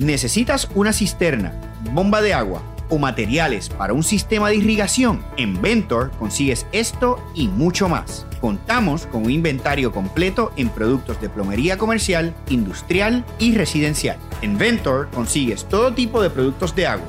¿Necesitas 0.00 0.66
una 0.74 0.94
cisterna, 0.94 1.52
bomba 1.92 2.22
de 2.22 2.32
agua 2.32 2.62
o 2.88 2.96
materiales 2.96 3.68
para 3.68 3.92
un 3.92 4.02
sistema 4.02 4.48
de 4.48 4.56
irrigación? 4.56 5.22
En 5.36 5.60
Ventor 5.60 6.10
consigues 6.18 6.66
esto 6.72 7.22
y 7.34 7.48
mucho 7.48 7.86
más. 7.86 8.24
Contamos 8.40 9.04
con 9.04 9.26
un 9.26 9.30
inventario 9.30 9.92
completo 9.92 10.52
en 10.56 10.70
productos 10.70 11.20
de 11.20 11.28
plomería 11.28 11.76
comercial, 11.76 12.34
industrial 12.48 13.26
y 13.38 13.54
residencial. 13.54 14.16
En 14.40 14.56
Ventor 14.56 15.10
consigues 15.10 15.68
todo 15.68 15.92
tipo 15.92 16.22
de 16.22 16.30
productos 16.30 16.74
de 16.74 16.86
agua 16.86 17.06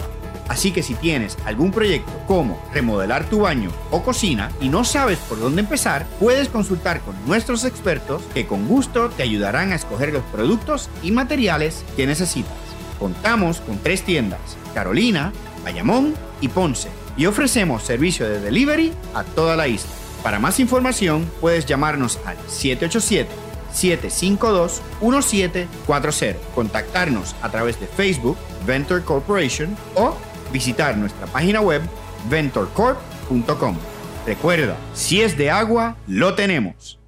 Así 0.52 0.72
que 0.72 0.84
si 0.84 0.96
tienes 0.96 1.38
algún 1.46 1.72
proyecto 1.72 2.12
como 2.28 2.62
remodelar 2.74 3.24
tu 3.30 3.40
baño 3.40 3.72
o 3.90 4.04
cocina 4.04 4.52
y 4.60 4.68
no 4.68 4.84
sabes 4.84 5.18
por 5.20 5.40
dónde 5.40 5.62
empezar, 5.62 6.06
puedes 6.20 6.50
consultar 6.50 7.00
con 7.00 7.16
nuestros 7.26 7.64
expertos 7.64 8.22
que 8.34 8.46
con 8.46 8.68
gusto 8.68 9.10
te 9.12 9.24
ayudarán 9.24 9.72
a 9.72 9.76
escoger 9.76 10.12
los 10.12 10.24
productos 10.24 10.90
y 11.04 11.12
materiales 11.12 11.86
que 11.96 12.06
necesitas. 12.06 12.52
Contamos 13.02 13.60
con 13.62 13.80
tres 13.80 14.04
tiendas, 14.04 14.40
Carolina, 14.76 15.34
Bayamón 15.64 16.14
y 16.40 16.50
Ponce, 16.50 16.90
y 17.18 17.26
ofrecemos 17.26 17.82
servicio 17.82 18.30
de 18.30 18.40
delivery 18.40 18.94
a 19.16 19.24
toda 19.24 19.56
la 19.56 19.68
isla. 19.68 19.90
Para 20.22 20.38
más 20.38 20.60
información 20.60 21.28
puedes 21.42 21.66
llamarnos 21.66 22.20
al 22.28 22.38
787-752-1740, 23.74 26.36
contactarnos 26.54 27.36
a 27.42 27.50
través 27.50 27.80
de 27.80 27.88
Facebook, 27.88 28.38
Venture 28.68 29.04
Corporation 29.04 29.76
o 29.96 30.16
visitar 30.54 30.96
nuestra 30.96 31.26
página 31.26 31.60
web 31.60 31.82
ventorcorp.com. 32.30 33.78
Recuerda, 34.28 34.78
si 34.94 35.22
es 35.22 35.36
de 35.40 35.50
agua, 35.50 35.98
lo 36.06 36.36
tenemos. 36.36 37.00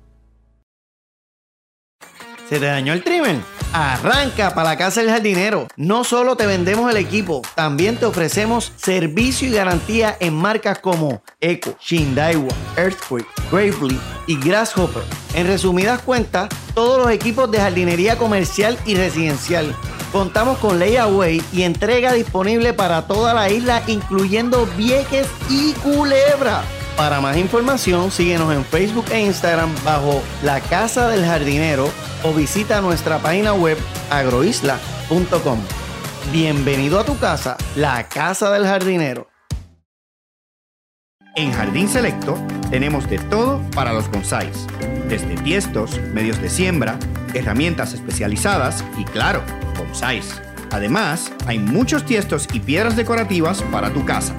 ¿Se 2.49 2.59
te 2.59 2.65
dañó 2.65 2.93
el 2.93 3.03
trimmer? 3.03 3.35
Arranca 3.73 4.53
para 4.53 4.69
la 4.69 4.77
casa 4.77 5.01
del 5.01 5.09
jardinero. 5.09 5.67
No 5.75 6.03
solo 6.03 6.37
te 6.37 6.45
vendemos 6.45 6.89
el 6.91 6.97
equipo, 6.97 7.41
también 7.55 7.97
te 7.97 8.05
ofrecemos 8.05 8.71
servicio 8.75 9.47
y 9.47 9.51
garantía 9.51 10.15
en 10.19 10.35
marcas 10.35 10.79
como 10.79 11.21
Eco, 11.41 11.75
Shindaiwa, 11.81 12.53
Earthquake, 12.77 13.27
Gravely 13.51 13.99
y 14.27 14.39
Grasshopper. 14.39 15.03
En 15.33 15.47
resumidas 15.47 16.01
cuentas, 16.01 16.49
todos 16.73 16.99
los 16.99 17.11
equipos 17.11 17.49
de 17.51 17.59
jardinería 17.59 18.17
comercial 18.17 18.77
y 18.85 18.95
residencial 18.95 19.75
Contamos 20.13 20.59
con 20.59 20.77
layaway 20.77 21.41
y 21.51 21.63
entrega 21.63 22.13
disponible 22.13 22.71
para 22.71 23.07
toda 23.07 23.33
la 23.33 23.49
isla, 23.49 23.81
incluyendo 23.87 24.67
Vieques 24.77 25.25
y 25.49 25.73
Culebra. 25.81 26.63
Para 26.97 27.19
más 27.21 27.37
información, 27.37 28.11
síguenos 28.11 28.53
en 28.53 28.63
Facebook 28.63 29.05
e 29.11 29.19
Instagram 29.19 29.73
bajo 29.83 30.21
La 30.43 30.61
Casa 30.61 31.07
del 31.07 31.25
Jardinero 31.25 31.89
o 32.23 32.33
visita 32.33 32.81
nuestra 32.81 33.17
página 33.17 33.53
web 33.53 33.77
agroisla.com. 34.11 35.59
Bienvenido 36.31 36.99
a 36.99 37.03
tu 37.03 37.17
casa, 37.17 37.57
La 37.75 38.07
Casa 38.07 38.51
del 38.51 38.65
Jardinero. 38.65 39.27
En 41.35 41.51
Jardín 41.51 41.89
Selecto 41.89 42.37
tenemos 42.69 43.09
de 43.09 43.17
todo 43.17 43.59
para 43.71 43.91
los 43.91 44.07
bonsáis, 44.11 44.67
desde 45.09 45.35
tiestos, 45.37 45.97
medios 46.13 46.39
de 46.43 46.49
siembra, 46.49 46.99
herramientas 47.33 47.93
especializadas 47.93 48.85
y 48.99 49.03
claro, 49.05 49.41
bonsáis. 49.75 50.39
Además, 50.69 51.31
hay 51.47 51.57
muchos 51.57 52.05
tiestos 52.05 52.47
y 52.53 52.59
piedras 52.59 52.95
decorativas 52.95 53.63
para 53.63 53.91
tu 53.91 54.05
casa. 54.05 54.35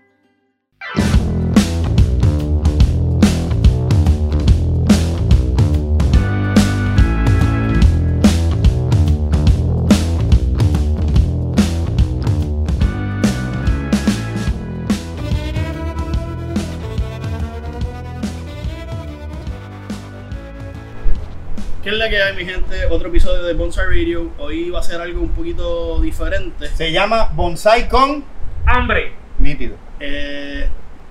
¿Qué 21.81 21.89
es 21.89 21.95
la 21.97 22.09
que 22.09 22.21
hay, 22.21 22.35
mi 22.35 22.45
gente? 22.45 22.85
Otro 22.89 23.09
episodio 23.09 23.43
de 23.43 23.53
Bonsai 23.53 23.85
Radio. 23.85 24.31
Hoy 24.37 24.69
va 24.69 24.79
a 24.79 24.83
ser 24.83 25.01
algo 25.01 25.21
un 25.21 25.29
poquito 25.29 26.01
diferente. 26.01 26.67
Se 26.75 26.91
llama 26.91 27.29
Bonsai 27.33 27.89
con 27.89 28.32
hambre. 28.73 29.11
nítido. 29.39 29.75
Eh, 29.99 30.67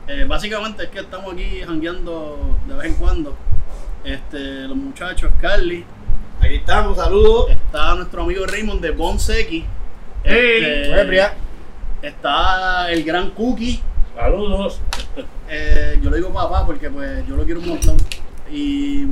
eh, 0.08 0.24
básicamente 0.26 0.84
es 0.84 0.88
que 0.90 1.00
estamos 1.00 1.32
aquí 1.32 1.62
jangueando 1.64 2.58
de 2.66 2.74
vez 2.74 2.86
en 2.86 2.94
cuando. 2.94 3.36
Este, 4.04 4.38
los 4.66 4.76
muchachos, 4.76 5.32
Carly. 5.40 5.84
Aquí 6.40 6.56
estamos, 6.56 6.96
saludos. 6.96 7.50
Está 7.50 7.94
nuestro 7.94 8.22
amigo 8.22 8.44
Raymond 8.46 8.80
de 8.80 8.90
Bonseki. 8.90 9.64
Hey, 10.24 10.88
Buebria. 10.88 11.34
está 12.02 12.90
el 12.90 13.04
gran 13.04 13.30
Cookie. 13.30 13.80
Saludos. 14.16 14.80
Eh, 15.48 15.98
yo 16.02 16.10
le 16.10 16.16
digo 16.16 16.32
papá 16.32 16.66
porque 16.66 16.90
pues 16.90 17.26
yo 17.26 17.36
lo 17.36 17.44
quiero 17.44 17.60
un 17.60 17.68
montón. 17.68 17.96
Y 18.50 19.06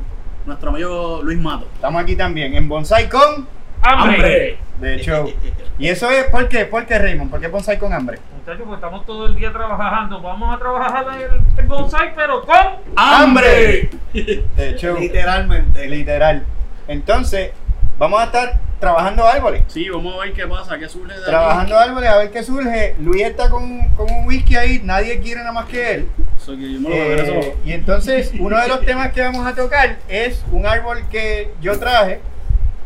nuestro 0.45 0.71
amigo 0.71 1.21
Luis 1.23 1.39
Mato. 1.39 1.69
Estamos 1.75 2.03
aquí 2.03 2.17
también 2.17 2.55
en 2.55 2.69
Bonsai 2.69 3.09
con 3.09 3.47
Hambre. 3.83 4.59
de 4.81 4.97
hecho. 4.97 5.27
¿Y 5.79 5.89
eso 5.89 6.11
es 6.11 6.25
por 6.25 6.49
qué? 6.49 6.65
¿Por 6.65 6.85
qué 6.85 6.99
Raymond? 6.99 7.31
¿Por 7.31 7.41
qué 7.41 7.49
Bonsai 7.49 7.79
con 7.79 7.93
hambre? 7.93 8.19
Muchachos, 8.51 8.67
pues 8.67 8.79
estamos 8.79 9.07
todo 9.07 9.27
el 9.27 9.37
día 9.37 9.53
trabajando. 9.53 10.21
Vamos 10.21 10.57
a 10.57 10.59
trabajar 10.59 11.07
el, 11.21 11.41
el 11.57 11.67
bonsai, 11.69 12.13
pero 12.17 12.45
con 12.45 12.57
¡Hambre! 12.97 13.91
De 14.13 14.71
hecho, 14.71 14.97
Literalmente. 14.99 15.87
literal. 15.87 16.45
Entonces, 16.89 17.53
vamos 17.97 18.21
a 18.21 18.25
estar 18.25 18.59
trabajando 18.81 19.25
árboles. 19.25 19.63
Sí, 19.69 19.89
vamos 19.89 20.17
a 20.17 20.25
ver 20.25 20.33
qué 20.33 20.49
pasa, 20.49 20.77
qué 20.81 20.89
surge 20.89 21.13
de 21.13 21.21
aquí. 21.21 21.27
Trabajando 21.31 21.79
árboles, 21.79 22.11
a 22.11 22.17
ver 22.17 22.33
qué 22.33 22.43
surge. 22.43 22.97
Luis 22.99 23.23
está 23.23 23.49
con, 23.51 23.87
con 23.91 24.11
un 24.11 24.27
whisky 24.27 24.57
ahí, 24.57 24.81
nadie 24.83 25.21
quiere 25.21 25.43
nada 25.43 25.53
más 25.53 25.67
que 25.67 25.95
él. 25.95 26.09
Eso 26.37 26.57
que 26.57 26.73
yo 26.73 26.81
me 26.81 26.89
lo 26.89 26.97
beberé 26.97 27.39
Eh, 27.39 27.57
y 27.65 27.73
entonces, 27.73 28.33
uno 28.37 28.61
de 28.61 28.67
los 28.67 28.81
temas 28.81 29.13
que 29.13 29.21
vamos 29.23 29.47
a 29.47 29.55
tocar 29.55 29.99
es 30.09 30.45
un 30.51 30.67
árbol 30.67 31.05
que 31.09 31.53
yo 31.61 31.79
traje, 31.79 32.21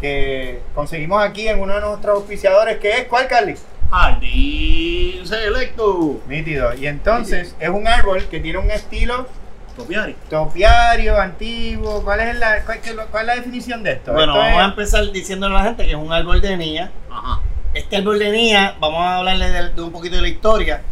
que 0.02 0.60
conseguimos 0.74 1.24
aquí 1.24 1.48
en 1.48 1.58
uno 1.58 1.74
de 1.76 1.80
nuestros 1.80 2.16
auspiciadores, 2.18 2.76
que 2.76 2.98
es, 2.98 3.04
¿cuál, 3.04 3.28
Carly? 3.28 3.54
Jardín 3.94 5.26
Selecto. 5.26 6.20
Nítido. 6.28 6.74
Y 6.74 6.86
entonces, 6.86 7.54
es 7.58 7.68
un 7.68 7.86
árbol 7.86 8.24
que 8.30 8.40
tiene 8.40 8.58
un 8.58 8.70
estilo 8.70 9.28
Topiari. 9.76 10.14
topiario, 10.30 11.20
antiguo. 11.20 12.02
¿Cuál 12.04 12.20
es 12.20 12.36
la, 12.38 12.64
cuál, 12.64 12.80
qué- 12.80 12.94
cuál 13.10 13.22
es 13.22 13.26
la 13.26 13.34
definición 13.36 13.82
de 13.82 13.92
esto? 13.92 14.12
Bueno, 14.12 14.32
Esto 14.34 14.44
vamos 14.44 14.62
a 14.62 14.64
empezar 14.66 15.10
diciéndole 15.12 15.54
a 15.54 15.58
la 15.58 15.64
gente 15.64 15.84
que 15.84 15.90
es 15.90 15.96
un 15.96 16.12
árbol 16.12 16.40
de 16.40 16.56
niña. 16.56 16.90
Ajá. 17.10 17.40
Este 17.72 17.96
árbol 17.96 18.18
de 18.20 18.30
niña, 18.30 18.74
vamos 18.78 19.00
a 19.00 19.16
hablarle 19.18 19.50
de, 19.50 19.70
de 19.70 19.82
un 19.82 19.90
poquito 19.90 20.16
de 20.16 20.22
la 20.22 20.28
historia. 20.28 20.82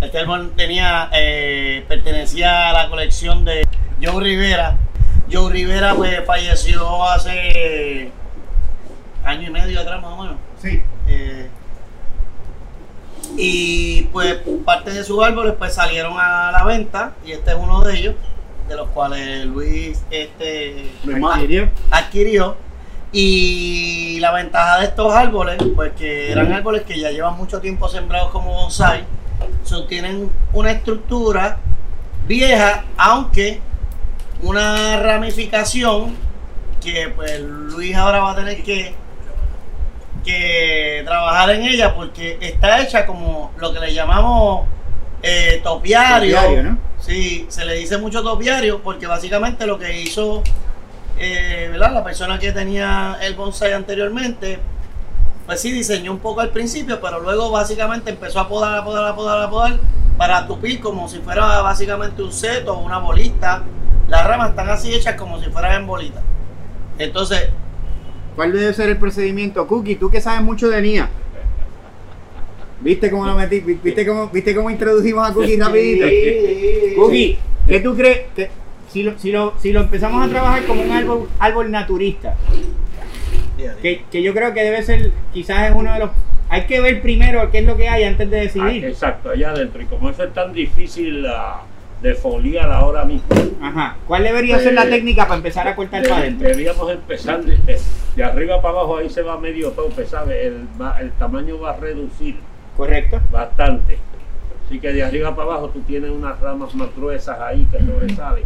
Este 0.00 0.18
árbol 0.18 0.54
de 0.56 0.66
niña 0.68 1.08
eh, 1.12 1.84
pertenecía 1.86 2.70
a 2.70 2.72
la 2.72 2.88
colección 2.88 3.44
de 3.44 3.66
Joe 4.02 4.22
Rivera. 4.22 4.76
Joe 5.32 5.52
Rivera 5.52 5.94
pues 5.94 6.24
falleció 6.26 7.04
hace 7.08 8.10
año 9.24 9.48
y 9.48 9.50
medio 9.50 9.80
atrás 9.80 10.02
más 10.02 10.10
o 10.12 10.22
menos. 10.22 10.36
Sí. 10.60 10.82
Eh, 11.06 11.48
y 13.36 14.02
pues 14.12 14.38
parte 14.64 14.90
de 14.90 15.04
sus 15.04 15.22
árboles 15.22 15.54
pues 15.58 15.74
salieron 15.74 16.14
a 16.18 16.50
la 16.52 16.64
venta 16.64 17.14
y 17.24 17.32
este 17.32 17.50
es 17.50 17.56
uno 17.56 17.80
de 17.82 17.98
ellos, 17.98 18.14
de 18.68 18.76
los 18.76 18.88
cuales 18.90 19.46
Luis 19.46 20.02
este, 20.10 20.90
adquirió. 21.90 22.56
Y 23.14 24.18
la 24.20 24.32
ventaja 24.32 24.78
de 24.78 24.86
estos 24.86 25.12
árboles, 25.12 25.58
pues 25.76 25.92
que 25.92 26.32
eran 26.32 26.50
árboles 26.50 26.82
que 26.82 26.98
ya 26.98 27.10
llevan 27.10 27.36
mucho 27.36 27.60
tiempo 27.60 27.86
sembrados 27.88 28.30
como 28.30 28.54
bonsai, 28.54 29.04
so, 29.64 29.84
tienen 29.84 30.30
una 30.54 30.70
estructura 30.70 31.58
vieja, 32.26 32.84
aunque 32.96 33.60
una 34.40 34.98
ramificación 35.00 36.16
que 36.82 37.12
pues 37.14 37.40
Luis 37.40 37.94
ahora 37.94 38.20
va 38.20 38.32
a 38.32 38.36
tener 38.36 38.62
que, 38.62 38.94
que 40.24 41.02
trabajar 41.04 41.50
en 41.50 41.62
ella 41.62 41.94
porque 41.94 42.38
está 42.40 42.80
hecha 42.82 43.06
como 43.06 43.52
lo 43.58 43.72
que 43.72 43.80
le 43.80 43.94
llamamos 43.94 44.66
eh, 45.22 45.60
topiario. 45.62 46.36
Topiario, 46.36 46.62
¿no? 46.62 46.78
Sí, 46.98 47.46
se 47.48 47.64
le 47.64 47.74
dice 47.74 47.98
mucho 47.98 48.22
topiario 48.22 48.82
porque 48.82 49.06
básicamente 49.06 49.66
lo 49.66 49.78
que 49.78 50.00
hizo 50.00 50.42
eh, 51.18 51.68
¿verdad? 51.70 51.92
la 51.92 52.04
persona 52.04 52.38
que 52.38 52.52
tenía 52.52 53.18
el 53.20 53.34
bonsai 53.34 53.72
anteriormente 53.72 54.60
pues 55.46 55.60
sí 55.60 55.72
diseñó 55.72 56.12
un 56.12 56.18
poco 56.18 56.40
al 56.40 56.50
principio, 56.50 57.00
pero 57.00 57.20
luego 57.20 57.50
básicamente 57.50 58.10
empezó 58.10 58.40
a 58.40 58.48
podar, 58.48 58.78
a 58.78 58.84
podar, 58.84 59.06
a 59.06 59.14
podar, 59.16 59.42
a 59.42 59.50
podar 59.50 59.78
para 60.16 60.46
tupir 60.46 60.80
como 60.80 61.08
si 61.08 61.18
fuera 61.18 61.62
básicamente 61.62 62.22
un 62.22 62.32
seto 62.32 62.74
o 62.74 62.78
una 62.78 62.98
bolita. 62.98 63.62
Las 64.08 64.26
ramas 64.26 64.50
están 64.50 64.68
así 64.68 64.94
hechas 64.94 65.16
como 65.16 65.40
si 65.40 65.50
fueran 65.50 65.80
en 65.80 65.86
bolitas. 65.86 66.22
Entonces, 66.98 67.48
¿Cuál 68.36 68.52
debe 68.52 68.72
ser 68.72 68.88
el 68.88 68.96
procedimiento? 68.96 69.66
Cookie, 69.66 69.96
tú 69.96 70.10
que 70.10 70.20
sabes 70.20 70.42
mucho 70.42 70.68
de 70.68 70.80
NIA. 70.80 71.08
¿Viste 72.80 73.10
cómo 73.10 73.26
lo 73.26 73.36
metí? 73.36 73.60
Vi- 73.60 73.78
¿Viste 73.82 74.06
cómo, 74.06 74.28
¿Viste 74.28 74.54
cómo 74.54 74.70
introdujimos 74.70 75.28
a 75.30 75.32
Cookie 75.32 75.56
rapidito? 75.58 76.06
Cookie, 76.96 77.38
¿qué 77.68 77.80
tú 77.80 77.94
crees? 77.94 78.20
que 78.34 78.50
si, 78.88 79.02
lo, 79.02 79.18
si, 79.18 79.30
lo, 79.30 79.54
si 79.58 79.72
lo 79.72 79.80
empezamos 79.82 80.26
a 80.26 80.28
trabajar 80.28 80.64
como 80.66 80.82
un 80.82 80.90
árbol, 80.90 81.28
árbol 81.38 81.70
naturista, 81.70 82.34
que, 83.80 84.04
que 84.10 84.22
yo 84.22 84.34
creo 84.34 84.52
que 84.52 84.62
debe 84.64 84.82
ser, 84.82 85.12
quizás 85.32 85.70
es 85.70 85.76
uno 85.76 85.92
de 85.92 85.98
los... 86.00 86.10
Hay 86.48 86.66
que 86.66 86.80
ver 86.82 87.00
primero 87.00 87.50
qué 87.50 87.58
es 87.58 87.64
lo 87.64 87.76
que 87.76 87.88
hay 87.88 88.04
antes 88.04 88.28
de 88.30 88.38
Ah, 88.38 88.42
decidir. 88.42 88.84
exacto, 88.84 89.30
allá 89.30 89.50
adentro. 89.52 89.80
Y 89.80 89.86
como 89.86 90.10
eso 90.10 90.24
es 90.24 90.34
tan 90.34 90.52
difícil 90.52 91.24
ah, 91.26 91.62
de 92.02 92.14
foliar 92.14 92.70
ahora 92.70 93.04
mismo, 93.04 93.26
Ajá. 93.62 93.96
¿Cuál 94.08 94.24
debería 94.24 94.58
ser 94.58 94.74
la 94.74 94.84
técnica 94.88 95.22
para 95.24 95.36
empezar 95.36 95.68
a 95.68 95.76
cortar 95.76 96.02
de- 96.02 96.08
para 96.08 96.20
adentro? 96.22 96.48
debíamos 96.48 96.90
empezar 96.90 97.40
de, 97.44 98.24
arriba 98.24 98.60
para 98.60 98.74
abajo, 98.74 98.96
ahí 98.98 99.08
se 99.08 99.22
va 99.22 99.38
medio 99.38 99.70
tope, 99.70 100.04
¿sabes? 100.04 100.46
El, 100.46 100.66
va- 100.80 100.98
el 101.00 101.12
tamaño 101.12 101.60
va 101.60 101.70
a 101.70 101.76
reducir 101.76 102.36
¿Correcto? 102.76 103.20
bastante. 103.30 103.98
Así 104.66 104.80
que 104.80 104.92
de 104.92 105.04
arriba 105.04 105.34
para 105.36 105.50
abajo 105.52 105.68
tú 105.68 105.80
tienes 105.82 106.10
unas 106.10 106.40
ramas 106.40 106.74
más 106.74 106.88
gruesas 106.96 107.38
ahí 107.38 107.66
que 107.70 107.78
sobresalen, 107.78 108.44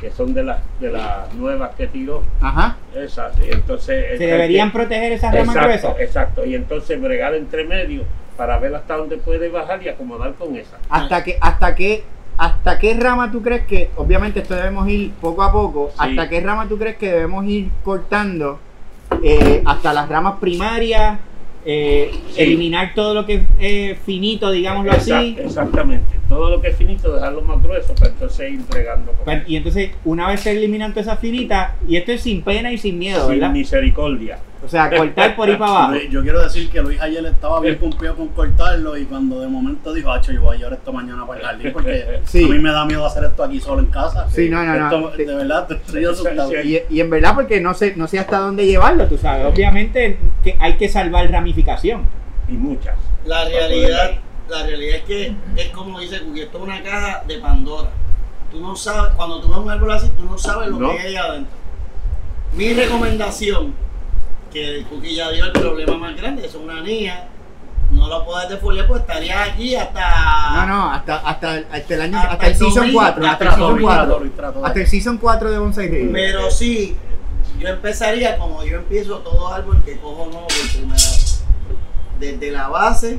que 0.00 0.10
son 0.10 0.34
de 0.34 0.42
las 0.42 0.58
de 0.80 0.90
las 0.90 1.32
nuevas 1.34 1.70
que 1.76 1.86
tiró. 1.86 2.24
Ajá. 2.40 2.76
Esas, 2.96 3.32
y 3.46 3.52
entonces... 3.52 4.18
Se 4.18 4.26
deberían 4.26 4.72
proteger 4.72 5.12
esas 5.12 5.32
ramas 5.32 5.54
exacto, 5.54 5.68
gruesas. 5.88 6.00
exacto, 6.00 6.44
y 6.44 6.54
entonces 6.56 7.00
bregar 7.00 7.34
entre 7.34 7.62
medio 7.64 8.02
para 8.36 8.58
ver 8.58 8.74
hasta 8.74 8.96
dónde 8.96 9.18
puede 9.18 9.48
bajar 9.50 9.82
y 9.84 9.88
acomodar 9.88 10.32
con 10.34 10.56
esa. 10.56 10.78
¿Hasta 10.88 11.22
qué, 11.22 11.38
hasta 11.40 11.74
qué, 11.74 12.04
hasta 12.38 12.78
qué 12.78 12.94
rama 12.94 13.30
tú 13.32 13.42
crees 13.42 13.66
que, 13.66 13.90
obviamente 13.96 14.40
esto 14.40 14.54
debemos 14.54 14.88
ir 14.88 15.10
poco 15.20 15.42
a 15.42 15.52
poco, 15.52 15.90
Sí. 15.90 15.96
hasta 15.98 16.28
qué 16.28 16.40
rama 16.40 16.66
tú 16.68 16.78
crees 16.78 16.96
que 16.96 17.10
debemos 17.10 17.44
ir 17.46 17.68
cortando 17.84 18.58
eh, 19.22 19.62
hasta 19.64 19.92
las 19.92 20.08
ramas 20.08 20.34
primarias, 20.40 21.18
eh, 21.64 22.10
Sí. 22.30 22.42
eliminar 22.42 22.92
todo 22.94 23.12
lo 23.14 23.26
que 23.26 23.34
es 23.34 23.42
eh, 23.58 23.98
finito, 24.06 24.50
digámoslo 24.50 24.92
así, 24.92 25.10
Exact- 25.10 25.44
exactamente. 25.44 26.16
Todo 26.28 26.50
lo 26.50 26.60
que 26.60 26.68
es 26.68 26.76
finito, 26.76 27.12
dejarlo 27.14 27.42
más 27.42 27.62
grueso 27.62 27.94
para 27.94 28.10
entonces 28.10 28.52
ir 28.52 28.60
con 28.66 29.24
Pa- 29.24 29.42
y 29.46 29.56
entonces 29.56 29.90
una 30.04 30.28
vez 30.28 30.40
se 30.40 30.52
eliminan 30.52 30.92
todas 30.92 31.06
esas 31.06 31.18
finitas, 31.18 31.72
y 31.88 31.96
esto 31.96 32.12
es 32.12 32.20
sin 32.22 32.42
pena 32.42 32.70
y 32.70 32.78
sin 32.78 32.98
miedo, 32.98 33.20
Sin 33.28 33.40
¿verdad? 33.40 33.50
misericordia. 33.50 34.38
O 34.64 34.68
sea, 34.68 34.90
cortar 34.90 35.36
por 35.36 35.48
ahí 35.48 35.56
para 35.56 35.70
abajo. 35.70 35.94
Yo 36.10 36.20
quiero 36.22 36.42
decir 36.42 36.68
que 36.68 36.82
Luis 36.82 37.00
ayer 37.00 37.24
estaba 37.26 37.60
bien 37.60 37.76
cumplido 37.76 38.16
con 38.16 38.26
cortarlo 38.28 38.96
y 38.96 39.04
cuando 39.04 39.40
de 39.40 39.46
momento 39.46 39.92
dijo, 39.94 40.10
Hacho, 40.10 40.32
yo 40.32 40.42
voy 40.42 40.56
a 40.56 40.58
llevar 40.58 40.72
esto 40.74 40.92
mañana 40.92 41.24
para 41.26 41.38
el 41.40 41.46
jardín 41.46 41.72
porque 41.72 42.20
Sí. 42.24 42.44
a 42.44 42.48
mí 42.48 42.58
me 42.58 42.70
da 42.72 42.84
miedo 42.84 43.06
hacer 43.06 43.22
esto 43.24 43.44
aquí 43.44 43.60
solo 43.60 43.80
en 43.82 43.86
casa. 43.86 44.28
Sí, 44.30 44.48
no, 44.48 44.64
no, 44.64 44.74
no. 44.76 45.08
Esto, 45.10 45.16
De 45.16 45.34
verdad, 45.36 45.66
te 45.68 45.74
estoy 45.74 46.04
asustado. 46.04 46.50
Y, 46.62 46.82
y 46.90 47.00
en 47.00 47.08
verdad 47.08 47.34
porque 47.36 47.60
no 47.60 47.72
sé, 47.74 47.94
no 47.94 48.08
sé 48.08 48.18
hasta 48.18 48.38
dónde 48.38 48.66
llevarlo, 48.66 49.06
tú 49.06 49.16
sabes. 49.16 49.46
Obviamente 49.46 50.18
que 50.42 50.56
hay 50.58 50.76
que 50.76 50.88
salvar 50.88 51.30
ramificación. 51.30 52.02
Y 52.48 52.52
muchas. 52.52 52.96
La 53.26 53.44
realidad, 53.44 54.10
la 54.48 54.66
realidad 54.66 54.96
es 54.96 55.02
que 55.04 55.34
es 55.56 55.68
como 55.68 56.00
dice 56.00 56.20
Cookie, 56.22 56.40
esto 56.42 56.58
es 56.58 56.64
una 56.64 56.82
caja 56.82 57.22
de 57.28 57.38
Pandora. 57.38 57.90
Tú 58.50 58.60
no 58.60 58.74
sabes, 58.74 59.12
cuando 59.14 59.40
tú 59.40 59.48
ves 59.50 59.58
un 59.58 59.70
árbol 59.70 59.92
así, 59.92 60.08
tú 60.18 60.24
no 60.24 60.36
sabes 60.36 60.68
lo 60.70 60.78
No. 60.80 60.90
que 60.90 60.98
hay 61.00 61.14
adentro. 61.16 61.52
Mi 62.54 62.72
recomendación, 62.72 63.74
que 64.52 64.84
Cookie 64.88 65.14
ya 65.14 65.30
dio 65.30 65.44
el 65.44 65.52
problema 65.52 65.96
más 65.96 66.16
grande, 66.16 66.46
es 66.46 66.54
una 66.54 66.80
niña, 66.80 67.24
no 67.90 68.08
lo 68.08 68.24
puedes 68.24 68.48
defoliar, 68.48 68.86
pues 68.86 69.00
estaría 69.00 69.42
aquí 69.44 69.74
hasta. 69.74 70.50
No, 70.54 70.66
no, 70.66 70.90
hasta, 70.92 71.16
hasta, 71.18 71.52
hasta 71.72 71.94
el 71.94 72.00
año, 72.02 72.18
Hasta 72.18 72.32
hasta 72.32 72.46
el 72.46 72.52
el 72.52 72.58
season 72.58 72.74
2000, 72.74 72.94
4. 72.94 73.22
Ya 73.24 73.30
Hasta 73.32 73.44
el 73.44 73.50
season 73.50 73.72
Luis 73.72 73.82
4. 73.84 74.04
trató, 74.06 74.20
Luis 74.20 74.36
trató 74.36 74.60
de- 74.60 74.66
Hasta 74.66 74.80
el 74.80 74.86
season 74.86 75.18
4 75.18 75.50
de 75.50 75.58
Bonsai. 75.58 76.08
Pero 76.12 76.50
sí, 76.50 76.96
yo 77.58 77.68
empezaría 77.68 78.36
como 78.38 78.62
yo 78.64 78.76
empiezo 78.76 79.18
todo 79.18 79.48
árbol 79.52 79.82
que 79.84 79.96
cojo 79.98 80.26
nuevo 80.26 80.46
por 80.46 80.70
primera 80.70 80.94
vez. 80.94 81.44
Desde 82.20 82.50
la 82.50 82.68
base 82.68 83.18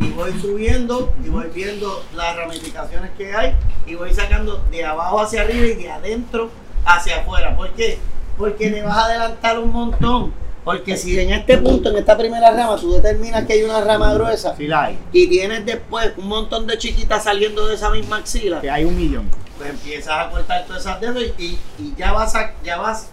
y 0.00 0.08
voy 0.10 0.32
subiendo 0.40 1.12
y 1.24 1.28
voy 1.28 1.46
viendo 1.54 2.04
las 2.14 2.36
ramificaciones 2.36 3.10
que 3.16 3.34
hay 3.34 3.54
y 3.86 3.94
voy 3.94 4.12
sacando 4.14 4.58
de 4.70 4.84
abajo 4.84 5.20
hacia 5.20 5.42
arriba 5.42 5.66
y 5.66 5.74
de 5.74 5.90
adentro 5.90 6.50
hacia 6.84 7.18
afuera. 7.20 7.56
¿Por 7.56 7.70
qué? 7.72 7.98
Porque 8.38 8.70
le 8.70 8.82
vas 8.82 8.96
a 8.96 9.04
adelantar 9.06 9.58
un 9.58 9.72
montón. 9.72 10.32
Porque 10.64 10.96
si 10.96 11.18
en 11.18 11.30
este 11.32 11.56
punto, 11.58 11.88
en 11.90 11.96
esta 11.96 12.16
primera 12.16 12.50
rama, 12.50 12.76
tú 12.76 12.92
determinas 12.92 13.44
que 13.46 13.54
hay 13.54 13.62
una 13.62 13.80
rama 13.80 14.12
gruesa 14.14 14.54
Sí 14.56 14.66
la 14.66 14.84
hay. 14.84 14.98
y 15.12 15.26
tienes 15.26 15.64
después 15.64 16.12
un 16.18 16.28
montón 16.28 16.66
de 16.66 16.76
chiquitas 16.76 17.24
saliendo 17.24 17.66
de 17.66 17.74
esa 17.74 17.88
misma 17.90 18.16
axila, 18.18 18.60
Que 18.60 18.70
hay 18.70 18.84
un 18.84 18.94
millón. 18.96 19.30
pues 19.56 19.70
empiezas 19.70 20.26
a 20.26 20.30
cortar 20.30 20.64
todas 20.66 20.82
esas 20.82 21.00
dedos 21.00 21.22
y, 21.38 21.42
y- 21.42 21.58
y 21.78 21.94
ya 21.96 22.12
vas 22.12 22.34
a, 22.34 22.52
ya 22.62 22.76
vas 22.78 23.08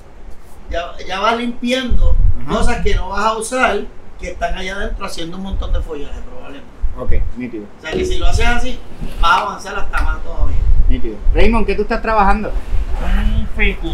ya, 0.70 0.92
ya 1.08 1.20
vas 1.22 1.38
limpiando 1.38 2.16
Ajá. 2.46 2.58
cosas 2.58 2.82
que 2.84 2.94
no 2.96 3.10
vas 3.10 3.24
a 3.26 3.38
usar 3.38 3.82
que 4.20 4.32
están 4.32 4.58
allá 4.58 4.76
adentro 4.76 5.06
haciendo 5.06 5.38
un 5.38 5.44
montón 5.44 5.72
de 5.72 5.80
follaje 5.82 6.20
probablemente. 6.30 6.70
Ok, 7.00 7.38
nítido. 7.38 7.64
O 7.78 7.82
sea 7.82 7.92
que 7.92 8.04
si 8.06 8.18
lo 8.18 8.26
haces 8.28 8.46
así, 8.48 8.80
vas 9.22 9.32
a 9.32 9.42
avanzar 9.42 9.76
hasta 9.78 10.02
más 10.02 10.22
todavía. 10.24 10.58
Nítido. 10.90 11.16
Raymond, 11.34 11.66
¿qué 11.66 11.76
tú 11.76 11.84
estás 11.84 12.02
trabajando? 12.02 12.52
un 13.02 13.48
ficus. 13.56 13.94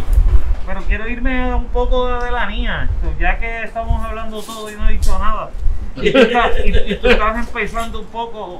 Pero 0.73 0.85
quiero 0.87 1.09
irme 1.09 1.53
un 1.53 1.65
poco 1.65 2.07
de, 2.07 2.23
de 2.25 2.31
la 2.31 2.45
niña, 2.45 2.83
esto, 2.83 3.13
ya 3.19 3.37
que 3.37 3.63
estamos 3.63 4.01
hablando 4.05 4.41
todo 4.41 4.71
y 4.71 4.75
no 4.75 4.87
he 4.87 4.93
dicho 4.93 5.19
nada. 5.19 5.49
Y 5.97 6.11
tú 6.13 6.17
estás, 6.19 6.51
y- 6.65 6.93
y 6.93 6.95
tú 6.95 7.09
estás 7.09 7.35
empezando 7.45 7.99
un 7.99 8.05
poco 8.05 8.59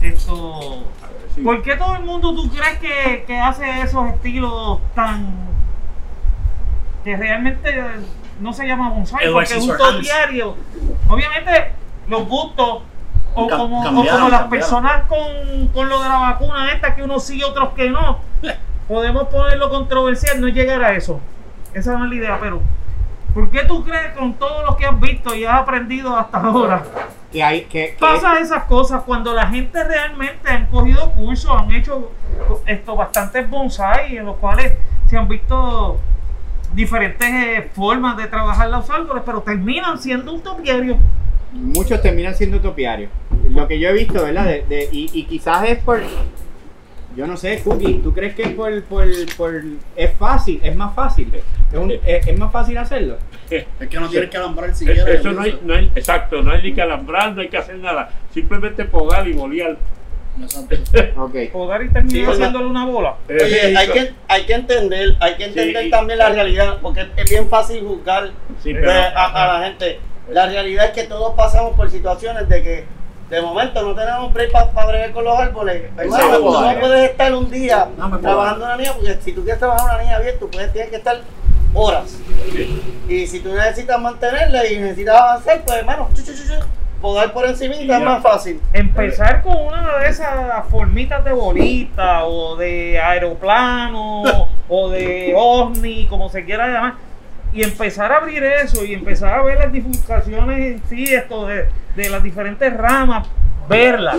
esto. 0.00 0.84
A 1.02 1.06
ver, 1.08 1.16
sí. 1.34 1.40
¿Por 1.40 1.60
qué 1.62 1.74
todo 1.76 1.96
el 1.96 2.04
mundo 2.04 2.32
tú 2.36 2.48
crees 2.50 2.78
que, 2.78 3.24
que 3.26 3.36
hace 3.40 3.80
esos 3.82 4.06
estilos 4.10 4.78
tan. 4.94 5.34
que 7.02 7.16
realmente 7.16 7.82
no 8.40 8.52
se 8.52 8.66
llama 8.68 8.90
bonsai 8.90 9.32
porque 9.32 9.54
es 9.54 9.64
un 9.64 9.76
topiario? 9.76 10.56
Obviamente, 11.08 11.72
los 12.08 12.28
gustos. 12.28 12.82
O 13.34 13.46
Cam- 13.48 13.58
como, 13.58 13.80
o 13.80 13.84
cambiaron, 13.84 14.20
como 14.20 14.28
las 14.30 14.40
cambiaron. 14.42 14.50
personas 14.50 15.02
con, 15.08 15.68
con 15.74 15.88
lo 15.88 16.00
de 16.02 16.08
la 16.08 16.18
vacuna 16.18 16.72
esta, 16.72 16.94
que 16.94 17.02
unos 17.02 17.24
sí 17.24 17.38
y 17.38 17.42
otros 17.42 17.70
que 17.74 17.90
no. 17.90 18.18
Podemos 18.88 19.28
ponerlo 19.28 19.70
controversial, 19.70 20.40
no 20.40 20.48
llegar 20.48 20.82
a 20.82 20.94
eso. 20.96 21.20
Esa 21.74 21.96
no 21.96 22.04
es 22.04 22.10
la 22.10 22.16
idea, 22.16 22.38
pero 22.40 22.60
¿por 23.34 23.50
qué 23.50 23.60
tú 23.64 23.84
crees 23.84 24.12
con 24.16 24.34
todo 24.34 24.64
lo 24.64 24.76
que 24.76 24.86
has 24.86 24.98
visto 25.00 25.34
y 25.34 25.44
has 25.44 25.60
aprendido 25.60 26.16
hasta 26.16 26.38
ahora? 26.38 26.82
Que 27.32 27.42
hay, 27.44 27.60
que, 27.62 27.90
que- 27.90 27.96
pasa 28.00 28.40
esas 28.40 28.64
cosas 28.64 29.02
cuando 29.06 29.32
la 29.32 29.46
gente 29.46 29.82
realmente 29.84 30.48
han 30.50 30.66
cogido 30.66 31.10
cursos, 31.12 31.50
han 31.56 31.70
hecho 31.72 32.10
esto 32.66 32.96
bastantes 32.96 33.48
bonsai 33.48 34.16
en 34.16 34.26
los 34.26 34.36
cuales 34.36 34.72
se 35.08 35.16
han 35.16 35.28
visto 35.28 35.98
diferentes 36.72 37.28
eh, 37.28 37.70
formas 37.74 38.16
de 38.16 38.26
trabajar 38.26 38.68
los 38.68 38.88
árboles, 38.90 39.22
pero 39.26 39.40
terminan 39.42 39.98
siendo 39.98 40.32
un 40.32 40.40
topiario. 40.40 40.96
muchos 41.52 42.00
terminan 42.02 42.34
siendo 42.34 42.60
topiarios. 42.60 43.10
Lo 43.48 43.66
que 43.66 43.78
yo 43.80 43.88
he 43.88 43.92
visto, 43.92 44.22
¿verdad? 44.22 44.44
De, 44.44 44.62
de- 44.68 44.88
y, 44.92 45.10
y 45.12 45.24
quizás 45.24 45.68
es 45.68 45.78
por. 45.78 46.00
Yo 47.16 47.26
no 47.26 47.36
sé, 47.36 47.60
Cookie, 47.64 47.94
¿tú 48.02 48.12
crees 48.14 48.34
que 48.36 48.42
es 48.42 48.48
por, 48.52 48.82
por, 48.84 49.06
por- 49.36 49.62
es 49.96 50.12
fácil? 50.14 50.60
¿Es 50.62 50.76
más 50.76 50.94
fácil? 50.94 51.32
¿Es, 51.72 51.76
un- 51.78 51.90
es- 51.90 52.26
es 52.26 52.38
más 52.38 52.52
fácil 52.52 52.78
hacerlo? 52.78 53.18
Es 53.50 53.66
que 53.88 53.98
no 53.98 54.08
tienes 54.08 54.30
que 54.30 54.36
alambrar 54.36 54.74
siquiera. 54.74 55.10
Eso 55.10 55.32
no 55.32 55.42
hay, 55.42 55.58
no 55.62 55.74
hay, 55.74 55.90
exacto, 55.96 56.40
no 56.42 56.52
hay 56.52 56.62
ni 56.62 56.72
que 56.72 56.82
alambrar, 56.82 57.32
no 57.34 57.40
hay 57.42 57.48
que 57.48 57.56
hacer 57.58 57.76
nada. 57.78 58.10
Simplemente 58.32 58.84
podar 58.84 59.26
y 59.26 59.32
bolear. 59.32 59.76
Exacto. 60.40 60.76
Ok. 61.20 61.34
Podar 61.52 61.82
y 61.82 61.88
terminar 61.90 62.26
Sí, 62.26 62.32
haciéndole 62.32 62.66
una 62.66 62.86
bola. 62.86 63.16
Oye, 63.28 63.76
hay 63.76 63.88
que, 63.88 64.12
hay 64.28 64.44
que 64.46 64.52
entender, 64.54 65.16
hay 65.20 65.34
que 65.36 65.44
entender 65.46 65.82
Sí, 65.82 65.88
y- 65.88 65.90
también 65.90 66.18
la 66.20 66.28
realidad, 66.30 66.78
porque 66.80 67.08
es 67.16 67.28
bien 67.28 67.48
fácil 67.48 67.80
juzgar 67.84 68.30
Sí, 68.62 68.70
eh, 68.70 68.76
pero- 68.80 68.92
a, 68.92 69.54
a 69.56 69.58
la 69.60 69.66
gente. 69.66 69.98
La 70.30 70.46
realidad 70.46 70.84
es 70.86 70.90
que 70.92 71.04
todos 71.08 71.34
pasamos 71.34 71.74
por 71.74 71.90
situaciones 71.90 72.48
de 72.48 72.62
que 72.62 72.84
de 73.30 73.40
momento 73.40 73.82
no 73.82 73.94
tenemos 73.94 74.32
break 74.32 74.50
para 74.50 74.86
bregar 74.88 75.12
con 75.12 75.24
los 75.24 75.38
árboles. 75.38 75.84
Hermano, 75.96 76.38
tú 76.38 76.60
no 76.60 76.80
puedes 76.80 77.10
estar 77.10 77.32
un 77.32 77.48
día 77.48 77.88
No 77.96 78.18
trabajando 78.18 78.64
una 78.64 78.76
niña, 78.76 78.92
porque 78.92 79.18
si 79.22 79.32
tú 79.32 79.42
quieres 79.42 79.60
trabajar 79.60 79.94
una 79.94 80.02
niña 80.02 80.18
bien, 80.18 80.34
tú 80.40 80.50
puedes, 80.50 80.72
tienes 80.72 80.90
que 80.90 80.96
estar 80.96 81.20
horas. 81.72 82.18
Y 83.08 83.26
si 83.28 83.40
tú 83.40 83.52
necesitas 83.52 84.00
mantenerla 84.00 84.66
y 84.66 84.78
necesitas 84.78 85.14
avanzar, 85.14 85.62
pues 85.64 85.78
hermano, 85.78 86.08
chu, 86.12 86.24
chu, 86.24 86.32
chu, 86.32 86.54
podar 87.00 87.32
por 87.32 87.46
encimita 87.46 87.82
Y 87.82 87.90
es 87.90 88.00
más 88.00 88.20
fácil. 88.20 88.60
Empezar 88.72 89.42
con 89.42 89.56
una 89.56 89.98
de 89.98 90.08
esas 90.08 90.66
formitas 90.68 91.24
de 91.24 91.32
bolita 91.32 92.24
o 92.24 92.56
de 92.56 92.98
aeroplano 92.98 94.24
o 94.68 94.88
de 94.90 95.34
ovni, 95.36 96.06
como 96.06 96.28
se 96.28 96.44
quiera 96.44 96.66
llamar, 96.66 96.94
y 97.52 97.62
empezar 97.62 98.12
a 98.12 98.16
abrir 98.18 98.42
eso 98.42 98.84
y 98.84 98.94
empezar 98.94 99.38
a 99.38 99.42
ver 99.42 99.58
las 99.58 99.72
bifurcaciones 99.72 100.58
en 100.58 100.82
sí, 100.88 101.04
esto 101.04 101.46
de, 101.46 101.68
de 101.96 102.10
las 102.10 102.22
diferentes 102.22 102.76
ramas, 102.76 103.28
verlas, 103.68 104.16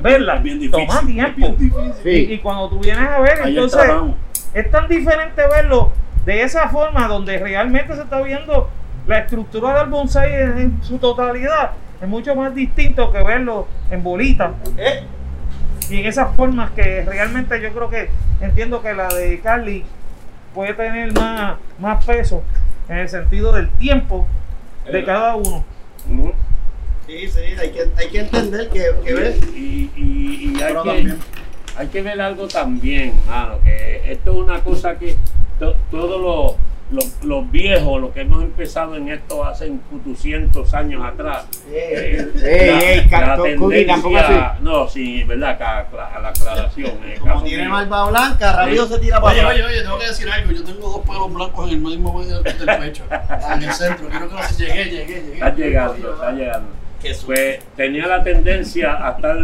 verlas, 0.00 0.42
toma 0.70 1.00
es 1.00 1.06
tiempo. 1.06 1.56
Y, 2.04 2.38
cuando 2.38 2.68
tú 2.68 2.78
vienes 2.80 3.08
a 3.08 3.20
ver, 3.20 3.40
entonces 3.44 3.80
es 4.54 4.70
tan 4.70 4.88
diferente 4.88 5.42
verlo 5.48 5.92
de 6.24 6.42
esa 6.42 6.68
forma 6.68 7.08
donde 7.08 7.38
realmente 7.38 7.94
se 7.94 8.02
está 8.02 8.20
viendo 8.20 8.68
la 9.06 9.20
estructura 9.20 9.78
del 9.78 9.88
bonsai 9.88 10.34
en, 10.34 10.58
en 10.58 10.82
su 10.82 10.98
totalidad 10.98 11.72
es 12.00 12.08
mucho 12.08 12.34
más 12.34 12.54
distinto 12.54 13.12
que 13.12 13.22
verlo 13.22 13.68
en 13.90 14.02
bolitas. 14.02 14.52
Eh, 14.78 15.04
Y 15.90 16.00
en 16.00 16.06
esas 16.06 16.34
formas 16.36 16.70
que 16.70 17.02
realmente 17.04 17.60
yo 17.60 17.72
creo 17.72 17.90
que 17.90 18.08
entiendo 18.40 18.80
que 18.80 18.94
la 18.94 19.08
de 19.08 19.40
Carly 19.40 19.84
puede 20.54 20.74
tener 20.74 21.12
más, 21.14 21.56
más 21.78 22.04
peso 22.04 22.42
en 22.88 22.98
el 22.98 23.08
sentido 23.08 23.52
del 23.52 23.68
tiempo 23.70 24.26
de 24.90 25.00
Eh. 25.00 25.04
cada 25.04 25.36
uno. 25.36 25.64
Sí, 27.06 27.28
sí, 27.28 27.40
hay 27.58 27.70
que, 27.70 27.82
hay 27.96 28.08
que 28.08 28.20
entender 28.20 28.68
que, 28.68 28.84
que 29.04 29.14
ves. 29.14 29.40
Y, 29.54 29.90
y- 29.96 30.52
y 30.56 30.62
hay, 30.62 30.74
que, 30.82 31.14
hay 31.76 31.86
que 31.88 32.02
ver 32.02 32.20
algo 32.20 32.46
también, 32.46 33.14
mano, 33.26 33.60
que 33.62 34.12
esto 34.12 34.30
es 34.32 34.36
una 34.38 34.60
cosa 34.62 34.96
que 34.98 35.16
to- 35.58 35.76
todos 35.90 36.20
los, 36.20 36.54
los, 36.92 37.22
los 37.24 37.50
viejos, 37.50 38.00
los 38.00 38.10
que 38.12 38.22
hemos 38.22 38.42
empezado 38.42 38.96
en 38.96 39.08
esto 39.08 39.44
hace 39.44 39.70
200 40.04 40.74
años 40.74 41.04
atrás, 41.04 41.46
eh, 41.70 42.28
Ey, 42.42 43.08
la- 43.10 43.36
la 43.36 43.42
tendencia- 43.42 44.58
no, 44.60 44.88
sí, 44.88 45.22
verdad, 45.24 45.58
cla- 45.58 46.16
a 46.16 46.20
la 46.20 46.28
aclaración. 46.30 46.92
el 47.06 47.18
Como 47.20 47.34
caso 47.34 47.44
tiene 47.46 47.68
barba 47.68 48.10
blanca, 48.10 48.52
rápido 48.56 48.86
se 48.88 48.98
tira 48.98 49.20
para 49.20 49.34
Oye, 49.34 49.46
oye, 49.46 49.64
oye, 49.64 49.82
tengo 49.82 49.98
que 49.98 50.06
decir 50.06 50.28
algo. 50.30 50.50
Yo 50.52 50.64
tengo 50.64 50.88
dos 50.90 51.06
pelos 51.06 51.32
blancos 51.32 51.66
en 51.68 51.74
el 51.74 51.80
mismo 51.80 52.18
medio 52.18 52.42
del 52.42 52.54
pecho. 52.54 53.04
En 53.54 53.62
el 53.62 53.72
centro. 53.72 54.08
Quiero 54.08 54.28
que 54.28 54.34
lo 54.34 54.40
llegué, 54.58 54.84
llegué, 54.84 55.06
llegué. 55.14 55.32
Está 55.34 55.54
llegando, 55.54 56.12
está 56.14 56.32
llegando. 56.32 56.68
Pues 57.24 57.60
tenía 57.76 58.06
la 58.06 58.22
tendencia 58.22 59.06
a 59.06 59.12
estar, 59.12 59.36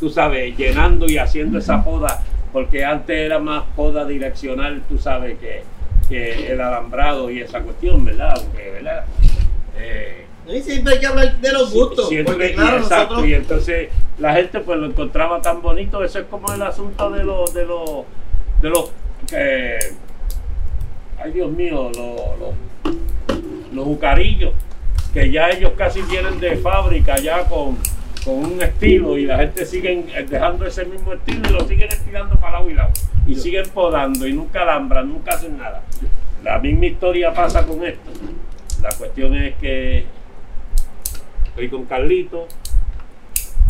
tú 0.00 0.10
sabes, 0.10 0.56
llenando 0.56 1.06
y 1.06 1.18
haciendo 1.18 1.58
esa 1.58 1.84
poda, 1.84 2.22
porque 2.52 2.84
antes 2.84 3.16
era 3.16 3.38
más 3.38 3.62
poda 3.76 4.04
direccional, 4.04 4.82
tú 4.88 4.98
sabes, 4.98 5.38
que, 5.38 5.62
que 6.12 6.52
el 6.52 6.60
alambrado 6.60 7.30
y 7.30 7.40
esa 7.40 7.60
cuestión, 7.62 8.04
¿verdad? 8.04 8.34
Aunque, 8.36 8.70
¿verdad? 8.70 9.04
Eh, 9.78 10.26
Y 10.46 10.60
siempre 10.60 10.94
hay 10.94 11.00
que 11.00 11.06
hablar 11.06 11.36
de 11.40 11.52
los 11.52 11.72
gustos. 11.72 12.08
siempre- 12.08 12.34
porque 12.34 12.50
y 12.50 12.54
claro, 12.54 12.76
exacto, 12.78 13.14
nosotros. 13.14 13.26
y 13.28 13.34
entonces 13.34 13.88
la 14.18 14.34
gente 14.34 14.60
pues 14.60 14.78
lo 14.78 14.86
encontraba 14.86 15.40
tan 15.40 15.62
bonito, 15.62 16.02
eso 16.04 16.18
es 16.18 16.26
como 16.26 16.52
el 16.52 16.62
asunto 16.62 17.10
de 17.10 17.24
los, 17.24 17.54
de 17.54 17.64
los, 17.64 18.04
de 18.60 18.68
los, 18.70 18.90
eh, 19.32 19.78
ay 21.22 21.32
Dios 21.32 21.50
mío, 21.52 21.90
los, 21.96 22.38
los, 22.38 22.94
los 23.72 23.84
bucarillos, 23.86 24.52
que 25.14 25.30
ya 25.30 25.48
ellos 25.50 25.72
casi 25.76 26.02
vienen 26.02 26.38
de 26.40 26.56
fábrica 26.56 27.16
ya 27.18 27.44
con, 27.48 27.78
con 28.24 28.34
un 28.34 28.62
estilo 28.62 29.16
y 29.18 29.26
la 29.26 29.38
gente 29.38 29.64
sigue 29.64 30.04
dejando 30.28 30.66
ese 30.66 30.84
mismo 30.84 31.12
estilo 31.14 31.48
y 31.48 31.52
lo 31.52 31.60
siguen 31.68 31.88
estirando 31.88 32.34
para 32.36 32.58
lado 32.58 32.70
y 32.70 32.74
lado 32.74 32.90
y 33.26 33.34
siguen 33.34 33.68
podando 33.70 34.26
y 34.26 34.32
nunca 34.32 34.62
alambran, 34.62 35.08
nunca 35.08 35.34
hacen 35.34 35.58
nada. 35.58 35.82
La 36.42 36.58
misma 36.58 36.86
historia 36.86 37.32
pasa 37.32 37.66
con 37.66 37.84
esto. 37.84 38.10
La 38.82 38.90
cuestión 38.90 39.34
es 39.36 39.54
que 39.56 40.04
estoy 41.46 41.68
con 41.68 41.84
Carlito, 41.84 42.48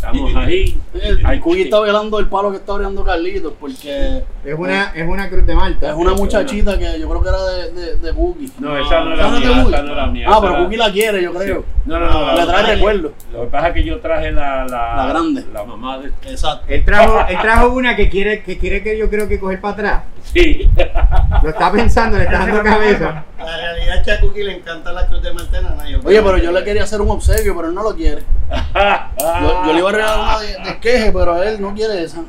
estamos 0.07 0.35
ahí. 0.37 0.79
El 0.95 1.41
Cookie 1.41 1.63
está 1.63 1.81
velando 1.81 2.19
el 2.19 2.27
palo 2.29 2.51
que 2.51 2.57
está 2.57 2.73
abriendo 2.73 3.05
Carlitos 3.05 3.53
porque 3.59 4.23
Es 4.45 4.55
una, 4.59 4.93
es 4.95 5.07
una 5.09 5.29
cruz 5.29 5.47
de 5.47 5.55
Malta. 5.55 5.91
es 5.91 5.95
una 5.97 6.13
muchachita 6.15 6.79
que 6.79 6.99
yo 6.99 7.09
creo 7.09 7.23
que 7.23 7.29
era 7.29 7.43
de, 7.45 7.71
de, 7.73 7.97
de 7.97 8.13
Cookie. 8.13 8.51
No, 8.59 8.77
esa 8.77 9.05
no 9.05 9.15
¿Esa 9.15 9.29
era 9.29 9.39
mía, 9.39 9.63
esa 9.69 9.83
no 9.83 9.93
era 9.93 10.07
mía. 10.07 10.27
Ah, 10.29 10.39
pero 10.41 10.57
Cookie 10.59 10.77
la 10.77 10.93
quiere, 10.93 11.23
yo 11.23 11.33
creo. 11.33 11.65
No, 11.87 11.99
no, 11.99 12.11
no. 12.11 12.31
Le 12.33 12.37
la- 12.37 12.47
trae 12.47 12.75
recuerdo. 12.75 13.13
Lo 13.33 13.41
que 13.43 13.47
pasa 13.49 13.69
es 13.69 13.75
que 13.75 13.85
yo 13.85 14.01
traje 14.01 14.33
la, 14.33 14.65
la, 14.67 14.97
La 14.97 15.07
grande. 15.07 15.45
La 15.53 15.65
mamá 15.65 15.99
de. 15.99 16.09
Exacto. 16.31 16.65
Él 16.69 16.85
trajo, 16.85 17.19
él 17.29 17.37
trajo 17.41 17.69
una 17.71 17.97
que 17.97 18.09
quiere, 18.09 18.43
que 18.43 18.59
quiere 18.59 18.83
que 18.83 18.99
yo 18.99 19.09
creo 19.09 19.29
que 19.29 19.39
coger 19.39 19.61
para 19.61 19.75
atrás. 19.75 20.03
Sí. 20.33 20.69
Lo 21.43 21.49
está 21.51 21.73
pensando, 21.73 22.19
le 22.19 22.25
está 22.25 22.39
dando 22.47 22.63
cabeza. 22.63 23.25
La 23.39 23.57
realidad 23.57 23.97
es 23.99 24.03
que 24.05 24.13
a 24.13 24.21
Cookie 24.21 24.43
le 24.45 24.57
encanta 24.57 24.93
la 24.93 25.07
cruz 25.07 25.23
de 25.23 25.33
Martena. 25.33 25.75
¿no? 25.77 25.89
Yo 25.89 26.01
Oye, 26.05 26.23
pero 26.23 26.39
yo 26.39 26.53
le 26.53 26.65
quería 26.65 26.85
hacer 26.85 27.01
un 27.01 27.11
obsequio, 27.11 27.55
pero 27.57 27.69
él 27.69 27.75
no 27.75 27.83
lo 27.83 27.95
quiere. 27.97 28.23
Yo, 28.51 29.67
yo 29.67 29.73
le 29.73 29.79
iba 29.79 29.89
a 29.89 29.93
regalar 29.93 30.19
una 30.21 30.41
de, 30.41 30.71
de 30.73 30.79
queje, 30.81 31.13
pero 31.13 31.43
él 31.43 31.61
no 31.61 31.75
quiere 31.75 32.03
esa. 32.03 32.23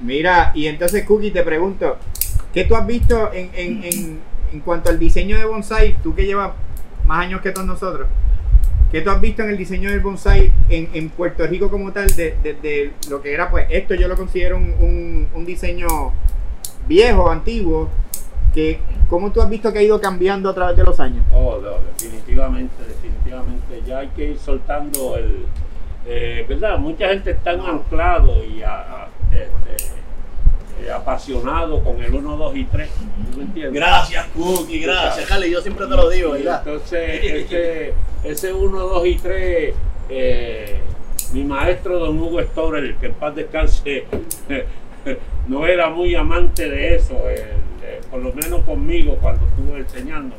Mira, 0.00 0.52
y 0.54 0.66
entonces 0.66 1.04
Cookie 1.04 1.30
te 1.30 1.42
pregunto, 1.42 1.98
¿qué 2.52 2.64
tú 2.64 2.76
has 2.76 2.86
visto 2.86 3.32
en, 3.32 3.50
en, 3.54 3.84
en, 3.84 4.20
en 4.52 4.60
cuanto 4.60 4.90
al 4.90 4.98
diseño 4.98 5.36
de 5.38 5.44
bonsai? 5.44 5.96
Tú 6.02 6.14
que 6.14 6.24
llevas 6.26 6.52
más 7.04 7.20
años 7.20 7.40
que 7.40 7.50
todos 7.50 7.66
nosotros. 7.66 8.08
¿Qué 8.92 9.00
tú 9.00 9.10
has 9.10 9.20
visto 9.20 9.42
en 9.42 9.50
el 9.50 9.56
diseño 9.56 9.90
del 9.90 10.00
bonsai 10.00 10.52
en, 10.68 10.88
en 10.94 11.10
Puerto 11.10 11.46
Rico 11.46 11.70
como 11.70 11.92
tal? 11.92 12.06
De, 12.14 12.36
de- 12.42 12.54
de 12.54 12.92
lo 13.10 13.20
que 13.20 13.32
era, 13.34 13.50
pues 13.50 13.66
esto 13.70 13.94
yo 13.94 14.06
lo 14.08 14.16
considero 14.16 14.56
un, 14.56 14.74
un- 14.80 15.28
un 15.34 15.44
diseño 15.44 15.86
viejo, 16.86 17.30
antiguo. 17.30 17.88
Que, 18.54 18.80
¿Cómo 19.10 19.30
tú 19.32 19.40
has 19.42 19.50
visto 19.50 19.72
que 19.72 19.80
ha 19.80 19.82
ido 19.82 20.00
cambiando 20.00 20.48
a 20.50 20.54
través 20.54 20.76
de 20.76 20.82
los 20.84 20.98
años? 20.98 21.24
Oh, 21.32 21.58
no, 21.62 21.72
definitivamente, 21.94 22.74
definitivamente. 22.88 23.82
Ya 23.86 23.98
hay 23.98 24.08
que 24.08 24.30
ir 24.30 24.38
soltando 24.38 25.16
el. 25.16 25.44
eh, 26.06 26.44
¿Verdad? 26.48 26.78
Mucha 26.78 27.08
gente 27.08 27.32
está 27.32 27.50
anclado 27.50 28.44
y 28.44 28.62
a- 28.62 28.80
a- 28.80 29.08
este, 29.30 29.84
eh, 30.86 30.90
apasionado 30.90 31.82
con 31.84 32.02
el 32.02 32.14
1, 32.14 32.36
2 32.36 32.56
y 32.56 32.64
3. 32.64 32.88
¿Tú 33.32 33.38
me 33.38 33.44
entiendes? 33.44 33.74
Gracias, 33.74 34.26
Cookie, 34.34 34.80
gracias, 34.80 35.26
Carly. 35.28 35.50
Yo 35.50 35.60
siempre 35.60 35.86
te 35.86 35.94
lo 35.96 36.08
digo. 36.08 36.34
Entonces, 36.34 37.20
ese, 37.22 37.92
ese 38.24 38.52
1, 38.52 38.78
2 38.78 39.06
y 39.06 39.14
3, 39.16 39.74
eh, 40.08 40.80
mi 41.32 41.44
maestro 41.44 41.98
don 41.98 42.18
Hugo 42.18 42.40
Storer, 42.42 42.94
que 42.96 43.06
en 43.06 43.14
paz 43.14 43.34
descanse, 43.34 44.04
no 45.48 45.66
era 45.66 45.90
muy 45.90 46.14
amante 46.14 46.68
de 46.68 46.96
eso, 46.96 47.14
eh, 47.28 47.52
eh, 47.82 48.00
por 48.10 48.20
lo 48.20 48.32
menos 48.32 48.60
conmigo 48.62 49.16
cuando 49.20 49.46
estuve 49.46 49.78
enseñando. 49.80 50.34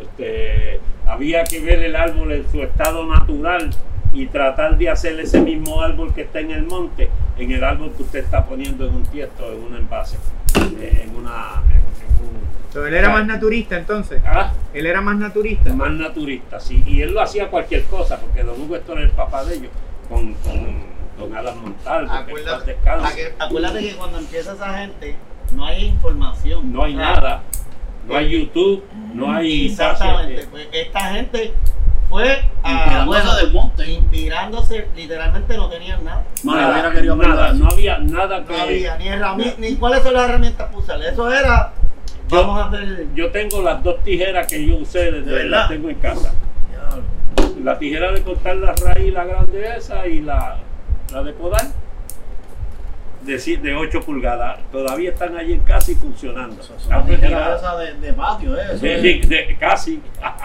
Este, 0.00 0.80
había 1.06 1.44
que 1.44 1.60
ver 1.60 1.82
el 1.82 1.96
árbol 1.96 2.32
en 2.32 2.50
su 2.50 2.62
estado 2.62 3.06
natural 3.06 3.70
y 4.12 4.26
tratar 4.26 4.76
de 4.78 4.88
hacer 4.90 5.18
ese 5.20 5.40
mismo 5.40 5.80
árbol 5.82 6.12
que 6.14 6.22
está 6.22 6.40
en 6.40 6.50
el 6.50 6.64
monte, 6.64 7.08
en 7.38 7.52
el 7.52 7.62
árbol 7.64 7.92
que 7.96 8.02
usted 8.02 8.20
está 8.20 8.44
poniendo 8.44 8.86
en 8.86 8.94
un 8.94 9.02
tiesto, 9.04 9.52
en 9.52 9.62
un 9.62 9.74
envase, 9.76 10.16
eh, 10.80 11.02
en 11.04 11.16
una... 11.16 11.62
en- 11.66 11.76
en 11.76 12.28
un- 12.28 12.46
So, 12.72 12.86
él 12.86 12.92
era 12.94 13.08
más 13.08 13.26
naturista 13.26 13.78
entonces. 13.78 14.20
Ah, 14.26 14.52
Él 14.74 14.84
era 14.84 15.00
más 15.00 15.16
naturista. 15.16 15.72
más 15.72 15.92
naturista, 15.92 16.60
sí. 16.60 16.82
Y 16.86 17.00
él 17.00 17.14
lo 17.14 17.22
hacía 17.22 17.48
cualquier 17.48 17.84
cosa, 17.84 18.20
porque 18.20 18.42
Don 18.42 18.60
Hugo 18.60 18.76
esto 18.76 18.92
era 18.92 19.02
el 19.02 19.10
papá 19.10 19.44
de 19.46 19.54
ellos, 19.54 19.70
con, 20.10 20.34
con 20.34 20.95
Don 21.18 21.34
Alan 21.34 21.60
Montalvo, 21.62 22.12
Acuérdate, 22.12 22.76
que- 23.14 23.34
acuérdate 23.38 23.80
que 23.80 23.96
cuando 23.96 24.18
empieza 24.18 24.52
esa 24.52 24.78
gente, 24.78 25.16
no 25.52 25.64
hay 25.64 25.86
información. 25.86 26.72
No 26.72 26.84
hay 26.84 26.94
O 26.94 26.98
sea, 26.98 27.12
nada, 27.12 27.42
no 28.06 28.16
hay 28.16 28.28
YouTube, 28.30 28.84
no 29.14 29.32
hay... 29.32 29.66
Exactamente. 29.68 30.46
Pues 30.50 30.68
esta 30.72 31.00
gente 31.14 31.54
fue 32.10 32.42
a, 32.62 32.70
Inspirándose 32.72 33.36
del 33.44 33.52
monte. 33.52 33.90
inspirándose, 33.90 34.88
literalmente 34.94 35.56
no 35.56 35.68
tenían 35.68 36.04
nada. 36.04 36.24
Nada, 36.44 36.72
hubiera 36.72 36.92
querido 36.92 37.16
nada, 37.16 37.44
aprender 37.46 37.64
no 37.64 37.70
había 37.72 37.98
nada 37.98 38.44
que... 38.44 38.52
No 38.52 38.62
había 38.62 38.96
ni 38.98 39.08
herramientas, 39.08 39.58
ni 39.58 39.76
cuáles 39.76 40.02
son 40.02 40.12
las 40.14 40.28
herramientas 40.28 40.66
para 40.66 40.78
usar. 40.78 41.02
Eso 41.02 41.32
era, 41.32 41.72
Yo- 42.28 42.36
vamos 42.46 42.60
a 42.60 42.66
hacer. 42.68 43.06
Yo 43.14 43.30
tengo 43.30 43.62
las 43.62 43.82
dos 43.82 44.02
tijeras 44.04 44.46
que 44.46 44.66
yo 44.66 44.76
usé, 44.76 45.10
desde, 45.10 45.22
¿De 45.22 45.32
verdad? 45.32 45.50
las 45.60 45.68
tengo 45.70 45.88
en 45.88 45.96
casa. 45.98 46.34
La 47.64 47.78
tijera 47.78 48.12
de 48.12 48.22
cortar 48.22 48.56
la 48.56 48.74
raíz, 48.74 49.12
la 49.12 49.24
grande 49.24 49.76
esa, 49.76 50.06
y 50.06 50.20
la, 50.20 50.58
la 51.12 51.22
de 51.22 51.32
podar, 51.32 51.66
de, 53.22 53.38
de 53.56 53.74
8 53.74 54.00
pulgadas. 54.02 54.58
Todavía 54.70 55.10
están 55.10 55.36
allí 55.36 55.60
y 55.92 55.94
funcionando. 55.94 56.62
La 56.88 57.02
de, 57.76 57.94
de 57.94 58.12
patio, 58.12 58.56
¿eh? 58.60 58.76
De- 58.78 59.56
casi. 59.58 60.02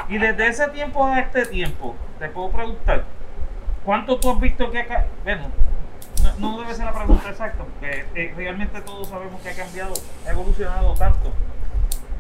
Y 0.10 0.18
desde 0.18 0.48
ese 0.48 0.68
tiempo 0.70 1.06
a 1.06 1.20
este 1.20 1.46
tiempo, 1.46 1.96
te 2.20 2.28
puedo 2.30 2.50
preguntar, 2.52 3.04
¿cuánto 3.86 4.18
tú 4.18 4.32
has 4.32 4.40
visto 4.40 4.70
que 4.72 4.80
ha 4.80 5.06
Bueno, 5.24 5.44
no, 6.40 6.52
no 6.52 6.60
debe 6.62 6.74
ser 6.74 6.86
la 6.86 6.94
pregunta 6.94 7.30
exacta, 7.30 7.64
porque 7.64 8.06
eh, 8.16 8.34
realmente 8.36 8.82
todos 8.82 9.08
sabemos 9.08 9.42
que 9.42 9.50
ha 9.50 9.56
cambiado, 9.56 9.94
ha 10.28 10.32
evolucionado 10.32 10.94
tanto. 10.94 11.32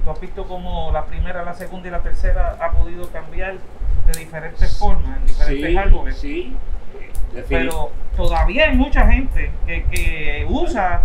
Tú 0.04 0.10
has 0.12 0.20
visto 0.20 0.46
como 0.48 0.92
la 0.92 1.06
primera, 1.06 1.44
la 1.44 1.54
segunda 1.54 1.88
y 1.88 1.92
la 1.92 2.02
tercera 2.02 2.58
ha 2.60 2.72
podido 2.72 3.08
cambiar 3.10 3.56
de 4.08 4.20
diferentes 4.20 4.78
formas, 4.80 5.18
en 5.18 5.28
diferentes 5.28 5.70
Sí, 5.72 5.78
árboles. 5.78 6.18
sí. 6.18 6.56
Pero 7.48 7.92
todavía 8.16 8.66
hay 8.70 8.76
mucha 8.76 9.08
gente 9.08 9.52
que, 9.66 9.84
que 9.86 10.46
usa 10.50 11.02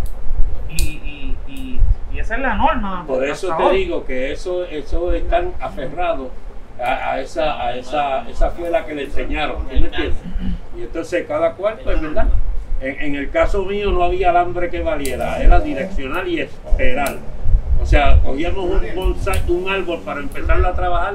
y, 0.68 0.82
y, 0.82 1.36
y, 1.46 1.80
y 2.12 2.18
esa 2.18 2.36
es 2.36 2.40
la 2.42 2.54
norma. 2.54 3.04
Por 3.06 3.24
eso 3.24 3.54
te 3.56 3.62
hoy. 3.62 3.78
digo 3.78 4.04
que 4.04 4.32
eso, 4.32 4.64
eso 4.64 5.12
están 5.12 5.52
aferrados 5.60 6.28
a, 6.82 7.12
a 7.12 7.20
esa, 7.20 7.62
a 7.64 7.76
esa, 7.76 8.28
esa 8.28 8.50
fue 8.50 8.70
la 8.70 8.84
que 8.84 8.94
le 8.94 9.04
enseñaron, 9.04 9.62
¿tú 9.62 9.74
me 9.74 9.78
entiendes? 9.78 10.14
Y 10.76 10.82
entonces 10.82 11.26
cada 11.26 11.52
cual, 11.52 11.78
pues, 11.82 12.00
¿verdad? 12.00 12.26
En, 12.80 13.00
en 13.00 13.14
el 13.16 13.30
caso 13.30 13.64
mío 13.64 13.90
no 13.90 14.02
había 14.02 14.30
alambre 14.30 14.68
que 14.68 14.82
valiera, 14.82 15.40
era 15.42 15.60
direccional 15.60 16.28
y 16.28 16.40
esperal. 16.40 17.18
O 17.80 17.86
sea, 17.86 18.18
cogíamos 18.20 18.64
un 18.64 18.94
bonsai, 18.94 19.40
un 19.48 19.68
árbol 19.68 20.00
para 20.04 20.20
empezarlo 20.20 20.66
a 20.68 20.74
trabajar, 20.74 21.14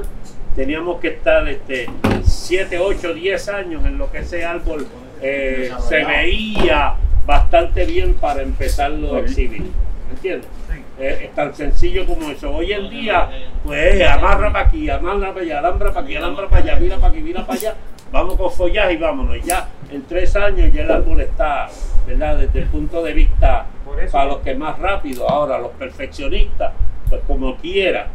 teníamos 0.56 1.00
que 1.00 1.08
estar 1.08 1.46
este, 1.48 1.86
7, 2.24 2.78
8, 2.78 3.14
10 3.14 3.48
años 3.50 3.84
en 3.84 3.98
lo 3.98 4.10
que 4.10 4.18
ese 4.18 4.44
árbol 4.44 4.86
eh, 5.22 5.70
se 5.88 6.04
veía 6.04 6.94
bastante 7.24 7.84
bien 7.86 8.14
para 8.14 8.42
empezarlo 8.42 9.16
a 9.16 9.20
exhibir. 9.20 9.62
¿Me 9.62 10.14
entiendes? 10.14 10.48
Sí. 10.70 10.82
Es, 10.98 11.34
tan 11.34 11.54
sencillo 11.54 12.04
como 12.06 12.30
eso. 12.30 12.54
Hoy 12.54 12.72
en 12.72 12.90
día, 12.90 13.28
pues 13.64 14.06
amarra 14.06 14.52
para 14.52 14.66
aquí, 14.66 14.90
amarra 14.90 15.32
para 15.32 15.40
allá, 15.40 15.58
alambra 15.58 15.92
para 15.92 16.04
aquí, 16.04 16.16
alambra 16.16 16.48
para 16.48 16.62
allá, 16.62 16.80
mira 16.80 16.96
para 16.96 17.08
aquí, 17.08 17.20
mira 17.20 17.46
para 17.46 17.58
allá. 17.58 17.74
Vamos 18.10 18.36
con 18.36 18.52
follaje 18.52 18.92
y 18.92 18.96
vámonos. 18.98 19.36
Y 19.38 19.42
ya 19.42 19.68
en 19.90 20.02
tres 20.02 20.36
años 20.36 20.72
ya 20.72 20.82
el 20.82 20.90
árbol 20.90 21.20
está, 21.20 21.68
¿verdad? 22.06 22.38
Desde 22.38 22.60
el 22.60 22.66
punto 22.66 23.02
de 23.02 23.14
vista 23.14 23.66
Por 23.84 24.00
eso- 24.00 24.12
para 24.12 24.26
los 24.26 24.38
que 24.38 24.54
más 24.54 24.78
rápido. 24.78 25.28
Ahora, 25.28 25.58
los 25.58 25.70
perfeccionistas, 25.72 26.72
pues 27.08 27.22
como 27.26 27.56
quiera, 27.56 28.08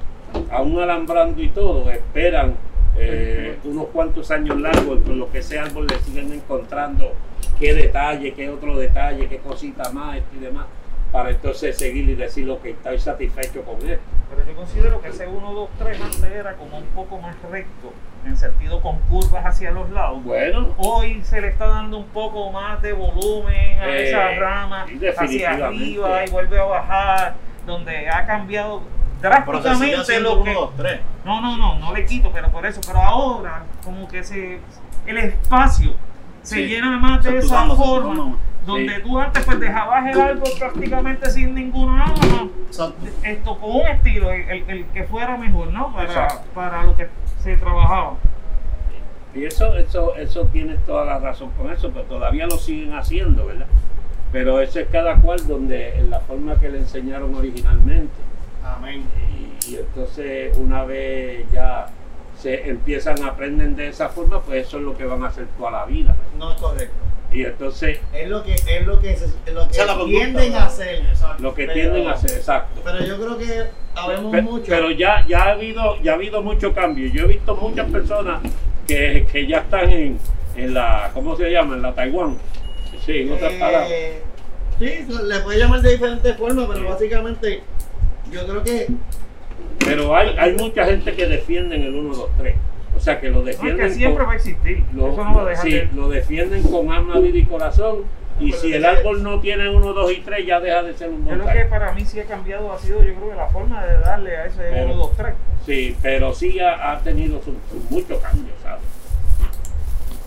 aún 0.52 0.80
alambrando 0.80 1.42
y 1.42 1.50
todo, 1.50 1.90
esperan 1.90 2.56
eh, 2.98 3.58
unos 3.63 3.88
cuantos 3.88 4.32
años 4.32 4.60
largos 4.60 5.00
con 5.04 5.20
lo 5.20 5.32
que 5.32 5.39
ese 5.39 5.60
árbol 5.60 5.88
le 5.88 6.00
siguen 6.00 6.32
encontrando 6.34 7.13
qué 7.60 7.74
detalle, 7.74 8.34
qué 8.34 8.50
otro 8.50 8.77
detalle, 8.77 9.27
qué 9.27 9.38
cosita 9.38 9.92
más 9.92 10.18
esto 10.18 10.36
y 10.36 10.39
demás, 10.39 10.66
para 11.12 11.30
entonces 11.30 11.77
seguir 11.77 12.10
y 12.10 12.16
decir 12.16 12.46
lo 12.46 12.62
que 12.62 12.72
estoy 12.72 13.00
satisfecho 13.00 13.63
con 13.63 13.75
esto. 13.88 14.04
Pero 14.30 14.46
yo 14.46 14.56
considero 14.56 15.01
que 15.01 15.10
ese 15.10 15.27
1, 15.27 15.54
2, 15.54 15.70
3 15.80 16.01
antes 16.01 16.24
era 16.24 16.54
como 16.56 16.77
un 16.77 16.86
poco 16.88 17.18
más 17.20 17.36
recto, 17.50 17.94
en 18.25 18.36
sentido 18.36 18.82
con 18.82 19.00
curvas 19.10 19.46
hacia 19.46 19.72
los 19.72 19.89
lados. 19.92 20.24
Bueno, 20.24 20.75
Hoy 20.77 21.22
se 21.24 21.39
le 21.39 21.48
está 21.48 21.68
dando 21.68 21.98
un 21.98 22.08
poco 22.08 22.51
más 22.51 22.82
de 22.82 22.92
volumen 22.94 23.80
a 23.80 23.88
Eh, 23.89 24.10
esa 24.10 24.32
rama 24.36 24.86
hacia 25.18 25.51
arriba 25.51 26.25
y 26.25 26.30
vuelve 26.30 26.60
a 26.60 26.63
bajar, 26.66 27.36
donde 27.66 28.10
ha 28.10 28.25
cambiado 28.25 28.82
drásticamente 29.22 30.20
lo 30.20 30.40
uno, 30.42 30.54
dos, 30.54 30.70
tres. 30.78 31.02
No, 31.26 31.42
no, 31.42 31.58
no, 31.58 31.80
no 31.80 31.94
le 31.94 32.06
quito, 32.06 32.32
pero 32.34 32.50
por 32.50 32.66
eso. 32.66 32.82
Pero 32.86 33.00
ahora, 33.02 33.64
como 33.84 34.08
que 34.08 34.24
se, 34.24 34.60
el 35.06 35.18
espacio 35.18 35.94
se 36.42 36.56
Sí. 36.56 36.68
llena 36.68 36.98
más 36.98 37.24
de 37.24 37.38
esa 37.40 37.66
forma, 37.68 38.38
donde 38.66 38.96
Sí. 38.96 39.02
tú 39.04 39.20
antes 39.20 39.46
pues 39.46 39.60
dejabas 39.60 40.08
el 40.14 40.20
árbol 40.22 40.50
prácticamente 40.60 41.30
sin 41.30 41.56
ninguna 41.56 42.14
Exacto. 42.68 42.96
esto 43.24 43.58
con 43.60 43.72
un 43.78 43.88
estilo, 43.88 44.32
el, 44.32 44.42
el- 44.50 44.70
el 44.70 44.86
que 44.88 45.04
fuera 45.06 45.38
mejor, 45.38 45.68
¿no? 45.72 45.92
Para, 45.94 46.06
Exacto. 46.06 46.48
para 46.54 46.84
lo 46.84 46.96
que 46.96 47.08
se 47.44 47.56
trabajaba. 47.58 48.16
y 49.36 49.46
eso, 49.46 49.76
eso, 49.76 50.16
eso 50.16 50.46
tienes 50.52 50.84
toda 50.86 51.06
la 51.06 51.20
razón 51.20 51.52
con 51.52 51.72
eso, 51.72 51.92
pero 51.92 52.06
todavía 52.06 52.48
lo 52.48 52.58
siguen 52.58 52.96
haciendo, 52.96 53.46
¿verdad? 53.46 53.68
Pero 54.32 54.60
eso 54.62 54.80
es 54.80 54.88
cada 54.88 55.16
cual 55.18 55.46
donde, 55.48 55.96
en 56.00 56.10
la 56.10 56.20
forma 56.22 56.56
que 56.60 56.70
le 56.70 56.80
enseñaron 56.80 57.36
originalmente. 57.36 58.16
Amén. 58.76 59.04
Y, 59.68 59.72
y 59.72 59.76
entonces 59.78 60.56
una 60.58 60.84
vez 60.84 61.46
ya 61.52 61.88
se 62.40 62.70
empiezan 62.70 63.22
a 63.24 63.30
aprender 63.30 63.70
de 63.70 63.88
esa 63.90 64.10
forma, 64.10 64.42
pues 64.42 64.68
eso 64.68 64.78
es 64.78 64.84
lo 64.84 64.96
que 64.98 65.06
van 65.06 65.24
a 65.24 65.28
hacer 65.28 65.48
toda 65.58 65.72
la 65.72 65.86
vida. 65.86 66.16
No 66.38 66.52
es 66.52 66.58
correcto. 66.62 66.94
Y 67.32 67.44
entonces 67.44 68.00
Es 68.14 68.30
lo 68.30 68.42
que, 68.44 68.54
es 68.54 68.86
lo 68.88 69.02
que, 69.02 69.16
se- 69.18 69.28
lo 69.52 69.68
que 69.68 69.78
conducta, 69.78 70.06
tienden 70.06 70.54
a 70.56 70.66
hacer. 70.68 70.96
Exacto. 71.06 71.44
lo 71.44 71.54
que 71.54 71.64
Pero- 71.66 71.74
tienden 71.74 72.08
a 72.08 72.12
hacer, 72.14 72.32
exacto. 72.38 72.82
Pero 72.86 73.04
yo 73.06 73.18
creo 73.18 73.38
que 73.38 73.64
habemos 73.96 74.32
Pe- 74.32 74.42
mucho. 74.44 74.66
Pero 74.68 74.92
ya, 74.92 75.26
ya 75.28 75.44
ha 75.44 75.50
habido, 75.52 76.02
ya 76.02 76.12
ha 76.12 76.16
habido 76.16 76.42
mucho 76.42 76.74
cambio. 76.74 77.10
Yo 77.12 77.26
he 77.26 77.28
visto 77.28 77.56
muchas 77.56 77.90
personas 77.92 78.42
que, 78.88 79.28
que 79.32 79.46
ya 79.46 79.58
están 79.60 79.90
en, 79.92 80.20
en 80.56 80.74
la, 80.74 81.12
¿cómo 81.14 81.36
se 81.36 81.50
llama? 81.52 81.76
En 81.76 81.82
la 81.82 81.94
Taiwán. 81.94 82.38
Sí, 83.06 83.20
en 83.24 83.32
otras 83.34 83.52
Eh, 83.52 83.58
palabras. 83.60 83.90
Sí, 84.80 85.08
le 85.26 85.40
puede 85.40 85.60
llamar 85.60 85.82
de 85.82 85.92
diferentes 85.92 86.38
formas, 86.38 86.68
pero 86.72 86.90
básicamente 86.90 87.62
yo 88.32 88.46
creo 88.48 88.64
que 88.64 88.88
Pero 89.80 90.16
hay, 90.16 90.36
hay 90.38 90.54
mucha 90.56 90.86
gente 90.86 91.14
que 91.16 91.26
defienden 91.28 91.84
el 91.84 91.96
1, 91.96 92.16
2, 92.16 92.30
3. 92.38 92.56
O 92.96 93.00
sea, 93.00 93.20
que 93.20 93.30
lo 93.30 93.42
No, 93.42 93.48
es 93.50 93.58
defienden 93.58 93.88
que 93.88 93.94
siempre 93.94 94.18
con, 94.24 94.28
va 94.30 94.34
a 94.34 94.36
existir. 94.38 94.84
lo, 94.94 95.12
eso 95.12 95.24
no 95.24 95.34
lo 95.34 95.46
dejan 95.46 95.64
sí, 95.66 95.72
de... 95.72 95.90
lo 95.94 96.10
defienden 96.10 96.64
con 96.64 96.92
alma, 96.92 97.20
vida 97.20 97.38
y 97.38 97.46
corazón. 97.46 98.06
Y 98.40 98.52
Pero 98.52 98.62
si 98.62 98.74
el 98.74 98.82
que- 98.82 98.88
árbol 98.88 99.24
no 99.24 99.40
tiene 99.40 99.70
1, 99.70 99.94
2 99.94 100.12
y 100.12 100.22
3, 100.22 100.46
ya 100.46 100.60
deja 100.60 100.84
de 100.84 100.94
ser 100.94 101.10
un 101.10 101.22
Es 101.28 101.38
lo 101.38 101.46
que 101.46 101.52
bonsai. 101.54 101.70
para 101.70 101.92
mí 101.94 102.06
sí 102.06 102.20
ha 102.20 102.26
cambiado, 102.26 102.72
ha 102.74 102.78
sido 102.80 103.04
yo 103.04 103.14
creo 103.16 103.30
que 103.32 103.36
la 103.36 103.48
forma 103.48 103.84
de 103.86 103.98
darle 104.00 104.36
a 104.38 104.46
ese 104.46 104.62
Pero- 104.62 104.86
1, 104.86 104.96
2, 104.96 105.12
3. 105.18 105.34
Sí, 105.66 105.96
pero 106.02 106.34
sí 106.34 106.60
ha, 106.60 106.92
ha 106.92 107.00
tenido 107.00 107.40
su, 107.42 107.52
su- 107.70 107.94
mucho 107.94 108.20
cambio, 108.22 108.54
¿sabes? 108.64 108.82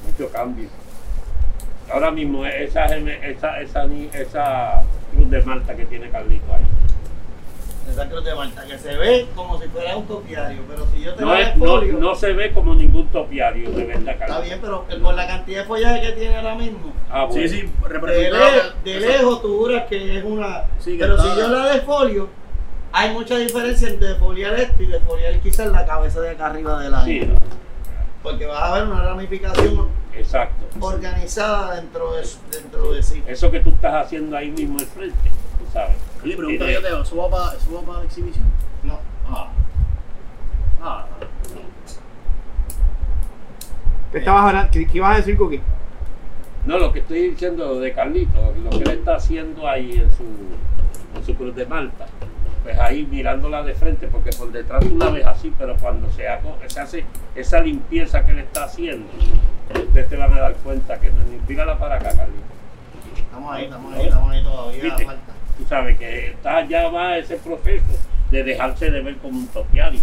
Mucho 0.06 0.30
cambio. 0.32 0.68
Ahora 1.92 2.10
mismo 2.10 2.44
esa, 2.46 2.86
esa, 2.86 3.60
esa, 3.60 3.86
esa 4.14 4.82
cruz 5.12 5.30
de 5.30 5.42
Malta 5.42 5.74
que 5.74 5.84
tiene 5.86 6.08
Carlito 6.10 6.52
ahí. 6.54 6.64
Esa 7.90 8.08
cruz 8.08 8.24
de 8.24 8.34
Malta, 8.34 8.64
que 8.64 8.78
se 8.78 8.96
ve 8.96 9.26
como 9.34 9.60
si 9.60 9.68
fuera 9.68 9.96
un 9.96 10.06
copiario, 10.06 10.62
pero 10.68 10.86
si 10.94 11.00
yo 11.02 11.14
te 11.14 11.22
No, 11.22 11.34
la 11.34 11.40
es- 11.40 11.56
no, 11.56 11.66
folio, 11.66 11.98
no 11.98 12.14
se 12.14 12.32
ve 12.32 12.52
como 12.52 12.74
ningún 12.74 13.08
topiario, 13.08 13.70
de 13.70 13.84
verdad, 13.84 14.14
está 14.20 14.40
bien, 14.40 14.58
pero 14.60 14.84
por 15.02 15.14
la 15.14 15.26
cantidad 15.26 15.60
de 15.62 15.66
follaje 15.66 16.00
que 16.02 16.12
tiene 16.12 16.36
ahora 16.36 16.54
mismo, 16.54 16.92
Ah, 17.10 17.24
bueno. 17.24 17.42
Sí, 17.42 17.48
sí, 17.48 17.62
de, 17.82 17.88
representa. 17.88 18.38
le- 18.84 18.92
de 18.92 19.00
lejos 19.00 19.42
tú 19.42 19.58
juras 19.58 19.84
que 19.88 20.18
es 20.18 20.24
una... 20.24 20.64
Sí, 20.78 20.96
pero 20.98 21.16
está- 21.16 21.34
si 21.34 21.40
yo 21.40 21.48
la 21.48 21.66
desfolio, 21.74 22.28
hay 22.92 23.10
mucha 23.12 23.36
diferencia 23.36 23.88
entre 23.88 24.08
defoliar 24.08 24.54
esto 24.54 24.82
y 24.82 24.86
defoliar 24.86 25.38
quizás 25.40 25.68
la 25.68 25.84
cabeza 25.86 26.20
de 26.20 26.30
acá 26.30 26.46
arriba 26.46 26.80
de 26.82 26.90
la 26.90 27.04
Sí. 27.04 27.28
Porque 28.22 28.44
vas 28.46 28.62
a 28.62 28.74
ver 28.74 28.84
una 28.84 29.02
ramificación 29.02 29.88
exacto. 30.14 30.66
organizada 30.80 31.76
dentro 31.76 32.12
de, 32.12 32.26
dentro 32.50 32.92
de 32.92 33.02
sí. 33.02 33.22
Eso 33.26 33.50
que 33.50 33.60
tú 33.60 33.70
estás 33.70 34.06
haciendo 34.06 34.36
ahí 34.36 34.50
mismo 34.50 34.78
al 34.78 34.84
frente, 34.86 35.30
tú 35.58 35.64
sabes. 35.72 35.96
Carly, 36.20 36.36
pregunta 36.36 36.66
que 36.66 36.72
yo 36.74 36.80
te 36.82 36.88
hago, 36.88 37.02
¿eso 37.02 37.16
va 37.16 37.30
para, 37.30 37.56
eso 37.56 37.74
va 37.74 37.80
para 37.82 37.98
la 38.00 38.04
exhibición? 38.04 38.44
No. 38.82 38.98
Ah. 39.28 39.48
Ah. 40.82 41.06
¿Qué, 44.12 44.18
estabas 44.18 44.44
hablando? 44.46 44.70
¿Qué, 44.72 44.86
qué 44.86 44.98
ibas 44.98 45.14
a 45.14 45.16
decir, 45.18 45.36
Cookie? 45.36 45.60
No, 46.66 46.78
lo 46.78 46.92
que 46.92 46.98
estoy 47.00 47.30
diciendo 47.30 47.78
de 47.80 47.92
Carlito, 47.92 48.52
lo 48.62 48.70
que 48.70 48.78
él 48.78 48.90
está 48.98 49.14
haciendo 49.16 49.66
ahí 49.68 49.92
en 49.92 50.10
su, 50.10 50.24
en 51.18 51.24
su 51.24 51.34
cruz 51.36 51.54
de 51.54 51.64
Malta, 51.66 52.06
pues 52.64 52.78
ahí 52.78 53.06
mirándola 53.10 53.62
de 53.62 53.72
frente, 53.74 54.08
porque 54.08 54.30
por 54.36 54.52
detrás 54.52 54.80
tú 54.86 54.96
la 54.98 55.08
ves 55.10 55.24
así, 55.24 55.52
pero 55.58 55.76
cuando 55.76 56.10
se, 56.10 56.28
hago- 56.28 56.58
se 56.66 56.80
hace 56.80 57.04
esa 57.34 57.60
limpieza 57.60 58.26
que 58.26 58.32
él 58.32 58.40
está 58.40 58.64
haciendo, 58.64 59.06
ustedes 59.74 60.08
te 60.08 60.16
van 60.16 60.32
a 60.34 60.40
dar 60.40 60.54
cuenta 60.56 61.00
que 61.00 61.08
no, 61.10 61.22
ni- 61.24 61.40
mírala 61.48 61.78
para 61.78 61.96
acá, 61.96 62.10
Carlito. 62.14 62.42
Estamos 63.16 63.54
ahí, 63.54 63.64
estamos 63.64 63.94
ahí, 63.94 64.04
estamos 64.06 64.30
ahí 64.32 64.42
todavía. 64.42 64.96
Falta. 64.98 65.32
Tú 65.60 65.66
sabes 65.68 65.98
que 65.98 66.28
está, 66.28 66.66
ya 66.66 66.88
va 66.88 67.18
ese 67.18 67.36
proceso 67.36 67.84
de 68.30 68.42
dejarse 68.44 68.90
de 68.90 69.02
ver 69.02 69.16
como 69.16 69.38
un 69.40 69.46
topiario. 69.48 70.00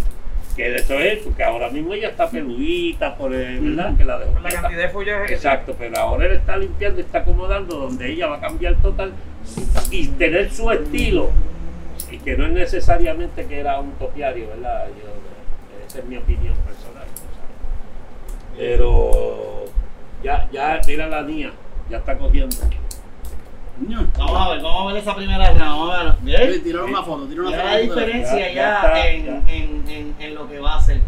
Que 0.54 0.70
de 0.70 0.76
eso 0.76 0.94
es, 0.94 1.18
porque 1.18 1.42
ahora 1.42 1.68
mismo 1.68 1.94
ella 1.94 2.10
está 2.10 2.30
peludita, 2.30 3.16
por 3.16 3.34
el, 3.34 3.60
¿verdad? 3.60 3.96
Que 3.96 4.04
la 4.04 4.20
dejó 4.20 4.38
La 4.38 4.50
cantidad 4.50 4.82
de 4.82 4.88
follaje 4.88 5.34
Exacto, 5.34 5.74
pero 5.76 5.98
ahora 5.98 6.26
él 6.26 6.32
está 6.32 6.56
limpiando 6.56 7.00
y 7.00 7.02
está 7.02 7.18
acomodando 7.18 7.76
donde 7.76 8.08
ella 8.08 8.28
va 8.28 8.36
a 8.36 8.40
cambiar 8.40 8.76
total 8.76 9.12
y 9.90 10.06
tener 10.06 10.48
su 10.52 10.70
estilo. 10.70 11.30
Y 12.08 12.18
que 12.18 12.36
no 12.36 12.46
es 12.46 12.52
necesariamente 12.52 13.44
que 13.46 13.58
era 13.58 13.80
un 13.80 13.90
topiario, 13.92 14.48
¿verdad? 14.50 14.86
Yo, 14.88 15.86
esa 15.88 15.98
es 15.98 16.04
mi 16.04 16.16
opinión 16.18 16.54
personal. 16.54 17.02
sabes. 17.02 18.56
Pero 18.56 19.64
ya, 20.22 20.48
ya, 20.52 20.80
mira 20.86 21.08
la 21.08 21.22
niña, 21.22 21.50
ya 21.90 21.98
está 21.98 22.16
cogiendo. 22.16 22.56
Vamos 23.80 24.40
a 24.46 24.50
ver, 24.50 24.62
vamos 24.62 24.82
a 24.82 24.92
ver 24.92 25.02
esa 25.02 25.14
primera 25.14 25.50
rama. 25.52 25.64
Vamos 25.76 25.94
a 25.94 26.16
ver. 26.24 26.62
Tira 26.62 26.84
una 26.84 27.02
foto, 27.02 27.26
tira 27.26 27.42
una 27.42 27.50
foto. 27.52 27.64
la 27.64 27.76
diferencia 27.78 28.38
Ya- 28.38 28.48
ya, 28.48 28.54
ya 28.54 28.74
está, 28.76 29.08
en, 29.08 29.24
ya. 29.26 29.52
En, 29.52 29.88
en, 29.88 30.14
en 30.18 30.34
lo 30.34 30.48
que 30.48 30.58
va 30.58 30.74
a 30.74 30.78
hacer. 30.78 31.00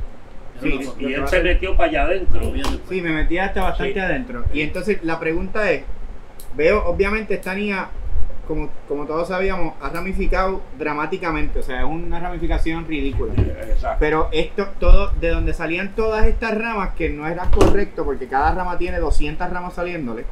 Sí. 0.63 0.79
Y 0.99 1.13
él 1.15 1.27
se 1.27 1.43
metió 1.43 1.77
para 1.77 1.89
allá 1.89 2.03
adentro. 2.03 2.41
Sí, 2.89 3.01
me 3.03 3.11
metí 3.11 3.39
hasta 3.39 3.63
bastante 3.63 3.95
Sí. 3.95 3.99
adentro. 3.99 4.45
Y 4.53 4.61
entonces 4.61 4.99
la 5.03 5.19
pregunta 5.19 5.71
es, 5.71 5.85
veo 6.55 6.85
obviamente 6.87 7.35
esta 7.35 7.55
niña, 7.55 7.89
como, 8.47 8.69
como 8.87 9.07
todos 9.07 9.29
sabíamos, 9.29 9.75
ha 9.81 9.89
ramificado 9.89 10.61
dramáticamente, 10.79 11.61
o 11.61 11.63
sea, 11.63 11.81
es 11.81 11.87
una 11.87 12.21
ramificación 12.21 12.87
ridícula. 12.87 13.33
Exacto. 13.37 13.97
Pero 14.01 14.29
esto, 14.33 14.69
todo, 14.79 15.13
de 15.21 15.31
donde 15.31 15.55
salían 15.55 15.95
todas 15.95 16.27
estas 16.27 16.57
ramas, 16.59 16.91
que 16.95 17.09
no 17.09 17.27
era 17.27 17.45
correcto, 17.47 18.05
porque 18.05 18.27
cada 18.29 18.53
rama 18.55 18.77
tiene 18.77 18.99
200 18.99 19.49
ramas 19.51 19.73
saliéndole, 19.75 20.25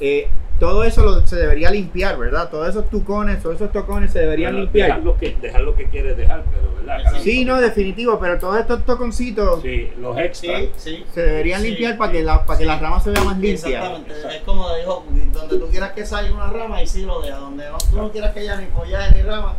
eh, 0.00 0.28
todo 0.58 0.84
eso 0.84 1.02
lo- 1.04 1.26
se 1.26 1.36
debería 1.36 1.70
limpiar, 1.70 2.18
¿verdad? 2.18 2.48
Todos 2.50 2.68
esos 2.68 2.88
tucones, 2.88 3.42
todos 3.42 3.56
esos 3.56 3.72
tocones 3.72 4.12
se 4.12 4.20
deberían 4.20 4.52
Bueno, 4.52 4.64
limpiar. 4.64 4.88
Dejar 4.88 5.02
lo, 5.04 5.16
que, 5.18 5.36
dejar 5.40 5.60
lo 5.62 5.74
que 5.74 5.88
quieres 5.88 6.16
dejar, 6.16 6.44
pero 6.44 6.74
¿verdad? 6.76 7.20
Sí, 7.22 7.44
no, 7.44 7.60
definitivo, 7.60 8.18
pero 8.20 8.38
todos 8.38 8.58
estos 8.58 8.84
toconcitos 8.84 9.60
Sí, 9.62 9.90
los 9.98 10.16
extras. 10.18 10.62
Sí, 10.76 10.96
sí. 10.96 11.04
se 11.12 11.22
deberían 11.22 11.60
Sí. 11.60 11.68
limpiar 11.70 11.96
para 11.98 12.12
que, 12.12 12.22
la, 12.22 12.44
para 12.46 12.58
que 12.58 12.64
la 12.64 12.78
rama 12.78 13.00
se 13.00 13.10
vea 13.10 13.22
más 13.24 13.36
limpia. 13.38 13.54
Exactamente, 13.78 14.12
Exacto. 14.12 14.36
es 14.36 14.42
como 14.44 14.74
dijo, 14.76 15.04
donde 15.32 15.58
tú 15.58 15.68
quieras 15.68 15.92
que 15.92 16.06
salga 16.06 16.32
una 16.34 16.46
rama 16.50 16.82
y 16.82 16.86
sí 16.86 17.02
lo 17.02 17.20
deja, 17.20 17.36
donde 17.38 17.68
no, 17.68 17.78
tú 17.78 17.96
no 17.96 18.10
quieras 18.10 18.32
que 18.32 18.40
haya 18.40 18.56
ni 18.56 18.66
follaje 18.66 19.14
ni 19.16 19.22
rama, 19.22 19.54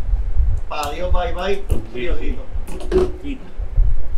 para 0.69 0.91
Dios, 0.91 1.11
bye 1.13 1.33
bye, 1.33 1.63
Sí, 1.93 1.99
Diosito. 1.99 2.41
Quita. 3.21 3.43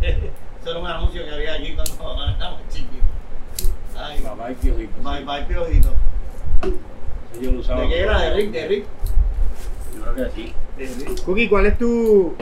Eso 0.00 0.70
era 0.70 0.78
un 0.78 0.86
anuncio 0.86 1.24
que 1.24 1.30
había 1.30 1.54
aquí 1.54 1.74
cuando 1.74 2.24
éramos 2.36 2.60
chiquitos. 2.68 3.70
Ay, 3.96 4.20
Papá 4.20 4.50
y 4.50 4.54
piojito. 4.54 4.92
bye 5.02 5.24
bye, 5.24 5.42
Piojito. 5.46 5.88
Ellos 7.40 7.54
lo 7.54 7.60
usaban 7.60 7.88
¿De 7.88 7.94
qué 7.94 8.00
era? 8.00 8.20
De 8.20 8.34
Rick, 8.34 8.50
de 8.52 8.68
Rick. 8.68 8.84
Yo 9.96 10.02
creo 10.12 10.14
que 10.28 10.34
sí. 10.34 10.52
De 10.76 10.86
Rick. 10.86 11.24
Cookie, 11.24 11.48
¿cuál 11.48 11.66
es 11.66 11.78
tu 11.78 12.34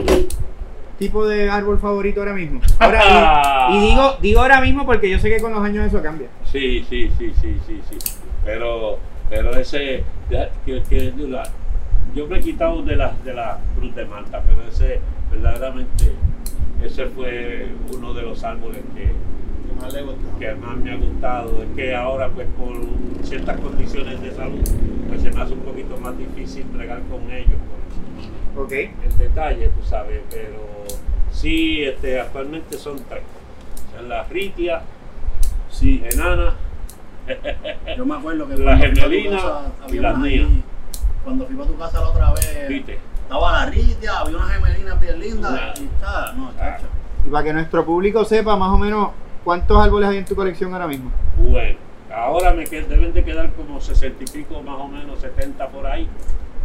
tipo 0.97 1.25
de 1.27 1.49
árbol 1.49 1.79
favorito 1.79 2.19
ahora 2.19 2.33
mismo? 2.33 2.59
Ahora, 2.79 3.67
y, 3.71 3.77
y 3.77 3.79
digo, 3.89 4.17
digo 4.21 4.41
ahora 4.41 4.59
mismo 4.61 4.85
porque 4.85 5.09
yo 5.09 5.17
sé 5.19 5.29
que 5.29 5.39
con 5.39 5.53
los 5.53 5.63
años 5.63 5.87
eso 5.87 6.01
cambia. 6.01 6.27
Sí, 6.51 6.85
sí, 6.89 7.09
sí, 7.17 7.33
sí, 7.41 7.55
sí, 7.65 7.81
sí. 7.89 7.97
Pero, 8.43 8.99
pero 9.29 9.55
ese, 9.57 10.03
que, 10.29 10.81
que, 10.89 11.13
la- 11.27 11.49
yo 12.15 12.27
me 12.27 12.39
he 12.39 12.41
quitado 12.41 12.81
de 12.81 12.95
la, 12.95 13.13
de 13.23 13.33
la 13.33 13.59
cruz 13.77 13.95
de 13.95 14.03
Malta, 14.05 14.41
pero 14.45 14.67
ese 14.67 14.99
verdaderamente, 15.31 16.11
ese 16.83 17.05
fue 17.05 17.67
uno 17.95 18.13
de 18.13 18.23
los 18.23 18.43
árboles 18.43 18.81
que, 18.95 19.11
Que 19.69 19.81
más 19.81 19.93
le 19.93 20.01
gusta. 20.03 20.39
que 20.39 20.55
más 20.55 20.77
me 20.77 20.91
ha 20.91 20.95
gustado. 20.97 21.63
Es 21.63 21.69
que 21.75 21.95
ahora 21.95 22.29
pues 22.29 22.47
por 22.57 22.75
ciertas 23.25 23.59
condiciones 23.59 24.21
de 24.21 24.31
salud, 24.31 24.61
pues 25.07 25.21
se 25.21 25.31
me 25.31 25.41
hace 25.41 25.53
un 25.53 25.59
poquito 25.59 25.97
más 25.97 26.17
difícil 26.17 26.63
bregar 26.73 27.01
con 27.09 27.29
ellos. 27.31 27.57
por 28.55 28.63
Ok. 28.65 28.71
el 28.73 29.17
detalle, 29.17 29.69
tú 29.69 29.85
sabes, 29.85 30.21
pero 30.29 30.59
sí, 31.31 31.83
este, 31.83 32.19
actualmente 32.19 32.77
son 32.77 32.97
tres. 33.07 33.23
O 33.87 33.91
sea, 33.91 34.01
la 34.01 34.23
ritia, 34.23 34.81
Sí, 35.71 36.03
enana, 36.11 36.55
yo 37.95 38.03
me 38.05 38.15
acuerdo 38.15 38.47
que 38.47 38.55
La 38.57 38.75
cuando 38.75 38.79
fui 38.79 38.89
a 38.89 38.93
tu 38.93 38.99
gemelina 39.01 39.37
casa, 39.37 39.61
y 39.87 39.93
las 39.99 40.17
mías. 40.17 40.47
Cuando 41.23 41.45
fui 41.45 41.61
a 41.61 41.67
tu 41.67 41.77
casa 41.77 42.01
la 42.01 42.09
otra 42.09 42.31
vez, 42.33 42.67
viste. 42.67 42.97
estaba 43.21 43.51
la 43.51 43.65
ritia, 43.67 44.19
había 44.19 44.37
unas 44.37 44.51
gemelinas 44.51 44.99
bien 44.99 45.19
lindas 45.19 45.51
Una- 45.51 45.73
y 45.79 45.85
está, 45.85 46.33
no, 46.33 46.51
chacho. 46.57 46.85
Y 47.25 47.29
para 47.29 47.43
que 47.43 47.53
nuestro 47.53 47.85
público 47.85 48.25
sepa 48.25 48.55
más 48.57 48.71
o 48.71 48.77
menos 48.79 49.09
cuántos 49.43 49.77
árboles 49.81 50.09
hay 50.09 50.17
en 50.17 50.25
tu 50.25 50.35
colección 50.35 50.73
ahora 50.73 50.87
mismo. 50.87 51.11
Bueno, 51.37 51.77
ahora 52.13 52.53
me 52.53 52.65
qued- 52.65 52.87
deben 52.87 53.13
de 53.13 53.23
quedar 53.23 53.51
como 53.53 53.79
60 53.79 54.23
y 54.23 54.27
pico, 54.27 54.61
más 54.63 54.77
o 54.79 54.87
menos 54.87 55.19
70 55.19 55.67
por 55.69 55.85
ahí, 55.87 56.07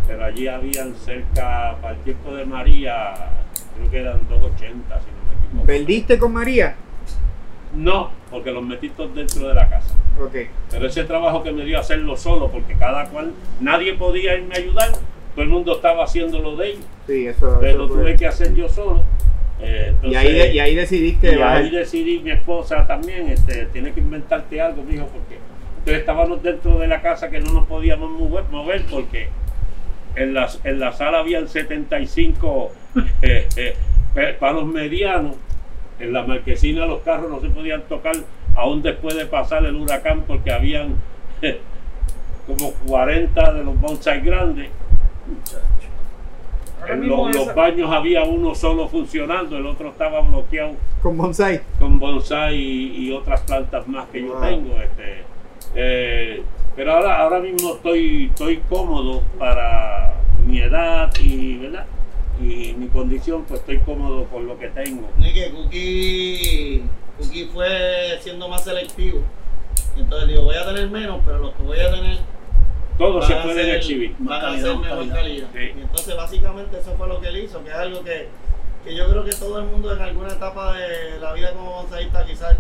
pero 0.06 0.24
allí 0.24 0.48
habían 0.48 0.94
cerca, 0.94 1.76
para 1.80 1.94
el 1.94 2.00
tiempo 2.02 2.34
de 2.34 2.44
María, 2.44 3.14
creo 3.76 3.90
que 3.90 4.00
eran 4.00 4.20
280, 4.28 5.00
si 5.00 5.06
no 5.06 5.30
me 5.30 5.46
equivoco. 5.46 5.66
¿Perdiste 5.66 6.18
con 6.18 6.32
María? 6.32 6.74
No, 7.74 8.10
porque 8.30 8.52
los 8.52 8.62
metí 8.62 8.88
todos 8.90 9.14
dentro 9.14 9.48
de 9.48 9.54
la 9.54 9.68
casa. 9.68 9.94
Ok. 10.22 10.34
Pero 10.70 10.86
ese 10.86 11.04
trabajo 11.04 11.42
que 11.42 11.50
me 11.50 11.64
dio 11.64 11.78
hacerlo 11.80 12.16
solo, 12.16 12.48
porque 12.48 12.74
cada 12.74 13.06
cual, 13.06 13.32
nadie 13.60 13.94
podía 13.94 14.36
irme 14.36 14.54
a 14.54 14.58
ayudar, 14.58 14.90
todo 15.34 15.42
el 15.42 15.48
mundo 15.48 15.74
estaba 15.74 16.04
haciendo 16.04 16.38
lo 16.38 16.54
de 16.54 16.68
ellos, 16.70 16.84
Sí, 17.08 17.26
eso. 17.26 17.58
pero 17.60 17.84
eso 17.84 17.94
tuve 17.94 18.14
que 18.16 18.26
hacer 18.28 18.54
yo 18.54 18.68
solo. 18.68 19.02
Eh, 19.66 19.94
y, 20.02 20.14
ahí, 20.14 20.32
de- 20.32 20.54
y 20.54 20.58
ahí 20.58 20.74
decidiste 20.74 21.34
y 21.34 21.38
ahí 21.42 21.70
decidí 21.70 22.18
mi 22.20 22.30
esposa 22.32 22.86
también, 22.86 23.28
este, 23.30 23.66
tiene 23.66 23.92
que 23.92 24.00
inventarte 24.00 24.60
algo, 24.60 24.82
mijo, 24.82 25.06
porque 25.06 25.38
entonces 25.78 26.00
estábamos 26.00 26.42
dentro 26.42 26.78
de 26.78 26.86
la 26.86 27.00
casa 27.00 27.30
que 27.30 27.40
no 27.40 27.52
nos 27.52 27.66
podíamos 27.66 28.10
mover, 28.10 28.44
mover 28.50 28.82
porque 28.90 29.28
en 30.16 30.34
la, 30.34 30.48
en 30.64 30.80
la 30.80 30.92
sala 30.92 31.18
habían 31.20 31.48
75 31.48 32.72
eh, 33.22 33.48
eh, 33.56 34.36
palos 34.38 34.66
medianos, 34.66 35.36
en 35.98 36.12
la 36.12 36.22
marquesina 36.24 36.86
los 36.86 37.00
carros 37.02 37.30
no 37.30 37.40
se 37.40 37.48
podían 37.48 37.82
tocar 37.82 38.14
aún 38.56 38.82
después 38.82 39.16
de 39.16 39.26
pasar 39.26 39.64
el 39.64 39.76
huracán 39.76 40.22
porque 40.26 40.52
habían 40.52 40.96
como 42.46 42.72
40 42.86 43.52
de 43.54 43.64
los 43.64 43.80
bonsai 43.80 44.20
grandes. 44.20 44.68
En 46.92 47.08
los, 47.08 47.34
esa- 47.36 47.52
baños 47.54 47.90
había 47.92 48.22
uno 48.24 48.54
solo 48.54 48.88
funcionando, 48.88 49.56
el 49.56 49.66
otro 49.66 49.88
estaba 49.90 50.20
bloqueado 50.20 50.72
Con 51.02 51.16
bonsai. 51.16 51.60
con 51.78 51.98
bonsai 51.98 52.56
y, 52.56 53.06
y 53.08 53.12
otras 53.12 53.40
plantas 53.42 53.86
más 53.88 54.06
que 54.08 54.22
yo 54.22 54.34
tengo. 54.34 54.76
Este, 54.80 55.22
eh, 55.74 56.42
pero 56.76 56.92
ahora, 56.92 57.18
ahora 57.20 57.40
mismo 57.40 57.74
estoy, 57.74 58.26
estoy 58.26 58.58
cómodo 58.68 59.22
para 59.38 60.14
mi 60.46 60.60
edad 60.60 61.10
y, 61.20 61.56
¿verdad? 61.58 61.86
y 62.40 62.74
mi 62.76 62.88
condición, 62.88 63.44
pues 63.46 63.60
estoy 63.60 63.78
cómodo 63.78 64.24
con 64.24 64.46
lo 64.46 64.58
que 64.58 64.68
tengo. 64.68 65.08
Ni 65.18 65.32
que 65.32 65.50
Cookie, 65.52 66.82
Cookie 67.18 67.44
fue 67.52 68.18
siendo 68.20 68.48
más 68.48 68.64
selectivo. 68.64 69.20
Entonces 69.96 70.28
digo, 70.28 70.42
voy 70.42 70.56
a 70.56 70.64
tener 70.66 70.90
menos, 70.90 71.20
pero 71.24 71.38
los 71.38 71.52
que 71.54 71.62
voy 71.62 71.78
a 71.78 71.90
tener 71.92 72.18
Todos 72.98 73.20
van 73.20 73.28
se 73.28 73.34
a 73.34 73.42
pueden 73.42 73.66
ser- 73.66 73.74
exhibir. 73.76 74.14
Van 74.18 74.38
a 74.38 74.40
Calidad, 74.42 74.62
ser 74.66 74.76
mejor 74.78 74.98
calidad. 74.98 75.14
calidad. 75.14 75.48
Sí. 75.52 75.58
Y 75.76 75.80
entonces 75.80 76.16
básicamente 76.16 76.78
eso 76.78 76.94
fue 76.96 77.08
lo 77.08 77.20
que 77.20 77.28
él 77.28 77.36
hizo, 77.38 77.62
que 77.64 77.70
es 77.70 77.74
algo 77.76 78.02
que, 78.04 78.28
que 78.84 78.94
yo 78.96 79.08
creo 79.08 79.24
que 79.24 79.32
todo 79.32 79.58
el 79.58 79.64
mundo 79.66 79.92
en 79.94 80.00
alguna 80.02 80.28
etapa 80.32 80.74
de 80.74 81.18
la 81.20 81.32
vida 81.32 81.52
como 81.52 81.72
bonsaísta 81.72 82.24
quizás 82.26 82.56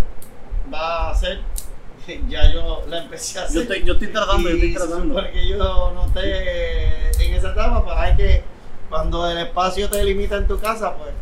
va 0.72 1.08
a 1.08 1.10
hacer. 1.10 1.40
Ya 2.28 2.52
yo 2.52 2.84
la 2.88 2.98
empecé 3.04 3.38
a 3.38 3.44
hacer. 3.44 3.54
Yo 3.56 3.62
estoy, 3.62 3.82
yo 3.84 3.92
estoy 3.94 4.08
tratando, 4.08 4.48
yo 4.50 4.54
estoy 4.56 4.74
tratando. 4.74 5.14
Porque 5.14 5.48
yo 5.48 5.92
noté 5.94 7.08
en 7.24 7.34
esa 7.34 7.52
etapa, 7.52 7.82
pues 7.82 7.96
hay 7.96 8.14
que, 8.16 8.42
cuando 8.90 9.26
el 9.30 9.38
espacio 9.38 9.88
te 9.88 10.04
limita 10.04 10.36
en 10.36 10.46
tu 10.46 10.58
casa, 10.58 10.94
pues 10.96 11.12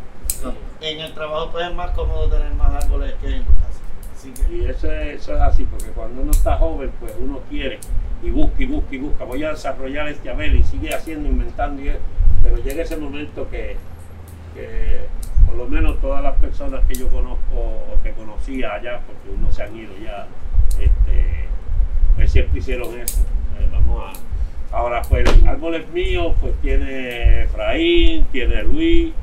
en 0.81 0.99
el 0.99 1.13
trabajo 1.13 1.51
pues 1.53 1.67
es 1.69 1.73
más 1.73 1.91
cómodo 1.91 2.27
tener 2.27 2.53
más 2.55 2.83
árboles 2.83 3.13
que 3.21 3.27
en 3.27 3.45
tu 3.45 3.53
casa. 3.53 3.79
Así 4.13 4.31
que, 4.33 4.53
Y 4.57 4.65
eso 4.65 4.91
es, 4.91 5.21
eso 5.21 5.35
es 5.35 5.41
así, 5.41 5.63
porque 5.65 5.85
cuando 5.91 6.21
uno 6.21 6.31
está 6.31 6.57
joven, 6.57 6.91
pues 6.99 7.13
uno 7.17 7.39
quiere 7.49 7.79
y 8.23 8.31
busca 8.31 8.63
y 8.63 8.65
busca 8.65 8.95
y 8.95 8.97
busca. 8.99 9.23
Voy 9.25 9.43
a 9.43 9.49
desarrollar 9.49 10.07
este 10.07 10.29
Abel 10.29 10.55
y 10.55 10.63
sigue 10.63 10.93
haciendo, 10.93 11.27
inventando, 11.27 11.81
y, 11.81 11.91
pero 12.41 12.57
llega 12.57 12.83
ese 12.83 12.97
momento 12.97 13.49
que, 13.49 13.75
que 14.55 15.01
por 15.45 15.55
lo 15.55 15.67
menos 15.67 15.99
todas 15.99 16.23
las 16.23 16.35
personas 16.37 16.85
que 16.87 16.95
yo 16.95 17.09
conozco 17.09 17.55
o 17.55 17.99
que 18.01 18.11
conocía 18.13 18.75
allá, 18.75 19.01
porque 19.05 19.29
unos 19.37 19.53
se 19.53 19.63
han 19.63 19.75
ido 19.75 19.91
ya, 20.03 20.27
este, 20.69 21.45
pues 22.15 22.31
siempre 22.31 22.59
hicieron 22.59 22.97
eso. 22.99 23.21
Eh, 23.59 23.67
vamos 23.71 24.03
a. 24.03 24.75
Ahora, 24.75 25.03
pues, 25.03 25.29
árboles 25.45 25.87
míos, 25.89 26.33
pues 26.41 26.53
tiene 26.61 27.43
Efraín, 27.43 28.25
tiene 28.31 28.63
Luis, 28.63 29.13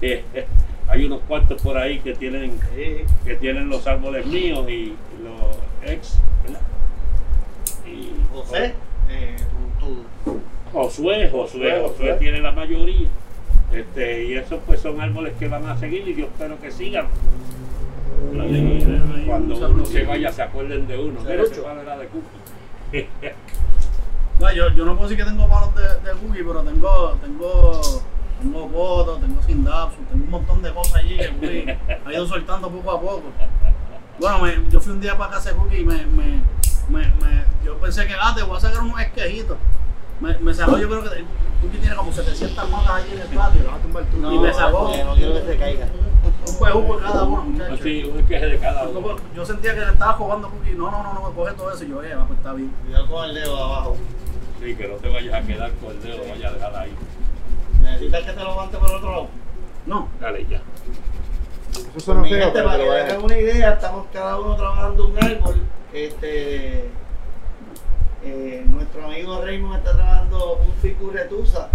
eh, 0.00 0.24
hay 0.88 1.04
unos 1.04 1.20
cuantos 1.28 1.60
por 1.60 1.76
ahí 1.76 1.98
que 1.98 2.14
tienen 2.14 2.58
que 3.24 3.34
tienen 3.36 3.68
los 3.68 3.86
árboles 3.86 4.24
míos 4.26 4.66
y 4.70 4.94
los 5.22 5.90
ex, 5.90 6.20
¿verdad? 6.44 6.60
Y 7.86 8.12
José, 8.32 8.74
eh, 9.08 9.36
tu, 9.80 9.86
tu- 10.32 10.40
Josué, 10.72 11.28
Josué, 11.30 11.80
Josué 11.82 12.14
tiene 12.18 12.40
la 12.40 12.52
mayoría. 12.52 13.08
Este, 13.72 14.24
y 14.26 14.34
esos 14.34 14.60
pues 14.66 14.80
son 14.80 15.00
árboles 15.00 15.32
que 15.38 15.48
van 15.48 15.66
a 15.66 15.76
seguir 15.76 16.06
y 16.08 16.14
yo 16.14 16.26
espero 16.26 16.60
que 16.60 16.70
sigan. 16.70 17.06
Y 18.32 19.26
cuando 19.26 19.56
uno 19.68 19.84
se 19.84 20.04
vaya 20.04 20.32
se 20.32 20.42
acuerden 20.42 20.86
de 20.86 20.98
uno. 20.98 21.20
Era 21.28 21.96
de 21.98 22.06
cookie. 22.08 23.08
No, 24.40 24.52
yo, 24.52 24.68
yo 24.70 24.84
no 24.84 24.96
puedo 24.96 25.08
decir 25.08 25.24
que 25.24 25.30
tengo 25.30 25.48
palos 25.48 25.72
de, 25.76 25.82
de 25.82 26.10
cookie, 26.18 26.42
pero 26.42 26.62
tengo, 26.64 27.16
tengo, 27.22 27.80
tengo 28.42 28.68
botos, 28.68 29.20
tengo 29.20 29.40
sindapsu, 29.42 29.96
tengo 30.10 30.24
un 30.24 30.30
montón 30.30 30.60
de 30.60 30.72
cosas 30.72 30.96
allí 30.96 31.16
que 31.16 31.28
fui, 31.38 31.64
ha 32.04 32.12
ido 32.12 32.26
soltando 32.26 32.68
poco 32.68 32.90
a 32.90 33.00
poco. 33.00 33.22
Bueno, 34.18 34.40
me- 34.40 34.68
yo 34.70 34.80
fui 34.80 34.92
un 34.92 35.00
día 35.00 35.16
para 35.16 35.34
casa 35.34 35.50
de 35.50 35.56
cookie 35.56 35.76
y 35.82 35.84
me, 35.84 36.04
me, 36.06 36.40
me, 36.88 37.00
me- 37.00 37.44
yo 37.64 37.76
pensé 37.78 38.06
que, 38.06 38.14
ah, 38.20 38.32
te 38.34 38.42
voy 38.42 38.56
a 38.56 38.60
sacar 38.60 38.80
unos 38.82 39.00
esquejitos. 39.00 39.56
Me, 40.20 40.36
me 40.38 40.54
sacó, 40.54 40.76
yo 40.78 40.88
creo 40.88 41.02
que 41.02 41.24
Cookie 41.62 41.78
tiene 41.78 41.96
como 41.96 42.12
700 42.12 42.70
matas 42.70 42.90
allí 42.90 43.12
en 43.14 43.20
el 43.20 43.28
patio. 43.28 43.60
no, 44.20 44.32
y 44.32 44.38
me 44.38 44.52
sacó 44.52 44.84
porque 44.86 45.04
no 45.04 45.14
quiero 45.14 45.34
que 45.34 45.42
se 45.52 45.56
caiga. 45.58 45.86
un 46.48 46.56
huevo 46.62 46.86
por 46.86 47.02
cada 47.02 47.24
uno, 47.24 47.42
muchachos. 47.42 47.80
Así, 47.80 48.04
un 48.04 48.22
queje 48.26 48.46
de 48.46 48.58
cada 48.58 48.88
uno. 48.88 49.16
Yo 49.34 49.44
sentía 49.44 49.74
que 49.74 49.80
le 49.80 49.92
estaba 49.92 50.12
jugando 50.14 50.50
Cookie, 50.50 50.72
no, 50.74 50.90
no, 50.90 51.02
no, 51.02 51.14
no, 51.14 51.32
coge 51.32 51.52
todo 51.54 51.72
eso 51.72 51.84
y 51.84 51.88
yo, 51.88 52.02
eh, 52.02 52.14
va, 52.14 52.26
pues 52.26 52.38
está 52.38 52.52
bien. 52.52 52.70
Cuidado 52.84 53.06
con 53.08 53.24
el 53.24 53.34
dedo 53.34 53.64
abajo. 53.64 53.96
Sí, 54.62 54.74
que 54.76 54.88
no 54.88 54.94
te 54.94 55.08
vayas 55.08 55.34
a 55.34 55.46
quedar 55.46 55.72
con 55.72 55.90
el 55.90 56.02
dedo, 56.02 56.18
vayas 56.30 56.52
a 56.52 56.54
dejar 56.54 56.76
ahí. 56.76 56.94
¿Necesitas 57.82 58.22
que 58.22 58.32
te 58.32 58.40
lo 58.44 58.50
levante 58.50 58.78
por 58.78 58.90
el 58.90 58.96
otro 58.96 59.10
lado? 59.10 59.28
No, 59.86 60.08
Dale 60.20 60.46
ya. 60.48 60.62
Eso 61.96 62.00
suena 62.00 62.22
feo, 62.22 62.52
pero 62.52 62.64
para 62.66 63.06
te 63.06 63.12
que 63.16 63.18
una 63.18 63.36
idea, 63.38 63.72
estamos 63.72 64.06
cada 64.12 64.38
uno 64.38 64.54
trabajando 64.56 65.08
un 65.08 65.18
árbol. 65.18 65.56
Este, 65.94 66.90
eh, 68.24 68.64
nuestro 68.66 69.04
amigo 69.04 69.40
Raymond 69.40 69.76
está 69.78 69.92
trabajando 69.94 70.56
un 70.56 70.72
ficus 70.82 71.12
retusa. 71.12 71.68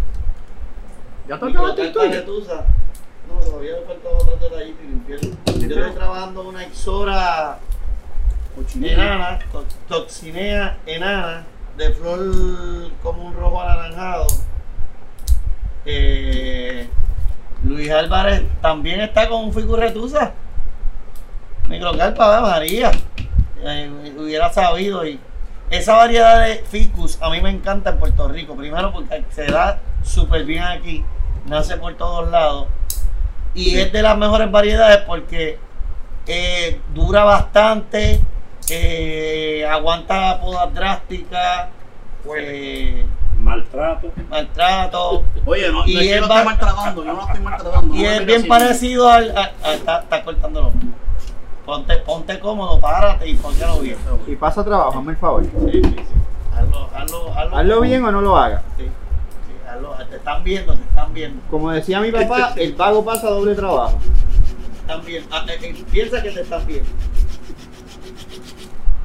¿Ya 1.27 1.35
está 1.35 1.47
tuyo? 1.47 1.73
retusa. 2.11 2.65
No, 3.29 3.39
todavía 3.39 3.71
le 3.77 3.81
faltan 3.85 4.11
otros 4.19 4.41
detallitos 4.41 4.81
y 4.83 4.87
limpiarlo. 4.87 5.29
Yo 5.45 5.53
estoy 5.53 5.91
trabajando 5.93 6.41
una 6.49 6.65
Ixora 6.65 7.59
enana, 8.81 9.39
to- 9.53 9.65
toxinea 9.87 10.77
enana, 10.85 11.45
de 11.77 11.91
flor 11.91 12.19
como 13.01 13.23
un 13.27 13.33
rojo 13.35 13.61
anaranjado. 13.61 14.27
Eh, 15.85 16.89
Luis 17.63 17.89
Álvarez 17.91 18.43
también 18.61 18.99
está 18.99 19.29
con 19.29 19.45
un 19.45 19.53
ficus 19.53 19.79
retusa. 19.79 20.33
Microcarpa 21.69 22.41
María. 22.41 22.91
Eh, 23.63 24.13
hubiera 24.17 24.51
sabido 24.51 25.05
y 25.05 25.19
esa 25.69 25.95
variedad 25.97 26.41
de 26.45 26.63
ficus 26.69 27.17
a 27.21 27.29
mí 27.29 27.41
me 27.41 27.49
encanta 27.49 27.91
en 27.91 27.97
Puerto 27.99 28.27
Rico. 28.27 28.55
Primero 28.55 28.91
porque 28.91 29.23
se 29.31 29.45
da 29.47 29.79
súper 30.03 30.43
bien 30.45 30.63
aquí, 30.63 31.03
nace 31.45 31.77
por 31.77 31.95
todos 31.95 32.29
lados. 32.29 32.67
Y 33.53 33.77
es 33.77 33.91
de 33.91 34.01
las 34.01 34.17
mejores 34.17 34.49
variedades 34.51 34.99
porque 35.05 35.57
eh, 36.27 36.79
dura 36.93 37.23
bastante, 37.23 38.21
eh, 38.69 39.65
aguanta 39.69 40.39
podas 40.41 40.73
drásticas, 40.73 41.67
Maltrato. 43.37 44.11
maltrato. 44.29 45.23
Oye, 45.45 45.71
no, 45.71 45.87
Y 45.87 45.93
no 45.93 45.99
es 46.01 46.07
que 46.07 46.17
estoy 46.17 46.43
maltratando, 46.45 47.03
yo 47.05 47.13
no 47.13 47.19
lo 47.19 47.25
estoy 47.27 47.41
maltratando. 47.41 47.95
Y 47.95 48.03
no 48.03 48.09
es 48.09 48.25
bien 48.25 48.39
así. 48.39 48.47
parecido 48.49 49.09
al. 49.09 49.37
a- 49.37 49.51
a- 49.63 49.73
está, 49.73 49.99
está 50.01 50.23
cortándolo. 50.23 50.73
Ponte, 51.69 51.97
ponte 51.97 52.39
cómodo, 52.39 52.79
párate 52.79 53.27
y 53.27 53.35
póntelo 53.35 53.77
bien. 53.77 53.95
Y 54.25 54.35
pasa 54.35 54.65
trabajo, 54.65 54.97
hazme 54.97 55.11
el 55.11 55.17
favor. 55.19 55.43
Sí, 55.43 55.51
sí, 55.71 55.81
sí. 55.83 56.03
Hazlo, 56.51 56.89
hazlo, 56.95 57.31
hazlo. 57.37 57.57
Hazlo 57.57 57.81
bien 57.81 58.03
o 58.05 58.11
no 58.11 58.21
lo 58.21 58.35
hagas. 58.35 58.63
Sí, 58.75 58.85
sí. 58.85 59.53
Carlos, 59.63 59.95
te 60.09 60.15
están 60.15 60.43
viendo, 60.43 60.73
te 60.73 60.81
están 60.81 61.13
viendo. 61.13 61.39
Como 61.47 61.69
decía 61.69 61.99
mi 61.99 62.11
papá, 62.11 62.53
el 62.57 62.73
vago 62.73 63.05
pasa 63.05 63.29
doble 63.29 63.53
trabajo. 63.53 63.99
Están 64.81 65.05
viendo. 65.05 65.29
Ah, 65.31 65.45
eh, 65.47 65.59
eh, 65.61 65.85
piensa 65.91 66.23
que 66.23 66.31
te 66.31 66.41
están 66.41 66.65
viendo. 66.65 66.89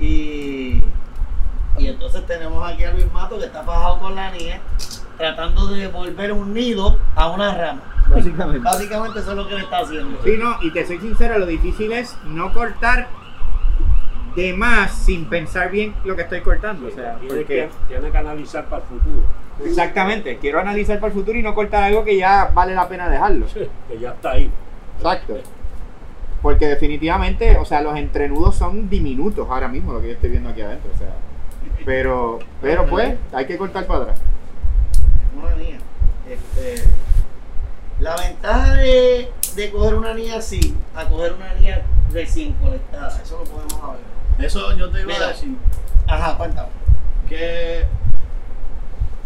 Y, 0.00 0.82
y 1.76 1.86
entonces 1.86 2.26
tenemos 2.26 2.66
aquí 2.66 2.84
a 2.84 2.92
Luis 2.92 3.12
Mato 3.12 3.38
que 3.38 3.44
está 3.44 3.60
bajado 3.60 4.00
con 4.00 4.14
la 4.14 4.30
niña, 4.30 4.62
tratando 5.16 5.68
de 5.68 5.88
volver 5.88 6.32
un 6.32 6.52
nido 6.52 6.98
a 7.14 7.30
una 7.30 7.54
rama. 7.54 7.82
Básicamente. 8.08 8.60
Básicamente 8.60 9.20
eso 9.20 9.30
es 9.30 9.36
lo 9.36 9.48
que 9.48 9.54
le 9.54 9.60
está 9.60 9.78
haciendo. 9.78 10.18
Sí, 10.22 10.36
no, 10.38 10.56
y 10.62 10.70
te 10.72 10.86
soy 10.86 10.98
sincero, 10.98 11.38
lo 11.38 11.46
difícil 11.46 11.92
es 11.92 12.16
no 12.24 12.52
cortar 12.52 13.08
de 14.36 14.52
más 14.52 14.92
sin 14.92 15.26
pensar 15.26 15.70
bien 15.70 15.94
lo 16.04 16.16
que 16.16 16.22
estoy 16.22 16.40
cortando. 16.40 16.88
O 16.88 16.90
sea, 16.90 17.16
tiene, 17.16 17.34
porque 17.34 17.44
que, 17.46 17.70
tiene 17.88 18.10
que 18.10 18.18
analizar 18.18 18.66
para 18.66 18.82
el 18.82 18.88
futuro. 18.88 19.22
exactamente, 19.64 20.38
quiero 20.38 20.60
analizar 20.60 20.98
para 20.98 21.12
el 21.12 21.18
futuro 21.18 21.38
y 21.38 21.42
no 21.42 21.54
cortar 21.54 21.84
algo 21.84 22.04
que 22.04 22.16
ya 22.16 22.50
vale 22.52 22.74
la 22.74 22.88
pena 22.88 23.08
dejarlo. 23.08 23.46
Que 23.46 23.98
ya 23.98 24.10
está 24.10 24.32
ahí. 24.32 24.50
Exacto. 24.96 25.38
Porque 26.42 26.66
definitivamente, 26.66 27.56
o 27.56 27.64
sea, 27.64 27.80
los 27.80 27.96
entrenudos 27.96 28.56
son 28.56 28.90
diminutos 28.90 29.48
ahora 29.48 29.68
mismo, 29.68 29.94
lo 29.94 30.00
que 30.00 30.08
yo 30.08 30.12
estoy 30.12 30.30
viendo 30.30 30.50
aquí 30.50 30.60
adentro. 30.60 30.90
O 30.94 30.98
sea, 30.98 31.14
pero, 31.84 32.38
pero 32.60 32.86
pues, 32.86 33.14
hay 33.32 33.46
que 33.46 33.56
cortar 33.56 33.86
para 33.86 34.02
atrás. 34.02 34.20
Una 35.36 35.54
niña. 35.56 35.78
Este, 36.28 36.84
la 38.00 38.16
ventaja 38.16 38.74
de, 38.74 39.30
de 39.56 39.70
coger 39.72 39.94
una 39.94 40.14
niña 40.14 40.36
así 40.38 40.74
a 40.94 41.06
coger 41.08 41.34
una 41.34 41.52
niña 41.54 41.82
recién 42.12 42.52
colectada, 42.54 43.20
eso 43.22 43.38
lo 43.38 43.44
podemos 43.44 43.74
hablar. 43.74 43.98
Eso 44.38 44.72
yo 44.76 44.90
te 44.90 45.00
iba 45.02 45.12
Mira. 45.12 45.26
a 45.26 45.28
decir. 45.28 45.56
Ajá, 46.06 46.36
cuéntame. 46.36 46.68
que 47.28 47.84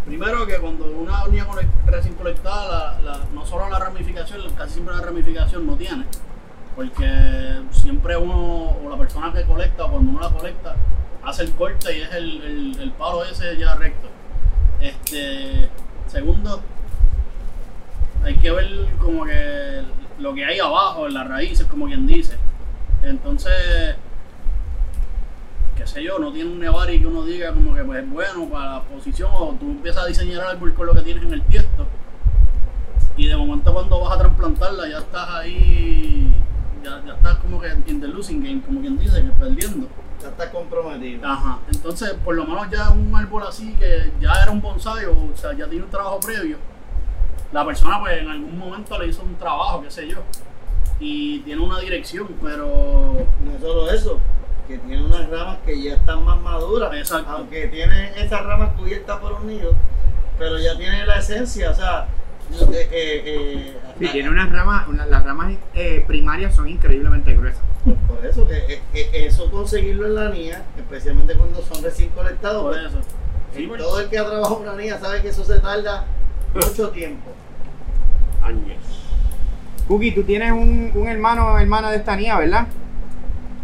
primero 0.07 0.47
que 0.47 0.57
cuando 0.59 0.87
una 0.87 1.27
niña 1.27 1.47
recién 1.87 2.15
colectada, 2.15 2.99
la- 3.01 3.13
la- 3.19 3.25
no 3.35 3.45
solo 3.47 3.69
la 3.69 3.79
ramificación, 3.79 4.41
casi 4.55 4.75
siempre 4.75 4.95
la 4.95 5.03
ramificación 5.03 5.67
no 5.67 5.75
tiene, 5.77 6.05
porque 6.77 7.61
siempre 7.73 8.17
uno, 8.17 8.77
o 8.85 8.89
la 8.89 8.97
persona 8.97 9.33
que 9.33 9.43
colecta, 9.43 9.85
o 9.85 9.91
cuando 9.91 10.11
uno 10.13 10.21
la 10.21 10.31
colecta, 10.31 10.77
hace 11.25 11.43
el 11.43 11.53
corte 11.53 11.99
y 11.99 12.03
es 12.03 12.13
el, 12.15 12.43
el, 12.43 12.81
el 12.81 12.93
palo 12.93 13.25
ese 13.25 13.57
ya 13.59 13.75
recto. 13.75 14.09
Este, 14.81 15.69
segundo, 16.09 16.61
hay 18.25 18.37
que 18.37 18.51
ver 18.51 18.69
como 19.01 19.25
que 19.25 19.83
lo 20.19 20.35
que 20.35 20.45
hay 20.45 20.59
abajo, 20.59 21.07
en 21.07 21.15
las 21.15 21.29
raíces, 21.29 21.67
como 21.67 21.87
quien 21.87 22.07
dice. 22.07 22.37
Entonces, 23.03 23.97
qué 25.77 25.87
sé 25.87 26.03
yo, 26.03 26.19
no 26.19 26.33
tiene 26.33 26.51
un 26.51 26.59
nevari 26.59 26.99
que 26.99 27.07
uno 27.07 27.23
diga 27.25 27.53
como 27.53 27.75
que 27.75 27.85
pues 27.85 28.03
es 28.03 28.11
bueno 28.11 28.49
para 28.49 28.73
la 28.73 28.83
posición 28.83 29.31
o 29.33 29.57
tú 29.59 29.67
empiezas 29.67 30.05
a 30.05 30.07
diseñar 30.07 30.41
árbol 30.43 30.75
con 30.75 30.87
lo 30.87 30.95
que 30.95 31.03
tienes 31.03 31.23
en 31.23 31.35
el 31.35 31.43
tiesto 31.43 31.87
y 33.19 33.27
de 33.27 33.37
momento 33.37 33.75
cuando 33.75 34.01
vas 34.01 34.15
a 34.15 34.19
trasplantarla 34.19 34.89
ya 34.89 34.99
estás 34.99 35.29
ahí, 35.31 36.33
ya, 36.85 37.03
ya 37.05 37.15
estás 37.15 37.37
como 37.39 37.61
que 37.61 37.69
in 37.87 38.01
the 38.01 38.07
losing 38.07 38.41
game, 38.41 38.63
como 38.63 38.81
quien 38.81 38.97
dice, 38.97 39.21
que 39.21 39.31
perdiendo. 39.31 39.89
Ya 40.21 40.29
está 40.29 40.51
comprometido. 40.51 41.27
Ajá, 41.27 41.59
entonces 41.73 42.13
por 42.25 42.35
lo 42.35 42.45
menos 42.45 42.69
ya 42.71 42.91
un 42.91 43.15
árbol 43.15 43.45
así 43.47 43.75
que 43.75 44.13
ya 44.21 44.33
era 44.43 44.51
un 44.51 44.61
bonsai 44.61 45.05
o, 45.05 45.13
o 45.13 45.37
sea, 45.37 45.53
ya 45.53 45.67
tiene 45.69 45.85
un 45.85 45.91
trabajo 45.91 46.19
previo, 46.19 46.57
la 47.53 47.65
persona 47.65 48.01
pues 48.01 48.21
en 48.21 48.29
algún 48.29 48.59
momento 48.59 48.99
le 48.99 49.07
hizo 49.07 49.23
un 49.23 49.37
trabajo, 49.37 49.83
qué 49.83 49.91
sé 49.91 50.09
yo, 50.09 50.19
y 51.01 51.41
tiene 51.41 51.63
una 51.63 51.79
dirección, 51.79 52.29
pero 52.43 52.67
No 53.45 53.61
solo 53.61 53.91
eso, 53.91 54.19
que 54.67 54.79
tiene 54.79 55.05
unas 55.05 55.29
ramas 55.31 55.59
que 55.65 55.81
ya 55.81 55.95
están 55.95 56.25
más 56.25 56.41
maduras. 56.41 56.93
Exacto. 56.95 57.31
Aunque 57.31 57.69
tiene 57.69 58.13
esas 58.21 58.45
ramas 58.45 58.75
cubiertas 58.77 59.19
por 59.19 59.33
un 59.33 59.47
nido, 59.47 59.73
pero 60.39 60.59
ya 60.59 60.77
tiene 60.77 61.07
la 61.07 61.19
esencia, 61.19 61.71
o 61.71 61.75
sea, 61.75 62.07
eh, 62.51 62.89
eh, 62.91 63.23
eh, 63.27 63.75
Sí, 63.99 64.09
tiene 64.13 64.31
unas 64.31 64.51
ramas, 64.53 64.87
una- 64.89 65.07
las 65.07 65.25
ramas 65.25 65.55
eh, 65.75 66.05
primarias 66.07 66.55
son 66.55 66.69
increíblemente 66.69 67.35
gruesas. 67.35 67.63
Por, 67.85 67.95
por 67.97 68.25
eso, 68.25 68.47
que 68.47 68.81
eso 69.27 69.51
conseguirlo 69.51 70.07
en 70.07 70.15
la 70.15 70.29
niña, 70.31 70.63
especialmente 70.77 71.35
cuando 71.35 71.61
son 71.63 71.83
recién 71.83 72.11
colectados, 72.11 72.63
por 72.63 72.73
pues, 72.73 72.85
eso. 72.87 72.99
Sí, 73.55 73.67
porque- 73.67 73.83
todo 73.83 74.01
el 74.01 74.09
que 74.09 74.19
ha 74.19 74.25
trabajado 74.25 74.57
en 74.59 74.63
una 74.69 74.77
niña 74.77 74.99
sabe 74.99 75.21
que 75.23 75.29
eso 75.31 75.45
se 75.45 75.59
tarda 75.59 76.05
mucho 76.55 76.91
tiempo. 76.91 77.31
Años. 78.43 78.79
Cookie, 79.89 80.13
tú 80.13 80.23
tienes 80.23 80.53
un, 80.53 80.93
un 80.95 81.09
hermano 81.09 81.55
o 81.55 81.59
hermana 81.59 81.91
de 81.91 81.97
esta 81.97 82.15
niña, 82.15 82.39
¿verdad? 82.39 82.67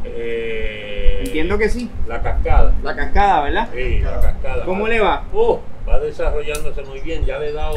Eh, 0.05 1.23
Entiendo 1.27 1.57
que 1.59 1.69
sí. 1.69 1.91
La 2.09 2.21
cascada. 2.23 2.75
La 2.83 2.95
cascada, 2.97 3.43
¿verdad? 3.43 3.69
Sí, 3.73 4.01
la 4.01 4.21
cascada. 4.21 4.65
¿Cómo 4.65 4.89
le 4.89 5.01
va? 5.01 5.25
Uh, 5.33 5.59
va 5.89 5.99
desarrollándose 6.01 6.83
muy 6.83 7.01
bien. 7.01 7.25
Ya 7.25 7.39
le 7.39 7.49
he 7.51 7.53
dado 7.53 7.77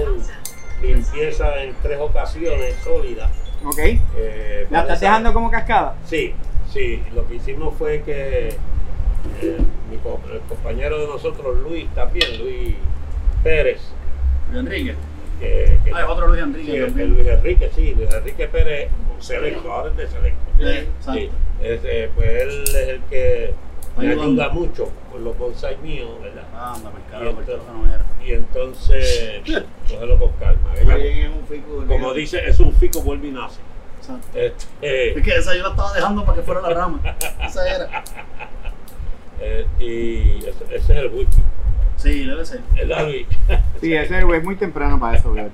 limpieza 0.82 1.64
en 1.64 1.74
tres 1.82 2.00
ocasiones 2.00 2.76
sólidas. 2.84 3.30
Ok. 3.66 3.80
Eh, 4.18 4.68
¿La 4.70 4.82
estás 4.82 5.00
dejando 5.02 5.34
como 5.34 5.50
cascada? 5.52 5.96
Sí, 6.06 6.34
sí. 6.72 7.04
Lo 7.14 7.28
que 7.28 7.36
hicimos 7.36 7.76
fue 7.76 8.02
que 8.04 8.50
eh, 9.42 9.58
mi 9.90 9.98
co- 9.98 10.20
el 10.32 10.40
compañero 10.42 11.00
de 11.02 11.08
nosotros, 11.08 11.58
Luis, 11.60 11.88
también, 11.94 12.38
Luis 12.40 12.76
Pérez, 13.44 13.82
Luis 14.52 14.60
Enrique. 14.66 14.96
que, 15.40 15.80
que- 15.84 15.92
Ah, 15.94 16.02
es 16.04 16.08
otro 16.10 16.28
Luis 16.28 16.40
sí, 16.42 16.44
Enrique. 16.46 16.86
también. 16.86 17.08
el 17.10 17.14
Luis 17.16 17.28
Enrique, 17.28 17.72
sí, 17.76 17.94
Luis 17.96 18.14
Enrique 18.14 18.48
Pérez, 18.48 18.90
selecto, 19.20 19.72
ahora 19.74 19.90
es 19.92 19.98
de 19.98 20.08
selecto. 20.08 20.40
Sí, 20.58 20.64
Sí, 20.64 20.70
exacto. 20.70 21.22
es, 21.62 21.80
eh, 21.84 22.10
pues 22.16 22.30
él 22.42 22.64
es 22.64 22.76
el 22.90 23.02
que 23.10 23.54
me 23.98 24.12
ayuda 24.12 24.50
mucho 24.50 24.90
con 25.12 25.24
los 25.24 25.38
bonsai 25.38 25.78
míos, 25.78 26.10
¿verdad? 26.22 26.44
Ah, 26.54 26.76
anda, 26.76 26.92
Y 28.26 28.32
entonces-. 28.32 29.42
Y 29.48 29.54
entonces, 29.54 29.64
cógelo 29.90 30.20
con 30.20 30.32
calma. 30.34 30.74
Es 30.76 31.30
un 31.30 31.46
fico. 31.48 31.86
como 31.88 32.14
dice, 32.14 32.48
es 32.48 32.60
un 32.60 32.74
fico, 32.74 33.02
vuelve 33.02 33.28
y 33.28 33.32
nace. 33.32 33.60
Exacto. 34.00 34.28
Este, 34.38 35.18
Es 35.18 35.24
que 35.24 35.36
esa 35.36 35.56
yo 35.56 35.64
la 35.64 35.70
estaba 35.70 35.94
dejando 35.94 36.24
para 36.26 36.38
que 36.38 36.44
fuera 36.44 36.62
la 36.62 36.70
rama. 36.74 37.00
Esa 37.46 37.76
era. 37.76 38.04
eh, 39.40 39.66
y 39.80 40.38
ese, 40.46 40.64
ese 40.70 40.76
es 40.76 40.90
el 40.90 41.08
wiki. 41.14 41.44
Sí, 41.98 42.26
debe 42.26 42.46
ser. 42.46 42.62
Es 42.76 42.88
la 42.88 43.04
Luis. 43.04 43.28
Sí, 43.82 43.94
ese 43.94 44.20
es 44.20 44.44
muy 44.44 44.56
temprano 44.56 45.00
para 45.00 45.18
eso, 45.18 45.32
brother. 45.32 45.52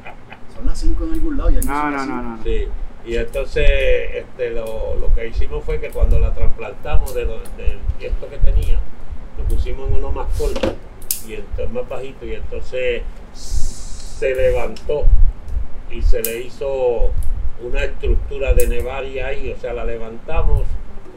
Son 0.56 0.66
las 0.66 0.78
5 0.78 1.04
en 1.06 1.14
algún 1.14 1.38
lado. 1.38 1.50
Ya 1.50 1.62
No, 1.62 1.90
no, 1.90 2.06
no, 2.06 2.22
no. 2.22 2.38
no. 2.38 2.44
Sí. 2.44 2.68
Y 3.06 3.18
entonces 3.18 3.66
este, 4.14 4.52
lo, 4.52 4.96
lo 4.96 5.14
que 5.14 5.28
hicimos 5.28 5.64
fue 5.64 5.80
que 5.80 5.90
cuando 5.90 6.20
la 6.20 6.34
trasplantamos 6.34 7.14
de 7.14 7.26
del 7.26 7.80
tiesto 8.00 8.30
que 8.30 8.38
tenía, 8.38 8.80
lo 9.38 9.44
pusimos 9.46 9.90
en 9.90 9.96
uno 9.96 10.12
más 10.12 10.28
corto 10.38 10.74
y 11.28 11.34
entonces 11.34 11.70
más 11.72 11.88
bajito 11.90 12.26
y 12.26 12.34
entonces 12.36 13.02
se 13.34 14.34
levantó 14.36 15.06
y 15.92 16.02
se 16.02 16.22
le 16.22 16.42
hizo 16.42 17.12
una 17.62 17.84
estructura 17.84 18.54
de 18.54 18.68
nevaria 18.68 19.28
ahí, 19.28 19.52
o 19.52 19.60
sea, 19.60 19.74
la 19.74 19.86
levantamos 19.86 20.64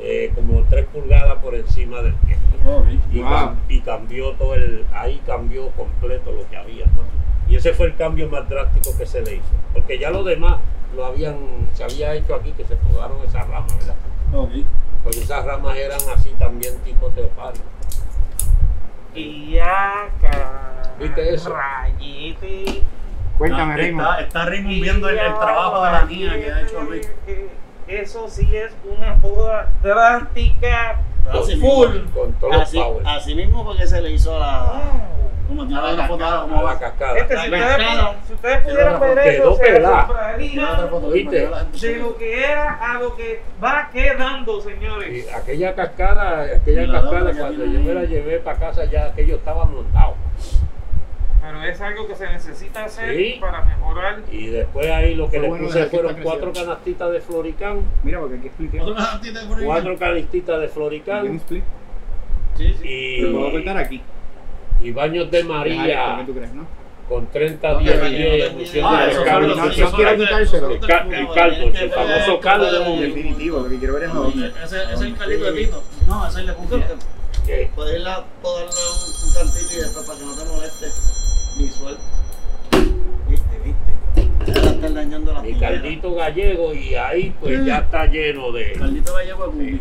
eh, 0.01 0.31
como 0.35 0.63
3 0.69 0.87
pulgadas 0.87 1.37
por 1.37 1.55
encima 1.55 2.03
del 2.03 2.15
tiesto. 2.17 2.45
Ok. 2.69 2.87
Y, 3.13 3.21
Wow. 3.21 3.57
y 3.69 3.81
cambió 3.81 4.33
todo 4.33 4.55
el, 4.55 4.85
ahí 4.93 5.21
cambió 5.25 5.69
completo 5.71 6.33
lo 6.33 6.49
que 6.51 6.57
había. 6.57 6.85
Y 7.49 7.57
ese 7.57 7.73
fue 7.73 7.87
el 7.87 7.97
cambio 7.97 8.29
más 8.29 8.49
drástico 8.49 8.97
que 8.99 9.07
se 9.07 9.23
le 9.23 9.37
hizo. 9.37 9.45
Porque 9.73 9.99
ya 9.99 10.11
lo 10.11 10.23
demás 10.25 10.57
lo 10.95 11.07
habían, 11.07 11.37
se 11.75 11.85
había 11.85 12.15
hecho 12.15 12.35
aquí 12.35 12.53
que 12.53 12.65
se 12.65 12.77
podaron 12.77 13.19
esas 13.27 13.47
ramas, 13.49 13.77
¿verdad? 13.79 13.95
Ok. 14.35 14.51
Porque 15.03 15.21
esas 15.21 15.45
ramas 15.45 15.77
eran 15.77 16.01
así 16.15 16.31
también 16.39 16.79
tipo 16.81 17.09
teopario. 17.11 17.63
Y 19.15 19.59
acá. 19.59 20.93
¿Viste 20.99 21.35
eso? 21.35 21.55
Rayete. 21.55 22.83
Cuéntame, 23.39 23.73
Ah, 23.73 23.77
Raymond. 23.77 24.09
Está, 24.09 24.21
está 24.23 24.45
Raymond 24.47 24.81
viendo 24.81 25.09
el, 25.09 25.19
el 25.19 25.35
trabajo 25.35 25.85
de 25.85 25.93
la 25.93 26.05
niña 26.05 26.35
que 26.37 26.53
ha 26.53 26.61
hecho 26.63 26.81
Luis. 26.83 27.11
Eso 27.87 28.29
sí 28.29 28.57
es 28.57 28.73
una 28.85 29.15
poda 29.17 29.71
drástica. 29.83 31.01
Así 31.33 31.57
full. 31.57 31.89
mismo. 31.89 32.11
Con 32.13 32.33
todos 32.35 32.53
los 32.53 32.63
Así, 32.63 32.79
powers. 32.79 33.07
así 33.09 33.35
mismo 33.35 33.65
porque 33.65 33.87
se 33.87 34.01
le 34.03 34.11
hizo 34.13 34.39
la. 34.39 34.83
Como 35.49 35.65
la 35.65 35.97
cascada, 35.97 36.41
como 36.43 36.55
A 36.57 36.59
la 36.59 36.63
va. 36.65 36.79
cascada. 36.81 37.19
Este, 37.19 37.37
si, 37.39 37.51
La 37.51 37.57
ustedes, 37.57 37.77
cascada. 37.77 38.17
si 38.27 38.33
ustedes 38.33 38.59
pudieran 38.63 39.01
ver 39.01 39.15
Quedó 39.23 39.53
eso, 39.55 39.65
se 39.65 39.81
la 39.81 39.89
de 41.65 41.97
lo 41.99 42.17
que 42.17 42.45
era 42.45 42.73
a 42.81 42.99
lo 42.99 43.15
que 43.17 43.43
va 43.63 43.89
quedando, 43.93 44.61
señores. 44.61 45.25
Y 45.27 45.31
aquella 45.31 45.75
cascada, 45.77 46.43
aquella 46.57 46.87
la 46.89 47.01
cascada, 47.01 47.33
cuando 47.39 47.65
yo 47.65 47.81
me 47.81 47.95
la 47.95 48.05
llevé 48.05 48.39
para 48.41 48.59
casa 48.59 48.85
ya 48.87 49.07
aquello 49.07 49.37
estaba 49.37 49.65
montado. 49.67 50.15
Pero 51.47 51.63
es 51.63 51.81
algo 51.81 52.09
que 52.09 52.17
se 52.17 52.27
necesita 52.29 52.85
hacer 52.87 53.15
Sí. 53.17 53.37
para 53.41 53.63
mejorar. 53.65 54.21
Y 54.33 54.47
después 54.49 54.91
ahí 54.91 55.15
lo 55.15 55.31
que 55.31 55.39
le 55.39 55.49
bueno 55.49 55.67
puse 55.67 55.87
fueron 55.87 56.17
cuatro 56.21 56.53
canastitas 56.53 57.13
de 57.13 57.21
floricán, 57.21 57.83
Mira, 58.03 58.19
porque 58.19 58.35
aquí 58.37 58.47
expliqué. 58.49 58.81
Otro 58.81 58.97
cantito 58.97 59.39
de 59.39 59.47
ahí. 59.47 59.65
cuatro 59.65 59.97
canastitas 59.97 60.59
de 60.59 60.65
Aquí 60.65 60.67
un 60.67 60.75
floricán 60.75 61.37
split. 61.37 61.65
Sí, 62.57 62.75
sí. 62.83 62.89
y, 62.89 63.21
Lo 63.21 63.33
puedo 63.39 63.53
cortar 63.53 63.77
aquí. 63.77 64.03
y 64.83 64.91
baños 64.91 65.31
de 65.31 65.45
María 65.45 66.17
¿Qué 66.19 66.25
tú 66.27 66.35
crees, 66.35 66.53
no? 66.53 66.67
con 67.09 67.29
30 67.29 67.73
No, 67.75 67.79
días 67.79 68.01
que 68.01 68.09
y 68.09 68.11
no 68.11 68.17
10 68.19 68.31
te 68.31 68.47
emulsión 68.47 68.85
Ah, 68.89 69.07
de 69.07 69.15
no, 69.15 69.23
quiero 69.95 70.11
eso 70.11 70.17
quitárselo. 70.25 70.67
fue 70.67 70.75
El 70.75 70.81
ca- 70.81 71.07
el 71.13 71.29
caldo, 71.33 71.67
el 71.81 71.91
famoso 71.93 72.41
caldo 72.41 72.73
de 72.73 72.79
momento. 72.81 73.15
Definitivo, 73.15 73.61
lo 73.61 73.69
que 73.69 73.79
quiero 73.79 73.95
ver 73.95 74.03
es 74.05 74.15
No, 74.15 74.29
ese, 74.31 74.47
es 74.93 75.01
el 75.01 75.17
calito 75.17 75.45
de 75.45 75.53
Tito. 75.65 75.83
No, 76.09 76.27
ese 76.27 76.33
es 76.33 76.37
el 76.41 76.47
de 76.49 76.53
Puedes 77.77 77.95
irla, 78.01 78.25
un, 78.43 79.35
tantito 79.35 79.73
y 79.73 79.77
después 79.77 80.05
para 80.05 80.19
que 80.19 80.25
no 80.25 80.35
te 80.35 80.45
moleste 80.47 80.87
visual. 81.59 81.97
andar 84.73 84.95
dañando 84.95 85.33
las 85.33 85.43
Mi 85.43 85.55
caldito 85.55 86.15
gallego 86.15 86.75
y 86.75 86.95
ahí 86.95 87.35
pues 87.41 87.65
ya 87.65 87.79
está 87.79 88.07
lleno 88.07 88.53
de... 88.53 88.73
Carlito 88.73 89.15
Gallego 89.15 89.47
de 89.49 89.53
Cookie. 89.53 89.81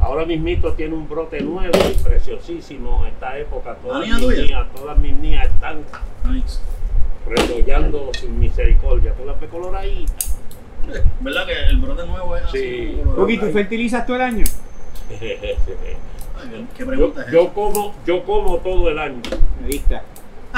Ahora 0.00 0.26
mismito 0.26 0.72
tiene 0.74 0.94
un 0.94 1.08
brote 1.08 1.40
nuevo 1.40 1.72
y 1.90 1.94
preciosísimo 2.02 3.04
en 3.06 3.12
esta 3.14 3.38
época. 3.38 3.76
Todas 3.76 4.00
¿La 4.00 4.04
niña 4.06 4.18
mis 4.18 4.26
tuya? 4.26 4.42
niñas, 4.42 4.66
todas 4.74 4.98
mis 4.98 5.14
niñas 5.14 5.46
están 5.46 5.78
Nice. 6.30 6.58
retollando 7.26 8.10
sin 8.20 8.38
misericordia. 8.38 9.14
Tú 9.14 9.24
las 9.24 9.40
ves 9.40 9.50
coloraditas. 9.50 10.38
¿Verdad 11.20 11.46
que 11.46 11.52
el 11.70 11.78
brote 11.78 12.06
nuevo 12.06 12.36
es 12.36 12.42
Sí. 12.50 13.00
así? 13.00 13.38
¿tú 13.38 13.46
fertilizas 13.52 14.04
todo 14.04 14.16
el 14.16 14.22
año? 14.22 14.44
Ay, 15.10 16.66
¿Qué, 16.76 16.84
qué 16.84 16.96
yo, 17.32 17.42
es 17.44 17.48
como, 17.52 17.94
yo 18.04 18.24
como 18.24 18.58
todo 18.58 18.90
el 18.90 18.98
año. 18.98 19.22
Me 19.62 19.68
viste. 19.68 20.00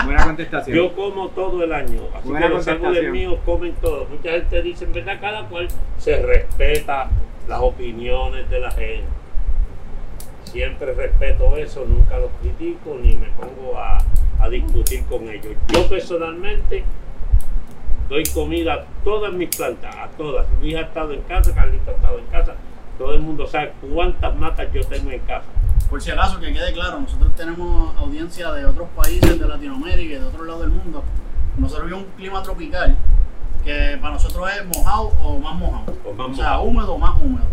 Buena 0.05 0.25
contestación. 0.25 0.77
Yo 0.77 0.95
como 0.95 1.29
todo 1.29 1.65
el 1.65 1.73
año. 1.73 2.01
Así 2.15 2.29
Buena 2.29 2.49
que 2.49 2.55
los 2.55 2.69
árboles 2.69 3.11
míos 3.13 3.39
comen 3.45 3.75
todo. 3.81 4.07
Mucha 4.07 4.31
gente 4.31 4.63
dice, 4.63 4.85
en 4.85 4.93
verdad, 4.93 5.19
cada 5.21 5.49
cual 5.49 5.69
se 5.99 6.21
respeta 6.23 7.09
las 7.49 7.61
opiniones 7.61 8.49
de 8.51 8.61
la 8.61 8.71
gente. 8.71 9.07
Siempre 10.45 10.95
respeto 10.95 11.57
eso, 11.57 11.85
nunca 11.87 12.19
los 12.19 12.31
critico 12.41 12.97
ni 13.01 13.17
me 13.17 13.27
pongo 13.31 13.77
a, 13.77 13.99
a 14.41 14.49
discutir 14.49 15.05
con 15.05 15.29
ellos. 15.29 15.55
Yo 15.69 15.89
personalmente 15.89 16.85
doy 18.09 18.23
comida 18.33 18.75
a 18.75 18.85
todas 19.05 19.33
mis 19.33 19.55
plantas, 19.55 19.95
a 19.95 20.09
todas. 20.17 20.47
Mi 20.61 20.71
hija 20.71 20.81
ha 20.81 20.83
estado 20.83 21.13
en 21.13 21.23
casa, 21.23 21.55
Carlito 21.55 21.91
ha 21.91 21.95
estado 21.95 22.19
en 22.19 22.27
casa. 22.27 22.55
Todo 22.99 23.15
el 23.15 23.21
mundo 23.21 23.47
sabe 23.47 23.73
cuántas 23.93 24.37
matas 24.37 24.73
yo 24.73 24.83
tengo 24.85 25.11
en 25.11 25.21
casa. 25.21 25.47
Por 25.89 26.03
si 26.03 26.11
acaso, 26.11 26.41
que 26.41 26.53
quede 26.53 26.73
claro, 26.73 27.01
nosotros 27.01 27.35
tenemos 27.37 27.97
audiencia 27.97 28.53
de 28.53 28.67
otros 28.67 28.89
países 28.97 29.39
de 29.39 29.47
Latinoamérica 29.47 30.15
y 30.15 30.19
de 30.19 30.25
otros 30.25 30.47
lados 30.47 30.63
del 30.63 30.71
mundo. 30.71 31.05
Nosotros 31.57 31.87
vivimos 31.87 32.09
un 32.09 32.17
clima 32.17 32.43
tropical 32.43 32.97
que 33.65 33.99
para 34.01 34.15
nosotros 34.15 34.49
es 34.53 34.65
mojado 34.77 35.13
o 35.23 35.39
más 35.39 35.55
mojado. 35.55 35.97
O 36.05 36.13
más 36.13 36.31
o 36.31 36.35
sea, 36.35 36.45
mojado. 36.45 36.63
húmedo 36.63 36.95
o 36.95 36.99
más 36.99 37.21
húmedo. 37.21 37.47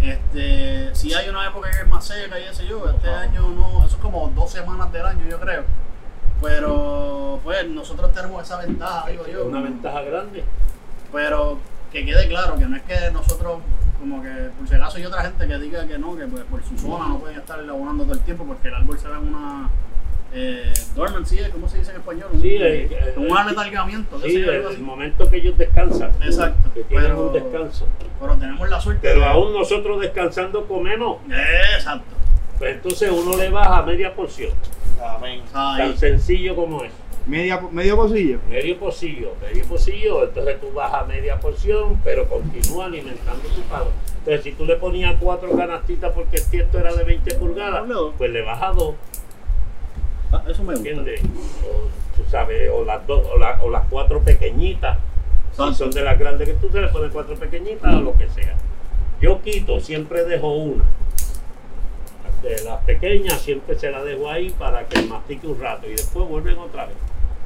Este, 0.00 0.94
si 0.94 1.14
hay 1.14 1.28
una 1.28 1.46
época 1.46 1.70
que 1.70 1.78
es 1.78 1.86
más 1.86 2.04
seca 2.04 2.38
y 2.38 2.44
ese 2.44 2.66
yo, 2.66 2.88
este 2.90 3.08
año 3.08 3.48
no, 3.48 3.84
eso 3.86 3.96
es 3.96 4.02
como 4.02 4.28
dos 4.34 4.50
semanas 4.50 4.92
del 4.92 5.06
año 5.06 5.24
yo 5.28 5.38
creo. 5.38 5.64
Pero 6.40 7.40
pues 7.44 7.68
nosotros 7.68 8.12
tenemos 8.12 8.42
esa 8.42 8.58
ventaja, 8.58 9.08
digo 9.08 9.26
yo. 9.28 9.44
Una 9.46 9.60
ventaja 9.60 10.02
grande. 10.02 10.44
Pero 11.12 11.58
que 11.92 12.04
quede 12.04 12.26
claro 12.26 12.56
que 12.56 12.66
no 12.66 12.76
es 12.76 12.82
que 12.82 13.10
nosotros, 13.12 13.60
como 14.02 14.20
que 14.22 14.28
por 14.58 14.68
si 14.68 14.74
acaso 14.74 14.96
hay 14.98 15.04
otra 15.06 15.22
gente 15.22 15.46
que 15.46 15.58
diga 15.58 15.86
que 15.86 15.96
no, 15.98 16.16
que 16.16 16.24
pues, 16.26 16.42
por 16.44 16.62
su 16.64 16.76
zona 16.76 17.06
no 17.08 17.18
pueden 17.20 17.38
estar 17.38 17.58
abonando 17.60 18.02
todo 18.04 18.14
el 18.14 18.20
tiempo 18.20 18.44
porque 18.44 18.66
el 18.68 18.74
árbol 18.74 18.98
se 18.98 19.06
ve 19.08 19.14
en 19.14 19.28
una 19.34 19.70
eh, 20.34 20.72
dormancy. 20.96 21.38
¿cómo 21.52 21.68
se 21.68 21.78
dice 21.78 21.90
en 21.92 21.98
español? 21.98 22.28
Un, 22.32 22.42
Sí, 22.42 22.48
eh, 22.56 22.88
eh, 22.90 23.14
un 23.16 23.36
aletargamiento, 23.36 24.20
Sí, 24.20 24.36
el, 24.36 24.48
el 24.50 24.80
momento 24.80 25.30
que 25.30 25.36
ellos 25.36 25.56
descansan. 25.56 26.10
Exacto. 26.22 26.70
Que 26.74 26.82
tienen 26.84 27.06
Pero, 27.10 27.26
un 27.28 27.32
descanso. 27.32 27.86
pero 28.20 28.34
tenemos 28.36 28.68
la 28.68 28.80
suerte. 28.80 29.00
Pero 29.08 29.20
de- 29.20 29.26
aún 29.26 29.52
nosotros 29.52 30.00
descansando 30.00 30.66
comemos. 30.66 31.18
Exacto. 31.76 32.16
Pues 32.58 32.74
entonces 32.76 33.10
uno 33.10 33.36
le 33.36 33.50
baja 33.50 33.82
media 33.82 34.14
porción. 34.14 34.50
Amén. 35.16 35.42
Ahí. 35.54 35.78
Tan 35.88 35.98
sencillo 35.98 36.54
como 36.56 36.82
es. 36.84 36.92
Media, 37.26 37.60
medio 37.70 37.96
pocillo. 37.96 38.38
Medio 38.48 38.78
pocillo, 38.78 39.32
medio 39.40 39.64
pocillo, 39.66 40.24
entonces 40.24 40.60
tú 40.60 40.72
bajas 40.72 41.06
media 41.06 41.38
porción, 41.38 42.00
pero 42.02 42.28
continúa 42.28 42.86
alimentando 42.86 43.42
tu 43.48 43.60
palo. 43.62 43.86
Entonces 44.18 44.42
si 44.44 44.52
tú 44.52 44.64
le 44.64 44.76
ponías 44.76 45.16
cuatro 45.20 45.50
canastitas 45.56 46.12
porque 46.14 46.36
el 46.38 46.46
tiesto 46.50 46.78
era 46.78 46.92
de 46.94 47.04
20 47.04 47.34
pulgadas, 47.36 47.84
pues 48.18 48.30
le 48.30 48.42
bajas 48.42 48.74
dos, 48.76 48.94
Ah, 50.32 50.42
Eso 50.48 50.62
me 50.64 50.72
gusta. 50.74 50.88
¿entiendes? 50.88 51.20
O, 51.62 52.16
tú 52.16 52.22
sabes, 52.30 52.70
o 52.72 52.84
las 52.84 53.06
dos, 53.06 53.22
o, 53.32 53.36
la- 53.38 53.60
o 53.62 53.68
las 53.68 53.86
cuatro 53.90 54.20
pequeñitas. 54.20 54.96
Si 55.50 55.60
Exacto. 55.60 55.74
son 55.74 55.90
de 55.90 56.00
las 56.02 56.18
grandes 56.18 56.48
que 56.48 56.54
tú 56.54 56.70
se 56.70 56.80
le 56.80 56.88
pones 56.88 57.12
cuatro 57.12 57.34
pequeñitas 57.36 57.94
o 57.94 58.00
lo 58.00 58.16
que 58.16 58.28
sea. 58.30 58.54
Yo 59.20 59.42
quito, 59.42 59.78
siempre 59.78 60.24
dejo 60.24 60.48
una. 60.54 60.84
De 62.42 62.62
las 62.64 62.78
pequeñas 62.84 63.40
siempre 63.40 63.78
se 63.78 63.90
la 63.90 64.02
dejo 64.02 64.28
ahí 64.28 64.50
para 64.58 64.86
que 64.86 65.00
mastique 65.02 65.46
un 65.46 65.60
rato 65.60 65.86
y 65.86 65.90
después 65.92 66.28
vuelven 66.28 66.58
otra 66.58 66.86
vez. 66.86 66.96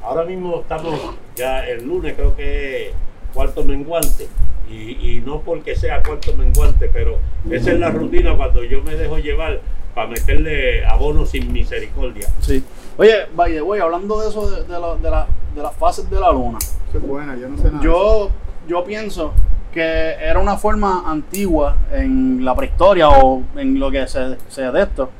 Ahora 0.03 0.23
mismo 0.23 0.61
estamos, 0.61 0.99
ya 1.35 1.67
el 1.67 1.85
lunes 1.85 2.15
creo 2.15 2.35
que 2.35 2.87
es 2.89 2.93
cuarto 3.33 3.63
menguante. 3.63 4.27
Y, 4.69 4.73
y 5.11 5.23
no 5.25 5.41
porque 5.41 5.75
sea 5.75 6.03
cuarto 6.03 6.33
menguante, 6.35 6.89
pero 6.91 7.17
esa 7.49 7.71
es 7.71 7.79
la 7.79 7.89
rutina 7.89 8.35
cuando 8.35 8.63
yo 8.63 8.81
me 8.83 8.95
dejo 8.95 9.17
llevar 9.17 9.61
para 9.95 10.07
meterle 10.09 10.85
abono 10.85 11.25
sin 11.25 11.53
misericordia. 11.53 12.27
Sí. 12.41 12.63
Oye, 12.97 13.27
by 13.35 13.53
the 13.53 13.61
way, 13.61 13.79
hablando 13.79 14.19
de 14.19 14.29
eso, 14.29 14.49
de, 14.49 14.63
de 14.63 14.79
la- 14.79 14.95
de 14.95 15.09
la- 15.11 15.27
de 15.55 15.61
las 15.63 15.75
fases 15.75 16.09
de 16.09 16.19
la 16.19 16.31
luna. 16.31 16.57
Eso 16.89 16.97
es 16.97 17.03
buena, 17.07 17.35
yo 17.37 17.47
no 17.49 17.57
sé 17.57 17.63
nada. 17.71 17.79
Yo, 17.83 18.29
yo 18.67 18.83
pienso 18.83 19.33
que 19.77 20.15
era 20.19 20.39
una 20.39 20.57
forma 20.57 21.03
antigua 21.05 21.77
en 21.91 22.43
la 22.43 22.55
prehistoria 22.55 23.09
o 23.09 23.43
en 23.55 23.79
lo 23.79 23.91
que 23.91 24.07
se, 24.07 24.35
se 24.47 24.63
de 24.63 24.81
esto. 24.81 25.11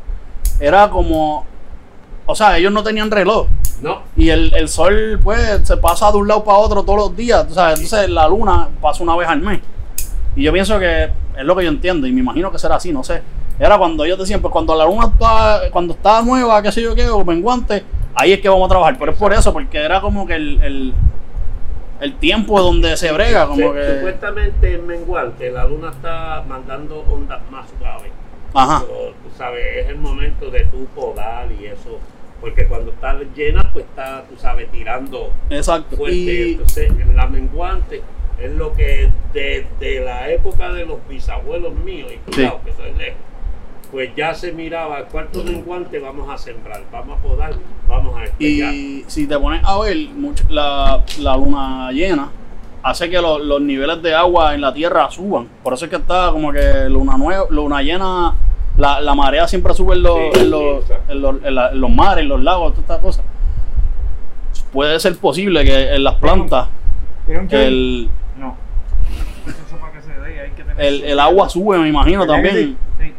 Era 0.60 0.90
como, 0.90 1.46
o 2.26 2.36
sea, 2.36 2.58
ellos 2.58 2.72
no 2.72 2.82
tenían 2.84 3.12
reloj. 3.12 3.48
No, 3.80 4.02
Y 4.16 4.30
el, 4.30 4.52
el 4.56 4.68
sol, 4.68 5.20
pues, 5.24 5.62
se 5.64 5.78
pasa 5.78 6.12
de 6.12 6.18
un 6.18 6.28
lado 6.28 6.44
para 6.44 6.58
otro 6.58 6.82
todos 6.82 6.98
los 6.98 7.16
días. 7.16 7.46
O 7.48 7.54
sea, 7.54 7.70
entonces 7.70 8.10
la 8.10 8.28
luna 8.28 8.70
pasa 8.82 9.04
una 9.04 9.16
vez 9.16 9.28
al 9.28 9.42
mes. 9.42 9.60
Y 10.36 10.42
yo 10.42 10.52
pienso 10.52 10.80
que 10.80 11.04
es 11.04 11.44
lo 11.44 11.56
que 11.56 11.64
yo 11.64 11.70
entiendo. 11.70 12.08
Y 12.08 12.12
me 12.12 12.22
imagino 12.22 12.52
que 12.52 12.58
será 12.58 12.78
así, 12.78 12.92
no 12.92 13.04
sé. 13.04 13.22
Era 13.60 13.78
cuando 13.78 14.04
ellos 14.04 14.18
decían, 14.18 14.42
pues 14.42 14.52
cuando 14.52 14.76
la 14.76 14.86
luna 14.86 15.12
está, 15.14 15.62
cuando 15.72 15.94
está 15.94 16.24
nueva, 16.24 16.60
qué 16.64 16.72
sé 16.72 16.82
yo 16.82 16.96
qué, 16.96 17.08
o 17.08 17.24
menguante, 17.24 17.84
ahí 18.16 18.34
es 18.34 18.42
que 18.42 18.50
vamos 18.50 18.66
a 18.66 18.70
trabajar. 18.70 18.98
Pero 18.98 19.12
es 19.12 19.18
por 19.18 19.32
eso, 19.34 19.54
porque 19.54 19.78
era 19.78 20.02
como 20.02 20.26
que 20.26 20.34
el, 20.34 20.62
el, 20.64 20.94
el 22.00 22.16
tiempo 22.18 22.60
donde 22.62 22.96
se 22.98 23.12
brega, 23.12 23.48
como 23.48 23.74
Se- 23.74 23.80
que. 23.80 23.96
Supuestamente 23.96 24.74
en 24.74 24.88
menguante 24.88 25.52
la 25.52 25.66
luna 25.66 25.90
está 25.92 26.44
mandando 26.48 27.00
ondas 27.02 27.42
más 27.52 27.68
suaves. 27.80 28.12
Ajá. 28.54 28.84
Pero, 28.88 29.12
tú 29.24 29.30
sabes, 29.38 29.66
es 29.78 29.90
el 29.90 29.98
momento 29.98 30.50
de 30.50 30.62
tu 30.66 30.86
podar 30.88 31.52
y 31.52 31.66
eso. 31.66 32.00
Porque 32.42 32.68
cuando 32.68 32.92
está 32.92 33.18
llena, 33.36 33.72
pues 33.74 33.86
está, 33.86 34.24
tú 34.30 34.36
sabes, 34.38 34.72
tirando 34.72 35.32
Exacto. 35.50 35.98
fuerte. 35.98 36.16
Y, 36.18 36.52
Entonces, 36.54 36.90
en 36.92 37.16
la 37.16 37.26
menguante 37.28 38.02
es 38.40 38.52
lo 38.52 38.74
que 38.74 39.10
desde 39.34 40.02
la 40.06 40.30
época 40.30 40.72
de 40.72 40.86
los 40.86 41.00
bisabuelos 41.10 41.74
míos, 41.74 42.12
y 42.14 42.18
cuidado 42.32 42.62
que 42.64 42.72
soy 42.74 42.94
lejos, 42.94 43.18
pues 43.92 44.10
ya 44.16 44.34
se 44.34 44.52
miraba, 44.52 45.04
cuarto 45.06 45.44
menguante 45.44 46.00
vamos 46.00 46.30
a 46.30 46.38
sembrar, 46.38 46.82
vamos 46.92 47.20
a 47.20 47.22
podar, 47.24 47.54
vamos 47.88 48.18
a 48.18 48.24
estrellar. 48.26 48.74
Y 48.74 49.04
si 49.08 49.28
te 49.28 49.38
pones 49.40 49.62
a 49.64 49.80
ver, 49.80 49.96
mucho- 50.16 50.44
la, 50.50 51.04
la 51.20 51.38
luna 51.38 51.92
llena 51.92 52.30
hace 52.84 53.10
que 53.10 53.22
lo- 53.22 53.40
los 53.40 53.62
niveles 53.62 54.02
de 54.02 54.14
agua 54.14 54.54
en 54.56 54.62
la 54.62 54.74
tierra 54.74 55.10
suban. 55.12 55.48
Por 55.64 55.74
eso 55.74 55.86
es 55.86 55.90
que 55.92 55.98
está 55.98 56.32
como 56.32 56.52
que 56.52 56.88
luna 56.90 57.18
nueva, 57.18 57.46
luna 57.50 57.82
llena, 57.82 58.34
la, 58.78 59.02
la 59.02 59.16
marea 59.16 59.48
siempre 59.48 59.74
sube 59.74 59.96
en 59.96 60.04
los, 60.04 60.18
Sí, 60.34 60.40
en 60.42 60.52
los, 60.52 60.62
sí, 60.62 60.68
exacto. 60.94 61.12
en 61.14 61.22
los- 61.22 61.44
en 61.44 61.56
la- 61.56 61.72
en 61.72 61.82
los 61.82 61.90
mares, 61.90 62.24
en 62.24 62.30
los 62.30 62.44
lagos, 62.44 62.72
todas 62.74 62.84
estas 62.84 63.00
cosas. 63.00 63.26
Puede 64.72 65.00
ser 65.00 65.18
posible 65.18 65.64
que 65.64 65.96
en 65.96 66.04
las 66.04 66.16
plantas 66.16 66.68
el, 67.50 68.10
No. 68.38 68.56
El, 70.78 71.04
el 71.04 71.20
agua 71.20 71.50
sube, 71.50 71.78
me 71.80 71.88
imagino 71.90 72.20
¿Verdad 72.22 72.36
que 72.42 72.48
también. 72.50 72.78
sí? 73.00 73.14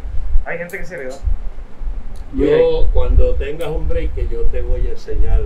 Hay 0.49 0.57
gente 0.57 0.79
que 0.79 0.85
se 0.87 0.97
le 0.97 1.05
da. 1.05 1.17
Yo, 2.35 2.89
cuando 2.93 3.35
tengas 3.35 3.69
un 3.69 3.87
break, 3.87 4.15
que 4.15 4.29
yo 4.29 4.43
te 4.45 4.63
voy 4.63 4.87
a 4.87 4.91
enseñar 4.91 5.43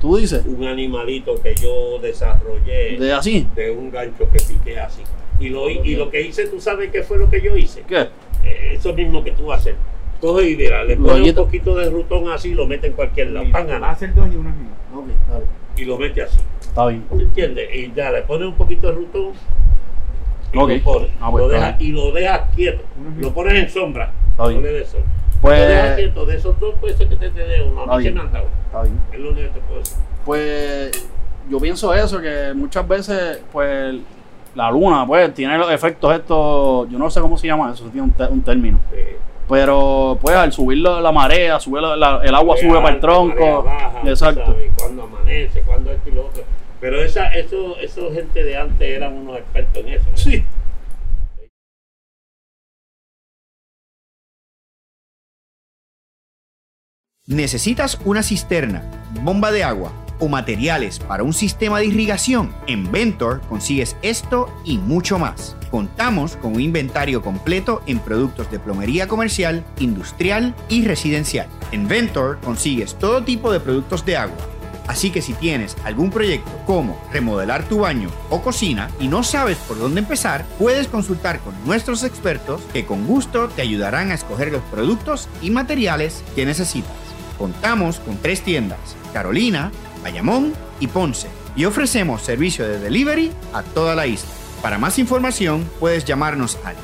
Tú 0.00 0.16
dices, 0.16 0.44
un 0.46 0.64
animalito 0.64 1.40
que 1.42 1.54
yo 1.54 1.98
desarrollé 1.98 2.98
de 2.98 3.12
así. 3.12 3.48
de 3.56 3.70
un 3.70 3.90
gancho 3.90 4.30
que 4.30 4.38
piqué 4.38 4.78
así. 4.78 5.02
Y 5.40 5.48
lo, 5.48 5.68
y 5.70 5.96
lo 5.96 6.10
que 6.10 6.20
hice, 6.20 6.46
¿tú 6.46 6.60
sabes 6.60 6.90
qué 6.90 7.02
fue 7.02 7.18
lo 7.18 7.28
que 7.30 7.40
yo 7.40 7.56
hice? 7.56 7.82
¿Qué? 7.82 8.08
Eh, 8.44 8.74
eso 8.74 8.92
mismo 8.92 9.24
que 9.24 9.32
tú 9.32 9.52
haces. 9.52 9.74
Coge 10.20 10.50
y 10.50 10.56
mira, 10.56 10.84
le 10.84 10.96
pones 10.96 11.16
un 11.16 11.22
quito. 11.24 11.44
poquito 11.44 11.74
de 11.76 11.90
rutón 11.90 12.28
así, 12.28 12.54
lo 12.54 12.66
mete 12.66 12.88
en 12.88 12.92
cualquier 12.92 13.30
lado, 13.30 13.46
pan, 13.50 13.68
Va 13.82 13.90
a 13.90 13.96
ser 13.96 14.14
dos 14.14 14.28
y 14.32 14.36
uno 14.36 14.50
es 14.50 14.56
mío. 14.56 14.70
Ok, 14.94 15.06
dale. 15.28 15.44
y 15.76 15.84
lo 15.84 15.96
mete 15.98 16.22
así. 16.22 16.38
Está 16.60 16.86
bien. 16.86 17.04
¿Entiendes? 17.10 17.68
Y 17.74 17.92
ya 17.94 18.10
le 18.10 18.22
pones 18.22 18.48
un 18.48 18.54
poquito 18.54 18.88
de 18.88 18.94
rutón 18.94 19.32
y 20.52 20.58
Ok. 20.58 20.68
lo 20.70 20.82
pones. 20.82 21.10
Ah, 21.20 21.30
lo 21.30 21.48
dejas- 21.48 21.80
y 21.80 21.92
lo 21.92 22.12
dejas 22.12 22.40
quieto. 22.54 22.82
Ujú. 23.00 23.20
Lo 23.20 23.34
pones 23.34 23.54
en 23.54 23.68
sombra. 23.70 24.12
No 24.38 24.48
le 24.50 24.60
des 24.72 24.88
sol. 24.88 25.02
Pues- 25.40 25.60
Lo 25.60 25.66
dejas 25.66 25.96
quieto. 25.96 26.26
De 26.26 26.36
esos 26.36 26.58
dos 26.60 26.74
puede 26.80 26.96
ser 26.96 27.08
que 27.08 27.16
te, 27.16 27.30
te 27.30 27.40
dé 27.40 27.62
uno. 27.62 27.82
A 27.92 27.98
mí 27.98 28.04
se 28.04 28.10
me 28.10 28.20
han 28.20 28.32
dado. 28.32 28.46
Está 28.66 28.82
bien. 28.82 29.00
Es 29.12 29.18
lo 29.18 29.30
único 29.30 29.46
que 29.48 29.54
te 29.54 29.60
puedo 29.66 29.80
decir. 29.80 29.96
Pues 30.24 31.08
yo 31.48 31.58
pienso 31.60 31.94
eso, 31.94 32.20
que 32.20 32.52
muchas 32.54 32.86
veces, 32.86 33.40
pues, 33.52 33.96
la 34.54 34.70
luna, 34.70 35.06
pues, 35.06 35.32
tiene 35.34 35.56
los 35.58 35.70
efectos 35.70 36.14
estos, 36.14 36.88
yo 36.90 36.98
no 36.98 37.08
sé 37.10 37.20
cómo 37.20 37.36
se 37.38 37.46
llama 37.46 37.70
eso, 37.72 37.84
tiene 37.84 38.10
un, 38.30 38.42
término. 38.42 38.78
Eh, 38.92 39.16
Pero, 39.48 40.18
pues, 40.20 40.36
al 40.36 40.52
subir 40.52 40.78
la, 40.78 41.00
la 41.00 41.10
marea, 41.10 41.58
sube 41.58 41.80
la- 41.80 41.96
la- 41.96 42.20
el 42.22 42.34
agua 42.34 42.54
sube 42.58 42.74
para 42.82 42.94
el 42.94 43.00
tronco. 43.00 43.62
baja, 43.62 43.92
Exacto. 44.04 44.44
sabes, 44.44 44.70
cuando 44.78 45.04
amanece, 45.04 45.62
cuando 45.62 45.90
esto 45.90 46.08
y 46.10 46.12
lo 46.12 46.26
otro. 46.26 46.42
Pero 46.80 47.02
esa, 47.02 47.28
eso, 47.34 47.78
eso 47.78 48.12
gente 48.12 48.44
de 48.44 48.56
antes 48.56 48.88
eran 48.88 49.14
unos 49.14 49.38
expertos 49.38 49.84
en 49.84 49.88
eso. 49.88 50.06
Sí. 50.14 50.44
¿Necesitas 57.26 58.00
una 58.06 58.22
cisterna, 58.22 58.82
bomba 59.22 59.52
de 59.52 59.62
agua 59.62 59.92
o 60.18 60.28
materiales 60.28 60.98
para 60.98 61.22
un 61.22 61.32
sistema 61.32 61.78
de 61.78 61.86
irrigación, 61.86 62.54
en 62.66 62.90
Ventor 62.90 63.40
consigues 63.48 63.96
esto 64.02 64.52
y 64.64 64.78
mucho 64.78 65.18
más. 65.18 65.56
Contamos 65.70 66.36
con 66.36 66.54
un 66.54 66.60
inventario 66.60 67.22
completo 67.22 67.82
en 67.86 67.98
productos 67.98 68.50
de 68.50 68.58
plomería 68.58 69.06
comercial, 69.06 69.64
industrial 69.78 70.54
y 70.68 70.84
residencial. 70.84 71.48
En 71.72 71.86
Ventor 71.86 72.38
consigues 72.40 72.94
todo 72.98 73.22
tipo 73.22 73.52
de 73.52 73.60
productos 73.60 74.04
de 74.06 74.16
agua. 74.16 74.57
Así 74.88 75.10
que 75.10 75.22
si 75.22 75.34
tienes 75.34 75.76
algún 75.84 76.10
proyecto 76.10 76.50
como 76.66 76.98
remodelar 77.12 77.68
tu 77.68 77.80
baño 77.80 78.08
o 78.30 78.42
cocina 78.42 78.90
y 78.98 79.08
no 79.08 79.22
sabes 79.22 79.58
por 79.58 79.78
dónde 79.78 80.00
empezar, 80.00 80.46
puedes 80.58 80.88
consultar 80.88 81.40
con 81.40 81.54
nuestros 81.66 82.02
expertos 82.02 82.62
que 82.72 82.86
con 82.86 83.06
gusto 83.06 83.48
te 83.48 83.62
ayudarán 83.62 84.10
a 84.10 84.14
escoger 84.14 84.50
los 84.50 84.62
productos 84.62 85.28
y 85.42 85.50
materiales 85.50 86.24
que 86.34 86.46
necesitas. 86.46 86.90
Contamos 87.36 88.00
con 88.00 88.16
tres 88.16 88.40
tiendas, 88.40 88.78
Carolina, 89.12 89.70
Bayamón 90.02 90.54
y 90.80 90.86
Ponce, 90.86 91.28
y 91.54 91.66
ofrecemos 91.66 92.22
servicio 92.22 92.66
de 92.66 92.78
delivery 92.78 93.30
a 93.52 93.62
toda 93.62 93.94
la 93.94 94.06
isla. 94.06 94.30
Para 94.62 94.78
más 94.78 94.98
información 94.98 95.68
puedes 95.78 96.06
llamarnos 96.06 96.56
al 96.64 96.76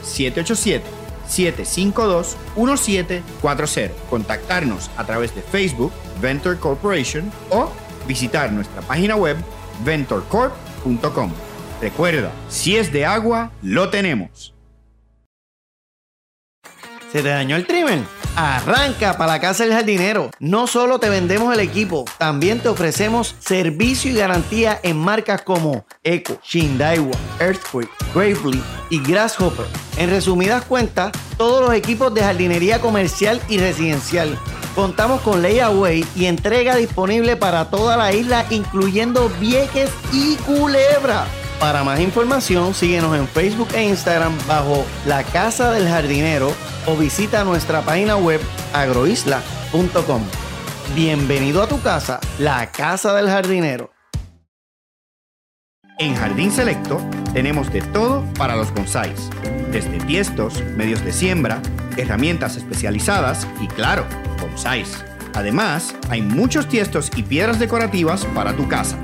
787-752-1740, 1.26 3.90
contactarnos 4.10 4.90
a 4.96 5.04
través 5.04 5.34
de 5.34 5.40
Facebook, 5.40 5.92
Venture 6.20 6.58
Corporation, 6.58 7.32
o 7.50 7.72
visitar 8.06 8.52
nuestra 8.52 8.82
página 8.82 9.16
web 9.16 9.36
ventorcorp.com. 9.84 11.32
Recuerda, 11.80 12.30
si 12.48 12.76
es 12.76 12.92
de 12.92 13.04
agua, 13.04 13.50
lo 13.62 13.90
tenemos. 13.90 14.54
¿Se 17.12 17.22
te 17.22 17.28
dañó 17.28 17.54
el 17.54 17.66
trimmer? 17.66 18.00
Arranca 18.34 19.16
para 19.16 19.34
la 19.34 19.40
casa 19.40 19.62
del 19.62 19.72
jardinero. 19.72 20.30
No 20.40 20.66
solo 20.66 20.98
te 20.98 21.08
vendemos 21.08 21.54
el 21.54 21.60
equipo, 21.60 22.04
también 22.18 22.58
te 22.58 22.68
ofrecemos 22.68 23.36
servicio 23.38 24.10
y 24.10 24.14
garantía 24.14 24.80
en 24.82 24.96
marcas 24.96 25.42
como 25.42 25.86
Eco, 26.02 26.40
Shindaiwa, 26.42 27.16
Earthquake, 27.38 27.90
Gravely 28.12 28.60
y 28.90 29.00
Grasshopper. 29.00 29.66
En 29.96 30.10
resumidas 30.10 30.64
cuentas, 30.64 31.12
todos 31.36 31.60
los 31.60 31.74
equipos 31.74 32.12
de 32.12 32.22
jardinería 32.22 32.80
comercial 32.80 33.40
y 33.48 33.58
residencial. 33.58 34.36
Contamos 34.74 35.20
con 35.20 35.40
layaway 35.40 36.04
y 36.16 36.26
entrega 36.26 36.74
disponible 36.74 37.36
para 37.36 37.70
toda 37.70 37.96
la 37.96 38.12
isla, 38.12 38.44
incluyendo 38.50 39.30
Vieques 39.40 39.90
y 40.12 40.34
Culebra. 40.36 41.26
Para 41.60 41.84
más 41.84 42.00
información, 42.00 42.74
síguenos 42.74 43.16
en 43.16 43.28
Facebook 43.28 43.68
e 43.74 43.84
Instagram 43.84 44.36
bajo 44.48 44.84
La 45.06 45.22
Casa 45.22 45.70
del 45.70 45.88
Jardinero 45.88 46.52
o 46.86 46.96
visita 46.96 47.44
nuestra 47.44 47.82
página 47.82 48.16
web 48.16 48.40
agroisla.com. 48.72 50.22
Bienvenido 50.96 51.62
a 51.62 51.68
tu 51.68 51.80
casa, 51.80 52.18
La 52.40 52.72
Casa 52.72 53.14
del 53.14 53.28
Jardinero. 53.28 53.92
En 56.00 56.16
Jardín 56.16 56.50
Selecto 56.50 57.00
tenemos 57.32 57.72
de 57.72 57.80
todo 57.80 58.24
para 58.36 58.56
los 58.56 58.74
bonsáis, 58.74 59.30
desde 59.70 59.98
tiestos, 60.00 60.60
medios 60.76 61.04
de 61.04 61.12
siembra, 61.12 61.62
herramientas 61.96 62.56
especializadas 62.56 63.46
y 63.60 63.68
claro, 63.68 64.04
Además, 65.34 65.94
hay 66.10 66.22
muchos 66.22 66.68
tiestos 66.68 67.10
y 67.16 67.22
piedras 67.22 67.58
decorativas 67.58 68.24
para 68.26 68.54
tu 68.54 68.68
casa. 68.68 68.96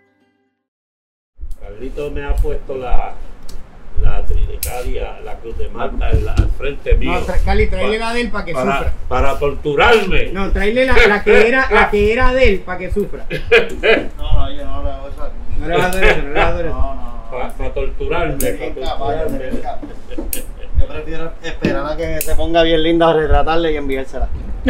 Carlito 1.60 2.10
me 2.10 2.24
ha 2.24 2.34
puesto 2.36 2.76
la, 2.78 3.12
la 4.00 4.24
trinicaria, 4.24 5.20
la 5.24 5.34
cruz 5.40 5.58
de 5.58 5.68
Malta 5.68 6.10
en 6.10 6.24
la- 6.24 6.32
al 6.32 6.50
frente 6.56 6.94
mío. 6.94 7.12
No, 7.12 7.20
tra- 7.26 7.42
Cali, 7.44 7.66
tráele 7.66 7.98
la 7.98 8.14
de 8.14 8.20
él 8.22 8.30
para 8.30 8.44
que 8.44 8.52
para, 8.54 8.78
sufra. 8.78 8.92
para 9.08 9.38
torturarme. 9.38 10.32
No, 10.32 10.50
tráele 10.52 10.86
la, 10.86 10.94
la 11.08 11.22
que 11.24 11.48
era, 11.48 11.68
la 11.70 11.90
que 11.90 12.12
era 12.12 12.32
de 12.32 12.48
él 12.48 12.60
para 12.60 12.78
que 12.78 12.90
sufra. 12.92 13.26
No, 14.16 14.32
no, 14.34 14.50
yo 14.52 14.64
no 14.64 14.82
le 14.84 14.90
hago 14.90 15.08
eso. 15.08 15.30
No 15.58 15.66
le 15.68 15.76
vas 15.76 15.84
a 15.84 15.88
hacer 15.88 16.04
eso, 16.04 16.22
no 16.22 16.28
le 16.28 16.34
vas 16.34 16.44
a 16.44 16.48
hacer 16.54 16.66
eso. 16.66 16.74
No, 16.76 16.94
no. 16.94 17.08
Para, 17.58 17.74
torturarme. 17.74 18.36
Pa' 18.52 18.64
brinca, 18.70 18.94
vaya, 18.94 19.24
me 19.26 19.38
torturarme. 19.38 19.88
Prefiero 20.88 21.32
esperar 21.42 21.86
a 21.86 21.96
que 21.96 22.20
se 22.20 22.34
ponga 22.34 22.62
bien 22.62 22.82
linda, 22.82 23.12
retratarle 23.12 23.72
y 23.72 23.76
enviársela. 23.76 24.28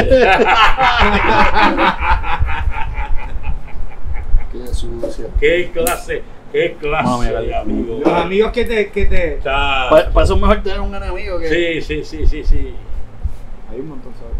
Qué 4.53 4.67
sucio. 4.75 5.31
¿Qué 5.39 5.71
clase, 5.73 6.23
qué 6.53 6.77
clase 6.81 7.05
Mami, 7.05 7.27
de 7.27 7.55
amigo? 7.55 8.01
Los 8.05 8.13
amigos 8.13 8.53
que 8.53 8.65
te, 8.65 8.91
que 8.91 9.07
te. 9.07 9.41
Para, 9.43 10.11
para 10.11 10.25
eso 10.25 10.35
es 10.35 10.41
mejor 10.41 10.63
tener 10.63 10.81
un 10.81 10.95
enemigo 10.95 11.39
que. 11.39 11.49
Sí, 11.49 11.83
sí, 11.83 12.05
sí, 12.05 12.27
sí, 12.27 12.45
sí. 12.45 12.75
Hay 13.71 13.81
un 13.81 13.89
montón, 13.89 14.13
¿sabes? 14.15 14.35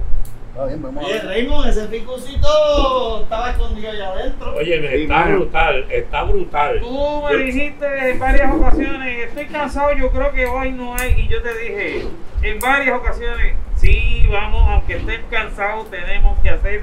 Está 0.59 0.67
bien, 0.67 0.83
vamos 0.83 1.05
a 1.05 1.07
Oye, 1.07 1.15
ver. 1.15 1.27
Raymond, 1.27 1.69
ese 1.69 1.87
picucito 1.87 3.21
estaba 3.23 3.51
escondido 3.51 3.93
allá 3.93 4.09
adentro. 4.09 4.57
Oye, 4.57 4.89
Sí, 4.89 5.03
está 5.05 5.25
brutal, 5.27 5.87
está 5.89 6.23
brutal. 6.25 6.81
Tú 6.81 7.23
me 7.25 7.33
Yo- 7.33 7.39
dijiste 7.39 8.11
en 8.11 8.19
varias 8.19 8.53
ocasiones, 8.53 9.29
estoy 9.29 9.47
cansado, 9.47 9.93
yo 9.93 10.11
creo 10.11 10.33
que 10.33 10.47
hoy 10.47 10.73
no 10.73 10.97
hay, 10.97 11.13
y 11.13 11.29
yo 11.29 11.41
te 11.43 11.55
dije 11.59 12.09
en 12.43 12.59
varias 12.59 12.99
ocasiones, 12.99 13.55
sí, 13.77 14.27
vamos, 14.33 14.69
aunque 14.69 14.97
estén 14.97 15.23
cansados, 15.31 15.89
tenemos 15.93 16.37
que 16.41 16.51
hacer 16.51 16.83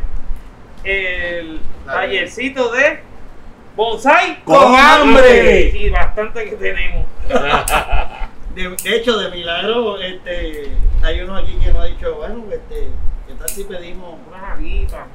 el 0.85 1.59
tallercito 1.85 2.71
de 2.71 2.99
bonsai 3.75 4.41
¡Con 4.45 4.73
hambre! 4.73 5.73
Y 5.77 5.89
bastante 5.89 6.45
que 6.45 6.55
tenemos. 6.55 7.05
De, 8.55 8.69
de 8.69 8.95
hecho, 8.95 9.17
de 9.17 9.31
milagro, 9.31 9.99
este, 9.99 10.69
hay 11.03 11.19
uno 11.19 11.35
aquí 11.35 11.57
que 11.61 11.73
nos 11.73 11.81
ha 11.81 11.85
dicho, 11.87 12.15
bueno, 12.15 12.45
este, 12.53 12.75
¿qué 12.75 12.87
tal 13.37 13.49
si 13.49 13.63
pedimos? 13.63 14.15
Una 14.27 14.39
jalita. 14.39 15.05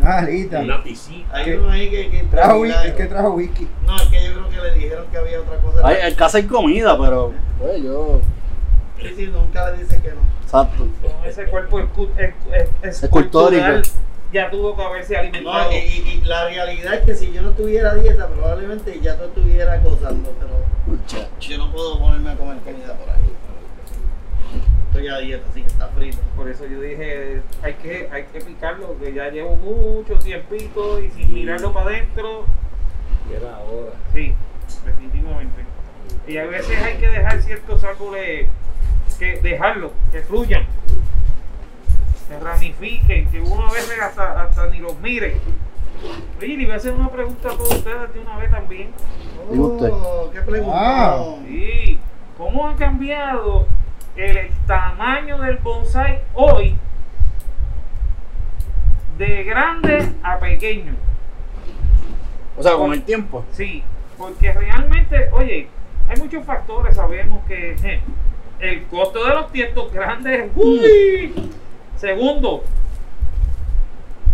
Una 0.00 0.18
alita. 0.18 0.60
Una 0.60 0.82
piscina. 0.82 1.26
Hay 1.32 1.52
uno 1.52 1.70
ahí 1.70 1.90
que, 1.90 2.10
que 2.10 2.22
Trajo 2.24 2.60
whisky, 2.60 2.86
es 2.88 2.94
que 2.94 3.06
trajo 3.06 3.30
whisky. 3.32 3.68
No, 3.86 3.96
es 3.96 4.02
que 4.08 4.24
yo 4.24 4.32
creo 4.34 4.48
que 4.48 4.56
le 4.56 4.74
dijeron 4.74 5.06
que 5.10 5.18
había 5.18 5.40
otra 5.40 5.56
cosa. 5.58 5.80
Ay, 5.84 5.96
en 6.02 6.14
casa 6.14 6.38
hay 6.38 6.44
comida, 6.44 6.96
pero. 6.98 7.32
Pues 7.58 7.82
yo. 7.82 8.20
Sí, 9.02 9.12
sí, 9.16 9.26
nunca 9.26 9.70
le 9.72 9.78
dicen 9.82 10.00
que 10.00 10.08
no. 10.10 10.20
Exacto. 10.42 10.86
Con 11.02 11.28
ese 11.28 11.44
cuerpo 11.46 11.78
escu- 11.80 12.08
es- 12.16 12.34
es- 12.82 13.02
Escultórico. 13.02 13.64
ya 14.32 14.50
tuvo 14.50 14.76
que 14.76 14.82
haberse 14.82 15.16
alimentado. 15.16 15.64
No, 15.70 15.72
y, 15.72 15.76
y- 15.76 16.20
y 16.22 16.24
la 16.24 16.44
realidad 16.48 16.94
es 16.94 17.00
que 17.04 17.14
si 17.14 17.32
yo 17.32 17.42
no 17.42 17.50
tuviera 17.50 17.94
dieta, 17.94 18.26
probablemente 18.28 18.98
ya 19.00 19.16
tú 19.16 19.24
estuvieras 19.24 19.82
gozando, 19.82 20.32
pero 20.38 20.50
Muchacho. 20.86 21.28
yo 21.40 21.58
no 21.58 21.70
puedo 21.72 21.98
ponerme 21.98 22.30
a 22.30 22.36
comer 22.36 22.58
comida 22.58 22.94
por 22.94 23.10
ahí. 23.10 23.16
Estoy 24.90 25.06
a 25.06 25.18
dieta, 25.18 25.48
así 25.48 25.62
que 25.62 25.68
está 25.68 25.86
frito. 25.86 26.18
Por 26.34 26.48
eso 26.48 26.66
yo 26.66 26.80
dije, 26.80 27.42
hay 27.62 27.74
que, 27.74 28.08
hay 28.10 28.24
que 28.24 28.40
picarlo, 28.40 28.98
que 28.98 29.12
ya 29.12 29.30
llevo 29.30 29.54
mucho 29.54 30.18
tiempito 30.18 31.00
y 31.00 31.08
sin 31.10 31.32
mirarlo 31.32 31.72
para 31.72 31.90
adentro, 31.90 32.44
Y 33.30 33.34
era 33.36 33.54
ahora. 33.54 33.92
sí, 34.12 34.34
definitivamente. 34.84 35.64
Y 36.26 36.38
a 36.38 36.46
veces 36.46 36.76
hay 36.82 36.96
que 36.96 37.06
dejar 37.08 37.40
ciertos 37.40 37.84
árboles, 37.84 38.48
que 39.16 39.40
dejarlos, 39.40 39.92
que 40.10 40.22
fluyan, 40.22 40.66
que 42.28 42.38
ramifiquen, 42.40 43.30
que 43.30 43.40
uno 43.40 43.68
a 43.68 43.72
veces 43.72 43.96
hasta, 44.00 44.42
hasta 44.42 44.66
ni 44.70 44.80
los 44.80 44.98
mire. 44.98 45.36
Oye, 46.40 46.56
le 46.56 46.64
voy 46.64 46.72
a 46.72 46.76
hacer 46.76 46.94
una 46.94 47.10
pregunta 47.10 47.48
a 47.48 47.56
todos 47.56 47.76
ustedes 47.76 48.12
de 48.12 48.18
una 48.18 48.38
vez 48.38 48.50
también. 48.50 48.90
Oh, 49.56 50.30
qué 50.32 50.40
pregunta. 50.40 50.76
Ah. 50.76 51.36
Sí, 51.46 51.96
¿cómo 52.36 52.66
ha 52.68 52.74
cambiado 52.74 53.68
el 54.16 54.50
tamaño 54.66 55.38
del 55.38 55.56
bonsai 55.58 56.20
hoy 56.34 56.76
de 59.18 59.44
grande 59.44 60.12
a 60.22 60.38
pequeño? 60.38 60.94
O 62.56 62.62
sea, 62.62 62.74
con 62.74 62.92
el 62.92 63.02
tiempo. 63.02 63.44
Sí, 63.52 63.82
porque 64.18 64.52
realmente, 64.52 65.28
oye, 65.32 65.68
hay 66.08 66.16
muchos 66.16 66.44
factores, 66.44 66.96
sabemos 66.96 67.44
que 67.46 67.76
je, 67.80 68.00
el 68.60 68.84
costo 68.86 69.24
de 69.24 69.34
los 69.34 69.52
tiestos 69.52 69.92
grandes, 69.92 70.50
uy, 70.54 71.50
segundo, 71.96 72.64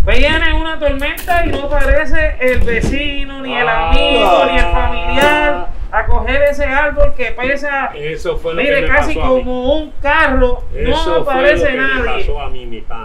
viene 0.06 0.52
una 0.54 0.78
tormenta 0.78 1.44
y 1.46 1.50
no 1.50 1.64
aparece 1.64 2.36
el 2.40 2.60
vecino, 2.60 3.40
ni 3.42 3.56
el 3.56 3.68
amigo, 3.68 4.44
ni 4.50 4.58
el 4.58 4.64
familiar 4.64 5.68
a 5.90 6.04
coger 6.06 6.42
ese 6.42 6.64
árbol 6.64 7.14
que 7.16 7.26
pesa, 7.32 7.86
Eso 7.94 8.36
fue 8.36 8.54
lo 8.54 8.58
que 8.60 8.64
mire, 8.64 8.82
me 8.82 8.88
casi 8.88 9.14
pasó 9.14 9.26
a 9.26 9.30
mí. 9.36 9.44
como 9.44 9.72
un 9.74 9.90
carro, 10.02 10.64
Eso 10.74 10.90
no 10.90 10.96
fue 10.96 11.12
lo 11.14 11.20
aparece 11.22 11.66
que 11.68 11.72
me 11.76 11.88
nadie. 11.88 12.20
pasó 12.26 12.40
a 12.40 12.50
mí, 12.50 12.66
mi 12.66 12.80
pana. 12.82 13.04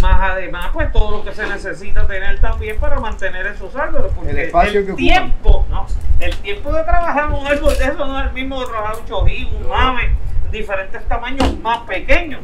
Más 0.00 0.20
además 0.32 0.70
pues 0.72 0.90
todo 0.92 1.18
lo 1.18 1.24
que 1.24 1.32
se 1.32 1.46
necesita 1.46 2.06
tener 2.08 2.40
también 2.40 2.76
para 2.78 2.98
mantener 2.98 3.46
esos 3.46 3.74
árboles 3.76 4.10
porque 4.14 4.30
El 4.32 4.38
espacio 4.38 4.72
que 4.84 4.92
ocupan. 4.92 4.96
tiempo 4.96 5.66
no 5.70 5.86
el 6.18 6.36
tiempo 6.38 6.72
de 6.72 6.82
trabajar 6.82 7.28
un 7.30 7.46
árbol 7.46 7.78
de 7.78 7.84
eso 7.84 8.04
no 8.04 8.18
es 8.18 8.26
el 8.26 8.32
mismo 8.32 8.60
de 8.60 8.66
trabajar 8.66 8.96
un 9.00 9.06
chojín 9.06 9.46
un 9.54 9.62
No. 9.62 9.68
mame 9.68 10.10
diferentes 10.50 11.06
tamaños 11.06 11.56
más 11.60 11.78
pequeños 11.80 12.40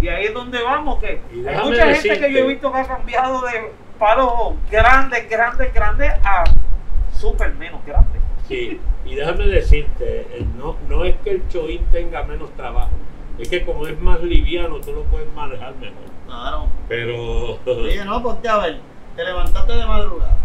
y 0.00 0.08
ahí 0.08 0.24
es 0.26 0.34
donde 0.34 0.62
vamos 0.62 0.98
que 1.00 1.20
hay 1.48 1.56
mucha 1.64 1.94
gente 1.94 2.20
que 2.20 2.32
yo 2.32 2.38
he 2.38 2.46
visto 2.46 2.72
que 2.72 2.78
ha 2.78 2.86
cambiado 2.86 3.42
de 3.42 3.72
palos 3.98 4.54
grandes 4.70 5.28
grandes 5.28 5.74
grandes 5.74 6.12
a 6.24 6.44
súper 7.12 7.52
menos 7.54 7.84
grandes 7.84 8.22
Sí, 8.46 8.80
y 9.04 9.14
déjame 9.14 9.46
decirte, 9.46 10.20
eh, 10.30 10.46
no, 10.56 10.76
no 10.88 11.04
es 11.04 11.14
que 11.16 11.32
el 11.32 11.48
choín 11.48 11.84
tenga 11.92 12.22
menos 12.22 12.50
trabajo, 12.52 12.92
es 13.38 13.46
que 13.46 13.62
como 13.62 13.86
es 13.86 13.98
más 14.00 14.22
liviano, 14.22 14.76
tú 14.80 14.92
lo 14.92 15.02
puedes 15.04 15.30
manejar 15.34 15.74
mejor. 15.74 15.96
Claro. 16.26 16.66
Pero 16.88 17.58
Oye, 17.66 18.02
no, 18.06 18.22
ponte 18.22 18.48
a 18.48 18.56
ver. 18.56 18.80
Te 19.16 19.24
levantaste 19.24 19.72
de 19.74 19.84
madrugada. 19.84 20.38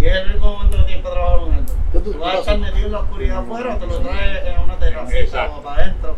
Y 0.00 0.06
es 0.06 0.16
el 0.16 0.30
único 0.30 0.46
momento 0.46 0.76
que 0.78 0.82
tienes 0.84 1.02
para 1.02 1.14
trabajar 1.14 1.40
árbol. 1.40 1.64
¿Qué 1.92 1.98
tú- 2.00 2.18
vas 2.18 2.34
a 2.34 2.38
estar 2.38 2.58
metido 2.58 2.86
en 2.86 2.92
la 2.92 2.98
oscuridad 3.00 3.38
afuera 3.38 3.74
o 3.74 3.78
te 3.78 3.86
lo 3.86 3.98
traes 4.00 4.46
en 4.46 4.58
una 4.60 4.78
terracita 4.78 5.18
Exacto. 5.20 5.56
o 5.58 5.62
para 5.62 5.82
adentro 5.82 6.16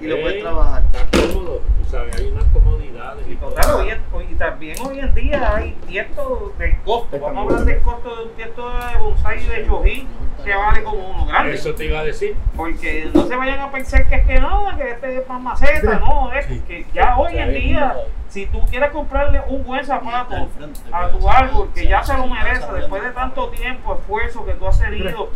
y 0.00 0.06
lo 0.06 0.20
puedes 0.20 0.40
trabajar. 0.42 0.82
Está 0.92 1.06
cómodo, 1.20 1.60
tú 1.78 1.90
sabes, 1.90 2.16
hay 2.16 2.28
unas 2.28 2.44
comodidades 2.44 3.26
y 3.28 3.34
todo. 3.36 3.50
Total, 3.50 3.74
hoy 3.76 3.90
en- 3.90 4.02
hoy- 4.12 4.26
y 4.30 4.34
también 4.34 4.76
hoy 4.86 4.98
en 5.00 5.14
día 5.14 5.56
hay 5.56 5.72
tiestos 5.86 6.56
del 6.58 6.80
costo. 6.82 7.18
Vamos 7.18 7.36
a 7.38 7.40
hablar 7.56 7.64
del 7.66 7.80
costo 7.82 8.16
de 8.16 8.22
un 8.24 8.30
tiesto 8.32 8.68
de 8.68 8.98
bonsai 8.98 9.44
de 9.46 9.66
chojín 9.66 10.08
que 10.44 10.54
vale 10.54 10.82
como 10.84 11.10
uno 11.10 11.26
grande. 11.26 11.54
Eso 11.54 11.74
te 11.74 11.86
iba 11.86 12.00
a 12.00 12.04
decir. 12.04 12.36
Porque 12.56 13.10
no 13.12 13.26
se 13.26 13.34
vayan 13.36 13.60
a 13.60 13.70
pensar 13.72 14.06
que 14.08 14.14
es 14.16 14.26
que 14.26 14.38
no, 14.40 14.66
que 14.76 14.90
este 14.90 15.16
es 15.18 15.28
más 15.28 15.40
maceta, 15.42 15.98
no, 15.98 16.32
es 16.32 16.46
que 16.46 16.86
ya 16.94 17.16
hoy 17.18 17.36
en 17.38 17.54
día, 17.54 17.94
si 18.28 18.46
tú 18.46 18.60
quieres 18.68 18.90
comprarle 18.90 19.40
un 19.48 19.64
buen 19.64 19.84
zapato 19.84 20.48
a 20.92 21.08
tu 21.08 21.28
árbol, 21.30 21.70
que 21.74 21.86
ya 21.86 22.02
se 22.04 22.14
lo 22.16 22.26
merece, 22.26 22.66
después 22.72 23.02
de 23.02 23.10
tanto 23.10 23.48
tiempo, 23.48 23.94
esfuerzo 23.94 24.44
que 24.44 24.52
tú 24.52 24.66
has 24.68 24.78
tenido 24.78 25.30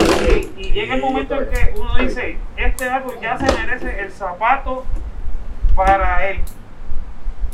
darte 0.00 0.50
y, 0.56 0.66
y 0.66 0.72
llega 0.72 0.94
el 0.94 1.00
momento 1.02 1.34
en 1.40 1.48
que 1.50 1.74
uno 1.78 1.96
dice, 1.96 2.38
este 2.56 2.88
árbol 2.88 3.14
ya 3.20 3.36
se 3.38 3.44
merece 3.58 4.00
el 4.00 4.10
zapato 4.10 4.84
para 5.74 6.28
él. 6.30 6.40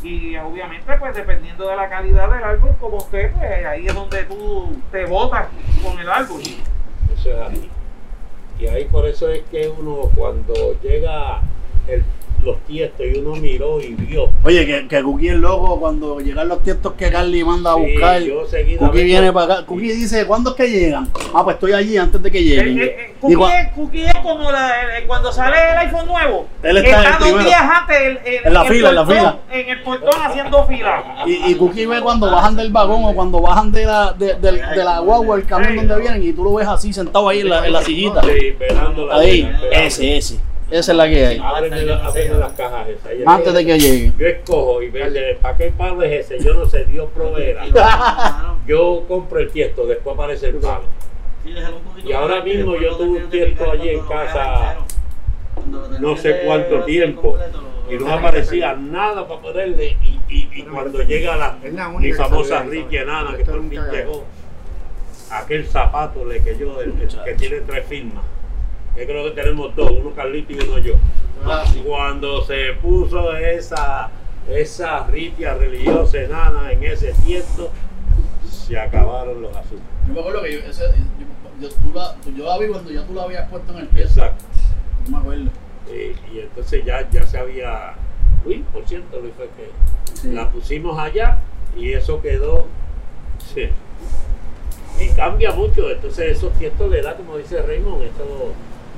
Y 0.05 0.37
obviamente, 0.37 0.93
pues 0.99 1.14
dependiendo 1.14 1.68
de 1.68 1.77
la 1.77 1.89
calidad 1.89 2.29
del 2.33 2.43
árbol, 2.43 2.75
como 2.81 2.97
usted, 2.99 3.33
pues 3.33 3.64
ahí 3.66 3.87
es 3.87 3.95
donde 3.95 4.25
tú 4.25 4.77
te 4.91 5.05
botas 5.07 5.47
con 5.83 5.99
el 5.99 6.09
árbol. 6.09 6.41
Eso 6.43 7.31
es 7.31 7.39
así. 7.39 7.70
Y 8.59 8.66
ahí 8.66 8.85
por 8.87 9.07
eso 9.07 9.29
es 9.29 9.43
que 9.51 9.68
uno 9.68 10.11
cuando 10.16 10.55
llega 10.83 11.41
el- 11.89 12.05
los 12.45 12.59
tiestos 12.66 13.07
y 13.07 13.18
uno 13.18 13.36
miró 13.36 13.80
y 13.80 13.95
vio. 13.95 14.28
Oye, 14.45 14.66
que, 14.66 14.88
que 14.88 15.03
Cookie 15.03 15.28
es 15.28 15.36
loco 15.36 15.78
cuando 15.78 16.18
llegan 16.20 16.49
los 16.49 16.62
tiestos 16.62 16.93
que 16.95 17.11
Carly 17.11 17.45
manda 17.45 17.72
a 17.72 17.76
Sí, 17.76 17.80
buscar. 17.93 18.20
yo 18.22 18.43
Cookie 18.78 18.97
vez 18.99 19.05
viene 19.05 19.32
para 19.32 19.55
acá. 19.55 19.66
Cookie 19.66 19.93
dice, 19.93 20.26
¿cuándo 20.26 20.51
es 20.51 20.57
que 20.57 20.68
llegan? 20.70 21.09
Ah, 21.34 21.43
pues 21.45 21.55
estoy 21.55 21.72
allí 21.72 21.97
antes 21.97 22.22
de 22.22 22.30
que 22.30 22.43
lleguen. 22.43 22.78
Eh, 22.80 22.84
eh, 22.84 23.14
Cookie, 23.20 23.36
cua- 23.36 23.61
es, 23.66 23.72
Cookie 23.74 24.05
es 24.05 24.14
como 24.22 24.51
la- 24.51 24.72
cuando 25.07 25.32
sale 25.32 25.57
el 25.72 25.78
iPhone 25.78 26.07
nuevo. 26.07 26.47
Él 26.62 26.76
está 26.78 26.90
en 27.01 27.05
el 27.07 27.11
dos 27.12 27.18
primero. 27.20 27.45
días 27.45 27.62
antes 27.62 27.97
el- 28.01 28.18
el- 28.24 28.47
En 28.47 28.55
la 28.55 28.62
el 28.62 28.68
fila, 28.68 28.88
en 28.88 28.95
la 28.97 29.07
fila. 29.07 29.38
En 29.53 29.68
el 29.68 29.82
portón 29.82 30.20
haciendo 30.22 30.66
fila. 30.66 31.05
Y, 31.26 31.51
y 31.51 31.55
Cookie 31.55 31.86
ve 31.86 32.01
cuando 32.01 32.30
bajan 32.30 32.57
del 32.57 32.70
vagón 32.72 33.05
o 33.05 33.14
cuando 33.14 33.40
bajan 33.40 33.70
de 33.72 33.84
la, 33.86 34.12
de, 34.12 34.34
de- 34.34 34.53
de 34.53 34.84
la 34.84 34.99
guagua, 35.01 35.36
el 35.36 35.45
camión 35.47 35.76
donde 35.76 36.01
vienen, 36.01 36.22
y 36.22 36.32
tú 36.32 36.45
lo 36.45 36.55
ves 36.55 36.66
así 36.66 36.93
sentado 36.93 37.28
ahí 37.28 37.40
en 37.40 37.49
la, 37.49 37.66
en 37.66 37.72
la 37.72 37.82
sillita. 37.82 38.22
Sí, 38.22 38.55
Ahí, 39.12 39.51
ese, 39.72 40.16
ese. 40.16 40.36
Esa 40.73 40.93
es 40.93 40.97
la 40.99 41.09
que 41.09 41.27
hay. 41.27 41.39
Ábreme, 41.39 41.83
la- 41.83 42.07
ábreme 42.07 42.35
las 42.39 42.53
cajas 42.53 42.89
esas. 42.89 43.12
Antes 43.27 43.53
de 43.55 43.66
que 43.66 43.79
lleguen. 43.79 44.14
Yo 44.18 44.27
escojo 44.27 44.83
y 44.83 44.89
vende, 44.91 45.39
¿para 45.41 45.57
qué 45.57 45.73
palo 45.77 46.03
es 46.03 46.31
ese? 46.31 46.43
Yo 46.43 46.55
no 46.55 46.66
sé, 46.66 46.85
Dios 46.87 47.09
proveerá. 47.14 47.64
Yo 48.66 49.05
compro 49.07 49.39
el 49.41 49.51
tiesto, 49.51 49.87
después 49.87 50.14
aparece 50.14 50.49
el 50.49 50.57
palo. 50.57 50.85
Y 52.05 52.12
ahora 52.12 52.41
mismo 52.43 52.77
yo 52.77 52.97
tuve 52.97 53.23
un 53.25 53.29
tiesto 53.31 53.70
allí 53.70 53.89
en 53.91 54.01
casa, 54.07 54.77
no 56.01 56.16
sé 56.16 56.41
cuánto 56.47 56.85
tiempo, 56.85 57.37
Y 57.91 57.97
no 57.97 58.11
aparecía 58.12 58.75
nada 58.75 59.27
para 59.29 59.41
ponerle. 59.41 59.97
Y, 60.03 60.20
y- 60.35 60.49
y 60.55 60.62
cuando 60.62 61.03
llega 61.03 61.37
la, 61.37 61.57
mi 62.01 62.12
famosa 62.14 62.62
Ricky 62.62 62.97
Enana, 62.97 63.37
que 63.37 63.45
por 63.45 63.61
fin 63.68 63.81
llegó, 63.93 64.25
aquel 65.31 65.66
zapato 65.66 66.25
le 66.25 66.43
que 66.43 66.57
yo, 66.57 66.81
el, 66.81 66.93
el 67.03 67.09
que 67.25 67.35
tiene 67.35 67.61
tres 67.61 67.85
firmas. 67.87 68.25
Yo 68.97 69.05
creo 69.07 69.24
que 69.24 69.30
tenemos 69.30 69.74
dos, 69.74 69.90
uno 69.90 70.11
Carlito 70.14 70.53
y 70.53 70.61
uno 70.61 70.78
yo. 70.78 70.95
Cuando 71.84 72.45
se 72.45 72.72
puso 72.80 73.34
esa, 73.36 74.11
esa 74.49 75.07
ritia 75.07 75.55
religiosa 75.55 76.18
enana 76.20 76.72
en 76.72 76.84
ese 76.84 77.12
tiempo, 77.24 77.70
se 78.49 78.78
acabaron 78.78 79.40
los 79.43 79.57
asuntos. 79.57 79.86
Yo 80.07 80.14
me 80.14 80.20
acuerdo 80.20 80.43
que 80.43 80.53
yo, 80.53 80.59
ese, 80.61 80.82
yo, 80.88 81.68
yo- 81.68 81.74
tú 81.74 81.93
la, 81.95 82.14
yo 82.36 82.45
la 82.47 82.59
vi 82.59 82.66
cuando 82.68 82.90
ya 82.90 83.05
tú 83.07 83.14
la 83.14 83.22
habías 83.22 83.49
puesto 83.49 83.72
en 83.72 83.78
el 83.80 83.86
pie. 83.88 84.03
Exacto. 84.03 84.45
No 85.07 85.12
me 85.12 85.18
acuerdo. 85.18 85.51
Eh, 85.90 86.14
y 86.32 86.38
entonces 86.40 86.84
ya, 86.84 87.09
ya 87.11 87.26
se 87.26 87.38
había. 87.38 87.95
Luis, 88.45 88.61
por 88.72 88.86
cierto, 88.86 89.20
Luis 89.20 89.32
fue 89.36 89.49
que 89.57 90.28
la 90.32 90.51
pusimos 90.51 90.99
allá 90.99 91.38
y 91.76 91.93
eso 91.93 92.20
quedó. 92.20 92.66
sí. 93.55 93.68
Y 95.01 95.09
cambia 95.16 95.51
mucho. 95.53 95.90
Entonces, 95.90 96.36
esos 96.36 96.53
tiestos 96.59 96.90
de 96.90 97.01
edad, 97.01 97.16
como 97.16 97.36
dice 97.38 97.61
Raymond, 97.62 98.03
esto, 98.03 98.53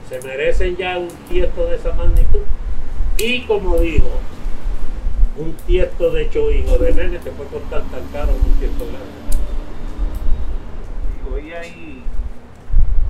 se 0.08 0.20
merecen 0.22 0.76
ya 0.76 0.98
un 0.98 1.08
tiesto 1.28 1.66
de 1.66 1.76
esa 1.76 1.92
magnitud. 1.92 2.40
Y 3.18 3.42
como 3.42 3.76
dijo, 3.78 4.08
un 5.36 5.52
tiesto 5.66 6.10
de 6.10 6.28
choín 6.30 6.68
o 6.68 6.78
de 6.78 6.92
nene 6.94 7.18
te 7.18 7.30
puede 7.30 7.50
costar 7.50 7.82
tan 7.84 8.04
caro 8.12 8.32
un 8.34 8.52
tiesto 8.58 8.84
grande. 8.86 9.34
Hoy 11.32 11.52
hay. 11.52 12.02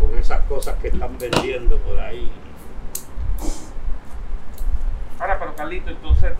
Con 0.01 0.19
esas 0.19 0.41
cosas 0.43 0.77
que 0.81 0.89
están 0.89 1.17
vendiendo 1.19 1.79
por 1.79 1.99
ahí. 2.01 2.31
Ahora, 5.19 5.39
pero 5.39 5.55
Carlito, 5.55 5.91
entonces 5.91 6.33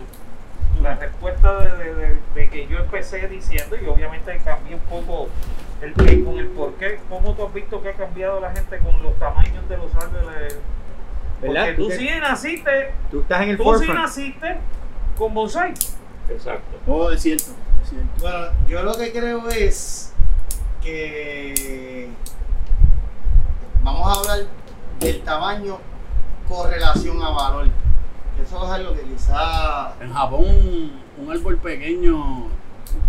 la 0.81 0.95
respuesta 0.95 1.59
de, 1.59 1.83
de- 1.83 1.95
de- 1.95 2.19
de 2.35 2.49
que 2.49 2.67
yo 2.67 2.79
empecé 2.79 3.27
diciendo, 3.27 3.75
y 3.81 3.87
obviamente 3.87 4.39
cambié 4.43 4.75
un 4.75 4.81
poco 4.81 5.29
el 5.85 5.93
qué 5.93 6.23
con 6.23 6.37
el 6.37 6.47
por 6.49 6.73
qué, 6.75 6.99
¿cómo 7.09 7.33
tú 7.33 7.45
has 7.45 7.53
visto 7.53 7.81
que 7.81 7.89
ha 7.89 7.93
cambiado 7.93 8.39
la 8.39 8.51
gente 8.51 8.77
con 8.79 9.01
los 9.03 9.17
tamaños 9.19 9.67
de 9.69 9.77
los 9.77 9.93
árboles? 9.95 10.57
Porque 11.41 11.53
¿Verdad? 11.53 11.75
tú 11.75 11.83
Tú 11.83 11.89
te- 11.89 11.97
sí 11.97 12.09
naciste, 12.19 12.91
Tú 13.11 13.21
estás 13.21 13.41
en 13.41 13.49
el 13.49 13.57
tú 13.57 13.77
sí 13.77 13.87
naciste 13.87 14.57
con 15.17 15.33
bonsai. 15.33 15.73
Exacto. 16.29 16.77
Oh, 16.87 17.11
es 17.11 17.21
cierto. 17.21 17.51
es 17.83 17.89
cierto. 17.89 18.07
Bueno, 18.19 18.47
yo 18.67 18.83
lo 18.83 18.95
que 18.97 19.11
creo 19.11 19.47
es 19.49 20.13
que 20.81 22.09
vamos 23.83 24.07
a 24.07 24.19
hablar 24.19 24.47
del 24.99 25.21
tamaño 25.21 25.77
con 26.47 26.69
relación 26.69 27.21
a 27.21 27.29
valor. 27.29 27.67
Eso 28.43 28.65
es 28.65 28.71
algo 28.71 28.93
que 28.93 29.01
quizá 29.01 29.93
En 30.01 30.11
Japón, 30.13 30.91
un 31.17 31.31
árbol 31.31 31.57
pequeño 31.57 32.47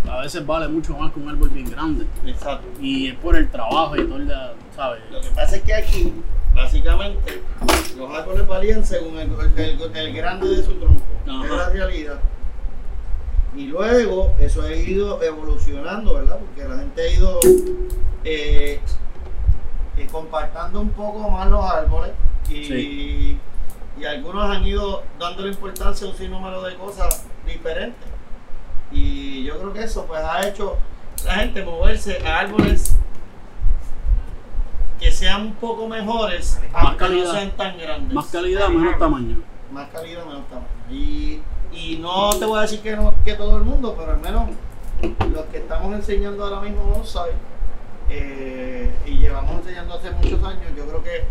a 0.08 0.20
veces 0.20 0.44
vale 0.46 0.68
mucho 0.68 0.96
más 0.96 1.12
que 1.12 1.20
un 1.20 1.28
árbol 1.28 1.48
bien 1.50 1.70
grande. 1.70 2.06
Exacto. 2.24 2.66
Y 2.80 3.08
es 3.08 3.14
por 3.16 3.36
el 3.36 3.48
trabajo 3.50 3.96
y 3.96 4.04
todo 4.06 4.16
el, 4.16 4.32
¿sabes? 4.74 5.00
Lo 5.10 5.20
que 5.20 5.28
pasa 5.30 5.56
es 5.56 5.62
que 5.62 5.74
aquí, 5.74 6.12
básicamente, 6.54 7.42
los 7.96 8.10
árboles 8.10 8.46
valían 8.46 8.84
según 8.84 9.18
el, 9.18 9.30
el- 9.56 9.96
el 9.96 10.12
grande 10.14 10.48
de 10.48 10.62
su 10.62 10.72
tronco. 10.74 11.02
Ajá. 11.28 11.44
Es 11.44 11.50
la 11.50 11.68
realidad. 11.70 12.18
Y 13.56 13.66
luego 13.68 14.34
eso 14.38 14.62
ha 14.62 14.72
ido 14.74 15.22
evolucionando, 15.22 16.14
¿verdad? 16.14 16.38
Porque 16.38 16.68
la 16.68 16.76
gente 16.78 17.02
ha 17.02 17.10
ido 17.10 17.40
eh, 18.24 18.80
eh, 19.96 20.06
compactando 20.12 20.80
un 20.80 20.90
poco 20.90 21.30
más 21.30 21.48
los 21.50 21.64
árboles 21.64 22.12
y, 22.50 22.64
Sí. 22.64 23.38
y 23.98 24.04
algunos 24.04 24.44
han 24.54 24.64
ido 24.66 25.02
dándole 25.18 25.48
importancia 25.50 26.06
a 26.06 26.10
un 26.10 26.16
sinnúmero 26.16 26.62
de 26.62 26.74
cosas 26.74 27.24
diferentes. 27.46 28.08
Y 28.96 29.44
yo 29.44 29.58
creo 29.58 29.72
que 29.74 29.84
eso 29.84 30.06
pues 30.06 30.22
ha 30.22 30.46
hecho 30.48 30.78
la 31.24 31.34
gente 31.34 31.62
moverse 31.62 32.26
a 32.26 32.40
árboles 32.40 32.96
que 34.98 35.12
sean 35.12 35.42
un 35.42 35.52
poco 35.54 35.86
mejores, 35.86 36.58
aunque 36.72 36.92
no 36.92 36.96
calidad. 36.96 37.32
sean 37.32 37.50
tan 37.50 37.78
grandes. 37.78 38.14
Más 38.14 38.26
calidad, 38.26 38.68
menos 38.68 38.98
tamaño. 38.98 39.36
Más 39.70 39.88
calidad, 39.90 40.24
menos 40.24 40.48
tamaño. 40.48 40.66
Y, 40.90 41.42
y 41.72 41.98
no 41.98 42.30
te 42.38 42.46
voy 42.46 42.58
a 42.58 42.62
decir 42.62 42.80
que, 42.80 42.96
no, 42.96 43.12
que 43.22 43.34
todo 43.34 43.58
el 43.58 43.64
mundo, 43.64 43.94
pero 43.98 44.12
al 44.12 44.20
menos 44.20 44.48
los 45.30 45.44
que 45.46 45.58
estamos 45.58 45.92
enseñando 45.92 46.44
ahora 46.44 46.60
mismo 46.60 46.82
bonsai 46.84 47.32
eh, 48.08 48.90
y 49.04 49.18
llevamos 49.18 49.56
enseñando 49.56 49.94
hace 49.94 50.10
muchos 50.12 50.42
años, 50.42 50.72
yo 50.74 50.86
creo 50.86 51.02
que 51.02 51.24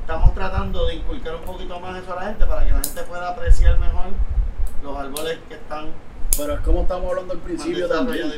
estamos 0.00 0.34
tratando 0.34 0.86
de 0.86 0.96
inculcar 0.96 1.36
un 1.36 1.42
poquito 1.42 1.80
más 1.80 2.02
eso 2.02 2.12
a 2.12 2.16
la 2.16 2.28
gente 2.28 2.44
para 2.44 2.66
que 2.66 2.72
la 2.72 2.82
gente 2.82 3.02
pueda 3.04 3.30
apreciar 3.30 3.78
mejor 3.80 4.06
los 4.82 4.96
árboles 4.98 5.38
que 5.48 5.54
están 5.54 5.86
Pero 6.36 6.54
es 6.54 6.60
como 6.60 6.82
estamos 6.82 7.08
hablando 7.10 7.32
al 7.32 7.38
principio 7.40 7.88
también. 7.88 8.30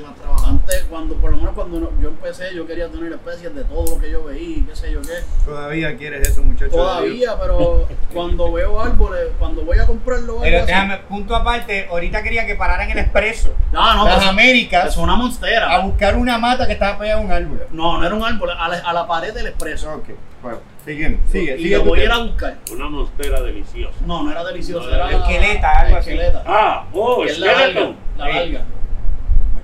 Antes, 0.46 0.86
cuando, 0.88 1.14
por 1.16 1.30
lo 1.32 1.36
menos 1.38 1.52
cuando 1.54 1.92
yo 2.00 2.08
empecé, 2.08 2.54
yo 2.54 2.66
quería 2.66 2.88
tener 2.88 3.12
especies 3.12 3.54
de 3.54 3.64
todo 3.64 3.94
lo 3.96 4.00
que 4.00 4.10
yo 4.10 4.24
veía, 4.24 4.64
qué 4.68 4.76
sé 4.76 4.92
yo 4.92 5.02
qué. 5.02 5.18
Todavía 5.44 5.96
quieres 5.96 6.28
eso, 6.28 6.42
muchacho. 6.42 6.64
de 6.64 6.76
Dios. 6.76 6.86
Todavía, 6.86 7.38
pero 7.40 7.88
cuando 8.14 8.52
veo 8.52 8.80
árboles, 8.80 9.28
cuando 9.38 9.62
voy 9.62 9.78
a 9.78 9.86
comprarlo, 9.86 10.32
algo 10.34 10.42
Pero 10.42 10.58
así- 10.58 10.66
déjame, 10.66 10.98
punto 11.08 11.34
aparte, 11.34 11.88
ahorita 11.90 12.22
quería 12.22 12.46
que 12.46 12.54
pararan 12.54 12.90
el 12.90 12.98
expreso. 12.98 13.54
No, 13.72 13.94
no, 13.94 14.04
Las 14.04 14.22
eso- 14.22 14.30
Américas 14.30 14.88
es 14.88 14.96
una 14.96 15.14
a 15.14 15.16
monstera. 15.16 15.78
buscar 15.80 16.16
una 16.16 16.38
mata 16.38 16.66
que 16.66 16.74
estaba 16.74 16.98
pegada 16.98 17.20
a 17.20 17.24
un 17.24 17.32
árbol. 17.32 17.66
No, 17.70 17.98
no 17.98 18.06
era 18.06 18.14
un 18.14 18.22
árbol, 18.24 18.50
a 18.50 18.68
la, 18.68 18.76
a 18.78 18.92
la 18.92 19.06
pared 19.06 19.34
del 19.34 19.48
expreso. 19.48 19.92
Ok, 19.94 20.10
bueno, 20.42 20.58
seguimos. 20.88 21.20
Sigue, 21.30 21.56
y 21.56 21.62
sigue. 21.62 21.76
lo 21.76 21.84
voy 21.84 22.00
a 22.00 22.04
ir 22.04 22.10
a 22.10 22.18
buscar. 22.18 22.58
Una 22.72 22.88
monstera 22.88 23.42
deliciosa. 23.42 23.98
No, 24.06 24.22
no 24.22 24.30
era 24.30 24.44
delicioso, 24.44 24.88
No, 24.88 24.94
era 24.94 25.10
esqueleta, 25.10 25.72
algo 25.72 25.96
así. 25.96 26.10
esqueleta. 26.10 26.44
Ah, 26.46 26.86
oh, 26.92 27.22
que 27.22 27.30
es 27.30 27.38
la 27.38 27.52
larga, 27.52 28.62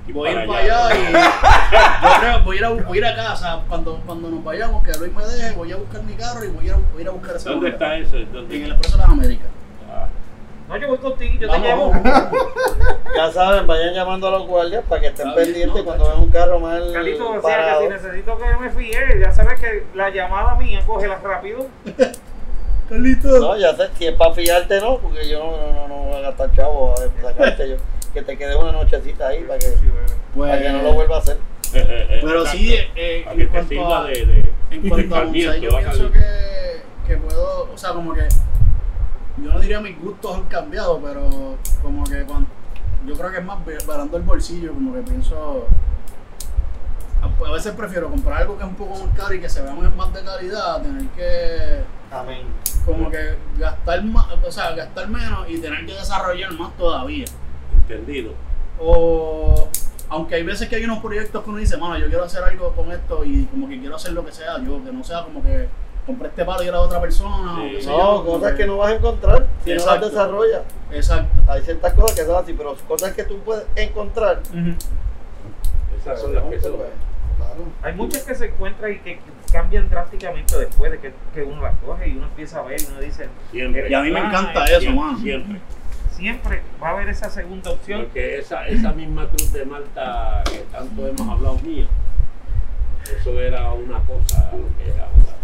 Sí. 0.07 0.12
Voy 0.12 0.29
a 0.29 0.33
ir 0.33 0.47
para 0.47 0.59
allá 0.61 0.95
y 0.95 2.45
voy 2.45 2.57
a 2.57 2.59
ir 2.59 2.64
a, 2.66 2.68
voy 2.68 2.99
a 2.99 2.99
ir 2.99 3.05
a 3.07 3.14
casa 3.16 3.62
cuando, 3.66 4.01
cuando 4.05 4.29
nos 4.29 4.45
vayamos, 4.45 4.85
que 4.85 4.93
Luis 4.99 5.12
me 5.14 5.25
deje, 5.25 5.53
voy 5.57 5.72
a 5.72 5.77
buscar 5.77 6.03
mi 6.03 6.12
carro 6.12 6.45
y 6.45 6.49
voy 6.49 6.64
a 6.64 6.66
ir 6.66 6.72
a, 6.75 6.77
voy 6.77 6.99
a, 6.99 7.01
ir 7.01 7.09
a 7.09 7.11
buscar 7.12 7.37
ese 7.37 7.49
¿Dónde 7.49 7.70
está 7.70 7.97
ese? 7.97 8.27
¿Dónde? 8.27 8.55
En 8.55 8.64
el 8.64 8.72
Expreso 8.72 8.99
de 8.99 9.03
las 9.03 9.11
Américas. 9.11 9.49
No, 10.68 10.76
yo 10.78 10.88
voy 10.88 10.98
contigo, 10.98 11.34
yo 11.40 11.48
Vamos, 11.48 11.62
te 11.62 11.68
llevo. 11.68 11.92
Ya 13.16 13.30
saben, 13.30 13.66
vayan 13.66 13.94
llamando 13.94 14.28
a 14.28 14.30
los 14.32 14.46
guardias 14.46 14.82
para 14.88 15.00
que 15.02 15.06
estén 15.08 15.28
Está 15.28 15.40
bien, 15.40 15.52
pendientes 15.52 15.78
no, 15.78 15.84
cuando 15.84 16.04
vean 16.08 16.18
un 16.20 16.30
carro 16.30 16.58
mal 16.58 16.92
Carlito, 16.92 17.28
o 17.28 17.32
sea 17.32 17.42
parado. 17.42 17.80
que 17.80 17.86
si 17.86 17.92
necesito 17.92 18.38
que 18.38 18.56
me 18.56 18.70
fíe, 18.70 19.20
ya 19.20 19.30
sabes 19.30 19.60
que 19.60 19.84
la 19.94 20.10
llamada 20.10 20.56
mía, 20.56 20.82
cógela 20.86 21.18
rápido. 21.22 21.66
Carlito. 22.88 23.38
No, 23.40 23.56
ya 23.56 23.74
sé, 23.76 23.88
si 23.96 24.06
es 24.06 24.14
para 24.14 24.34
fiarte 24.34 24.80
no, 24.80 24.98
porque 24.98 25.28
yo 25.28 25.38
no, 25.38 25.50
no, 25.56 25.72
no, 25.72 25.88
no 25.88 25.94
voy 26.04 26.16
a 26.16 26.20
gastar 26.20 26.52
chavo 26.52 26.92
a 26.94 27.22
sacarte 27.22 27.68
yo. 27.70 27.76
Que 28.12 28.22
te 28.22 28.36
quede 28.36 28.56
una 28.56 28.72
nochecita 28.72 29.28
ahí 29.28 29.42
para 29.44 29.58
que, 29.58 29.66
Pues, 30.34 30.50
para 30.50 30.62
que 30.62 30.68
no 30.70 30.82
lo 30.82 30.92
vuelva 30.94 31.16
a 31.16 31.18
hacer. 31.20 31.38
Pero 31.72 32.46
sí, 32.46 32.74
eh, 32.94 33.22
Para 33.24 33.40
en 33.40 33.48
cuanto 33.48 33.94
a, 33.94 34.04
de, 34.04 34.26
de, 34.26 34.52
en 34.70 34.88
cuanto 34.88 35.16
a 35.16 35.24
bonsai, 35.24 35.60
yo 35.60 35.70
va 35.72 35.78
a 35.78 35.82
pienso 35.82 36.10
que 37.06 37.16
puedo, 37.16 37.68
o 37.72 37.76
sea, 37.76 37.90
como 37.90 38.14
que, 38.14 38.22
yo 39.39 39.53
no 39.53 39.61
diría 39.61 39.80
mis 39.80 39.99
gustos 40.01 40.37
han 40.37 40.45
cambiado, 40.45 41.01
pero 41.01 41.57
como 41.82 42.05
que 42.05 42.22
cuando, 42.24 42.49
yo 43.07 43.14
creo 43.14 43.30
que 43.30 43.39
es 43.39 43.45
más 43.45 43.59
parando 43.87 44.16
el 44.16 44.22
bolsillo, 44.22 44.72
como 44.72 44.95
que 44.95 45.01
pienso, 45.03 45.66
a, 47.20 47.47
a 47.49 47.53
veces 47.53 47.72
prefiero 47.74 48.09
comprar 48.11 48.43
algo 48.43 48.57
que 48.57 48.64
es 48.64 48.68
un 48.70 48.76
poco 48.76 49.05
más 49.05 49.16
caro 49.16 49.35
y 49.35 49.41
que 49.41 49.49
se 49.49 49.62
vea 49.62 49.74
más 49.74 49.95
más 49.97 50.12
de 50.14 50.22
calidad, 50.22 50.76
a 50.76 50.82
tener 50.82 51.07
que, 51.09 51.82
Amén. 52.11 52.47
como 52.85 53.11
que 53.11 53.37
gastar 53.59 54.05
más, 54.05 54.26
o 54.32 54.53
sea, 54.53 54.72
gastar 54.72 55.09
menos 55.09 55.49
y 55.49 55.59
tener 55.59 55.85
que 55.85 55.95
desarrollar 55.95 56.53
más 56.53 56.76
todavía. 56.76 57.26
Entendido. 57.76 58.32
O 58.78 59.68
aunque 60.09 60.37
hay 60.37 60.43
veces 60.45 60.68
que 60.68 60.76
hay 60.76 60.85
unos 60.85 60.99
proyectos 61.01 61.43
que 61.43 61.51
uno 61.51 61.59
dice, 61.59 61.76
mano, 61.76 61.99
yo 61.99 62.09
quiero 62.09 62.24
hacer 62.24 62.43
algo 62.45 62.72
con 62.72 62.93
esto 62.93 63.24
y 63.24 63.45
como 63.47 63.68
que 63.68 63.80
quiero 63.80 63.97
hacer 63.97 64.12
lo 64.12 64.24
que 64.24 64.32
sea, 64.32 64.59
yo, 64.62 64.82
que 64.85 64.93
no 64.93 65.03
sea 65.03 65.24
como 65.24 65.43
que 65.43 65.68
compré 66.07 66.28
este 66.28 66.44
palo 66.44 66.62
y 66.62 66.68
era 66.68 66.78
de 66.78 66.84
otra 66.84 67.00
persona. 67.00 67.57
Sí. 67.57 67.66
o 67.66 67.70
qué 67.76 67.82
sé 67.82 67.88
No, 67.90 68.24
yo, 68.24 68.24
cosas 68.24 68.52
que 68.55 68.66
no 68.66 68.76
vas 68.78 68.92
a 68.92 68.94
encontrar 68.96 69.46
si 69.64 69.70
no 69.70 69.76
Exacto. 69.76 70.00
las 70.00 70.11
desarrollas. 70.12 70.62
Exacto. 70.92 71.40
Hay 71.52 71.62
ciertas 71.62 71.92
cosas 71.94 72.16
que 72.18 72.24
son 72.26 72.42
así, 72.42 72.52
pero 72.52 72.76
cosas 72.88 73.12
que 73.14 73.24
tú 73.24 73.38
puedes 73.40 73.64
encontrar. 73.76 74.40
Esas 75.98 76.20
son 76.20 76.34
las 76.34 76.42
que 76.44 76.50
pues, 76.50 76.62
claro. 76.62 77.64
Hay 77.82 77.94
muchas 77.94 78.22
que 78.24 78.34
se 78.34 78.46
encuentran 78.46 78.92
y 78.92 78.98
que 78.98 79.18
cambian 79.52 79.88
drásticamente 79.88 80.59
después 80.59 80.90
de 80.92 80.98
que, 80.98 81.12
que 81.32 81.42
uno 81.42 81.62
las 81.62 81.74
coge 81.78 82.09
y 82.09 82.16
uno 82.16 82.26
empieza 82.26 82.59
a 82.61 82.62
ver 82.62 82.80
y 82.80 82.84
uno 82.86 83.00
dice, 83.00 83.28
Siempre. 83.50 83.88
Y 83.90 83.94
a 83.94 84.00
mí 84.02 84.11
me 84.11 84.20
Ah, 84.20 84.26
encanta 84.28 84.64
es 84.64 84.70
eso, 84.72 84.80
siempre, 84.80 85.00
mano. 85.00 85.18
siempre. 85.18 85.61
siempre 86.11 86.62
va 86.82 86.88
a 86.88 86.90
haber 86.92 87.09
esa 87.09 87.30
segunda 87.30 87.70
opción. 87.70 88.02
Porque 88.02 88.38
esa, 88.38 88.66
esa 88.68 88.92
misma 88.92 89.26
cruz 89.28 89.52
de 89.52 89.64
Malta 89.64 90.42
que 90.44 90.59
tanto 90.70 91.07
hemos 91.07 91.28
hablado 91.28 91.59
mía, 91.61 91.86
eso 93.20 93.40
era 93.40 93.72
una 93.72 93.98
cosa 94.00 94.50
que 94.50 94.90
era 94.90 95.05
otra 95.07 95.22
cosa. 95.22 95.34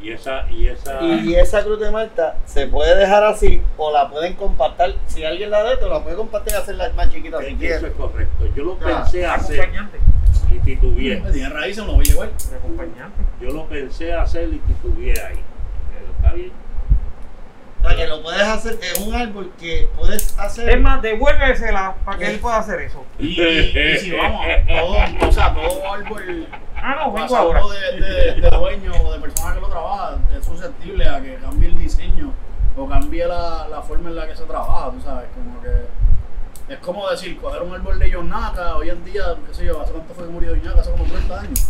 Y 0.00 0.12
esa, 0.12 0.48
y 0.50 0.68
esa, 0.68 1.02
Y 1.02 1.34
esa 1.34 1.64
cruz 1.64 1.80
de 1.80 1.90
Malta 1.90 2.36
se 2.46 2.66
puede 2.68 2.94
dejar 2.96 3.24
así 3.24 3.60
o 3.76 3.92
la 3.92 4.08
pueden 4.08 4.34
compactar. 4.34 4.94
Si 5.06 5.24
alguien 5.24 5.50
la 5.50 5.64
de 5.64 5.72
esto, 5.74 5.88
la 5.88 6.02
puede 6.04 6.14
compactar 6.16 6.54
y 6.54 6.56
hacerla 6.56 6.90
más 6.94 7.10
chiquita 7.10 7.38
si 7.42 7.66
eso 7.66 7.86
es 7.88 7.92
correcto. 7.94 8.46
Yo 8.54 8.62
lo 8.64 8.78
Ah, 8.84 9.02
pensé 9.02 9.26
hacer 9.26 9.60
Acompañante. 9.60 9.98
y 10.54 10.58
titubeé. 10.60 11.16
Tiene 11.32 11.48
raíces, 11.48 11.84
lo 11.84 11.94
voy 11.94 12.06
a 12.06 12.10
llevar. 12.12 12.30
acompañante. 12.56 13.22
Yo 13.40 13.48
lo 13.50 13.66
pensé 13.66 14.12
hacer 14.14 14.48
y 14.52 14.58
titubeé 14.58 15.20
ahí. 15.20 15.38
Pero 15.92 16.12
está 16.16 16.32
bien. 16.34 16.52
O 17.80 17.88
sea, 17.88 17.96
que 17.96 18.06
lo 18.08 18.22
puedes 18.22 18.42
hacer, 18.42 18.78
es 18.82 18.98
un 19.00 19.14
árbol 19.14 19.52
que 19.58 19.88
puedes 19.96 20.36
hacer. 20.38 20.68
Es 20.68 20.80
más, 20.80 21.00
devuélvesela 21.02 21.94
para 22.04 22.18
que 22.18 22.26
él 22.26 22.38
pueda 22.40 22.58
hacer 22.58 22.80
eso. 22.82 23.04
Y, 23.18 23.40
y- 23.40 23.78
y 23.94 23.98
si 23.98 24.10
vamos, 24.12 24.44
todo, 24.66 25.28
o 25.28 25.32
sea, 25.32 25.54
todo 25.54 25.92
árbol 25.92 26.46
Ah, 26.82 26.96
no, 27.04 27.12
vengo 27.12 27.36
ahora. 27.36 27.60
de, 27.66 28.00
de, 28.00 28.40
de 28.40 28.50
dueño 28.50 28.92
o 29.04 29.12
de 29.12 29.18
persona 29.20 29.54
que 29.54 29.60
lo 29.60 29.68
trabaja 29.68 30.16
es 30.36 30.44
susceptible 30.44 31.08
a 31.08 31.20
que 31.20 31.36
cambie 31.36 31.68
el 31.68 31.78
diseño 31.78 32.32
o 32.76 32.88
cambie 32.88 33.26
la, 33.26 33.66
la 33.68 33.82
forma 33.82 34.08
en 34.10 34.16
la 34.16 34.26
que 34.26 34.36
se 34.36 34.44
trabaja, 34.44 34.90
tú 34.92 35.00
sabes, 35.00 35.28
como 35.34 35.60
que 35.60 36.72
es 36.72 36.78
como 36.80 37.08
decir, 37.08 37.40
coger 37.40 37.62
un 37.62 37.74
árbol 37.74 37.98
de 37.98 38.12
John 38.12 38.28
Naka 38.28 38.76
hoy 38.76 38.90
en 38.90 39.04
día, 39.04 39.24
qué 39.46 39.54
sé 39.54 39.64
yo, 39.66 39.80
hace 39.80 39.92
cuánto 39.92 40.12
fue 40.14 40.24
que 40.26 40.30
murió 40.30 40.50
John 40.52 40.64
Naka, 40.66 40.80
hace 40.82 40.90
como 40.92 41.04
30 41.04 41.40
años. 41.40 41.68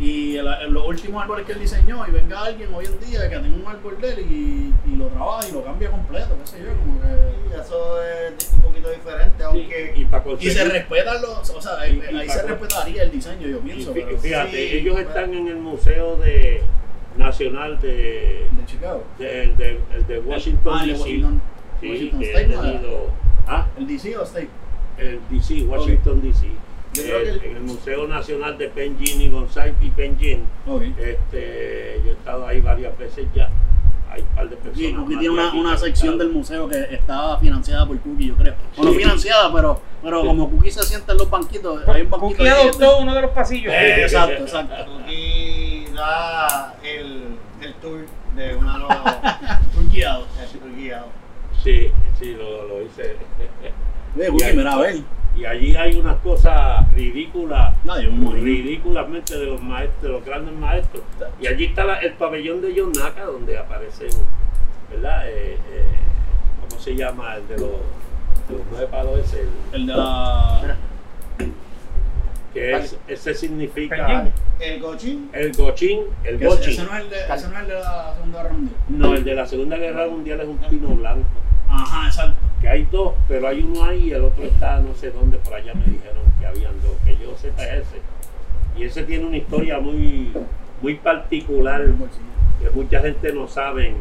Y 0.00 0.36
el- 0.36 0.46
el- 0.46 0.72
los 0.72 0.86
últimos 0.88 1.22
árboles 1.22 1.46
que 1.46 1.52
él 1.52 1.60
diseñó, 1.60 2.04
y 2.08 2.10
venga 2.10 2.42
alguien 2.44 2.72
hoy 2.74 2.86
en 2.86 2.98
día 3.00 3.28
que 3.28 3.36
tenga 3.38 3.56
un 3.56 3.66
árbol 3.66 4.00
de 4.00 4.08
él 4.12 4.18
y, 4.20 4.74
y 4.90 4.96
lo 4.96 5.06
trabaja 5.08 5.48
y 5.48 5.52
lo 5.52 5.62
cambia 5.64 5.90
completo, 5.90 6.36
qué 6.40 6.46
sé 6.50 6.58
yo, 6.64 6.72
como 6.78 7.00
que... 7.00 7.08
Y 7.54 7.60
Eso 7.60 8.02
es 8.02 8.52
un 8.54 8.60
poquito 8.62 8.90
diferente, 8.90 9.44
aunque. 9.44 9.92
y 9.94 10.04
para 10.06 10.22
Y 10.22 10.26
conseguir, 10.26 10.52
se 10.54 10.64
respetan 10.64 11.22
los, 11.22 11.50
o 11.50 11.60
sea, 11.60 11.78
ahí, 11.78 12.02
Y- 12.10 12.14
y 12.14 12.18
ahí 12.18 12.28
se 12.28 12.42
respetaría 12.42 13.02
el 13.02 13.10
diseño, 13.10 13.46
yo 13.46 13.58
y 13.58 13.60
pienso, 13.60 13.92
pero 13.92 14.18
fíjate, 14.18 14.50
sí, 14.50 14.76
ellos 14.78 14.94
pero- 14.96 15.08
están 15.08 15.34
en 15.34 15.48
el 15.48 15.56
Museo 15.56 16.16
de 16.16 16.62
Nacional 17.16 17.78
de, 17.80 18.46
de 18.50 18.66
Chicago. 18.66 19.04
de, 19.18 19.42
el 19.42 19.56
de, 19.58 19.80
el 19.94 20.06
de 20.06 20.18
Washington, 20.20 20.78
Ah, 20.80 20.86
DC. 20.86 20.98
Washington, 21.00 21.42
Sí, 21.80 21.88
Washington 21.90 22.22
State, 22.22 22.56
ah, 23.46 23.66
¿El 23.78 23.86
DC 23.86 24.16
o 24.16 24.22
State? 24.22 24.48
el 24.98 25.20
DC, 25.30 25.62
Washington 25.64 26.22
DC. 26.22 26.46
Yo 26.94 27.02
Eh, 27.02 27.04
creo 27.06 27.22
que 27.24 27.30
el- 27.30 27.44
En 27.44 27.56
el 27.56 27.62
Museo 27.62 28.06
Nacional 28.06 28.58
de 28.58 28.68
Penjin 28.68 29.20
y 29.22 29.28
González 29.30 29.74
y 29.80 29.90
Penjin. 29.90 30.44
Este, 30.98 32.00
yo 32.04 32.10
he 32.10 32.12
estado 32.14 32.46
ahí 32.46 32.60
varias 32.60 32.96
veces 32.98 33.26
ya. 33.34 33.48
Hay 34.10 34.20
un 34.20 34.26
par 34.28 34.48
de 34.50 34.56
personas. 34.56 34.78
Y 34.90 34.92
Cookie 34.92 34.98
más 35.14 35.20
tiene 35.20 35.22
de 35.22 35.30
una, 35.30 35.54
una 35.54 35.76
sección 35.78 36.18
del 36.18 36.28
museo 36.28 36.68
que 36.68 36.76
está 36.90 37.38
financiada 37.38 37.86
por 37.86 37.98
Cookie, 38.00 38.26
yo 38.28 38.36
creo. 38.36 38.54
O 38.76 38.84
no 38.84 38.92
Sí. 38.92 38.98
financiada, 38.98 39.50
pero, 39.54 39.80
pero 40.02 40.20
Sí. 40.20 40.26
como 40.26 40.50
Cookie 40.50 40.70
se 40.70 40.82
sienta 40.82 41.12
en 41.12 41.18
los 41.18 41.30
banquitos, 41.30 41.88
hay 41.88 42.02
un 42.02 42.10
banquito 42.10 42.36
Cookie 42.36 42.48
adoptó 42.48 42.98
uno 42.98 43.14
de 43.14 43.22
los 43.22 43.30
pasillos. 43.30 43.72
Eh, 43.72 44.02
exacto, 44.02 44.42
exacto. 44.42 44.74
Aquí 45.04 45.86
da 45.94 46.74
el, 46.84 47.36
el 47.62 47.74
tour 47.74 48.00
de 48.36 48.54
una 48.56 48.72
de 48.74 48.78
los. 48.80 48.88
Un 49.78 49.88
guiado. 49.88 50.26
el 50.42 50.58
tour 50.60 50.74
guiado. 50.76 51.06
Sí, 51.64 51.90
sí, 52.18 52.34
lo, 52.34 52.68
lo 52.68 52.82
hice. 52.82 53.16
Oye, 54.14 54.28
Cookie, 54.28 54.52
mira, 54.56 54.72
a 54.74 54.78
ver. 54.78 54.96
Y 55.36 55.44
allí 55.46 55.74
hay 55.74 55.96
unas 55.98 56.16
cosas 56.18 56.92
ridículas, 56.94 57.74
No, 57.84 57.96
ridículamente 57.96 59.38
de 59.38 59.46
los 59.46 59.62
maestros, 59.62 60.02
de 60.02 60.08
los 60.10 60.24
grandes 60.24 60.54
maestros. 60.54 61.02
Y 61.40 61.46
allí 61.46 61.64
está 61.66 61.84
la- 61.84 61.98
el 62.00 62.12
pabellón 62.14 62.60
de 62.60 62.74
John 62.76 62.92
Naka, 62.92 63.24
donde 63.24 63.56
aparecen, 63.56 64.10
¿verdad? 64.90 65.28
Eh, 65.30 65.54
eh, 65.72 65.84
¿Cómo 66.68 66.80
se 66.80 66.94
llama? 66.94 67.36
El 67.36 67.48
de 67.48 67.54
los, 67.58 67.70
de 67.70 68.54
los 68.58 68.62
nueve 68.70 68.86
palos 68.90 69.18
ese, 69.20 69.40
el- 69.40 69.48
El 69.80 69.86
de 69.86 69.94
la. 69.96 70.76
que 72.52 72.72
es, 72.76 72.96
ese 73.08 73.34
significa. 73.34 74.30
El 74.60 74.80
gochín. 74.80 75.30
el 75.32 75.52
gochín, 75.54 76.00
el 76.24 76.38
gochín. 76.38 76.70
ese 76.72 76.84
no 76.84 76.94
es 76.96 77.02
el 77.04 77.10
de, 77.10 77.16
ese 77.34 77.48
no 77.48 77.54
es 77.56 77.62
el 77.62 77.68
de 77.68 77.74
la 77.74 78.14
Segunda 78.14 78.42
Guerra 78.42 78.52
Mundial. 78.54 78.76
No, 78.90 79.14
el 79.14 79.24
de 79.24 79.34
la 79.34 79.46
Segunda 79.46 79.76
Guerra 79.78 80.06
Mundial 80.06 80.40
es 80.40 80.46
un 80.48 80.58
pino 80.58 80.88
blanco. 80.88 81.24
Ajá, 81.72 82.06
exacto. 82.06 82.34
Que 82.60 82.68
hay 82.68 82.86
dos, 82.90 83.14
pero 83.28 83.48
hay 83.48 83.60
uno 83.62 83.84
ahí 83.84 84.08
y 84.08 84.12
el 84.12 84.22
otro 84.24 84.44
está 84.44 84.78
no 84.80 84.94
sé 84.94 85.10
dónde, 85.10 85.38
por 85.38 85.54
allá 85.54 85.74
me 85.74 85.84
dijeron 85.86 86.22
que 86.38 86.46
habían 86.46 86.80
dos, 86.82 86.92
que 87.04 87.16
yo 87.16 87.36
sepa 87.36 87.64
es 87.64 87.86
ese. 87.86 88.00
Y 88.76 88.84
ese 88.84 89.02
tiene 89.04 89.24
una 89.26 89.36
historia 89.36 89.80
muy, 89.80 90.32
muy 90.80 90.94
particular 90.96 91.82
que 92.60 92.70
mucha 92.70 93.00
gente 93.00 93.32
no 93.32 93.48
sabe. 93.48 93.94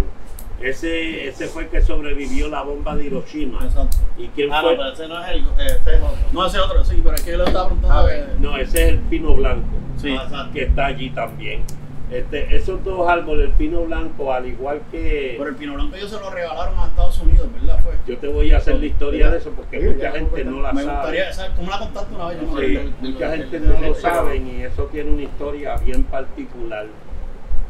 Ese, 0.61 1.27
ese 1.27 1.47
fue 1.47 1.63
el 1.63 1.69
que 1.69 1.81
sobrevivió 1.81 2.47
la 2.47 2.61
bomba 2.61 2.95
de 2.95 3.05
Hiroshima. 3.05 3.63
Exacto. 3.65 3.97
¿Y 4.17 4.27
quién 4.27 4.53
Ah, 4.53 4.61
no, 4.61 4.67
fue? 4.67 4.77
pero 4.77 4.91
ese 4.93 5.07
no 5.07 5.23
es 5.23 5.29
el. 5.31 5.39
Ese 5.57 5.95
es 5.95 6.01
otro. 6.01 6.17
No, 6.31 6.45
ese 6.45 6.59
otro, 6.59 6.85
sí, 6.85 7.01
pero 7.03 7.15
es 7.15 7.21
que 7.23 7.31
yo 7.31 7.37
le 7.37 7.43
estaba 7.45 7.65
preguntando. 7.65 7.97
A 7.99 8.07
que- 8.07 8.13
ver. 8.13 8.35
No, 8.39 8.57
ese 8.57 8.83
es 8.83 8.89
el 8.89 8.99
pino 8.99 9.33
blanco, 9.33 9.65
Sí. 9.97 10.15
Ah, 10.19 10.49
que 10.53 10.63
está 10.63 10.85
allí 10.85 11.09
también. 11.09 11.63
Este, 12.11 12.53
esos 12.57 12.83
dos 12.83 13.07
árboles, 13.09 13.45
el 13.47 13.53
pino 13.53 13.83
blanco, 13.85 14.33
al 14.33 14.45
igual 14.45 14.81
que... 14.91 15.35
Pero 15.37 15.49
el 15.49 15.55
pino 15.55 15.75
blanco 15.75 15.95
ellos 15.95 16.09
se 16.09 16.19
lo 16.19 16.29
regalaron 16.29 16.77
a 16.77 16.87
Estados 16.87 17.17
Unidos, 17.19 17.47
¿verdad? 17.53 17.79
Fue. 17.81 17.93
Yo 18.05 18.17
te 18.17 18.27
voy 18.27 18.51
a 18.51 18.57
hacer 18.57 18.75
la 18.75 18.85
historia 18.85 19.31
de 19.31 19.37
eso 19.37 19.51
porque 19.51 19.79
Sí, 19.79 19.87
mucha 19.87 20.11
gente 20.11 20.43
no 20.43 20.61
la 20.61 20.73
Me 20.73 20.83
sabe. 20.83 20.95
gustaría, 20.97 21.33
¿sabes? 21.33 21.51
¿Cómo 21.55 21.71
la 21.71 21.79
contaste 21.79 22.13
una 22.15 22.27
vez? 22.27 22.41
No 22.41 22.59
Sí, 22.59 22.93
mucha 22.99 23.37
gente 23.37 23.59
no 23.61 23.79
lo 23.79 23.95
sabe 23.95 24.35
y 24.37 24.61
eso 24.61 24.83
tiene 24.87 25.11
una 25.11 25.21
historia 25.21 25.77
bien 25.77 26.03
particular. 26.03 26.85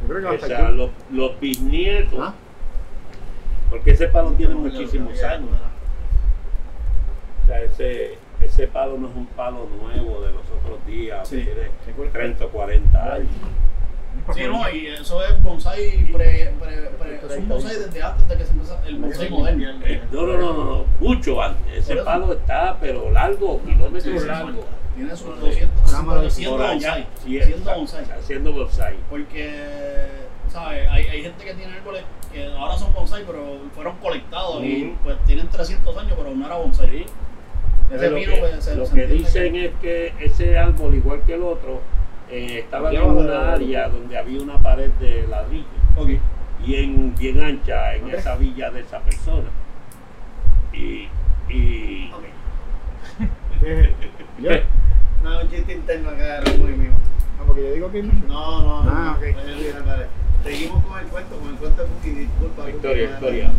O 0.08 0.38
sea, 0.44 0.70
los, 0.72 0.90
los 1.12 1.38
bisnietos, 1.38 2.18
Ah. 2.20 2.34
Porque 3.70 3.92
ese 3.92 4.08
palo 4.08 4.32
tiene 4.32 4.54
muchísimos 4.56 5.22
años. 5.22 5.48
O 7.44 7.46
sea, 7.46 7.60
ese, 7.62 8.18
ese 8.40 8.66
palo 8.66 8.98
no 8.98 9.08
es 9.08 9.14
un 9.14 9.26
palo 9.26 9.68
nuevo 9.80 10.20
de 10.22 10.32
los 10.32 10.42
otros 10.50 10.84
días, 10.86 11.26
Sí. 11.28 11.44
tiene 11.44 12.10
30 12.10 12.44
o 12.44 12.48
40 12.48 13.14
años. 13.14 13.28
Sí, 14.34 14.42
no, 14.44 14.70
y 14.70 14.86
eso 14.86 15.22
es 15.24 15.42
bonsai, 15.42 16.06
pre, 16.12 16.52
pre, 16.60 16.76
pre- 16.98 17.16
es 17.16 17.38
un 17.38 17.48
bonsai 17.48 17.76
desde 17.76 18.02
antes 18.02 18.28
de 18.28 18.36
que 18.36 18.44
se 18.44 18.52
empezó 18.52 18.78
el 18.86 18.98
bonsai 18.98 19.30
moderno. 19.30 19.72
No, 20.12 20.22
no, 20.26 20.36
no, 20.38 20.52
no, 20.64 20.84
mucho 21.00 21.42
antes. 21.42 21.78
Ese 21.78 21.96
palo 21.96 22.32
está, 22.32 22.76
pero 22.80 23.10
largo, 23.10 23.60
kilómetros 23.64 24.24
largos. 24.24 24.64
Tiene 24.94 25.16
sus 25.16 25.40
200, 25.40 25.90
Cámara, 25.90 26.28
siendo 26.30 26.56
Por 26.58 26.66
allá, 26.66 26.90
bonsai, 27.24 27.36
exacto, 27.36 27.74
bonsai. 27.74 28.04
Haciendo 28.18 28.52
bonsai. 28.52 28.94
Porque, 29.08 30.06
¿sabes? 30.50 30.88
Hay, 30.90 31.06
hay 31.08 31.22
gente 31.22 31.44
que 31.44 31.54
tiene 31.54 31.72
árboles 31.74 32.02
que 32.32 32.44
ahora 32.46 32.76
son 32.78 32.92
bonsai, 32.92 33.24
pero 33.26 33.58
fueron 33.74 33.96
colectados 33.96 34.62
y 34.62 34.94
pues 35.02 35.16
tienen 35.26 35.48
300 35.48 35.96
años, 35.96 36.12
pero 36.16 36.34
no 36.34 36.46
era 36.46 36.56
bonsai. 36.56 36.88
Sí. 36.90 37.06
Ese 37.90 38.10
lo 38.10 38.16
pino, 38.16 38.32
que, 38.34 38.40
pues, 38.40 38.64
se- 38.64 38.74
lo 38.76 38.86
se 38.86 38.94
que 38.94 39.06
dicen 39.06 39.56
es 39.56 39.70
que 39.80 40.14
ese 40.20 40.58
árbol, 40.58 40.94
igual 40.94 41.22
que 41.26 41.34
el 41.34 41.42
otro, 41.42 41.80
eh, 42.32 42.60
estaba 42.60 42.90
en 42.92 43.02
una 43.02 43.52
área 43.52 43.88
donde 43.88 44.16
había 44.16 44.40
una 44.42 44.58
pared 44.58 44.90
de 44.98 45.26
ladrillo, 45.28 45.66
Ok. 45.96 46.08
bien, 46.64 47.14
bien 47.16 47.42
ancha 47.44 47.94
en 47.94 48.08
esa 48.08 48.36
villa 48.36 48.70
de 48.70 48.80
esa 48.80 49.00
persona. 49.00 49.48
Y, 50.72 51.08
y 51.50 52.10
No, 55.22 55.40
un 55.40 55.50
chiste 55.50 55.72
interno 55.74 56.08
acá, 56.10 56.42
muy 56.58 56.72
mío. 56.72 56.90
No, 57.38 57.44
porque 57.44 57.62
yo 57.62 57.72
digo 57.74 57.92
que. 57.92 58.02
No, 58.02 58.12
no, 58.26 58.82
no. 58.82 58.90
Ah, 58.90 59.18
dale. 59.86 60.06
Seguimos 60.42 60.84
con 60.84 60.98
el 60.98 61.06
cuento, 61.06 61.38
con 61.38 61.50
el 61.50 61.54
cuento 61.56 61.82
de 61.82 61.88
Cookie. 61.88 62.10
Disculpa, 62.10 62.68
Historia, 62.68 63.08
no, 63.08 63.14
historia. 63.14 63.50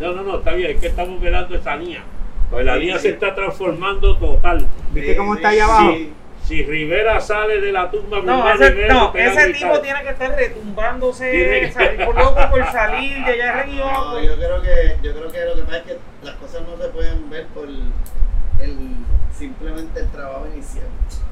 no 0.00 0.08
no, 0.08 0.14
no, 0.14 0.22
no, 0.24 0.38
está 0.38 0.52
bien, 0.54 0.72
es 0.72 0.80
que 0.80 0.88
estamos 0.88 1.20
velando 1.20 1.54
esa 1.54 1.76
niña. 1.76 2.02
Pues 2.50 2.64
la 2.64 2.76
niña 2.78 2.98
se 2.98 3.10
está 3.10 3.34
transformando 3.34 4.16
total. 4.16 4.66
¿Viste 4.92 5.16
cómo 5.16 5.36
está 5.36 5.50
ahí 5.50 5.58
abajo? 5.60 5.92
Sí. 5.92 6.12
Si 6.46 6.62
Rivera 6.64 7.20
sale 7.20 7.60
de 7.60 7.72
la 7.72 7.90
tumba, 7.90 8.20
No, 8.22 8.48
ese, 8.54 8.70
Rivera 8.70 8.94
no, 8.94 9.12
ese 9.14 9.52
tipo 9.52 9.80
tiene 9.80 10.02
que 10.02 10.10
estar 10.10 10.30
retumbándose, 10.30 11.30
Tiene 11.30 11.60
que- 11.60 11.72
salir 11.72 12.04
por 12.04 12.14
loco 12.16 12.40
por 12.50 12.64
salir 12.70 13.24
de 13.24 13.32
allá 13.32 13.58
arriba. 13.60 13.92
No, 13.92 14.22
yo 14.22 14.36
creo 14.36 14.62
que 14.62 14.96
yo 15.02 15.12
creo 15.14 15.32
que 15.32 15.44
lo 15.44 15.54
que 15.56 15.62
pasa 15.62 15.76
es 15.78 15.82
que 15.84 15.98
las 16.22 16.34
cosas 16.36 16.62
no 16.62 16.76
se 16.80 16.88
pueden 16.90 17.28
ver 17.30 17.46
por 17.46 17.64
el 17.66 17.82
simplemente 19.36 20.00
el 20.00 20.08
trabajo 20.08 20.46
inicial. 20.54 20.86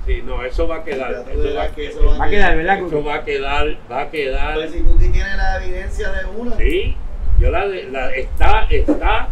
Sí, 0.07 0.21
no, 0.23 0.45
eso 0.45 0.69
va 0.69 0.77
a 0.77 0.85
quedar. 0.85 1.11
Ya 1.13 1.33
Eso 1.33 1.39
va, 1.39 1.45
verás 1.45 1.71
que 1.73 1.87
eso 1.87 2.05
Va 2.19 2.25
a 2.27 2.29
quedar, 2.29 2.57
¿verdad, 2.57 2.79
eso 2.79 3.05
va 3.05 3.15
a 3.15 3.25
quedar, 3.25 3.67
va 3.91 4.01
a 4.03 4.11
quedar. 4.11 4.55
Pues 4.55 4.73
si 4.73 4.81
Cookie 4.83 5.09
tiene 5.09 5.37
la 5.37 5.65
evidencia 5.65 6.11
de 6.13 6.25
una, 6.27 6.57
Sí, 6.57 6.97
yo 7.41 7.51
la, 7.51 7.65
la 7.65 8.11
está, 8.15 8.67
está, 8.69 9.29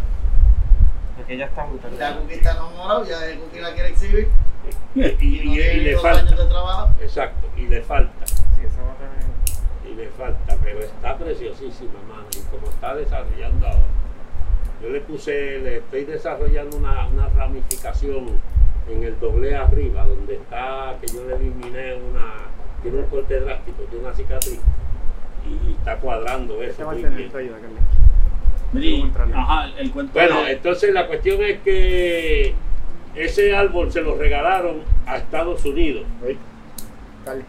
Porque 1.15 1.33
ella 1.35 1.45
está 1.45 1.65
brutal. 1.65 1.91
ya 1.99 2.15
Cookie 2.17 2.33
está 2.35 2.51
enamorado, 2.53 3.05
ya 3.05 3.17
Cookie 3.39 3.59
la 3.61 3.73
quiere 3.73 3.89
exhibir 3.89 4.27
y, 4.95 5.01
y- 5.01 5.05
y, 5.05 5.45
no 5.45 5.51
y- 5.53 5.59
y 5.59 5.61
tiene 5.61 5.77
le 5.83 5.97
falta. 5.97 6.35
Exacto, 7.01 7.47
y 7.57 7.61
le 7.67 7.81
falta, 7.81 8.25
Sí, 8.27 8.33
esa 8.65 8.81
va 8.83 8.91
a 8.91 8.95
tener- 8.95 9.91
y 9.91 9.95
le 9.95 10.07
falta, 10.09 10.57
pero 10.63 10.79
está 10.79 11.17
preciosísima, 11.17 11.93
mano, 12.07 12.25
y 12.31 12.39
como 12.55 12.67
está 12.67 12.95
desarrollando 12.95 13.67
ahora. 13.67 13.83
Yo 14.81 14.89
le 14.89 14.99
puse, 15.01 15.59
le 15.59 15.77
estoy 15.77 16.03
desarrollando 16.05 16.77
una, 16.77 17.07
una 17.07 17.27
ramificación 17.29 18.39
en 18.89 19.03
el 19.03 19.19
doble 19.19 19.55
arriba, 19.55 20.05
donde 20.05 20.35
está, 20.35 20.95
que 20.99 21.07
yo 21.07 21.25
le 21.27 21.35
eliminé 21.35 21.95
una, 21.95 22.33
tiene 22.81 22.97
un 22.99 23.05
corte 23.05 23.39
drástico, 23.39 23.83
tiene 23.83 24.05
una 24.05 24.13
cicatriz, 24.13 24.59
y, 25.47 25.69
y 25.69 25.75
está 25.77 25.97
cuadrando 25.97 26.61
Este 26.61 26.73
eso 26.81 26.85
va 26.85 26.91
a 26.91 26.93
muy 26.95 27.03
tener 27.03 27.17
bien. 27.17 27.31
ayuda. 27.35 27.57
Y- 28.75 29.11
ajá, 29.35 29.65
el, 29.67 29.77
el 29.77 29.91
cuento 29.91 30.13
Bueno, 30.13 30.41
de- 30.43 30.51
entonces 30.53 30.93
la 30.93 31.05
cuestión 31.07 31.41
es 31.43 31.59
que 31.59 32.53
ese 33.15 33.55
árbol 33.55 33.91
se 33.91 34.01
lo 34.01 34.15
regalaron 34.15 34.81
a 35.05 35.17
Estados 35.17 35.63
Unidos. 35.65 36.03
Carly, 37.25 37.43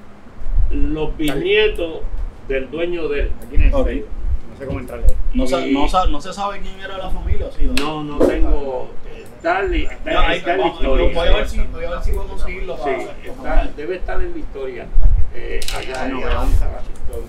Los 0.71 1.17
bisnietos 1.17 2.01
del 2.49 2.71
dueño 2.71 3.09
de 3.09 3.21
él. 3.21 3.33
aquí 3.39 3.57
necesito 3.57 3.79
Ok. 3.79 3.89
ayuda. 3.89 4.07
No 4.53 4.59
sé 4.59 4.67
cómo 4.67 4.79
entrarle 4.81 5.07
no, 5.35 5.45
y- 5.67 5.73
no, 5.75 5.89
sa- 5.89 6.07
no 6.07 6.21
se 6.21 6.33
sabe 6.33 6.61
quién 6.61 6.79
era 6.79 6.97
la 6.97 7.11
familia, 7.11 7.49
¿sí? 7.51 7.69
No, 7.81 8.05
no 8.05 8.19
tengo. 8.19 8.89
Está, 9.37 9.65
está- 9.65 10.11
Ya, 10.13 10.29
ahí 10.29 10.39
está 10.39 10.53
en 10.53 10.59
la 10.61 10.65
vamos, 10.69 10.83
voy 10.83 11.01
a 11.01 11.07
historia. 11.09 11.37
ver 11.37 11.49
si, 11.49 11.59
voy 11.59 11.85
a 11.85 11.91
ver 11.91 12.03
si 12.05 12.11
puedo 12.13 12.29
conseguirlo 12.29 12.77
Sí, 12.77 12.83
para, 12.83 12.97
está- 13.03 13.43
para- 13.43 13.67
debe 13.77 13.97
estar 13.97 14.21
en 14.21 14.31
la 14.33 14.39
historia. 14.39 14.87
eh, 15.35 15.61
allá 15.77 16.07
en 16.07 16.13
no, 16.13 16.21
Washington. 16.21 16.69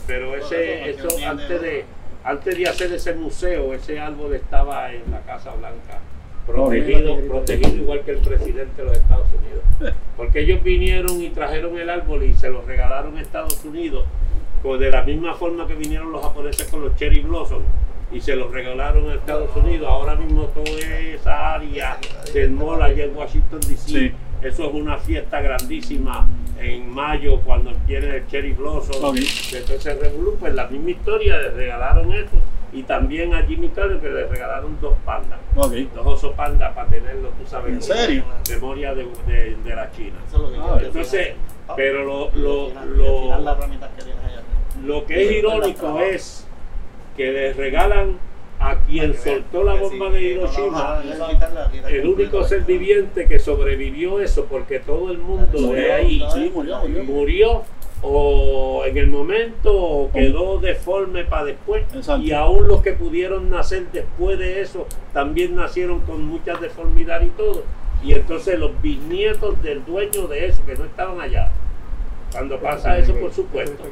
Pero 0.06 0.36
ese, 0.36 0.90
eso 0.92 1.08
antes 1.28 1.62
de, 1.62 1.86
antes 2.24 2.58
de 2.58 2.68
hacer 2.70 2.94
ese 2.94 3.14
museo, 3.16 3.74
ese 3.74 4.00
árbol 4.00 4.36
estaba 4.36 4.92
en 4.94 5.10
la 5.10 5.22
Casa 5.22 5.52
Blanca. 5.56 6.00
Protegido, 6.46 7.18
protegido 7.28 7.76
igual 7.76 8.02
que 8.02 8.12
el 8.12 8.18
presidente 8.20 8.82
de 8.82 8.88
los 8.88 8.98
Estados 8.98 9.28
Unidos. 9.34 9.96
Porque 10.18 10.42
ellos 10.42 10.64
vinieron 10.64 11.22
y 11.22 11.30
trajeron 11.30 11.78
el 11.78 11.90
árbol 11.90 12.24
y 12.24 12.34
se 12.36 12.50
lo 12.50 12.62
regalaron 12.62 13.18
a 13.18 13.22
Estados 13.22 13.64
Unidos, 13.66 14.06
pues 14.62 14.80
de 14.80 14.92
la 14.92 15.04
misma 15.04 15.34
forma 15.34 15.68
que 15.68 15.76
vinieron 15.76 16.12
los 16.12 16.22
japoneses 16.22 16.68
con 16.68 16.82
los 16.82 16.96
cherry 16.96 17.22
blossom 17.22 17.64
y 18.12 18.22
se 18.22 18.36
los 18.36 18.52
regalaron 18.52 19.10
a 19.10 19.16
Estados 19.16 19.56
Unidos. 19.56 19.88
Ahora 19.90 20.16
mismo 20.16 20.44
toda 20.46 20.70
esa 20.70 21.56
área 21.56 21.98
del 22.34 22.52
mall 22.52 22.82
allá 22.82 23.06
en 23.06 23.16
Washington 23.16 23.60
DC, 23.62 23.90
Sí. 23.90 24.12
eso 24.42 24.68
es 24.68 24.74
una 24.74 24.98
fiesta 24.98 25.42
grandísima 25.42 26.28
en 26.62 26.90
mayo 26.90 27.42
cuando 27.42 27.74
tiene 27.88 28.18
el 28.18 28.28
cherry 28.28 28.54
blossom. 28.54 29.04
Ok. 29.04 29.18
Entonces 29.54 29.98
pues 30.40 30.54
la 30.54 30.68
misma 30.68 30.92
historia, 30.92 31.38
les 31.40 31.54
regalaron 31.54 32.14
eso 32.14 32.38
y 32.76 32.84
también 32.84 33.34
a 33.34 33.42
Jimmy 33.44 33.70
Carter 33.70 34.00
que 34.00 34.10
le 34.10 34.28
regalaron 34.28 34.78
dos 34.82 34.94
pandas. 35.06 35.40
Ok. 35.56 35.72
Dos 35.96 36.06
osos 36.06 36.34
pandas 36.34 36.74
para 36.74 36.88
tenerlo, 36.90 37.30
tú 37.30 37.48
sabes, 37.50 37.74
¿En 37.74 37.82
serio? 37.82 38.24
memoria 38.50 38.94
de, 38.94 39.08
de- 39.28 39.56
de 39.64 39.76
la 39.76 39.90
China. 39.92 40.18
Eso 40.28 40.36
es 40.38 40.42
lo 40.44 40.52
que 40.52 40.58
Ah, 40.58 40.62
quiero 40.62 40.76
decir. 40.76 40.88
Entonces, 40.88 41.34
pero 41.76 42.04
lo, 42.04 42.32
lo, 42.36 42.72
lo, 42.86 43.56
ramitas 43.56 43.90
que 43.98 44.04
tienes 44.04 44.24
allá. 44.24 44.42
lo 44.86 45.06
que 45.06 45.24
es 45.26 45.32
irónico 45.32 46.00
es 46.02 46.48
que 47.16 47.32
le 47.32 47.54
regalan 47.54 48.18
a 48.60 48.76
quien 48.80 49.14
soltó 49.16 49.64
la 49.64 49.74
bomba 49.76 50.10
de 50.10 50.22
Hiroshima 50.22 51.02
el 51.90 52.06
único 52.08 52.44
ser 52.46 52.62
viviente 52.62 53.26
que 53.28 53.38
sobrevivió 53.40 54.20
eso 54.22 54.46
porque 54.46 54.80
todo 54.80 55.12
el 55.12 55.18
mundo 55.18 55.72
de 55.74 55.92
ahí 55.92 56.24
Sí, 56.34 56.52
murió, 56.54 56.80
murió. 56.80 57.04
murió 57.04 57.64
o 58.08 58.86
en 58.86 58.98
el 58.98 59.08
momento 59.08 59.74
o 59.74 60.12
quedó 60.12 60.60
deforme 60.60 61.24
para 61.24 61.46
después 61.46 61.84
Exacto. 61.94 62.24
y 62.24 62.32
aún 62.32 62.68
los 62.68 62.82
que 62.82 62.94
pudieron 62.94 63.50
nacer 63.50 63.88
después 63.92 64.38
de 64.38 64.62
eso 64.62 64.88
también 65.14 65.56
nacieron 65.56 66.02
con 66.02 66.24
mucha 66.26 66.56
deformidad 66.56 67.22
y 67.22 67.30
todo. 67.30 67.64
Y 68.04 68.14
entonces 68.14 68.60
los 68.60 68.80
bisnietos 68.82 69.62
del 69.64 69.84
dueño 69.84 70.28
de 70.28 70.48
eso 70.48 70.64
que 70.66 70.76
no 70.76 70.86
estaban 70.86 71.20
allá 71.20 71.52
cuando 72.32 72.60
pasa 72.60 72.98
eso 72.98 73.14
por 73.16 73.32
supuesto 73.32 73.84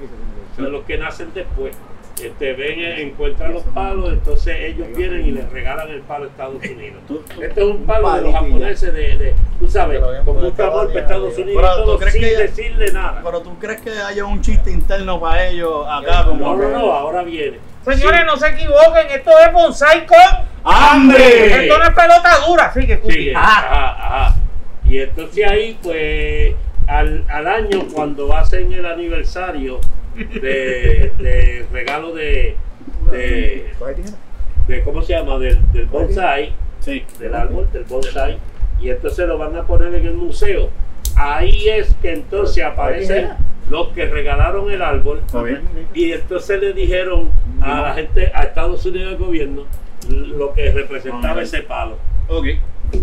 son 0.56 0.72
los 0.72 0.84
que 0.84 0.98
nacen 0.98 1.30
después 1.34 1.74
este, 2.22 2.54
ven, 2.54 2.80
eh, 2.80 3.02
encuentran 3.02 3.54
los 3.54 3.64
palos, 3.64 4.14
entonces 4.14 4.56
ellos 4.60 4.88
vienen 4.96 5.26
y 5.26 5.32
les 5.32 5.50
regalan 5.52 5.90
el 5.90 6.02
palo 6.02 6.26
a 6.26 6.28
Estados 6.28 6.56
Unidos. 6.64 7.02
Este 7.42 7.62
es 7.62 7.68
un 7.68 7.86
palo 7.86 8.14
de 8.14 8.22
los 8.22 8.34
japoneses 8.34 8.94
de, 8.94 9.18
de, 9.18 9.34
tú 9.60 9.68
sabes, 9.68 10.00
con 10.24 10.42
mucho 10.42 10.64
amor 10.64 10.88
para 10.90 11.00
Estados. 11.00 11.38
Unidos 11.38 11.62
Pero, 11.62 11.74
y 11.74 11.84
todo, 11.84 11.94
¿tú 11.94 12.00
crees 12.00 12.14
sin 12.14 12.22
que- 12.24 12.38
decirle 12.38 12.92
nada. 12.92 13.22
Pero 13.24 13.42
tú 13.42 13.58
crees 13.60 13.82
que 13.82 13.90
haya 13.92 14.26
un 14.26 14.42
chiste 14.42 14.72
interno 14.72 15.20
para 15.20 15.48
ellos 15.48 15.86
acá 15.90 16.26
como 16.26 16.56
No, 16.56 16.56
no, 16.56 16.70
no, 16.70 16.92
ahora 16.94 17.24
viene. 17.24 17.58
Señores, 17.84 18.20
Sí. 18.22 18.26
no 18.28 18.38
se 18.38 18.48
equivoquen, 18.48 19.08
esto 19.12 19.32
es 19.46 19.52
bonsai 19.54 20.06
con 20.06 20.18
¡Hambre! 20.64 21.64
Esto 21.66 21.78
no 21.78 21.84
es 21.84 21.90
pelota 21.94 22.30
dura, 22.48 22.66
así 22.68 22.88
que 22.88 22.96
Sí, 22.96 23.02
Cookie. 23.02 23.34
ajá, 23.36 23.90
ajá. 24.30 24.36
Y 24.86 25.00
entonces 25.00 25.46
ahí, 25.50 25.78
pues, 25.84 26.54
al, 26.88 27.26
al 27.30 27.48
año, 27.48 27.86
cuando 27.94 28.34
hacen 28.36 28.72
el 28.72 28.86
aniversario 28.86 29.80
de, 30.16 31.12
de 31.20 31.66
regalo 31.72 32.14
de, 32.14 32.56
de, 34.68 34.82
¿cómo 34.84 35.02
se 35.02 35.14
llama? 35.14 35.38
Del, 35.40 35.60
del 35.72 35.86
bonsai, 35.86 36.54
Sí. 36.80 37.04
del 37.20 37.34
árbol, 37.34 37.68
del 37.72 37.84
bonsai, 37.86 38.38
y 38.82 38.90
entonces 38.90 39.28
lo 39.28 39.38
van 39.38 39.56
a 39.56 39.64
poner 39.64 39.94
en 39.96 40.06
el 40.06 40.14
museo. 40.16 40.70
Ahí 41.16 41.70
es 41.70 41.94
que 42.02 42.12
entonces 42.14 42.64
aparecen 42.64 43.30
los 43.70 43.90
que 43.90 44.06
regalaron 44.06 44.70
el 44.72 44.82
árbol 44.82 45.22
y 45.94 46.12
entonces 46.12 46.60
le 46.60 46.74
dijeron 46.74 47.30
a 47.62 47.82
la 47.82 47.94
gente, 47.94 48.32
a 48.34 48.44
Estados 48.44 48.86
Unidos 48.86 49.12
del 49.12 49.20
gobierno, 49.20 49.64
lo 50.10 50.54
que 50.54 50.72
representaba 50.72 51.42
ese 51.42 51.62
palo. 51.62 51.98
Ok. 52.28 52.48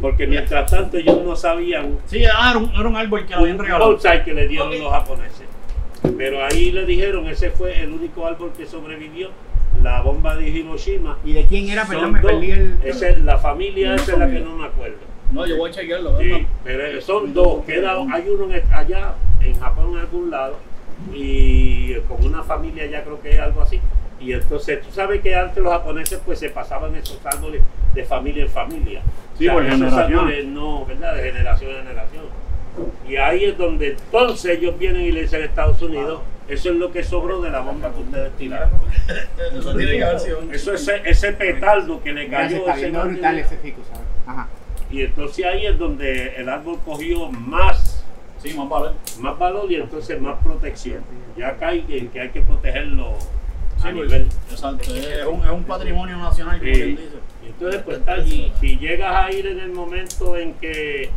Porque 0.01 0.27
mientras 0.27 0.71
tanto 0.71 0.99
ellos 0.99 1.21
no 1.25 1.35
sabían 1.35 1.99
Sí, 2.07 2.23
ah, 2.25 2.51
era 2.51 2.59
un, 2.59 2.71
era 2.75 2.89
un 2.89 2.97
árbol 2.97 3.23
que 3.27 3.31
le 3.31 3.41
habían 3.41 3.57
un 3.59 3.65
regalado. 3.65 3.91
bonsai 3.93 4.23
que 4.25 4.35
le 4.35 4.47
dieron 4.47 4.79
los 4.79 4.93
japoneses. 4.93 5.39
Pero 6.21 6.45
ahí 6.45 6.71
le 6.71 6.85
dijeron, 6.85 7.27
ese 7.29 7.49
fue 7.49 7.81
el 7.81 7.93
único 7.93 8.27
árbol 8.27 8.53
que 8.55 8.66
sobrevivió, 8.66 9.31
la 9.83 10.03
bomba 10.03 10.37
de 10.37 10.51
Hiroshima. 10.51 11.16
¿Y 11.25 11.33
de 11.33 11.47
quién 11.47 11.66
era? 11.71 11.87
Perdón, 11.87 12.12
me 12.12 12.21
dos. 12.21 12.31
perdí 12.31 12.51
el. 12.51 12.79
Esa 12.85 13.09
es 13.09 13.21
la 13.23 13.39
familia, 13.39 13.95
esa 13.95 14.12
es 14.12 14.18
la 14.18 14.31
que 14.31 14.41
no 14.41 14.55
me 14.55 14.66
acuerdo. 14.66 14.99
No, 15.33 15.47
yo 15.47 15.57
voy 15.57 15.71
a 15.71 15.73
chequearlo. 15.73 16.18
Sí, 16.21 16.47
pero 16.62 17.01
son 17.01 17.33
dos, 17.33 17.64
queda, 17.64 17.93
hay 18.12 18.29
uno 18.29 18.55
en- 18.55 18.62
allá 18.71 19.14
en 19.43 19.59
Japón 19.59 19.93
en 19.95 19.99
algún 20.01 20.31
lado 20.31 20.59
y 21.14 21.95
con 22.01 22.23
una 22.23 22.43
familia 22.43 22.85
ya 22.85 23.03
creo 23.03 23.18
que 23.23 23.31
es 23.31 23.41
algo 23.41 23.62
así 23.62 23.81
Y 24.21 24.35
entonces, 24.35 24.83
tú 24.83 24.89
sabes 24.93 25.23
que 25.23 25.35
antes 25.35 25.62
los 25.62 25.73
japoneses 25.73 26.21
pues 26.27 26.39
se 26.39 26.51
pasaban 26.51 26.95
esos 26.97 27.18
árboles 27.25 27.62
de 27.95 28.05
familia 28.05 28.43
en 28.43 28.51
familia. 28.51 29.01
Sí, 29.39 29.49
por 29.49 29.64
esos 29.64 29.79
generación. 29.79 30.18
árboles 30.18 30.45
no, 30.45 30.85
¿verdad? 30.85 31.14
De 31.16 31.23
generación 31.33 31.71
en 31.71 31.77
generación. 31.79 32.25
Y 33.09 33.16
ahí 33.16 33.45
es 33.45 33.59
donde 33.59 33.91
entonces 33.93 34.59
ellos 34.59 34.78
vienen 34.78 35.03
y 35.03 35.12
le 35.12 35.22
dicen 35.22 35.43
a 35.43 35.45
Estados 35.47 35.81
Unidos, 35.83 36.20
eso 36.49 36.70
es 36.70 36.76
lo 36.76 36.91
que 36.91 37.03
sobró 37.05 37.41
de 37.41 37.51
la 37.51 37.61
bomba 37.61 37.93
que 37.93 38.01
ustedes 38.01 38.33
tiraron. 38.37 38.70
Eso 39.57 39.76
tiene 39.76 39.93
que 39.99 40.05
haber 40.05 40.20
sido 40.20 40.39
un 40.41 40.55
Eso 40.55 40.72
es 40.74 40.83
ese, 40.89 41.01
ese 41.09 41.33
petardo 41.33 42.03
que 42.03 42.12
le 42.12 42.28
cayó 42.28 42.66
está. 42.68 42.76
Y 44.91 45.03
entonces 45.03 45.45
ahí 45.45 45.66
es 45.66 45.78
donde 45.78 46.35
el 46.37 46.49
árbol 46.49 46.78
cogió 46.85 47.31
más, 47.31 48.05
Sí, 48.43 48.55
más 48.55 48.68
valor. 48.68 48.95
más 49.20 49.39
valor 49.39 49.70
y 49.70 49.76
entonces 49.76 50.20
más 50.20 50.43
protección. 50.43 51.03
Ya 51.37 51.49
acá 51.49 51.68
hay 51.68 51.83
que, 51.83 52.09
que 52.09 52.20
hay 52.20 52.31
que 52.31 52.41
protegerlo 52.41 53.14
Sí, 53.81 53.89
a 53.89 53.93
pues, 53.93 53.95
nivel. 53.95 54.26
Exacto. 54.51 54.95
Es 54.95 55.26
un, 55.26 55.45
es 55.45 55.51
un 55.51 55.64
patrimonio 55.64 56.16
nacional, 56.18 56.59
como 56.59 56.72
Sí. 56.72 56.81
quien 56.81 56.97
dice. 56.97 57.09
Y 57.45 57.47
entonces 57.49 57.83
pues 57.83 57.99
está 57.99 58.12
allí. 58.14 58.53
Si 58.61 58.78
llegas 58.78 59.14
a 59.26 59.31
ir 59.33 59.47
en 59.47 59.61
el 59.61 59.70
momento 59.72 60.37
en 60.37 60.55
que 60.55 61.11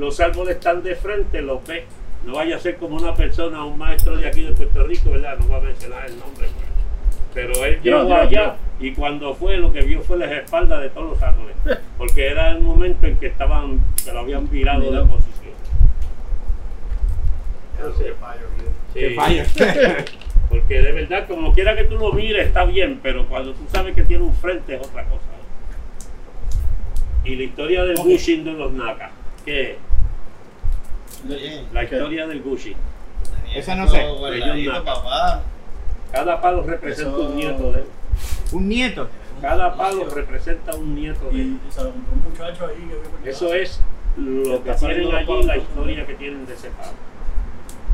los 0.00 0.18
árboles 0.20 0.56
están 0.56 0.82
de 0.82 0.96
frente, 0.96 1.42
los 1.42 1.64
ves. 1.66 1.84
No 2.26 2.34
vaya 2.34 2.56
a 2.56 2.58
ser 2.58 2.76
como 2.76 2.96
una 2.96 3.14
persona, 3.14 3.64
un 3.64 3.78
maestro 3.78 4.16
de 4.16 4.26
aquí 4.26 4.42
de 4.42 4.52
Puerto 4.52 4.84
Rico, 4.86 5.10
¿verdad? 5.10 5.38
No 5.38 5.46
voy 5.46 5.56
a 5.58 5.60
mencionar 5.60 6.06
el 6.06 6.18
nombre. 6.18 6.48
pues. 6.48 6.70
Pero 7.32 7.64
él 7.64 7.80
llegó 7.82 8.14
allá 8.14 8.56
y 8.80 8.92
cuando 8.92 9.34
fue 9.34 9.56
lo 9.56 9.72
que 9.72 9.82
vio 9.82 10.02
fue 10.02 10.18
las 10.18 10.32
espaldas 10.32 10.80
de 10.82 10.90
todos 10.90 11.10
los 11.10 11.22
árboles. 11.22 11.54
Porque 11.98 12.26
era 12.28 12.50
el 12.50 12.60
momento 12.60 13.06
en 13.06 13.16
que 13.16 13.26
estaban, 13.28 13.80
que 14.04 14.12
lo 14.12 14.20
habían 14.20 14.50
virado 14.50 14.80
de 14.80 14.86
Mirado. 14.90 15.06
posición. 15.08 15.54
Sí. 17.96 18.04
Qué 18.94 19.10
fallo. 19.14 19.42
Porque 20.50 20.82
de 20.82 20.92
verdad, 20.92 21.28
como 21.28 21.54
quiera 21.54 21.76
que 21.76 21.84
tú 21.84 21.96
lo 21.96 22.12
mires, 22.12 22.48
está 22.48 22.64
bien, 22.64 22.98
pero 23.02 23.26
cuando 23.28 23.52
tú 23.52 23.62
sabes 23.72 23.94
que 23.94 24.02
tiene 24.02 24.24
un 24.24 24.34
frente 24.34 24.74
es 24.74 24.80
otra 24.86 25.04
cosa. 25.04 25.20
Y 27.24 27.36
la 27.36 27.42
historia 27.44 27.84
del 27.84 27.96
Ok. 27.98 28.06
Gushin 28.06 28.44
de 28.44 28.52
los 28.52 28.72
Naka, 28.72 29.10
¿qué 29.44 29.62
es? 29.62 29.68
Oye, 29.70 29.89
La 31.72 31.84
historia 31.84 32.26
del 32.26 32.42
tenía 32.42 33.58
Esa 33.58 33.74
no 33.74 33.88
sé. 33.88 34.04
papá. 34.84 35.42
Cada 36.12 36.40
palo 36.40 36.62
representa 36.62 37.10
Eso- 37.10 37.28
un 37.28 37.36
nieto 37.36 37.72
de 37.72 37.78
él. 37.80 37.86
Un 38.52 38.68
nieto. 38.68 39.08
Cada 39.40 39.74
palo 39.76 40.08
representa 40.08 40.74
un 40.74 40.94
nieto 40.94 41.30
de 41.30 41.30
él. 41.30 41.38
Y, 41.38 41.80
un 41.80 42.22
muchacho 42.30 42.66
ahí 42.66 42.90
que 43.24 43.30
Eso 43.30 43.54
es 43.54 43.80
lo 44.16 44.62
que 44.62 44.72
tienen 44.74 45.14
allí, 45.14 45.42
la 45.44 45.56
historia 45.56 46.06
que 46.06 46.14
tienen 46.14 46.46
de 46.46 46.54
ese 46.54 46.70
palo. 46.70 46.92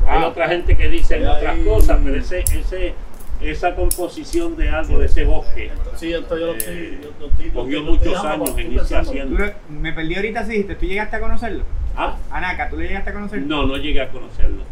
Hay 0.07 0.23
otra 0.23 0.47
gente 0.47 0.77
que 0.77 0.89
dice 0.89 1.27
otras 1.27 1.57
cosas, 1.59 1.99
pero 2.03 2.15
ese, 2.15 2.39
ese, 2.39 2.93
esa 3.41 3.75
composición 3.75 4.55
de 4.57 4.69
algo, 4.69 4.99
de 4.99 5.05
ese 5.05 5.23
bosque, 5.25 5.71
Sí, 5.95 6.11
esto 6.13 6.37
yo 6.37 6.47
lo 6.47 6.53
estoy. 6.55 6.73
Eh, 6.75 6.99
yo 7.03 7.09
lo 7.19 7.27
estoy- 7.27 7.49
cogió 7.51 7.83
muchos 7.83 8.23
años 8.25 8.53
en 8.57 8.73
irse 8.73 8.95
haciendo. 8.95 9.43
Me 9.69 9.93
perdí 9.93 10.15
ahorita 10.15 10.43
si 10.45 10.51
dijiste, 10.51 10.75
¿tú 10.75 10.85
llegaste 10.85 11.15
a 11.15 11.19
conocerlo? 11.19 11.63
¿Ah? 11.95 12.15
Anaka, 12.31 12.69
¿tú 12.69 12.77
le 12.77 12.87
llegaste 12.87 13.09
a 13.09 13.13
conocerlo? 13.13 13.45
No, 13.47 13.65
no 13.65 13.77
llegué 13.77 14.01
a 14.01 14.09
conocerlo. 14.09 14.63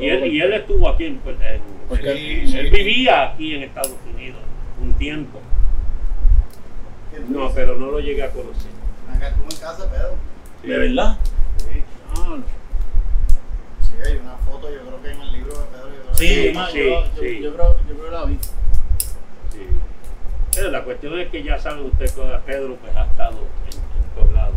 Y 0.00 0.08
él, 0.08 0.26
y 0.32 0.40
él 0.40 0.52
estuvo 0.52 0.88
aquí 0.88 1.04
en, 1.06 1.18
pues, 1.18 1.36
en- 1.40 2.56
él 2.56 2.70
vivía 2.70 3.30
aquí 3.32 3.54
en 3.54 3.62
Estados 3.64 3.94
Unidos 4.12 4.40
un 4.82 4.92
tiempo. 4.94 5.40
No, 7.28 7.50
pero 7.54 7.76
no 7.76 7.90
lo 7.90 8.00
llegué 8.00 8.22
a 8.24 8.30
conocer. 8.30 8.70
Acá 9.14 9.28
estuvo 9.28 9.44
en 9.50 9.56
casa, 9.56 9.90
Pedro. 9.90 10.14
Sí. 10.62 10.68
¿De 10.68 10.78
verdad? 10.78 11.16
Sí. 11.58 11.82
Ah, 12.16 12.36
Sí, 13.80 13.92
hay 14.04 14.16
una 14.18 14.32
foto, 14.36 14.68
yo 14.70 14.80
creo 14.82 15.02
que 15.02 15.10
en 15.12 15.20
el 15.22 15.32
libro 15.32 15.52
de 15.58 15.64
Pedro. 15.66 15.85
Sí, 16.16 16.26
sí, 16.26 16.52
yo, 16.54 17.04
yo, 17.04 17.04
sí. 17.20 17.40
yo 17.42 17.54
creo, 17.54 17.76
yo 17.88 17.94
creo 17.94 18.04
que 18.04 18.10
la 18.10 18.24
vi. 18.24 18.38
Sí. 19.52 19.66
Pero 20.54 20.70
la 20.70 20.84
cuestión 20.84 21.18
es 21.20 21.28
que 21.28 21.42
ya 21.42 21.58
saben 21.58 21.86
ustedes 21.86 22.12
que 22.12 22.22
Pedro 22.46 22.76
pues 22.76 22.96
ha 22.96 23.04
estado 23.06 23.38
en, 23.38 23.78
en 23.78 24.10
todos 24.14 24.32
lados. 24.32 24.54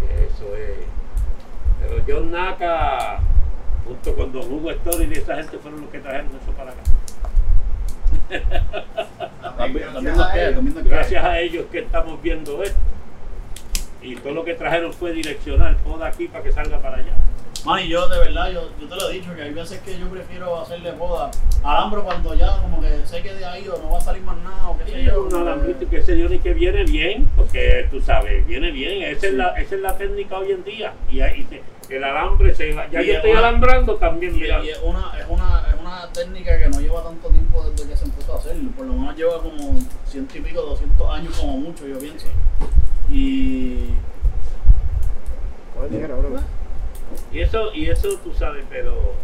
Que 0.00 0.24
eso 0.26 0.54
es. 0.56 0.86
Pero 1.80 2.02
John 2.06 2.30
Naka, 2.30 3.20
junto 3.86 4.14
con 4.14 4.32
Don 4.32 4.52
Hugo 4.52 4.70
Story 4.70 5.08
y 5.10 5.18
esa 5.18 5.36
gente 5.36 5.58
fueron 5.58 5.80
los 5.82 5.90
que 5.90 5.98
trajeron 5.98 6.28
eso 6.28 6.52
para 6.56 6.70
acá. 6.72 6.80
También 9.56 9.86
También 9.92 9.92
gracias 9.92 10.16
nos 10.16 10.26
a 10.26 10.32
queda, 10.32 10.42
ellos. 10.44 10.54
también 10.56 10.74
nos 10.74 10.82
queda. 10.84 10.96
Gracias 10.96 11.24
a 11.24 11.40
ellos 11.40 11.66
que 11.72 11.78
estamos 11.80 12.22
viendo 12.22 12.62
esto. 12.62 12.78
Y 14.02 14.16
todo 14.16 14.34
lo 14.34 14.44
que 14.44 14.54
trajeron 14.54 14.92
fue 14.92 15.12
direccional, 15.12 15.76
todo 15.84 16.04
aquí 16.04 16.26
para 16.28 16.42
que 16.44 16.52
salga 16.52 16.78
para 16.80 16.96
allá. 16.98 17.14
Man, 17.64 17.80
y 17.84 17.88
yo 17.88 18.08
de 18.08 18.18
verdad, 18.18 18.50
yo, 18.50 18.68
yo 18.80 18.88
te 18.88 18.96
lo 18.96 19.08
he 19.08 19.14
dicho, 19.14 19.32
que 19.36 19.42
hay 19.42 19.52
veces 19.54 19.78
que 19.82 19.96
yo 19.96 20.08
prefiero 20.08 20.60
hacerle 20.60 20.90
boda 20.92 21.30
alambro 21.62 22.02
cuando 22.02 22.34
ya 22.34 22.60
como 22.60 22.80
que 22.80 22.88
sé 23.06 23.22
que 23.22 23.32
de 23.34 23.44
ahí 23.44 23.68
o 23.68 23.78
no 23.80 23.90
va 23.92 23.98
a 23.98 24.00
salir 24.00 24.20
más 24.22 24.36
nada 24.38 24.68
o 24.68 24.76
qué 24.78 24.90
sé 24.90 25.00
Y 25.02 25.04
yo. 25.04 25.22
un 25.22 25.34
alambrito 25.34 25.88
que 25.88 26.02
se 26.02 26.14
dio 26.16 26.28
ni 26.28 26.40
que 26.40 26.54
viene 26.54 26.82
bien, 26.82 27.28
porque 27.36 27.86
tú 27.88 28.00
sabes, 28.00 28.44
viene 28.48 28.72
bien. 28.72 29.02
Esa, 29.04 29.28
es, 29.28 29.34
la, 29.34 29.48
esa 29.60 29.76
es 29.76 29.80
la 29.80 29.96
técnica 29.96 30.38
hoy 30.38 30.50
en 30.50 30.64
día. 30.64 30.92
Y 31.08 31.20
ahí 31.20 31.46
se- 31.48 31.62
el 31.96 32.02
alambre 32.02 32.52
se 32.54 32.72
va. 32.74 32.88
Ya 32.90 33.00
Y 33.00 33.06
yo 33.06 33.12
es 33.12 33.16
estoy 33.18 33.30
una- 33.30 33.40
alambrando 33.40 33.94
también, 33.96 34.34
Y, 34.34 34.40
mira. 34.40 34.64
y 34.64 34.70
es, 34.70 34.80
una, 34.82 35.12
es, 35.20 35.26
una, 35.28 35.62
es 35.72 35.80
una 35.80 36.08
técnica 36.12 36.58
que 36.58 36.68
no 36.68 36.80
lleva 36.80 37.04
tanto 37.04 37.28
tiempo 37.28 37.62
desde 37.62 37.88
que 37.88 37.96
se 37.96 38.04
empezó 38.06 38.32
a 38.34 38.38
hacer. 38.38 38.56
Por 38.76 38.86
lo 38.86 38.94
menos 38.94 39.16
lleva 39.16 39.40
como 39.40 39.76
ciento 40.04 40.36
y 40.36 40.40
pico, 40.40 40.62
200 40.62 41.10
años 41.14 41.38
como 41.38 41.58
mucho, 41.58 41.86
yo 41.86 41.96
pienso. 42.00 42.26
Y 43.08 43.84
bro. 45.76 46.40
Y 47.32 47.40
eso, 47.40 47.72
y 47.74 47.88
eso 47.88 48.08
tú 48.22 48.32
sabes, 48.32 48.64
pero. 48.68 49.14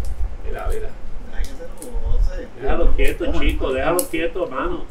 Mira, 0.46 0.66
mira. 0.72 0.88
Hay 1.34 1.42
que 1.42 1.48
ser 1.50 1.68
goce. 2.10 2.46
Déjalo 2.60 2.96
quieto, 2.96 3.40
chico, 3.40 3.72
déjalo 3.72 4.08
quieto, 4.10 4.46
mano. 4.48 4.84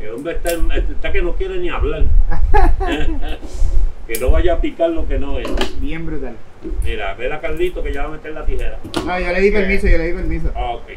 El 0.00 0.14
hombre 0.14 0.32
está, 0.34 0.52
en- 0.52 0.72
está 0.72 1.12
que 1.12 1.22
no 1.22 1.34
quiere 1.34 1.58
ni 1.58 1.68
hablar. 1.68 2.04
que 4.06 4.18
no 4.18 4.30
vaya 4.30 4.54
a 4.54 4.60
picar 4.60 4.90
lo 4.90 5.06
que 5.06 5.18
no 5.18 5.38
es. 5.38 5.80
Bien 5.80 6.06
brutal. 6.06 6.36
Mira, 6.82 7.14
ve 7.14 7.32
a 7.32 7.40
Carlito 7.40 7.82
que 7.82 7.92
ya 7.92 8.02
va 8.02 8.08
a 8.08 8.12
meter 8.12 8.32
la 8.32 8.44
tijera. 8.44 8.78
No, 9.04 9.20
yo 9.20 9.32
le 9.32 9.40
di 9.40 9.50
permiso, 9.50 9.86
yo 9.86 9.98
le 9.98 10.06
di 10.08 10.12
permiso. 10.14 10.50
Ah, 10.54 10.72
ok. 10.72 10.88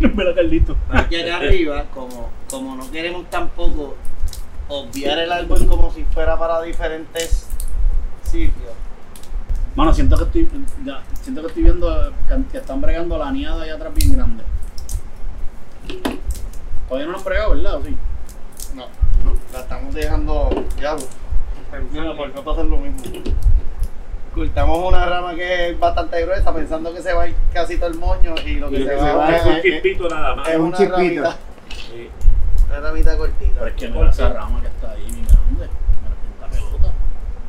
Mira, 0.14 0.34
Carlito. 0.34 0.76
Aquí 0.90 1.16
acá 1.20 1.36
arriba, 1.36 1.84
como, 1.92 2.30
como 2.50 2.76
no 2.76 2.90
queremos 2.90 3.28
tampoco 3.30 3.96
obviar 4.68 5.18
el 5.18 5.30
árbol 5.30 5.66
como 5.66 5.92
si 5.92 6.04
fuera 6.04 6.38
para 6.38 6.62
diferentes 6.62 7.46
sitios. 8.24 8.72
Mano, 9.74 9.94
siento 9.94 10.16
que 10.18 10.24
estoy, 10.24 10.48
ya, 10.84 11.02
siento 11.22 11.40
que 11.42 11.46
estoy 11.48 11.62
viendo 11.62 12.12
que, 12.28 12.42
que 12.52 12.58
están 12.58 12.80
bregando 12.80 13.16
la 13.16 13.30
niada 13.32 13.62
allá 13.62 13.74
atrás 13.74 13.94
bien 13.94 14.12
grande. 14.12 14.44
Todavía 16.88 17.06
no 17.06 17.12
lo 17.12 17.18
han 17.18 17.24
bregado, 17.24 17.50
¿verdad? 17.54 17.74
¿O 17.76 17.82
sí? 17.84 17.96
No, 18.74 18.82
no, 19.24 19.32
la 19.52 19.60
estamos 19.60 19.94
dejando 19.94 20.50
ya. 20.80 20.96
Mira, 21.90 22.14
por 22.14 22.44
no 22.44 22.52
hacer 22.52 22.64
lo 22.66 22.76
mismo. 22.76 23.02
Cortamos 24.34 24.88
una 24.88 25.06
rama 25.06 25.34
que 25.34 25.70
es 25.70 25.78
bastante 25.78 26.22
gruesa 26.24 26.54
pensando 26.54 26.92
que 26.92 27.00
se 27.02 27.12
va 27.14 27.22
a 27.22 27.28
ir 27.28 27.34
casi 27.52 27.76
todo 27.78 27.88
el 27.88 27.94
moño 27.98 28.34
y 28.46 28.54
lo 28.56 28.68
que 28.70 28.76
Y 28.76 28.78
se 28.78 28.84
lo 28.84 28.90
que 28.90 28.96
se 28.98 29.02
va 29.04 29.14
va 29.14 29.26
a 29.28 29.36
Es 29.36 29.40
es- 29.42 29.46
un 29.56 29.62
chispito 29.62 30.08
nada 30.08 30.36
más. 30.36 30.48
es 30.48 30.56
un 30.56 30.62
una 30.66 30.76
chispito. 30.76 30.96
ramita, 31.22 31.36
Sí. 31.68 32.10
una 32.68 32.80
ramita 32.80 33.16
cortita. 33.16 33.52
Pero 33.54 33.66
es 33.66 33.74
que 33.74 33.88
mira 33.88 34.10
esa 34.10 34.28
rama 34.30 34.60
que 34.60 34.66
está 34.68 34.90
ahí 34.90 35.02
bien 35.04 35.26
grande. 35.26 35.42
Mira, 35.50 35.66
esta 36.34 36.46
pelota. 36.48 36.92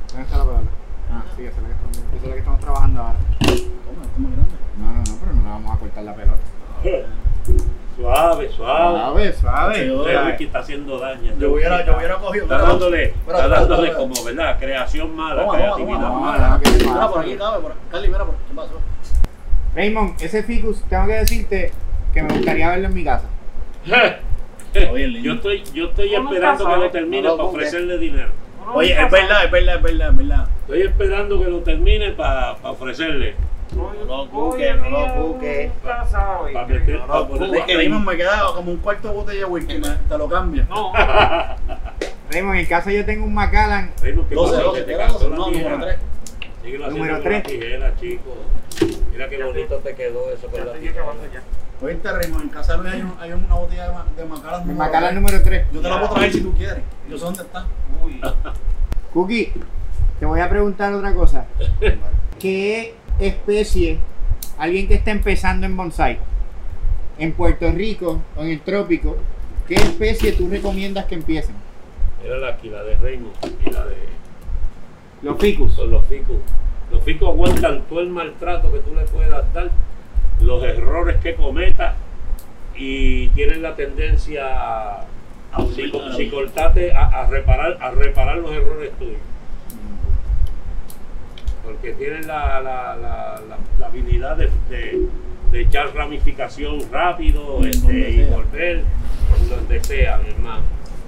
¿Dónde 0.10 0.24
está 0.24 0.38
la 0.38 0.44
pelota? 0.44 0.62
Ah, 1.14 1.24
sí, 1.36 1.46
esa 1.46 1.58
es 1.58 1.62
la 1.64 1.68
que 1.70 1.74
estamos, 1.76 1.98
esa 1.98 2.16
es 2.16 2.24
la 2.24 2.34
que 2.34 2.40
estamos 2.40 2.60
trabajando 2.60 3.02
ahora. 3.02 3.20
¿Cómo? 3.40 4.04
Está 4.04 4.18
muy 4.20 4.32
grande. 4.32 4.56
No, 4.78 4.86
no, 4.86 4.98
no, 5.00 5.18
pero 5.20 5.34
no 5.34 5.42
le 5.44 5.50
vamos 5.50 5.76
a 5.76 5.80
cortar 5.80 6.04
la 6.04 6.16
pelota. 6.16 6.40
Suave, 7.96 8.50
suave. 8.50 9.00
Suave, 9.00 9.34
suave. 9.34 9.74
Este 9.86 10.18
Ay. 10.18 10.28
whisky 10.28 10.44
está 10.46 10.60
haciendo 10.60 10.98
daño. 11.00 11.30
este 11.32 11.40
Yo 11.42 11.52
hubiera, 11.54 11.76
yo 11.78 11.82
está- 11.84 11.98
hubiera 11.98 12.16
cogido. 12.16 12.44
Está 12.46 12.58
dándole, 12.58 13.04
está 13.28 13.48
dándole 13.48 13.94
como, 13.94 14.24
¿verdad? 14.24 14.58
Creación 14.60 15.16
mala, 15.16 15.42
Toma, 15.42 15.54
toma, 15.54 15.58
creatividad 15.76 16.10
mala. 16.12 16.62
Mira, 16.80 17.08
por 17.10 17.22
aquí 17.22 17.36
cabe, 17.36 17.62
por 17.62 17.74
Carly, 17.92 18.08
mira, 18.08 18.26
por 18.26 18.36
¿qué 18.36 18.54
pasó? 18.56 18.72
Raymond, 19.76 20.22
ese 20.22 20.44
ficus, 20.44 20.82
tengo 20.90 21.06
que 21.08 21.14
decirte 21.14 21.72
que 22.14 22.24
me 22.24 22.34
gustaría 22.34 22.70
verlo 22.70 22.88
en 22.88 22.94
mi 22.94 23.04
casa. 23.04 23.28
Yo 24.74 25.34
estoy, 25.34 25.64
yo 25.72 25.86
estoy 25.90 26.16
esperando 26.16 26.66
que 26.68 26.76
lo 26.78 26.90
termine 26.90 27.22
No 27.22 27.30
lo 27.30 27.38
para 27.38 27.50
ofrecerle 27.50 28.00
dinero. 28.00 28.32
Oye, 28.74 28.94
es 28.94 29.12
verdad, 29.12 29.46
es 29.46 29.52
verdad, 29.52 29.76
es 29.76 29.82
verdad, 29.82 30.10
es 30.10 30.18
verdad. 30.18 30.48
Estoy 30.62 30.82
esperando 30.82 31.40
que 31.44 31.50
lo 31.50 31.60
termine 31.60 32.12
para 32.12 32.54
ofrecerle. 32.64 33.36
No 33.76 33.92
lo 33.92 33.92
en 33.92 33.98
no 34.00 34.06
lo 34.06 34.26
no, 34.26 34.30
ponerle- 37.30 37.58
busques. 37.60 37.76
Raymond 37.76 38.06
me 38.08 38.16
queda 38.18 38.42
como 38.56 38.72
un 38.72 38.78
cuarto 38.78 39.08
de 39.08 39.14
botella 39.16 39.40
de 39.40 39.46
whisky, 39.46 39.78
me- 39.80 39.96
te 40.08 40.18
lo 40.18 40.30
cambio. 40.30 40.66
No, 40.70 40.92
Raymond, 42.32 42.60
en 42.60 42.66
casa 42.66 42.92
yo 42.92 43.06
tengo 43.06 43.26
un 43.26 43.34
Macallan. 43.34 43.92
Raymond, 44.02 44.30
¿qué 44.30 44.36
12, 44.36 44.56
pasó? 44.56 44.64
12, 44.68 44.80
Que 44.80 44.86
te 44.86 44.94
era 44.94 45.06
cansó 45.08 45.20
12, 45.20 45.30
la 45.30 45.36
no, 45.38 45.46
tijera. 45.52 45.70
número 45.72 45.86
3. 45.86 46.00
Síguelo 46.64 46.88
Número 46.92 47.16
haciendo 47.16 47.24
con 47.24 47.32
la 47.34 47.42
tres. 47.44 47.60
tijera, 47.60 47.94
chico. 48.00 48.36
Mira 49.12 49.30
qué 49.30 49.44
bonito 49.44 49.76
te 49.78 49.96
quedó 49.96 50.32
eso 50.32 50.48
con 50.48 50.66
la 50.66 50.74
tijera. 50.74 51.04
Oíste, 51.84 52.10
Raymond, 52.12 52.44
en 52.44 52.50
casa 52.50 52.78
de 52.78 52.84
Luis 52.84 52.94
hay, 52.94 53.02
un- 53.02 53.16
hay 53.20 53.32
una 53.34 53.56
botella 53.56 53.88
de, 53.90 53.94
ma- 53.94 54.06
de 54.16 54.26
Macallan 54.26 54.62
Mi 54.62 54.68
número 54.74 54.86
Macallan 54.86 55.10
tres. 55.10 55.16
número 55.22 55.44
3. 55.44 55.66
Yo 55.74 55.82
te 55.82 55.90
la 55.90 56.00
puedo 56.00 56.14
traer 56.14 56.32
si 56.32 56.42
tú 56.42 56.54
quieres. 56.54 56.84
Yo 57.10 57.18
sé 57.18 57.26
dónde 57.26 57.42
está. 57.42 57.66
Uy. 58.04 58.22
Cookie, 59.14 59.52
te 60.20 60.26
voy 60.26 60.40
a 60.40 60.50
preguntar 60.50 60.94
otra 60.94 61.14
cosa. 61.14 61.46
¿Qué 62.40 62.96
especie, 63.20 64.00
alguien 64.58 64.88
que 64.88 64.94
está 64.96 65.12
empezando 65.12 65.66
en 65.66 65.76
bonsai, 65.76 66.20
en 67.20 67.34
Puerto 67.34 67.70
Rico 67.72 68.22
o 68.38 68.42
en 68.44 68.48
el 68.52 68.62
trópico, 68.62 69.18
¿qué 69.68 69.76
especie 69.76 70.32
tú 70.32 70.48
recomiendas 70.50 71.06
que 71.06 71.16
empiecen? 71.16 71.56
Era 72.24 72.38
la 72.38 72.48
aquí, 72.50 72.70
la 72.70 72.82
de 72.84 72.96
Raymond 72.96 73.34
y 73.66 73.70
la 73.70 73.86
de 73.86 73.98
Los 75.22 75.38
ficus. 75.38 75.78
los 75.78 76.06
ficus. 76.08 76.38
Los 76.92 77.04
ficus 77.04 77.28
aguantan 77.28 77.82
todo 77.90 78.00
el 78.00 78.10
maltrato 78.10 78.72
que 78.72 78.80
tú 78.80 78.96
le 78.96 79.04
puedas 79.04 79.54
dar, 79.54 79.70
los 80.44 80.64
errores 80.64 81.18
que 81.22 81.36
cometas 81.36 81.96
y 82.76 83.30
tienen 83.30 83.62
la 83.62 83.76
tendencia 83.76 84.46
a, 84.50 85.06
si, 85.76 85.92
si 86.18 86.30
cortate 86.30 86.92
a, 86.94 87.06
a 87.06 87.28
reparar 87.28 87.78
a 87.82 87.92
reparar 87.92 88.38
los 88.38 88.52
errores 88.52 88.92
tuyos. 89.00 89.20
Porque 91.64 91.94
tienen 91.94 92.28
la, 92.28 92.60
la, 92.62 92.96
la, 92.96 93.40
la- 93.48 93.58
la 93.80 93.86
habilidad 93.86 94.36
de, 94.38 94.50
de- 94.70 95.08
de 95.52 95.62
echar 95.62 95.94
ramificación 95.94 96.80
rápido 96.92 97.64
este, 97.66 98.10
y 98.10 98.24
volver 98.26 98.84
donde 99.50 99.84
sea, 99.84 100.18
mi 100.18 100.30
hermano. 100.32 100.64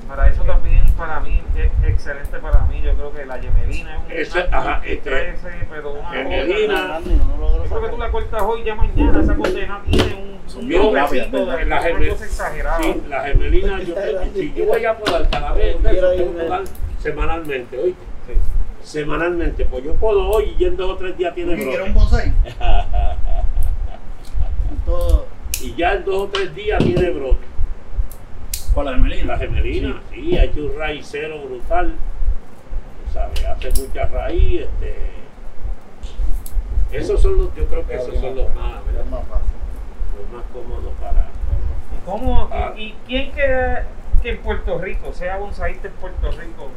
Para 0.08 0.28
eso 0.30 0.44
también, 0.44 0.84
para 0.98 1.20
mí, 1.20 1.42
es 1.58 1.72
excelente 1.90 2.38
para 2.38 2.62
mí. 2.66 2.80
Yo 2.84 2.94
creo 2.94 3.12
que 3.14 3.26
la 3.26 3.40
yemelina 3.42 3.96
es 4.10 4.32
un 4.34 4.40
Ese- 4.40 4.48
ajá, 4.52 4.82
que 4.82 4.94
este, 4.94 5.10
crece, 5.10 5.50
pero 5.70 5.94
una 5.94 6.12
yemelina, 6.14 7.00
Yo 7.00 7.64
creo 7.70 7.82
que 7.82 7.90
tú 7.90 7.98
la 7.98 8.12
cortas 8.12 8.42
hoy, 8.44 8.64
ya 8.64 8.76
mañana 8.76 9.22
esa 9.22 9.36
condena 9.36 9.82
tiene 9.90 10.14
un, 10.16 10.36
toquecito 10.48 11.46
de 11.48 11.66
la 11.66 11.78
una 11.78 11.82
gemel- 11.82 12.10
cosa 12.12 12.26
exagerada. 12.26 12.84
sí, 12.84 13.02
la 13.10 13.22
gemelina, 13.24 13.82
yo, 13.82 13.96
si 14.36 14.54
yo 14.54 14.66
voy 14.66 14.86
a 14.86 14.98
podar 14.98 15.28
cada 15.30 15.54
vez, 15.54 15.76
eso, 15.76 15.90
tengo 16.12 16.38
que 16.38 16.44
podar 16.44 16.62
semanalmente, 17.00 17.78
¿oíste? 17.78 18.04
Semanalmente, 18.84 19.66
pues 19.66 19.84
yo 19.84 19.96
puedo 19.96 20.30
hoy 20.30 20.56
y 20.60 20.66
en 20.66 20.78
dos 20.78 20.92
o 20.92 20.96
tres 20.98 21.18
días 21.18 21.34
tiene 21.34 21.56
¿Quiere 21.56 21.72
brote. 21.78 21.90
un 21.90 21.94
bonsai? 21.96 22.32
Todo 24.86 25.26
Y 25.62 25.74
ya 25.76 25.94
en 25.94 26.06
dos 26.06 26.16
o 26.16 26.28
tres 26.28 26.54
días 26.54 26.84
tiene 26.84 27.10
brote. 27.10 27.46
Con 28.76 28.86
la 28.86 28.92
gemelina. 28.94 29.26
La 29.34 29.38
gemelina, 29.40 30.02
sí, 30.12 30.38
ha 30.38 30.44
hecho 30.44 30.60
un 30.66 30.78
raicero 30.78 31.40
brutal. 31.42 31.94
tú 33.08 33.14
¿Sabes? 33.14 33.44
Hace 33.46 33.82
mucha 33.82 34.06
raíz. 34.08 34.62
Este, 34.62 34.96
esos 36.92 37.22
son 37.22 37.38
los, 37.38 37.56
yo 37.56 37.66
creo 37.66 37.88
que 37.88 37.96
esos 37.96 38.14
son 38.20 38.36
los 38.36 38.54
más. 38.56 38.82
Es 39.00 39.06
más 39.10 39.22
fácil. 39.28 39.56
los 40.18 40.30
más 40.32 40.44
cómodos 40.54 40.94
para. 41.02 41.22
¿Y, 41.22 42.06
cómo, 42.06 42.50
Ah. 42.52 42.74
y, 42.78 42.84
y 42.84 42.96
quién 43.08 43.32
que, 43.32 43.78
que 44.22 44.30
en 44.32 44.38
Puerto 44.40 44.78
Rico, 44.78 45.12
sea 45.14 45.38
bonsaísta 45.38 45.88
en 45.88 45.94
Puerto 45.96 46.32
Rico, 46.32 46.68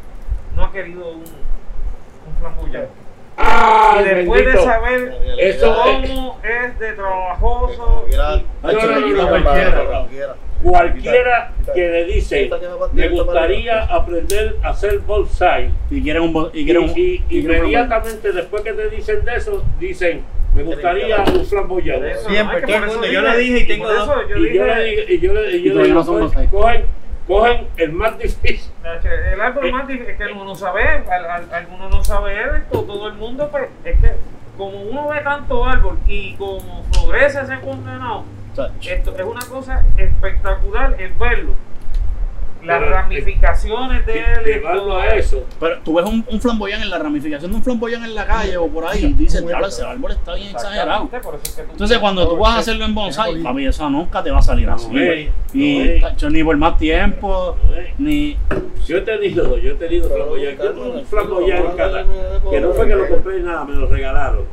no 0.56 0.64
ha 0.64 0.72
querido 0.72 1.10
un, 1.10 1.18
un 1.24 2.36
flamboyante? 2.40 2.88
¡Ah! 3.36 3.98
y 4.00 4.04
después 4.04 4.46
de 4.46 4.56
saber 4.64 5.16
Eso 5.38 5.72
cómo 5.84 6.38
es 6.42 6.78
de 6.80 6.92
trabajoso, 6.94 8.06
y- 8.10 8.16
No, 8.16 8.36
no, 8.62 8.72
no, 8.72 9.00
no, 9.00 10.38
cualquiera. 10.62 11.52
Que 11.74 11.88
le 11.88 12.04
dice, 12.06 12.50
me 12.92 13.08
gustaría 13.08 13.82
aprender 13.84 14.56
a 14.62 14.70
hacer 14.70 14.98
bonsai, 15.00 15.70
Y 15.90 16.02
quieren 16.02 16.22
un 16.22 16.50
y 16.54 16.64
quieren 16.64 16.84
un 16.84 16.90
y 16.96 17.22
y 17.28 17.38
inmediatamente 17.40 18.32
después 18.32 18.62
que 18.62 18.72
te 18.72 18.88
dicen 18.88 19.24
de 19.24 19.34
eso, 19.36 19.62
dicen, 19.78 20.22
me 20.54 20.62
gustaría 20.62 21.18
un 21.18 21.44
flamboyante. 21.44 22.12
eso, 22.12 22.30
Siempre, 22.30 22.62
todo 22.62 22.76
el 22.76 22.86
mundo, 22.86 23.06
yo 23.06 23.20
le 23.20 23.36
dije 23.38 23.58
y 23.60 23.66
tengo 23.66 23.92
dos. 23.92 24.08
yo 24.30 24.36
Y 24.38 24.54
yo 24.54 24.64
le 24.64 24.84
dije, 24.84 25.14
y 25.14 25.20
yo 25.20 25.34
le, 25.34 25.50
y 25.50 25.52
yo 25.52 25.58
Y 25.58 25.62
le 25.62 25.70
todavía 25.70 25.84
digo, 25.84 25.94
no 26.00 26.04
son 26.04 26.20
bonsai. 26.20 26.46
cogen, 26.48 26.84
cogen 27.26 27.66
el 27.76 27.92
más 27.92 28.18
difícil. 28.18 28.72
el 29.34 29.40
árbol 29.40 29.70
más 29.72 29.86
difícil 29.86 30.10
es 30.10 30.16
que 30.16 30.32
uno 30.32 30.44
no 30.44 30.54
sabe, 30.54 30.82
al- 30.88 31.24
al- 31.26 31.52
alguno 31.54 31.88
no 31.90 32.02
sabe 32.02 32.32
esto, 32.56 32.80
todo 32.82 33.08
el 33.08 33.14
mundo, 33.14 33.48
pues, 33.52 33.64
es 33.84 34.00
que 34.00 34.12
como 34.56 34.80
uno 34.82 35.08
ve 35.08 35.20
tanto 35.20 35.64
árbol 35.66 35.98
y 36.06 36.34
como 36.36 36.84
florece 36.92 37.40
ese 37.42 37.60
condenado, 37.60 38.24
esto 38.82 39.16
es 39.16 39.24
una 39.24 39.40
cosa 39.46 39.84
espectacular 39.96 40.96
el 40.98 41.12
verlo. 41.14 41.52
Las 42.64 42.80
Pero, 42.80 42.90
ramificaciones 42.90 44.04
de 44.04 44.18
él. 44.18 44.24
y 44.44 44.48
Llevarlo 44.54 44.82
todo 44.82 44.98
a 44.98 45.06
eso. 45.14 45.46
Pero 45.60 45.78
tú 45.84 45.94
ves 45.94 46.04
un, 46.06 46.26
un 46.28 46.40
flamboyán 46.40 46.82
en 46.82 46.90
la 46.90 46.98
ramificación 46.98 47.52
de 47.52 47.56
un 47.56 47.62
flamboyán 47.62 48.02
en 48.04 48.16
la 48.16 48.26
calle 48.26 48.56
o 48.56 48.66
por 48.66 48.84
ahí 48.84 49.04
y 49.04 49.12
dices, 49.12 49.42
claro, 49.42 49.68
ese 49.68 49.84
árbol 49.84 50.10
está 50.10 50.34
bien 50.34 50.48
exagerado. 50.48 51.04
Exactamente, 51.04 51.20
por 51.24 51.34
eso 51.36 51.44
es 51.44 51.52
que 51.54 51.62
tú- 51.62 51.70
Entonces 51.70 51.98
cuando 51.98 52.28
tú 52.28 52.36
vas 52.36 52.54
a 52.56 52.58
hacerlo 52.58 52.84
en 52.84 52.94
bonsai, 52.96 53.40
papi, 53.44 53.64
eso 53.66 53.88
nunca 53.88 54.24
te 54.24 54.32
va 54.32 54.38
a 54.38 54.42
salir 54.42 54.68
así. 54.68 54.88
No, 54.90 55.00
eh, 55.00 55.30
Y 55.54 55.78
no, 55.78 55.84
eh. 55.84 55.98
tacho, 56.00 56.30
ni 56.30 56.42
por 56.42 56.56
más 56.56 56.76
tiempo, 56.78 57.56
No, 57.70 57.76
eh. 57.76 57.94
ni... 57.98 58.36
Yo 58.86 58.96
he 58.96 59.00
tenido, 59.02 59.56
yo 59.58 59.70
he 59.70 59.74
tenido 59.74 60.10
flamboyán. 60.10 60.56
Yo 60.56 60.72
tuve 60.72 60.90
un 60.98 61.06
flamboyán 61.06 61.62
que 62.50 62.60
no 62.60 62.72
fue 62.72 62.88
que 62.88 62.94
lo 62.96 63.08
compré 63.08 63.38
ni 63.38 63.44
nada, 63.46 63.64
me 63.66 63.76
lo 63.76 63.86
regalaron. 63.86 64.44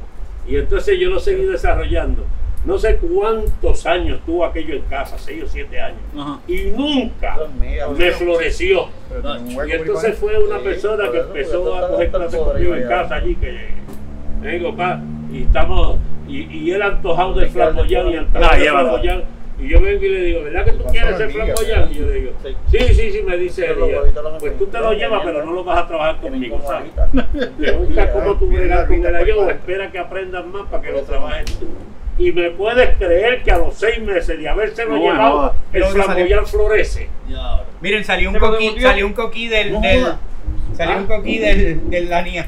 Y 0.47 0.57
entonces 0.57 0.99
yo 0.99 1.09
lo 1.09 1.19
seguí 1.19 1.45
desarrollando. 1.45 2.23
No 2.65 2.79
sé 2.79 2.97
cuántos 2.97 3.85
años 3.85 4.19
tuvo 4.25 4.43
aquello 4.43 4.75
en 4.75 4.81
casa, 4.83 5.17
seis 5.19 5.43
o 5.43 5.47
siete 5.47 5.79
años. 5.79 5.99
Ajá. 6.17 6.39
Y 6.47 6.71
nunca 6.75 7.37
me 7.95 8.11
floreció. 8.11 8.87
Y 9.67 9.71
entonces 9.71 10.17
fue 10.17 10.37
una 10.43 10.59
persona 10.59 11.11
que 11.11 11.19
empezó 11.19 11.75
a 11.75 11.89
coger 11.89 12.09
clases 12.09 12.39
conmigo 12.39 12.75
en 12.75 12.87
casa 12.87 13.15
allí, 13.15 13.35
que 13.35 13.67
me 14.41 14.51
digo, 14.53 14.75
pa, 14.75 14.99
y 15.31 15.43
estamos, 15.43 15.97
y, 16.27 16.41
y 16.41 16.71
él 16.71 16.81
antojado 16.81 17.33
del 17.33 17.49
flamboyán 17.49 18.09
y 18.09 18.15
antojado 18.17 18.55
flamboyán. 18.55 19.23
Y 19.57 19.69
yo 19.69 19.79
vengo 19.79 20.03
y 20.03 20.09
le 20.09 20.21
digo, 20.21 20.43
¿verdad 20.43 20.65
que 20.65 20.71
tú 20.73 20.83
quieres 20.85 21.17
ser 21.17 21.29
flamboyán? 21.31 21.89
Y 21.91 21.95
yo 21.95 22.05
le 22.07 22.13
digo, 22.13 22.31
sí, 22.71 22.79
sí, 22.93 23.11
sí, 23.11 23.21
me 23.25 23.37
dice 23.37 23.67
él. 23.67 23.77
yo, 23.77 24.37
Pues 24.39 24.57
tú 24.57 24.65
te 24.67 24.79
lo 24.79 24.91
llevas, 24.93 25.21
pero 25.23 25.45
no 25.45 25.53
lo 25.53 25.63
vas 25.63 25.83
a 25.83 25.87
trabajar 25.87 26.17
conmigo, 26.19 26.59
¿sabes? 26.65 26.91
Pregunta 27.57 28.11
cómo 28.11 28.35
tú 28.35 28.47
bregas 28.47 28.87
con 28.87 29.05
el 29.05 29.15
ayudo, 29.15 29.49
espera 29.51 29.91
que 29.91 29.99
aprendas 29.99 30.45
más 30.47 30.63
para 30.63 30.81
que 30.81 30.91
lo 30.91 31.01
trabajes 31.03 31.45
tú. 31.59 31.67
Y 32.17 32.31
me 32.31 32.49
puedes 32.51 32.95
creer 32.97 33.43
que 33.43 33.51
a 33.51 33.57
los 33.57 33.73
seis 33.75 33.99
meses 34.01 34.39
de 34.39 34.47
habérselo 34.47 34.95
No, 34.95 35.01
llevado, 35.01 35.41
no, 35.41 35.47
el 35.51 35.55
pero 35.71 35.87
flamboyán 35.89 36.45
florece. 36.45 37.09
Miren, 37.81 38.03
salió 38.05 38.29
un 38.29 38.33
¿Te 38.35 38.39
lo 38.39 38.51
coquí, 38.51 38.63
devolvió? 38.65 38.87
salió 38.89 39.07
un 39.07 39.13
coquí 39.13 39.47
del, 39.49 39.73
No 39.73 39.81
del- 39.81 40.01
joda. 40.03 40.19
salió 40.77 40.97
un 40.97 41.07
coquí 41.07 41.37
del, 41.39 41.89
del 41.89 42.09
la 42.09 42.21
niña. 42.21 42.47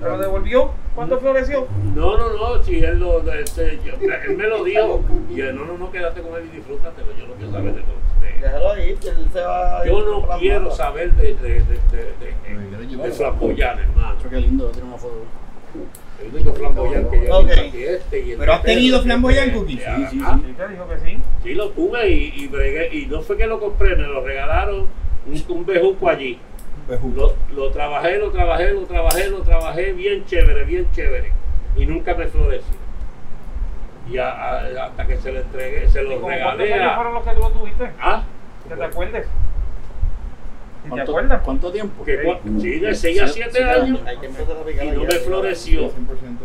¿Te 0.00 0.04
lo 0.08 0.18
devolvió? 0.18 0.70
¿Cuándo 0.96 1.20
floreció? 1.20 1.68
No, 1.94 2.16
no, 2.16 2.30
no, 2.32 2.62
si 2.62 2.78
él, 2.82 2.98
lo, 2.98 3.20
este, 3.32 3.78
yo- 3.84 3.92
él 3.94 4.36
me 4.36 4.46
lo 4.48 4.64
dijo. 4.64 5.04
Y 5.30 5.36
yo, 5.36 5.52
no, 5.52 5.64
no, 5.66 5.78
no, 5.78 5.90
quédate 5.92 6.20
con 6.22 6.34
él 6.40 6.48
y 6.52 6.56
disfrútatelo. 6.56 7.08
Yo 7.16 7.26
no 7.28 7.34
quiero 7.34 7.52
saber 7.52 7.74
de 7.74 7.80
todo. 7.82 7.96
Déjalo 8.40 8.72
ahí, 8.72 8.94
que 9.00 9.08
él 9.08 9.26
se 9.32 9.40
va 9.40 9.80
a 9.80 9.86
Yo 9.86 9.98
ir 10.00 10.04
no 10.06 10.38
quiero 10.38 10.70
saber 10.70 11.12
de, 11.12 11.34
de, 11.34 11.34
de, 11.34 11.60
de, 11.60 11.60
de, 11.60 12.86
de, 12.96 12.96
de 12.96 13.10
flamboyán, 13.12 13.78
hermano. 13.78 14.16
Qué 14.28 14.36
lindo, 14.40 14.66
tiene 14.70 14.88
una 14.88 14.98
foto. 14.98 15.22
El 16.24 16.34
único 16.34 16.52
flamboyán 16.54 17.10
que 17.10 17.26
yo 17.26 17.38
Ok. 17.38 17.46
vi 17.46 17.52
aquí 17.52 17.84
este 17.84 18.20
y 18.20 18.30
el 18.32 18.38
¿Pero 18.38 18.52
has 18.54 18.62
tenido 18.62 19.02
flamboyán, 19.02 19.50
Cookie? 19.50 19.76
Sí, 19.78 20.06
sí, 20.10 20.20
ah, 20.24 20.38
Sí, 20.44 20.52
te 20.52 20.68
dijo 20.68 20.88
que 20.88 20.98
sí. 20.98 21.18
Sí, 21.42 21.54
lo 21.54 21.70
tuve 21.70 22.08
y, 22.08 22.32
y 22.36 22.46
bregué. 22.48 22.88
Y 22.96 23.06
no 23.06 23.20
fue 23.22 23.36
que 23.36 23.46
lo 23.46 23.60
compré, 23.60 23.94
me 23.96 24.04
lo 24.06 24.22
regalaron 24.24 24.86
un, 25.26 25.44
un 25.56 25.66
bejuco 25.66 26.08
allí. 26.08 26.38
Lo, 27.14 27.34
lo 27.54 27.70
trabajé, 27.70 28.18
lo 28.18 28.30
trabajé, 28.30 28.72
lo 28.72 28.82
trabajé, 28.86 29.28
lo 29.28 29.42
trabajé 29.42 29.92
bien 29.92 30.24
chévere, 30.24 30.64
bien 30.64 30.86
chévere. 30.92 31.32
Y 31.76 31.84
nunca 31.84 32.14
me 32.14 32.26
floreció. 32.28 32.74
Y 34.08 34.18
a- 34.18 34.30
a- 34.30 34.84
hasta 34.86 35.06
que 35.06 35.16
se 35.16 35.32
lo 35.32 35.40
entregué, 35.40 35.88
se 35.88 36.00
¿Y 36.00 36.04
lo 36.04 36.20
como 36.20 36.28
cuántos 36.28 36.58
regalé 36.58 36.74
años 36.74 36.92
a. 36.92 36.94
fueron 36.94 37.14
los 37.14 37.24
que 37.24 37.30
tú 37.32 37.40
lo 37.40 37.50
tuviste? 37.50 37.90
Ah, 38.00 38.22
¿Que 38.68 38.74
te 38.76 38.84
acuerdes? 38.84 39.26
¿Y 40.86 40.88
¿Te 40.88 40.94
¿Cuánto, 40.94 41.10
acuerdas? 41.12 41.42
¿Cuánto 41.42 41.72
tiempo? 41.72 42.04
que 42.04 42.22
cua- 42.22 42.38
sí, 42.60 42.78
de 42.78 42.94
6 42.94 43.20
a 43.22 43.26
7 43.26 43.64
años. 43.64 44.00
Hay 44.06 44.16
que 44.18 44.26
empezar 44.26 44.56
a 44.56 44.64
picar 44.64 44.84
Y 44.86 44.90
no 44.92 45.00
allá. 45.00 45.08
me 45.08 45.14
floreció. 45.18 45.92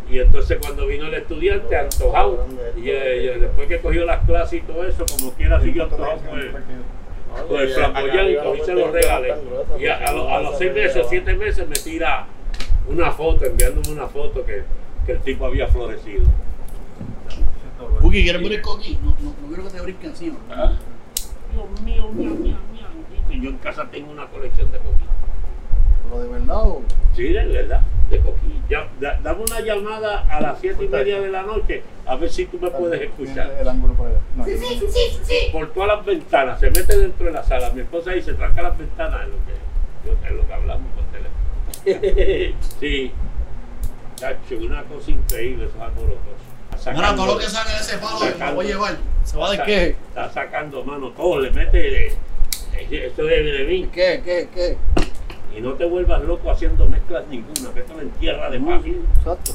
Y 0.09 0.19
entonces 0.19 0.57
cuando 0.61 0.87
vino 0.87 1.05
el 1.07 1.13
estudiante, 1.13 1.77
antojado, 1.77 2.45
y 2.75 2.89
eh, 2.89 3.33
y 3.35 3.39
después 3.39 3.67
que 3.67 3.79
cogió 3.79 4.03
las 4.05 4.25
clases 4.25 4.59
y 4.59 4.61
todo 4.63 4.83
eso, 4.85 5.05
como 5.17 5.31
quiera 5.33 5.61
siguió 5.61 5.83
antojado 5.83 6.17
con 6.27 6.39
el, 6.39 6.51
con 7.47 7.59
el 7.61 7.69
flamboyán 7.69 8.29
y 8.31 8.35
cogí 8.37 8.61
se 8.65 8.73
lo 8.73 8.91
regalé. 8.91 9.33
Y 9.79 9.85
a, 9.87 9.97
a 9.97 10.11
los, 10.11 10.27
a 10.31 10.39
los 10.41 10.57
seis 10.57 10.73
meses 10.73 11.05
o 11.05 11.07
siete 11.07 11.35
meses 11.35 11.67
me 11.69 11.75
tira 11.75 12.25
una 12.87 13.11
foto, 13.11 13.45
enviándome 13.45 13.89
una 13.91 14.07
foto 14.07 14.43
que, 14.43 14.63
que 15.05 15.11
el 15.13 15.19
tipo 15.19 15.45
había 15.45 15.67
florecido. 15.67 16.23
Cookie, 18.01 18.23
¿quieres 18.23 18.41
el 18.41 18.61
coquí? 18.61 18.97
No, 19.03 19.15
no, 19.21 19.35
no 19.41 19.47
quiero 19.47 19.63
que 19.63 19.69
te 19.69 19.81
brinquen 19.81 20.09
encima. 20.09 20.37
Ah, 20.49 20.73
Dios 21.53 21.81
mío, 21.81 22.09
mío, 22.13 22.31
mío, 22.35 22.55
yo 23.39 23.49
en 23.51 23.57
casa 23.57 23.85
tengo 23.91 24.11
una 24.11 24.25
colección 24.27 24.71
de 24.71 24.79
coquillas. 24.79 25.11
¿Pero 26.09 26.23
de 26.23 26.29
verdad 26.29 26.57
o...? 26.67 26.81
Sí, 27.15 27.23
de 27.29 27.45
verdad, 27.45 27.81
de 28.09 28.19
coquillas. 28.19 28.61
Ya, 28.69 28.87
da- 28.99 29.19
dame 29.21 29.43
una 29.43 29.59
llamada 29.61 30.25
a 30.29 30.41
las 30.41 30.59
siete 30.59 30.85
y 30.85 30.87
media 30.87 31.19
de 31.21 31.29
la 31.29 31.43
noche 31.43 31.83
a 32.05 32.15
ver 32.15 32.29
si 32.29 32.45
tú 32.45 32.57
me 32.59 32.69
puedes 32.71 33.01
escuchar. 33.01 33.55
El 33.59 33.67
ángulo 33.67 33.93
por 33.93 34.07
allá. 34.07 34.17
No, 34.35 34.45
por 35.51 35.71
todas 35.73 35.87
las 35.97 36.05
ventanas, 36.05 36.59
se 36.59 36.71
mete 36.71 36.97
dentro 36.97 37.25
de 37.27 37.31
la 37.33 37.43
sala. 37.43 37.69
Mi 37.71 37.81
esposa 37.81 38.11
dice, 38.11 38.33
tranca 38.33 38.61
las 38.61 38.77
ventanas, 38.77 39.21
es 39.23 39.27
lo 39.27 39.35
que, 39.35 40.07
yo- 40.07 40.27
es 40.27 40.31
lo 40.35 40.47
que 40.47 40.53
hablamos 40.53 40.87
por 40.95 41.03
teléfono. 41.05 42.57
sí, 42.79 43.11
chacho, 44.15 44.57
una 44.57 44.83
cosa 44.83 45.11
increíble 45.11 45.65
esos 45.65 45.79
alborotos. 45.81 46.19
Mira, 46.93 47.15
todo 47.15 47.25
lo 47.27 47.37
que 47.37 47.45
sale 47.45 47.69
de 47.71 47.77
ese 47.77 47.97
palo 47.97 48.17
sacando- 48.19 48.45
lo 48.47 48.55
voy 48.55 48.65
a 48.65 48.69
llevar. 48.69 48.97
Se 49.23 49.37
va 49.37 49.51
de 49.51 49.63
qué. 49.63 49.87
Está 49.89 50.29
sacando 50.31 50.83
mano, 50.83 51.09
todo 51.11 51.39
le 51.41 51.51
mete, 51.51 52.07
eh, 52.07 52.13
esto 52.79 53.29
es 53.29 53.45
de 53.45 53.65
mí. 53.65 53.89
¿Qué, 53.91 54.21
qué, 54.23 54.49
qué? 54.53 54.77
Y 55.55 55.61
no 55.61 55.73
te 55.73 55.85
vuelvas 55.85 56.21
loco 56.23 56.49
haciendo 56.49 56.87
mezclas 56.87 57.27
ninguna, 57.27 57.71
mételo 57.75 58.01
en 58.01 58.09
tierra 58.11 58.49
de 58.49 58.59
patio. 58.59 58.93
Exacto. 59.17 59.51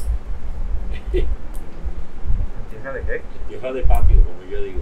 ¿Empieza 1.12 2.92
de 2.92 3.00
qué? 3.02 3.22
Tierra 3.48 3.72
de 3.72 3.82
patio, 3.82 4.16
como 4.16 4.50
yo 4.50 4.62
digo. 4.62 4.80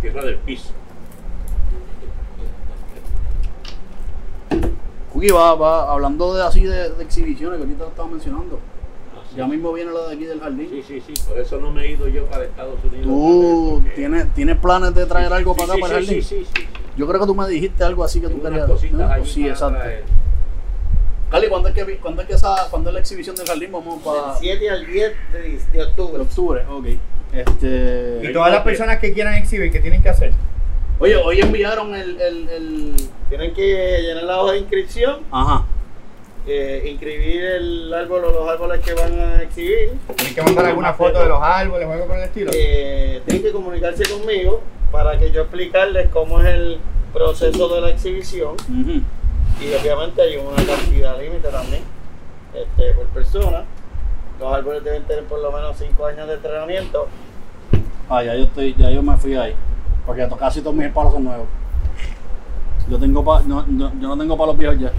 tierra 0.00 0.24
del 0.24 0.36
piso. 0.38 0.72
Cookie 5.12 5.30
va, 5.30 5.54
va 5.54 5.92
hablando 5.92 6.34
de 6.34 6.42
así 6.42 6.62
de, 6.64 6.90
de 6.90 7.04
exhibiciones 7.04 7.58
que 7.58 7.64
ahorita 7.64 7.86
estaba 7.86 8.08
mencionando. 8.08 8.58
Ya 9.36 9.46
mismo 9.46 9.72
viene 9.72 9.90
la 9.92 10.08
de 10.08 10.14
aquí 10.14 10.24
del 10.24 10.40
jardín. 10.40 10.68
Sí, 10.70 10.82
sí, 10.86 11.02
sí, 11.06 11.22
por 11.28 11.38
eso 11.38 11.58
no 11.60 11.70
me 11.72 11.82
he 11.84 11.90
ido 11.92 12.06
yo 12.08 12.24
para 12.26 12.44
Estados 12.44 12.78
Unidos. 12.84 13.04
¿Tú 13.06 13.80
Porque- 13.82 13.96
tienes, 13.96 14.34
tienes 14.34 14.56
planes 14.58 14.94
de 14.94 15.06
traer 15.06 15.32
algo 15.32 15.54
Sí, 15.54 15.60
para 15.60 15.72
acá, 15.72 15.74
sí, 15.76 15.80
para 15.82 15.98
el 15.98 16.06
sí, 16.06 16.08
jardín? 16.14 16.24
sí, 16.24 16.46
sí, 16.54 16.62
sí. 16.62 16.68
Yo 16.96 17.06
creo 17.08 17.20
que 17.20 17.26
tú 17.26 17.34
me 17.34 17.48
dijiste 17.48 17.82
algo 17.84 18.04
así 18.04 18.20
que 18.20 18.28
tú 18.28 18.34
Tengo 18.34 18.48
unas 18.48 18.60
querías. 18.60 18.70
cositas 18.70 18.98
¿no? 19.00 19.08
allí 19.12 19.26
Sí, 19.30 19.40
para 19.40 19.52
exacto. 19.52 19.78
traer. 19.80 20.04
Cali, 21.30 21.48
¿cuándo 21.48 21.68
es, 21.68 21.74
que, 21.74 21.96
cuándo, 21.98 22.22
es 22.22 22.28
que 22.28 22.34
esa, 22.34 22.54
¿cuándo 22.70 22.90
es 22.90 22.94
la 22.94 23.00
exhibición 23.00 23.34
del 23.34 23.46
jardín? 23.46 23.72
Vamos 23.72 24.00
para 24.02 24.34
Del 24.34 24.38
7 24.40 24.70
al 24.70 24.86
10 24.86 25.12
de, 25.32 25.58
de 25.72 25.82
octubre. 25.82 26.22
octubre. 26.22 26.62
Ok. 26.70 26.86
Este... 27.32 28.20
Y 28.22 28.32
todas 28.32 28.52
las 28.52 28.62
personas 28.62 28.98
que 28.98 29.12
quieran 29.12 29.34
exhibir, 29.34 29.72
¿qué 29.72 29.80
tienen 29.80 30.00
que 30.00 30.10
hacer? 30.10 30.32
Oye, 31.00 31.16
hoy 31.16 31.40
enviaron 31.40 31.92
el, 31.96 32.20
el, 32.20 32.48
el... 32.48 32.94
Tienen 33.28 33.52
que 33.52 33.98
llenar 34.02 34.22
la 34.22 34.40
hoja 34.42 34.52
de 34.52 34.58
inscripción, 34.60 35.20
Ajá. 35.32 35.64
Eh, 36.46 36.88
inscribir 36.90 37.42
el 37.42 37.94
árbol 37.94 38.24
o 38.26 38.32
los 38.32 38.48
árboles 38.48 38.80
que 38.80 38.92
van 38.94 39.18
a 39.18 39.42
exhibir. 39.42 39.90
Tienen 40.16 40.34
que 40.34 40.42
mandar 40.42 40.66
alguna 40.66 40.92
foto 40.92 41.20
de 41.20 41.28
los 41.28 41.40
árboles 41.40 41.86
o 41.88 41.92
algo 41.92 42.06
por 42.06 42.16
el 42.16 42.24
estilo. 42.24 42.50
Eh, 42.54 43.22
tienen 43.26 43.42
que 43.42 43.52
comunicarse 43.52 44.04
conmigo 44.10 44.60
para 44.92 45.18
que 45.18 45.30
yo 45.30 45.42
explicarles 45.42 46.08
cómo 46.10 46.40
es 46.40 46.46
el 46.46 46.78
proceso 47.12 47.68
de 47.74 47.80
la 47.80 47.90
exhibición. 47.90 48.56
Y 48.68 49.72
obviamente 49.80 50.20
hay 50.22 50.36
una 50.36 50.56
cantidad 50.64 51.18
límite 51.20 51.48
también 51.48 51.82
este, 52.54 52.92
por 52.94 53.06
persona. 53.06 53.64
Los 54.40 54.52
árboles 54.52 54.82
deben 54.84 55.04
tener 55.04 55.24
por 55.24 55.40
lo 55.40 55.50
menos 55.52 55.76
5 55.78 56.06
años 56.06 56.26
de 56.28 56.34
entrenamiento. 56.34 57.06
Ah, 58.08 58.22
ya 58.22 58.34
yo, 58.36 58.44
estoy, 58.44 58.74
ya 58.76 58.90
yo 58.90 59.00
me 59.02 59.16
fui 59.16 59.34
ahí. 59.36 59.54
Porque 60.04 60.26
to- 60.26 60.36
casi 60.36 60.60
todos 60.60 60.74
mis 60.76 60.88
palos 60.92 61.12
son 61.12 61.24
nuevos. 61.24 61.46
Yo, 62.90 62.98
tengo 62.98 63.24
pa- 63.24 63.42
no, 63.46 63.64
no- 63.66 63.92
yo 64.00 64.08
no 64.08 64.18
tengo 64.18 64.36
palos 64.36 64.58
viejos 64.58 64.78
ya. 64.78 64.92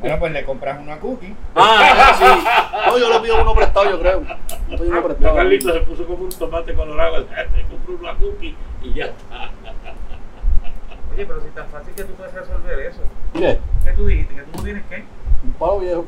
Bueno, 0.00 0.18
pues 0.18 0.32
le 0.32 0.44
compras 0.44 0.80
una 0.80 0.98
cookie. 0.98 1.34
Ah, 1.54 2.14
sí. 2.18 2.88
No, 2.90 2.98
yo 2.98 3.12
le 3.12 3.20
pido 3.20 3.40
uno 3.40 3.54
prestado, 3.54 3.90
yo 3.90 4.00
creo. 4.00 4.22
Le 4.68 4.78
pido 4.78 4.90
uno 4.90 5.02
prestado. 5.02 5.36
Carlitos 5.36 5.72
se 5.72 5.80
puso 5.80 6.06
como 6.06 6.24
un 6.24 6.30
tomate 6.30 6.74
colorado, 6.74 7.26
se 7.28 7.62
compró 7.62 7.94
una 8.00 8.14
cookie 8.14 8.56
y 8.82 8.94
ya 8.94 9.06
está. 9.06 9.50
Oye, 11.12 11.26
pero 11.26 11.40
si 11.40 11.48
tan 11.48 11.68
fácil 11.68 11.94
que 11.94 12.04
tú 12.04 12.14
puedes 12.14 12.32
resolver 12.32 12.78
eso. 12.80 13.00
¿Qué? 13.32 13.58
¿Qué 13.84 13.92
tú 13.92 14.06
dijiste? 14.06 14.34
¿Que 14.34 14.42
tú 14.42 14.50
no 14.56 14.62
tienes 14.62 14.84
qué? 14.88 15.04
Un 15.44 15.52
palo 15.52 15.80
viejo. 15.80 16.04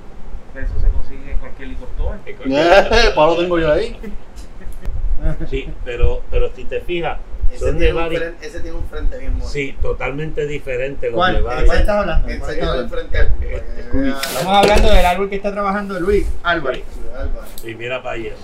Eso 0.55 0.81
se 0.81 0.89
consigue 0.89 1.33
en 1.33 1.39
cualquier 1.39 1.69
licor 1.69 1.89
store. 1.97 2.19
Eh, 2.27 3.13
palo 3.15 3.37
tengo 3.37 3.59
yo 3.59 3.73
ahí. 3.73 3.99
Sí, 5.49 5.69
pero, 5.85 6.23
pero 6.31 6.49
si 6.55 6.65
te 6.65 6.81
fijas, 6.81 7.19
Ese 7.51 7.59
son 7.59 7.79
de 7.79 7.85
tiene, 7.87 8.01
un 8.01 8.09
frente, 8.17 8.47
ese 8.47 8.61
tiene 8.61 8.77
un 8.77 8.85
frente 8.89 9.19
bien 9.19 9.33
bonito. 9.33 9.49
Sí, 9.49 9.77
totalmente 9.83 10.47
diferente 10.47 11.07
los 11.07 11.17
¿Cuál? 11.17 11.33
de 11.35 11.39
¿De 11.41 11.45
varios. 11.45 11.65
cuál 11.67 11.79
estás 11.79 11.97
hablando? 11.97 12.29
¿De 12.29 12.39
cuál 12.39 12.51
estás 12.53 12.69
hablando? 12.69 12.97
frente 12.97 13.19
al 13.19 13.27
Este, 13.43 13.81
Estamos 14.29 14.57
hablando 14.57 14.89
del 14.93 15.07
árbol 15.07 15.29
que 15.29 15.37
está 15.37 15.53
trabajando 15.53 16.01
Luis 16.01 16.27
Álvarez. 16.43 16.83
Y 17.65 17.75
mira 17.75 18.03
para 18.03 18.15
ahí 18.15 18.27
eso. 18.29 18.37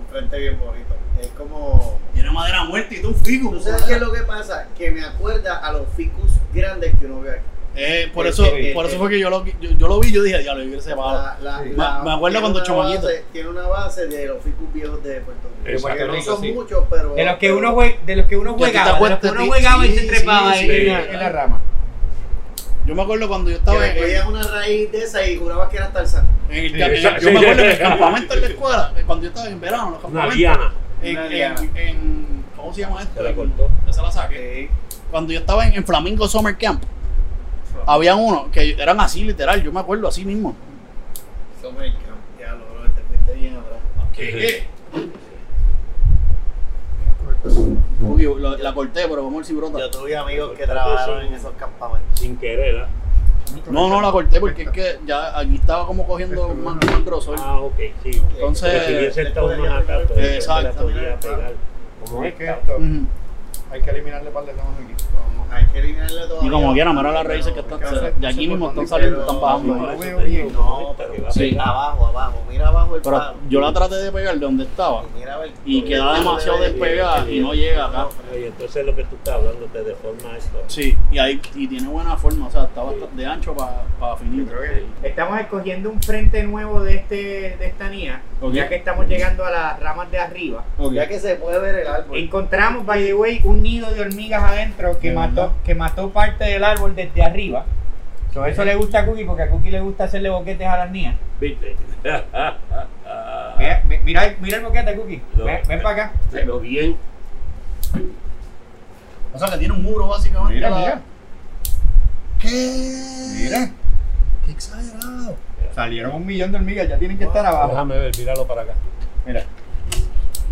Un 0.00 0.06
frente 0.12 0.38
bien 0.38 0.58
bonito. 0.58 0.96
Es 1.20 1.28
como... 1.28 1.98
Tiene 2.12 2.30
madera 2.30 2.64
muerta 2.64 2.94
y 2.94 3.00
tú 3.00 3.08
un 3.08 3.14
figo. 3.14 3.50
¿Tú 3.52 3.60
sabes 3.60 3.82
qué 3.82 3.94
es 3.94 4.00
lo 4.00 4.12
que 4.12 4.22
pasa? 4.22 4.66
Que 4.76 4.90
me 4.90 5.04
acuerda 5.04 5.56
a 5.58 5.72
los 5.72 5.86
ficus 5.96 6.32
grandes 6.52 6.94
que 6.98 7.06
uno 7.06 7.20
ve 7.20 7.30
aquí. 7.32 7.40
Eh, 7.78 8.10
por 8.14 8.26
Eh, 8.26 8.30
eso, 8.30 8.44
eh, 8.46 8.72
por 8.74 8.86
eh, 8.86 8.88
eso 8.88 8.98
fue 8.98 9.10
que 9.10 9.18
yo 9.20 9.28
lo, 9.28 9.44
yo, 9.44 9.52
yo 9.60 9.86
lo 9.88 10.00
vi, 10.00 10.10
yo 10.10 10.22
dije, 10.22 10.42
ya 10.42 10.54
lo 10.54 10.64
vi 10.64 10.80
Sí. 10.80 10.88
la- 11.42 11.60
Me- 11.62 11.72
me 11.74 11.80
acuerdo 11.82 12.18
tiene 12.28 12.40
cuando 12.40 12.60
base- 12.84 13.24
Tiene 13.32 13.48
una 13.50 13.68
base 13.68 14.06
de 14.06 14.26
los 14.26 14.42
ficus 14.42 14.72
viejos 14.72 15.02
de 15.04 15.20
Puerto 15.20 15.48
Rico. 15.62 15.70
Exacto. 15.76 15.98
Que 15.98 16.04
no 16.06 16.12
Rico, 16.14 16.24
son 16.24 16.40
sí. 16.40 16.52
muchos, 16.52 16.84
pero... 16.88 17.14
De 17.14 17.24
los 17.24 17.36
que 17.36 17.52
uno, 17.52 17.74
jue- 17.74 17.96
de 18.06 18.16
los 18.16 18.26
que 18.26 18.36
uno 18.38 18.56
Que 18.56 18.64
juegaba, 18.64 18.98
de 18.98 19.10
los 19.10 19.18
que 19.18 19.28
uno 19.28 19.40
sí, 19.42 19.46
juegaba 19.48 19.86
y 19.86 19.92
se 19.92 20.00
sí, 20.00 20.06
trepaba 20.06 20.54
sí, 20.54 20.58
ahí 20.60 20.70
sí. 20.70 20.76
en, 20.86 20.92
la, 20.92 21.04
en 21.04 21.18
la 21.20 21.28
rama. 21.28 21.60
Yo 22.86 22.94
me 22.94 23.02
acuerdo 23.02 23.28
cuando 23.28 23.50
yo 23.50 23.56
Que 23.56 23.58
estaba 23.58 23.80
le 23.80 24.16
en, 24.16 24.26
una 24.28 24.42
raíz 24.44 24.92
de 24.92 24.98
esa 25.02 25.26
y 25.26 25.36
jurabas 25.36 25.68
que 25.68 25.76
era 25.76 25.92
Tarzán. 25.92 26.26
en 26.48 26.56
el, 26.64 26.72
Sí, 26.72 26.78
yo 26.78 26.86
me 26.88 26.96
Sí, 26.96 27.06
acuerdo 27.36 27.62
en 27.62 27.68
el 27.70 27.72
sí. 27.76 27.82
campamento 27.82 28.34
en 28.34 28.40
la 28.40 28.46
escuela, 28.46 28.92
eh, 28.96 29.02
cuando 29.04 29.22
yo 29.24 29.28
estaba 29.30 29.48
en 29.48 29.60
verano, 29.60 29.86
en 29.86 29.92
los 29.92 30.04
Una 30.04 30.20
campamentos. 30.22 30.36
liana. 30.38 30.72
En, 31.02 31.16
Una 31.16 31.26
en, 31.26 31.32
liana. 31.32 31.60
en- 31.74 32.44
¿cómo 32.56 32.72
se 32.72 32.80
llama 32.80 33.02
esto? 33.02 33.14
Se 33.16 33.22
la 33.22 33.34
cortó. 33.34 33.70
se 33.90 34.02
la 34.02 34.10
saqué. 34.10 34.70
Cuando 35.10 35.32
yo 35.32 35.40
estaba 35.40 35.66
en, 35.66 35.74
en 35.74 35.84
Flamingo 35.84 36.26
Summer 36.28 36.56
Camp, 36.56 36.82
había 37.86 38.14
uno 38.16 38.50
que 38.50 38.72
eran 38.72 39.00
así, 39.00 39.24
literal, 39.24 39.62
yo 39.62 39.72
me 39.72 39.80
acuerdo 39.80 40.08
así 40.08 40.24
mismo. 40.24 40.54
Summer 41.62 41.92
Camp. 41.92 42.40
Ya 42.40 42.52
lo, 42.52 42.82
lo 42.84 42.90
te 42.90 43.00
fuiste 43.02 43.32
bien 43.34 43.56
atrás. 43.56 43.80
¿Qué? 44.12 44.66
Uy, 48.00 48.28
la, 48.40 48.56
la 48.56 48.74
corté, 48.74 49.02
pero 49.08 49.16
vamos 49.24 49.34
a 49.34 49.36
ver 49.38 49.44
si 49.46 49.54
brota. 49.54 49.78
Yo 49.78 49.90
tuve 49.90 50.16
amigos 50.16 50.56
que 50.56 50.66
trabajaron 50.66 51.24
en 51.24 51.34
esos 51.34 51.52
campamentos. 51.54 52.18
Sin 52.18 52.36
querer, 52.36 52.80
¿ah? 52.80 52.88
No, 53.70 53.88
no 53.88 54.00
la 54.02 54.10
corté 54.10 54.40
porque 54.40 54.62
es 54.62 54.70
que 54.70 54.98
ya 55.06 55.38
aquí 55.38 55.54
estaba 55.54 55.86
como 55.86 56.06
cogiendo 56.06 56.48
más, 56.54 56.76
más 56.84 57.04
grosor. 57.04 57.38
Ah, 57.40 57.60
ok, 57.60 57.78
sí. 58.02 58.22
Entonces, 58.34 58.70
Pero 58.70 58.86
si 58.86 58.94
hubiese 58.96 59.22
estado 59.22 59.56
más 59.56 59.82
acá, 59.82 60.00
pues, 60.08 60.18
Exacto. 60.34 60.72
se 60.72 60.74
la 60.74 60.82
podía 60.82 61.20
pegar. 61.20 61.52
Como 62.04 62.24
Es 62.24 62.34
que 62.34 62.50
esto. 62.50 62.78
Hay 63.70 63.80
que 63.82 63.90
eliminarle 63.90 64.30
par 64.30 64.44
de 64.44 64.52
ramas 64.52 64.74
aquí. 64.82 64.92
Hay 65.48 65.64
que 65.66 65.78
eliminarle 65.78 66.26
todo. 66.26 66.44
Y 66.44 66.50
como 66.50 66.72
quiera, 66.72 66.92
mira 66.92 67.12
las 67.12 67.24
raíces 67.26 67.52
que 67.52 67.60
están, 67.60 67.78
de 68.18 68.26
aquí 68.26 68.48
mismo 68.48 68.68
están 68.70 68.88
saliendo, 68.88 69.20
están 69.20 69.40
bajando. 69.40 69.74
No 69.76 69.88
ahí. 69.88 69.98
veo 69.98 70.18
bien. 70.18 70.52
No, 70.52 70.94
pero 70.98 71.30
Sí. 71.30 71.56
abajo, 71.58 72.06
abajo. 72.06 72.42
Mira 72.50 72.68
abajo 72.68 72.96
el 72.96 73.02
Pero 73.02 73.16
palo. 73.16 73.34
yo 73.48 73.60
la 73.60 73.72
traté 73.72 73.94
de 73.96 74.10
pegar 74.12 74.34
de 74.34 74.40
donde 74.40 74.64
estaba 74.64 75.04
Y 75.14 75.18
mira 75.18 75.34
a 75.34 75.38
ver- 75.38 75.52
y 75.64 75.82
queda 75.82 76.14
demasiado 76.14 76.58
despegada 76.60 77.30
y 77.30 77.40
no 77.40 77.54
llega 77.54 77.86
acá. 77.86 78.08
Y 78.38 78.44
entonces 78.44 78.84
lo 78.84 78.96
que 78.96 79.04
tú 79.04 79.14
estás 79.16 79.34
hablando 79.34 79.66
te 79.66 79.84
deforma 79.84 80.36
esto. 80.36 80.62
Sí, 80.66 80.96
y 81.12 81.18
ahí 81.18 81.40
y 81.54 81.68
tiene 81.68 81.88
buena 81.88 82.16
forma, 82.16 82.48
o 82.48 82.50
sea, 82.50 82.64
está 82.64 82.82
bastante 82.82 83.16
de 83.16 83.26
ancho 83.26 83.54
para 83.54 84.16
finito. 84.16 84.52
Estamos 85.02 85.40
escogiendo 85.40 85.90
un 85.90 86.02
frente 86.02 86.42
nuevo 86.42 86.80
de 86.82 86.94
este 86.96 87.16
de 87.56 87.66
esta 87.66 87.88
NIA, 87.88 88.20
ya 88.52 88.68
que 88.68 88.74
estamos 88.76 89.06
llegando 89.06 89.44
a 89.44 89.50
las 89.50 89.80
ramas 89.80 90.10
de 90.10 90.18
arriba. 90.18 90.64
Ya 90.92 91.06
que 91.06 91.20
se 91.20 91.36
puede 91.36 91.58
ver 91.60 91.76
el 91.76 91.86
árbol. 91.86 92.18
Encontramos, 92.18 92.84
by 92.84 93.04
the 93.04 93.14
way, 93.14 93.40
un 93.44 93.55
nido 93.62 93.90
de 93.92 94.00
hormigas 94.00 94.42
adentro 94.42 94.98
que 94.98 95.12
mató, 95.12 95.54
que 95.64 95.74
mató 95.74 96.10
parte 96.10 96.44
del 96.44 96.64
árbol 96.64 96.94
desde 96.94 97.22
arriba. 97.22 97.64
So, 98.32 98.44
eso 98.44 98.64
le 98.64 98.74
gusta 98.74 99.00
a 99.00 99.06
Cookie 99.06 99.24
porque 99.24 99.44
a 99.44 99.48
Cookie 99.50 99.70
le 99.70 99.80
gusta 99.80 100.04
hacerle 100.04 100.28
boquetes 100.28 100.66
a 100.66 100.76
las 100.78 100.90
niñas. 100.90 101.16
¿Viste? 101.40 101.76
Mira, 103.58 103.82
mi- 103.88 103.98
mira, 104.04 104.34
mira 104.40 104.58
el 104.58 104.64
boquete, 104.64 104.94
Cookie. 104.96 105.22
No. 105.36 105.44
Ven, 105.44 105.60
ven 105.66 105.82
para 105.82 106.04
acá. 106.04 106.12
Pero 106.30 106.60
bien. 106.60 106.96
O 109.32 109.38
sea, 109.38 109.48
que 109.50 109.58
tiene 109.58 109.74
un 109.74 109.82
muro 109.82 110.08
básicamente. 110.08 110.54
Mira, 110.54 110.70
la- 110.70 110.76
mira. 110.78 111.00
¿Qué? 112.38 113.02
Mira. 113.34 113.70
Qué 114.44 114.50
exagerado. 114.52 115.36
Salieron 115.74 116.14
un 116.14 116.26
millón 116.26 116.52
de 116.52 116.58
hormigas, 116.58 116.88
ya 116.88 116.98
tienen 116.98 117.18
que 117.18 117.24
estar 117.24 117.44
abajo. 117.44 117.68
Déjame 117.70 117.98
ver, 117.98 118.12
míralo 118.18 118.46
para 118.46 118.62
acá. 118.62 118.72
Mira. 119.26 119.42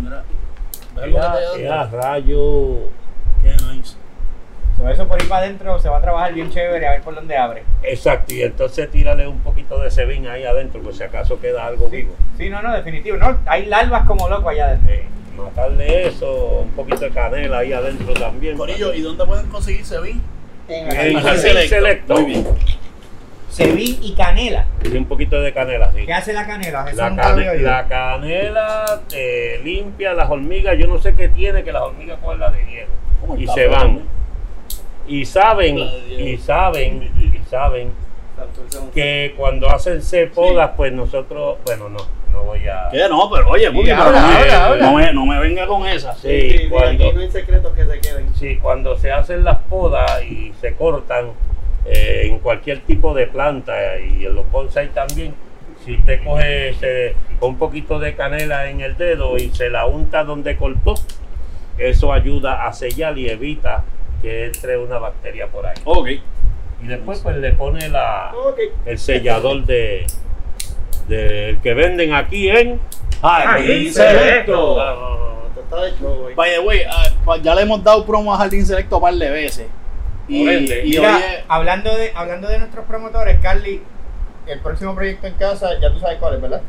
Mira. 0.00 0.24
¿Ves 0.96 1.04
el 1.56 1.90
rayo. 1.92 2.88
Qué 3.42 3.50
nice. 3.72 3.96
So, 4.76 4.88
eso 4.88 5.06
por 5.06 5.20
ahí 5.20 5.28
para 5.28 5.44
adentro 5.44 5.78
se 5.78 5.88
va 5.88 5.98
a 5.98 6.00
trabajar 6.00 6.34
bien 6.34 6.50
chévere 6.50 6.86
a 6.86 6.92
ver 6.92 7.02
por 7.02 7.14
dónde 7.14 7.36
abre. 7.36 7.62
Exacto, 7.82 8.34
y 8.34 8.42
entonces 8.42 8.90
tírale 8.90 9.26
un 9.28 9.38
poquito 9.38 9.78
de 9.78 9.90
sebín 9.90 10.26
ahí 10.26 10.44
adentro, 10.44 10.82
por 10.82 10.92
si 10.94 11.04
acaso 11.04 11.40
queda 11.40 11.66
algo 11.66 11.88
vivo. 11.88 12.12
Sí, 12.36 12.50
no, 12.50 12.60
no, 12.60 12.72
definitivo. 12.72 13.16
No, 13.16 13.38
hay 13.46 13.66
larvas 13.66 14.04
como 14.04 14.28
loco 14.28 14.48
allá 14.48 14.66
adentro. 14.66 14.92
Eh, 14.92 15.04
matarle 15.36 16.08
eso, 16.08 16.62
un 16.64 16.70
poquito 16.70 17.00
de 17.00 17.10
canela 17.10 17.58
ahí 17.58 17.72
adentro 17.72 18.14
también. 18.14 18.56
Corillo, 18.56 18.92
¿y 18.92 19.02
dónde 19.02 19.24
pueden 19.24 19.46
conseguir 19.48 19.84
Sebin? 19.84 20.20
En 20.68 20.90
Selecto. 20.90 21.68
selecto. 21.68 22.14
Muy 22.14 22.24
bien. 22.24 22.46
Cebín 23.54 23.98
y 24.02 24.14
canela. 24.14 24.66
Y 24.82 24.96
un 24.96 25.04
poquito 25.06 25.40
de 25.40 25.52
canela, 25.52 25.92
sí. 25.92 26.04
¿Qué 26.06 26.12
hace 26.12 26.32
la 26.32 26.46
canela? 26.46 26.84
Eso 26.88 26.96
La, 27.00 27.14
cane- 27.14 27.62
canela 27.88 29.00
eh, 29.12 29.60
limpia 29.62 30.12
las 30.14 30.28
hormigas, 30.28 30.76
yo 30.78 30.86
no 30.88 30.98
sé 30.98 31.14
qué 31.14 31.28
tiene, 31.28 31.62
que 31.62 31.72
las 31.72 31.82
hormigas 31.82 32.18
cogen 32.22 32.40
la 32.40 32.50
de 32.50 32.64
hielo. 32.66 33.38
Y 33.38 33.46
se 33.46 33.66
van. 33.68 34.00
Y 35.06 35.24
saben, 35.26 35.78
y 35.78 36.36
saben, 36.38 37.02
y 37.02 37.48
saben 37.50 37.92
que 38.92 39.34
cuando 39.36 39.70
hacen 39.70 40.00
podas, 40.34 40.70
pues 40.76 40.92
nosotros, 40.92 41.58
bueno, 41.64 41.88
no, 41.88 41.98
no 42.32 42.42
voy 42.44 42.66
a... 42.66 42.88
¿Qué? 42.90 43.06
No, 43.08 43.30
pero 43.30 43.48
oye, 43.50 43.70
no, 43.70 43.82
me- 43.82 43.92
habla, 43.92 44.66
habla. 44.66 44.76
No, 44.86 44.94
me, 44.96 45.12
no 45.12 45.26
me 45.26 45.38
venga 45.38 45.66
con 45.66 45.86
esa. 45.86 46.14
Sí, 46.14 46.50
Sí, 46.50 46.58
sí, 46.58 46.68
cuando, 46.68 47.04
aquí 47.06 47.14
no 47.14 47.20
hay 47.20 47.30
secretos 47.30 47.72
que 47.74 47.84
se 47.86 48.00
queden. 48.00 48.34
sí, 48.34 48.56
cuando 48.56 48.96
se 48.98 49.12
hacen 49.12 49.44
las 49.44 49.58
podas 49.64 50.22
y 50.24 50.52
se 50.60 50.74
cortan 50.74 51.26
eh, 51.86 52.22
en 52.26 52.38
cualquier 52.38 52.80
tipo 52.80 53.14
de 53.14 53.26
planta 53.26 53.98
y 53.98 54.24
en 54.26 54.34
los 54.34 54.50
bonsai 54.50 54.88
también, 54.88 55.34
si 55.84 55.94
usted 55.96 56.22
coge 56.24 56.74
se- 56.74 57.14
un 57.40 57.56
poquito 57.58 57.98
de 57.98 58.14
canela 58.14 58.70
en 58.70 58.80
el 58.80 58.96
dedo 58.96 59.36
y 59.36 59.50
se 59.50 59.68
la 59.70 59.86
unta 59.86 60.24
donde 60.24 60.56
cortó, 60.56 60.94
eso 61.76 62.12
ayuda 62.12 62.66
a 62.66 62.72
sellar 62.72 63.18
y 63.18 63.28
evita 63.28 63.84
que 64.22 64.46
entre 64.46 64.78
una 64.78 64.98
bacteria 64.98 65.48
por 65.48 65.66
ahí. 65.66 65.74
Ok. 65.84 66.08
Y 66.82 66.86
después 66.86 67.20
pues 67.20 67.36
le 67.36 67.52
pone 67.52 67.88
la, 67.88 68.32
el 68.86 68.98
sellador 68.98 69.64
de 69.64 70.06
del 71.08 71.58
que 71.60 71.74
venden 71.74 72.14
aquí 72.14 72.48
en 72.48 72.80
Jardín 73.20 73.92
Selecto. 73.92 74.76
De 76.36 77.42
ya 77.42 77.54
le 77.54 77.62
hemos 77.62 77.82
dado 77.84 78.04
promo 78.06 78.32
a 78.34 78.38
Jardín 78.38 78.64
Selecto 78.64 78.96
un 78.96 79.02
par 79.02 79.14
de 79.14 79.30
veces. 79.30 79.66
Y, 80.26 80.48
y 80.48 80.98
Mira, 80.98 81.16
oye, 81.16 81.44
hablando 81.48 81.94
de, 81.96 82.12
hablando 82.14 82.48
de 82.48 82.58
nuestros 82.58 82.86
promotores, 82.86 83.38
Carly, 83.40 83.82
el 84.46 84.60
próximo 84.60 84.94
proyecto 84.94 85.26
en 85.26 85.34
casa, 85.34 85.78
ya 85.80 85.92
tú 85.92 86.00
sabes 86.00 86.18
cuál 86.18 86.34
es, 86.34 86.40
¿verdad? 86.40 86.62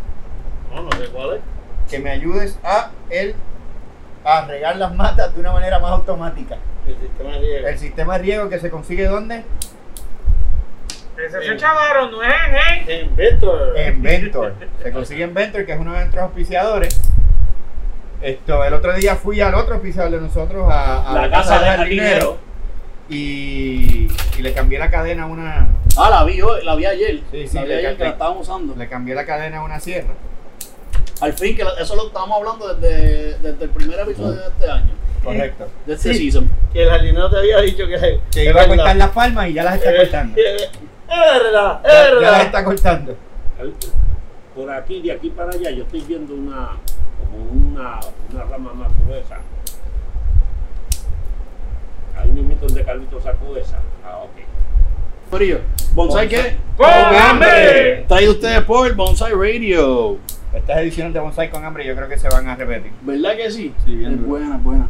no, 0.74 0.84
no 0.84 0.92
sé 0.92 1.08
cuál 1.08 1.36
es. 1.38 1.42
Que 1.90 2.00
me 2.00 2.10
ayudes 2.10 2.60
a 2.64 2.92
él 3.10 3.36
a 4.24 4.46
regar 4.46 4.76
las 4.78 4.94
matas 4.94 5.34
de 5.34 5.40
una 5.40 5.52
manera 5.52 5.80
más 5.80 5.92
automática. 5.92 6.58
El 6.88 6.98
sistema 6.98 7.32
de 7.32 7.40
riego. 7.40 7.68
El 7.68 7.78
sistema 7.78 8.14
de 8.18 8.24
riego 8.24 8.50
que 8.50 8.60
se 8.60 8.70
consigue 8.70 9.06
¿dónde? 9.06 9.44
Ese 11.18 11.42
se 11.42 11.58
chavaron, 11.58 12.12
no 12.12 12.22
es 12.22 12.34
en 12.48 12.56
¿eh? 12.56 13.02
En 13.02 13.16
Vector. 13.16 13.78
En 13.78 14.02
Ventor. 14.02 14.54
Se 14.84 14.92
consigue 14.92 15.24
en 15.24 15.34
Ventor, 15.34 15.66
que 15.66 15.72
es 15.72 15.80
uno 15.80 15.94
de 15.94 16.00
nuestros 16.00 16.24
auspiciadores. 16.24 17.00
Esto, 18.22 18.64
el 18.64 18.74
otro 18.74 18.94
día 18.94 19.16
fui 19.16 19.40
al 19.40 19.56
otro 19.56 19.76
auspiciador 19.76 20.12
de 20.12 20.22
nosotros, 20.22 20.68
a, 20.70 21.10
a 21.10 21.22
La 21.22 21.32
casa 21.32 21.60
de 21.60 21.70
del 21.70 21.78
jardinero. 21.78 22.38
Y, 23.10 24.08
y 24.38 24.42
le 24.42 24.54
cambié 24.54 24.80
la 24.80 24.90
cadena 24.90 25.24
a 25.24 25.26
una. 25.28 25.68
Ah, 25.98 26.10
la 26.10 26.24
vi 26.24 26.42
hoy, 26.42 26.64
la 26.64 26.76
vi 26.76 26.86
ayer. 26.86 27.22
Sí, 27.32 27.48
sí, 27.48 27.56
la 27.56 27.62
vi 27.64 27.68
le- 27.70 27.76
ayer 27.78 27.92
le- 27.92 27.98
que 27.98 28.04
la 28.04 28.10
estábamos 28.12 28.42
usando. 28.48 28.76
Le 28.76 28.88
cambié 28.90 29.16
la 29.16 29.26
cadena 29.26 29.60
a 29.60 29.64
una 29.64 29.80
sierra. 29.80 30.14
Al 31.22 31.34
fin, 31.34 31.56
que 31.56 31.64
eso 31.80 31.96
lo 31.96 32.08
estábamos 32.08 32.38
hablando 32.40 32.74
desde, 32.76 33.38
desde 33.40 33.64
el 33.64 33.70
primer 33.70 34.00
episodio 34.02 34.34
de 34.42 34.48
este 34.48 34.70
año. 34.70 34.92
Correcto. 35.24 35.68
De 35.86 35.94
este 35.94 36.14
Sí. 36.14 36.20
season. 36.32 36.50
Que 36.74 36.84
el 36.84 36.90
jardinero 36.90 37.30
te 37.30 37.38
había 37.38 37.60
dicho 37.62 37.88
que. 37.88 38.20
Que 38.32 38.46
iba 38.46 38.62
a 38.62 38.68
cortar 38.68 38.96
las 38.96 39.10
palmas 39.12 39.48
y 39.50 39.54
ya 39.54 39.64
las 39.64 39.76
está 39.76 39.96
cortando. 39.96 40.38
Es 40.38 40.70
verdad, 41.44 41.82
es 41.86 41.92
Ya, 41.92 42.00
ya 42.04 42.12
las 42.12 42.22
verdad. 42.22 42.42
está 42.42 42.64
cortando. 42.66 43.16
Por 44.56 44.72
aquí, 44.72 45.02
de 45.02 45.12
aquí 45.12 45.30
para 45.30 45.52
allá, 45.52 45.70
yo 45.72 45.84
estoy 45.84 46.02
viendo 46.02 46.34
una, 46.34 46.70
como 47.20 47.38
una, 47.52 48.00
una 48.32 48.44
rama 48.46 48.74
más 48.74 48.92
gruesa. 49.06 49.38
Ahí 52.18 52.30
mismo 52.30 52.56
donde 52.60 52.84
Carlito 52.84 53.22
sacó 53.22 53.56
esa. 53.58 53.80
Ah, 54.06 54.18
ok. 54.24 54.32
Frío. 55.32 55.60
¿Bonsai 55.94 56.28
qué? 56.30 56.56
¡Con 56.78 56.88
hambre! 56.90 58.06
Traído 58.08 58.32
ustedes 58.34 58.62
por 58.62 58.94
Bonsai 58.96 59.34
Radio. 59.34 60.18
Estas 60.54 60.78
ediciones 60.80 61.14
de 61.14 61.20
Bonsai 61.20 61.50
con 61.50 61.64
hambre 61.66 61.86
yo 61.86 61.96
creo 61.96 62.08
que 62.08 62.18
se 62.18 62.30
van 62.30 62.48
a 62.48 62.56
repetir. 62.56 62.92
¿Verdad 63.02 63.36
que 63.36 63.52
sí? 63.52 63.74
Sí, 63.86 63.96
bien 63.96 64.12
Es 64.14 64.18
duro. 64.18 64.30
buena, 64.30 64.58
buena. 64.58 64.88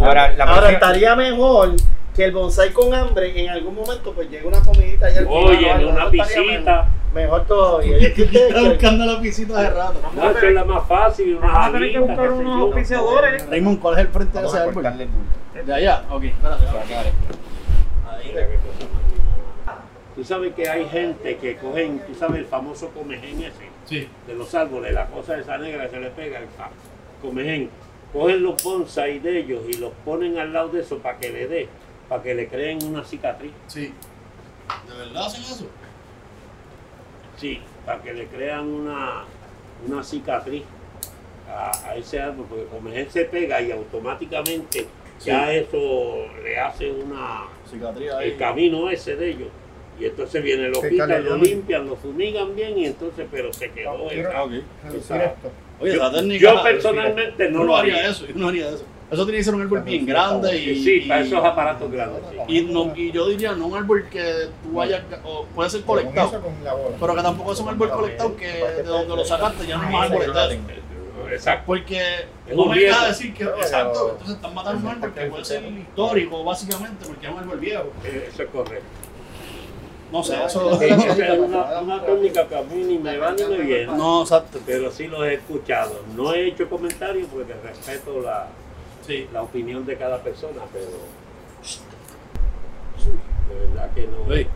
Ahora, 0.00 0.34
la 0.34 0.44
Ahora 0.44 0.56
próxima- 0.56 0.70
estaría 0.72 1.16
mejor 1.16 1.74
que 2.18 2.24
el 2.24 2.32
bonsai 2.32 2.72
con 2.72 2.92
hambre 2.92 3.40
en 3.40 3.48
algún 3.48 3.76
momento 3.76 4.12
pues 4.12 4.28
llegue 4.28 4.44
una 4.44 4.60
comidita 4.60 5.08
y 5.08 5.18
al 5.18 5.26
final, 5.28 5.44
Oye, 5.44 5.70
algo, 5.70 5.90
una 5.90 6.10
pisita. 6.10 6.88
Mejor, 7.14 7.14
mejor 7.14 7.46
todavía. 7.46 7.96
Y 7.98 8.06
es 8.06 8.12
que 8.12 8.22
ustedes- 8.22 8.48
Está 8.48 8.68
buscando 8.68 9.06
la 9.06 9.20
visita 9.20 9.62
de 9.62 9.70
rato. 9.70 10.00
No, 10.16 10.30
es 10.30 10.52
la 10.52 10.64
más 10.64 10.88
fácil. 10.88 11.36
Una 11.36 11.46
Vamos 11.46 11.68
a 11.68 11.72
tener 11.72 11.92
que 11.92 11.98
buscar 12.00 12.30
unos 12.32 12.60
auspiciadores. 12.60 13.46
Raymond, 13.48 13.78
¿cuál 13.80 13.94
es 13.94 14.00
el 14.00 14.08
frente 14.08 14.32
de 14.32 14.38
Vamos 14.44 14.52
ese 14.52 14.62
a 14.64 14.68
árbol? 14.68 14.82
De 15.64 15.74
allá. 15.74 16.02
Ok, 16.10 16.24
espérate. 16.24 16.64
linda. 18.24 18.48
Tú 20.16 20.24
sabes 20.24 20.52
que 20.54 20.68
hay 20.68 20.84
gente 20.88 21.36
que 21.36 21.56
cogen, 21.58 22.00
tú 22.04 22.14
sabes, 22.16 22.38
el 22.38 22.46
famoso 22.46 22.88
comején 22.88 23.40
ese 23.44 23.68
Sí. 23.84 24.08
de 24.26 24.34
los 24.34 24.52
árboles, 24.56 24.92
la 24.92 25.06
cosa 25.06 25.38
esa 25.38 25.56
negra 25.58 25.84
que 25.84 25.90
se 25.90 26.00
le 26.00 26.10
pega 26.10 26.38
el 26.40 26.46
comején. 27.22 27.70
Cogen 28.12 28.42
los 28.42 28.60
bonsai 28.64 29.20
de 29.20 29.38
ellos 29.38 29.60
y 29.68 29.74
los 29.74 29.92
ponen 30.04 30.36
al 30.38 30.52
lado 30.52 30.70
de 30.70 30.80
eso 30.80 30.98
para 30.98 31.16
que 31.18 31.30
le 31.30 31.46
dé, 31.46 31.68
para 32.08 32.22
que 32.22 32.34
le 32.34 32.48
creen 32.48 32.78
una 32.84 33.04
cicatriz. 33.04 33.52
Sí. 33.66 33.92
¿De 34.88 34.96
verdad 34.98 35.26
hacen 35.26 35.42
eso? 35.42 35.66
Sí, 37.36 37.60
para 37.86 38.02
que 38.02 38.12
le 38.12 38.26
crean 38.26 38.66
una, 38.68 39.24
una 39.86 40.02
cicatriz 40.02 40.64
a, 41.48 41.70
a 41.88 41.96
ese 41.96 42.20
árbol, 42.20 42.46
porque 42.48 42.64
el 42.64 42.68
comején 42.68 43.10
se 43.10 43.24
pega 43.24 43.60
y 43.62 43.70
automáticamente 43.70 44.86
ya 45.24 45.52
eso 45.52 46.26
le 46.42 46.58
hace 46.58 46.90
una, 46.90 47.44
Cicatriz 47.70 48.10
ahí. 48.12 48.30
el 48.30 48.36
camino 48.36 48.90
ese 48.90 49.16
de 49.16 49.30
ellos. 49.30 49.48
Y 50.00 50.04
entonces 50.04 50.42
viene, 50.44 50.68
lo 50.68 50.80
Carlos, 50.80 51.24
lo 51.24 51.36
limpian, 51.38 51.86
lo 51.86 51.96
fumigan 51.96 52.54
bien 52.54 52.78
y 52.78 52.86
entonces, 52.86 53.26
pero 53.30 53.52
se 53.52 53.70
quedó. 53.72 54.08
Ah, 54.32 54.44
ok. 54.44 54.50
Reducir 54.84 55.00
Esa- 55.00 55.24
esto. 55.24 55.50
Oye, 55.80 55.94
Yo- 55.94 56.38
yo 56.38 56.62
personalmente 56.62 57.50
no 57.50 57.64
lo 57.64 57.76
haría. 57.76 58.08
eso. 58.08 58.26
Yo 58.26 58.34
no 58.36 58.48
haría 58.48 58.68
eso. 58.68 58.84
Eso 59.10 59.24
tiene 59.24 59.38
que 59.38 59.44
ser 59.44 59.54
un 59.54 59.62
árbol 59.62 59.80
bien 59.82 60.04
grande 60.04 60.58
y. 60.58 60.82
Sí, 60.84 61.00
para 61.08 61.22
esos 61.22 61.42
aparatos 61.42 61.90
grandes. 61.90 62.20
Y, 62.46 62.60
no, 62.62 62.92
y 62.94 63.10
yo 63.10 63.26
diría, 63.28 63.52
no 63.52 63.68
un 63.68 63.76
árbol 63.76 64.06
que 64.10 64.48
tú 64.62 64.72
vayas, 64.74 65.02
o 65.24 65.46
puede 65.54 65.70
ser 65.70 65.82
colectado, 65.82 66.42
pero 67.00 67.14
que 67.14 67.22
tampoco 67.22 67.52
es 67.52 67.60
un 67.60 67.68
árbol 67.70 67.90
colectado 67.90 68.36
que 68.36 68.46
de 68.46 68.82
donde 68.82 69.16
lo 69.16 69.24
sacaste 69.24 69.66
ya 69.66 69.78
no 69.78 69.84
es 69.84 69.90
más 69.90 70.10
árbol 70.10 70.34
de 70.34 70.54
eso. 70.54 70.58
Exacto. 71.30 71.64
Porque 71.66 72.00
no 72.54 72.62
un 72.62 72.68
me 72.70 72.74
riesgo. 72.76 73.00
a 73.00 73.08
decir 73.08 73.34
que, 73.34 73.44
exacto, 73.44 74.10
entonces 74.12 74.36
están 74.36 74.54
matando 74.54 74.80
un 74.80 74.94
árbol 74.94 75.14
que 75.14 75.20
puede 75.26 75.44
ser 75.44 75.64
histórico, 75.64 76.44
básicamente, 76.44 77.06
porque 77.06 77.26
es 77.26 77.32
un 77.32 77.38
árbol 77.38 77.58
viejo. 77.58 77.92
Eh, 78.04 78.28
Eso 78.32 78.42
es 78.42 78.48
correcto. 78.50 78.86
No 80.12 80.22
sé, 80.22 80.42
eso. 80.44 80.80
Es 80.80 81.38
una, 81.38 81.80
una 81.80 82.02
técnica 82.04 82.46
que 82.46 82.56
a 82.56 82.62
mí 82.62 82.76
ni 82.76 82.98
me 82.98 83.18
va 83.18 83.32
ni 83.32 83.44
me 83.44 83.58
viene. 83.58 83.86
No, 83.86 84.22
exacto. 84.22 84.58
Pero 84.64 84.90
sí 84.90 85.06
los 85.06 85.22
he 85.24 85.34
escuchado. 85.34 86.02
No 86.16 86.32
he 86.32 86.48
hecho 86.48 86.68
comentarios 86.68 87.28
porque 87.30 87.52
respeto 87.62 88.20
la, 88.22 88.48
Sí. 89.08 89.26
la 89.32 89.42
opinión 89.42 89.84
de 89.86 89.96
cada 89.96 90.22
persona, 90.22 90.60
pero 90.72 90.86
de 93.48 93.66
verdad 93.66 93.90
que 93.94 94.06
no. 94.06 94.34
Sí. 94.34 94.46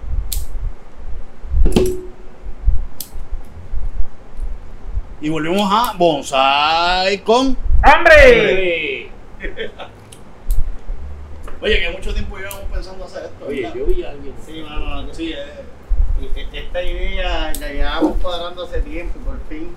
Y 5.23 5.29
volvemos 5.29 5.69
a 5.73 5.95
Bonsai 5.97 7.19
con. 7.23 7.57
¡Hambre! 7.83 9.09
Oye, 11.61 11.81
que 11.81 11.91
mucho 11.97 12.13
tiempo 12.13 12.37
llevamos 12.37 12.65
pensando 12.73 13.05
hacer 13.05 13.25
esto. 13.25 13.47
Oye, 13.47 13.63
¿verdad? 13.63 13.75
yo 13.77 13.87
vi 13.87 14.03
a 14.05 14.11
alguien. 14.11 14.35
Sí, 14.45 14.63
mano, 14.69 15.15
Sí, 15.15 15.33
eh, 15.33 15.65
y- 16.53 16.57
esta 16.59 16.83
idea 16.83 17.53
la 17.59 17.69
llevábamos 17.73 18.17
cuadrando 18.21 18.65
hace 18.65 18.83
tiempo 18.83 19.19
y 19.21 19.25
por 19.25 19.41
fin. 19.49 19.75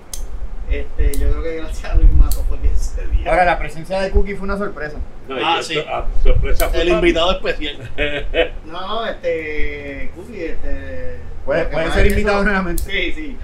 Este, 0.70 1.16
yo 1.18 1.30
creo 1.30 1.42
que 1.44 1.56
gracias 1.58 1.92
a 1.92 1.94
Luis 1.96 2.10
Mato 2.12 2.42
fue 2.48 2.58
que 2.58 2.74
se 2.76 3.06
dio. 3.06 3.30
Ahora, 3.30 3.44
la 3.44 3.58
presencia 3.58 4.00
de 4.00 4.10
Cookie 4.10 4.34
fue 4.34 4.44
una 4.44 4.58
sorpresa. 4.58 4.96
No, 5.28 5.36
Ah, 5.40 5.60
sí. 5.62 5.78
ah, 5.88 6.06
sorpresa 6.24 6.68
fue 6.68 6.82
el 6.82 6.88
invitado 6.88 7.32
especial. 7.32 7.90
No, 8.64 8.80
no, 8.86 9.06
este. 9.06 10.10
Cookie, 10.16 10.44
este. 10.44 11.20
Puede, 11.44 11.66
puede 11.66 11.92
ser 11.92 12.06
invitado 12.08 12.36
eso- 12.38 12.44
nuevamente. 12.44 12.82
Sí, 12.82 13.12
sí. 13.12 13.36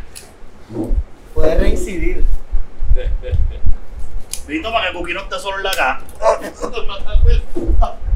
Puede 1.35 1.55
reincidir. 1.59 2.25
Listo 4.49 4.73
para 4.73 4.89
que 4.89 4.93
Cookie 4.95 5.15
no 5.15 5.21
esté 5.21 5.39
solo 5.39 5.59
en 5.59 5.63
la 5.63 5.71
casa. 5.71 6.01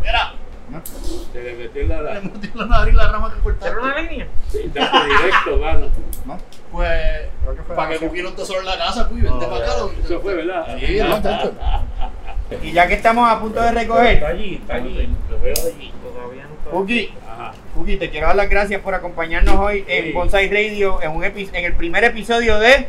Mira, 0.02 0.34
Se 1.32 1.42
le 1.42 1.54
metió 1.54 1.82
en 1.82 1.88
la. 1.88 2.02
le 2.02 2.14
la 2.14 2.20
metió 2.20 2.50
la 2.54 2.66
nariz 2.66 2.94
la 2.94 3.12
rama 3.12 3.32
que 3.32 3.40
cortaste. 3.40 3.68
¿Era 3.70 3.80
una 3.80 3.98
línea? 4.00 4.26
sí, 4.50 4.58
está 4.74 5.04
directo, 5.04 5.56
mano. 5.58 5.86
¿No? 6.24 6.38
Pues, 6.76 7.76
para. 7.76 7.96
Cookie 7.98 8.22
no 8.22 8.28
esté 8.30 8.44
solo 8.44 8.60
en 8.60 8.66
la 8.66 8.76
casa, 8.78 9.08
Cookie, 9.08 9.22
vente 9.22 9.46
para 9.46 9.64
acá. 9.64 9.72
Eso 10.04 10.20
fue, 10.20 10.34
¿verdad? 10.34 10.76
Sí, 10.78 10.98
no, 11.00 11.22
chacho. 11.22 11.54
Y 12.62 12.72
ya 12.72 12.86
que 12.86 12.94
estamos 12.94 13.28
a 13.30 13.40
punto 13.40 13.60
de 13.60 13.68
Está 13.68 13.80
recoger, 13.80 14.24
allí, 14.24 14.54
está 14.56 14.74
allí. 14.74 15.08
Lo 15.30 15.40
veo 15.40 15.54
allí. 15.66 15.92
Todavía 16.02 16.46
no 16.46 16.54
está. 16.54 16.70
Ajá. 17.32 17.52
Cookie, 17.74 17.96
te 17.96 18.10
quiero 18.10 18.26
dar 18.28 18.36
las 18.36 18.48
gracias 18.48 18.80
por 18.82 18.94
acompañarnos 18.94 19.56
hoy 19.56 19.84
en 19.88 20.04
Sí. 20.04 20.12
Bonsai 20.12 20.48
Radio, 20.48 21.02
en, 21.02 21.10
un 21.12 21.22
epi- 21.24 21.48
en 21.52 21.64
el 21.64 21.74
primer 21.74 22.04
episodio 22.04 22.58
de... 22.58 22.86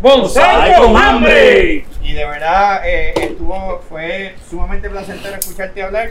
¡Bonsai 0.00 0.76
con 0.76 0.96
hambre! 0.96 1.84
Y 2.02 2.12
de 2.12 2.24
verdad 2.24 2.82
eh, 2.84 3.12
estuvo, 3.16 3.80
fue 3.88 4.34
sumamente 4.48 4.88
placentero 4.90 5.36
escucharte 5.36 5.82
hablar. 5.82 6.10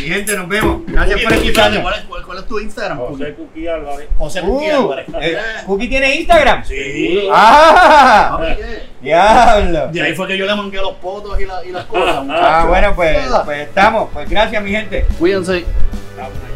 Mi 0.00 0.06
gente, 0.08 0.36
nos 0.36 0.48
vemos. 0.48 0.80
Gracias 0.88 1.20
por 1.22 1.32
Cookie, 1.34 1.46
escucharnos. 1.48 1.82
¿cuál, 1.82 1.94
es, 1.94 2.00
cuál, 2.06 2.22
cuál 2.24 2.38
es 2.38 2.46
tu 2.46 2.58
Instagram? 2.58 2.98
José 2.98 3.34
Cuqui 3.34 3.68
Álvarez. 3.68 4.08
José 4.18 4.40
Cookie 4.40 4.72
Uh, 4.72 4.82
Álvarez. 4.82 5.06
eh, 5.20 5.38
¿Cookie 5.66 5.88
tiene 5.88 6.16
Instagram? 6.16 6.64
Sí. 6.64 7.28
¡Ah! 7.32 8.38
Oye, 8.40 8.82
¡Diablo! 9.00 9.86
De 9.92 10.02
ahí 10.02 10.14
fue 10.16 10.26
que 10.26 10.36
yo 10.36 10.46
le 10.46 10.54
mangué 10.56 10.78
los 10.78 10.94
potos 10.94 11.40
y, 11.40 11.46
la- 11.46 11.64
y 11.64 11.70
las 11.70 11.84
cosas. 11.84 12.24
Ah, 12.28 12.64
bueno, 12.68 12.92
pues, 12.96 13.16
pues 13.44 13.68
estamos. 13.68 14.10
Pues 14.12 14.28
gracias, 14.28 14.60
mi 14.64 14.72
gente. 14.72 15.06
Cuídense. 15.18 15.58
Estamos 15.58 16.32
ahí. 16.44 16.53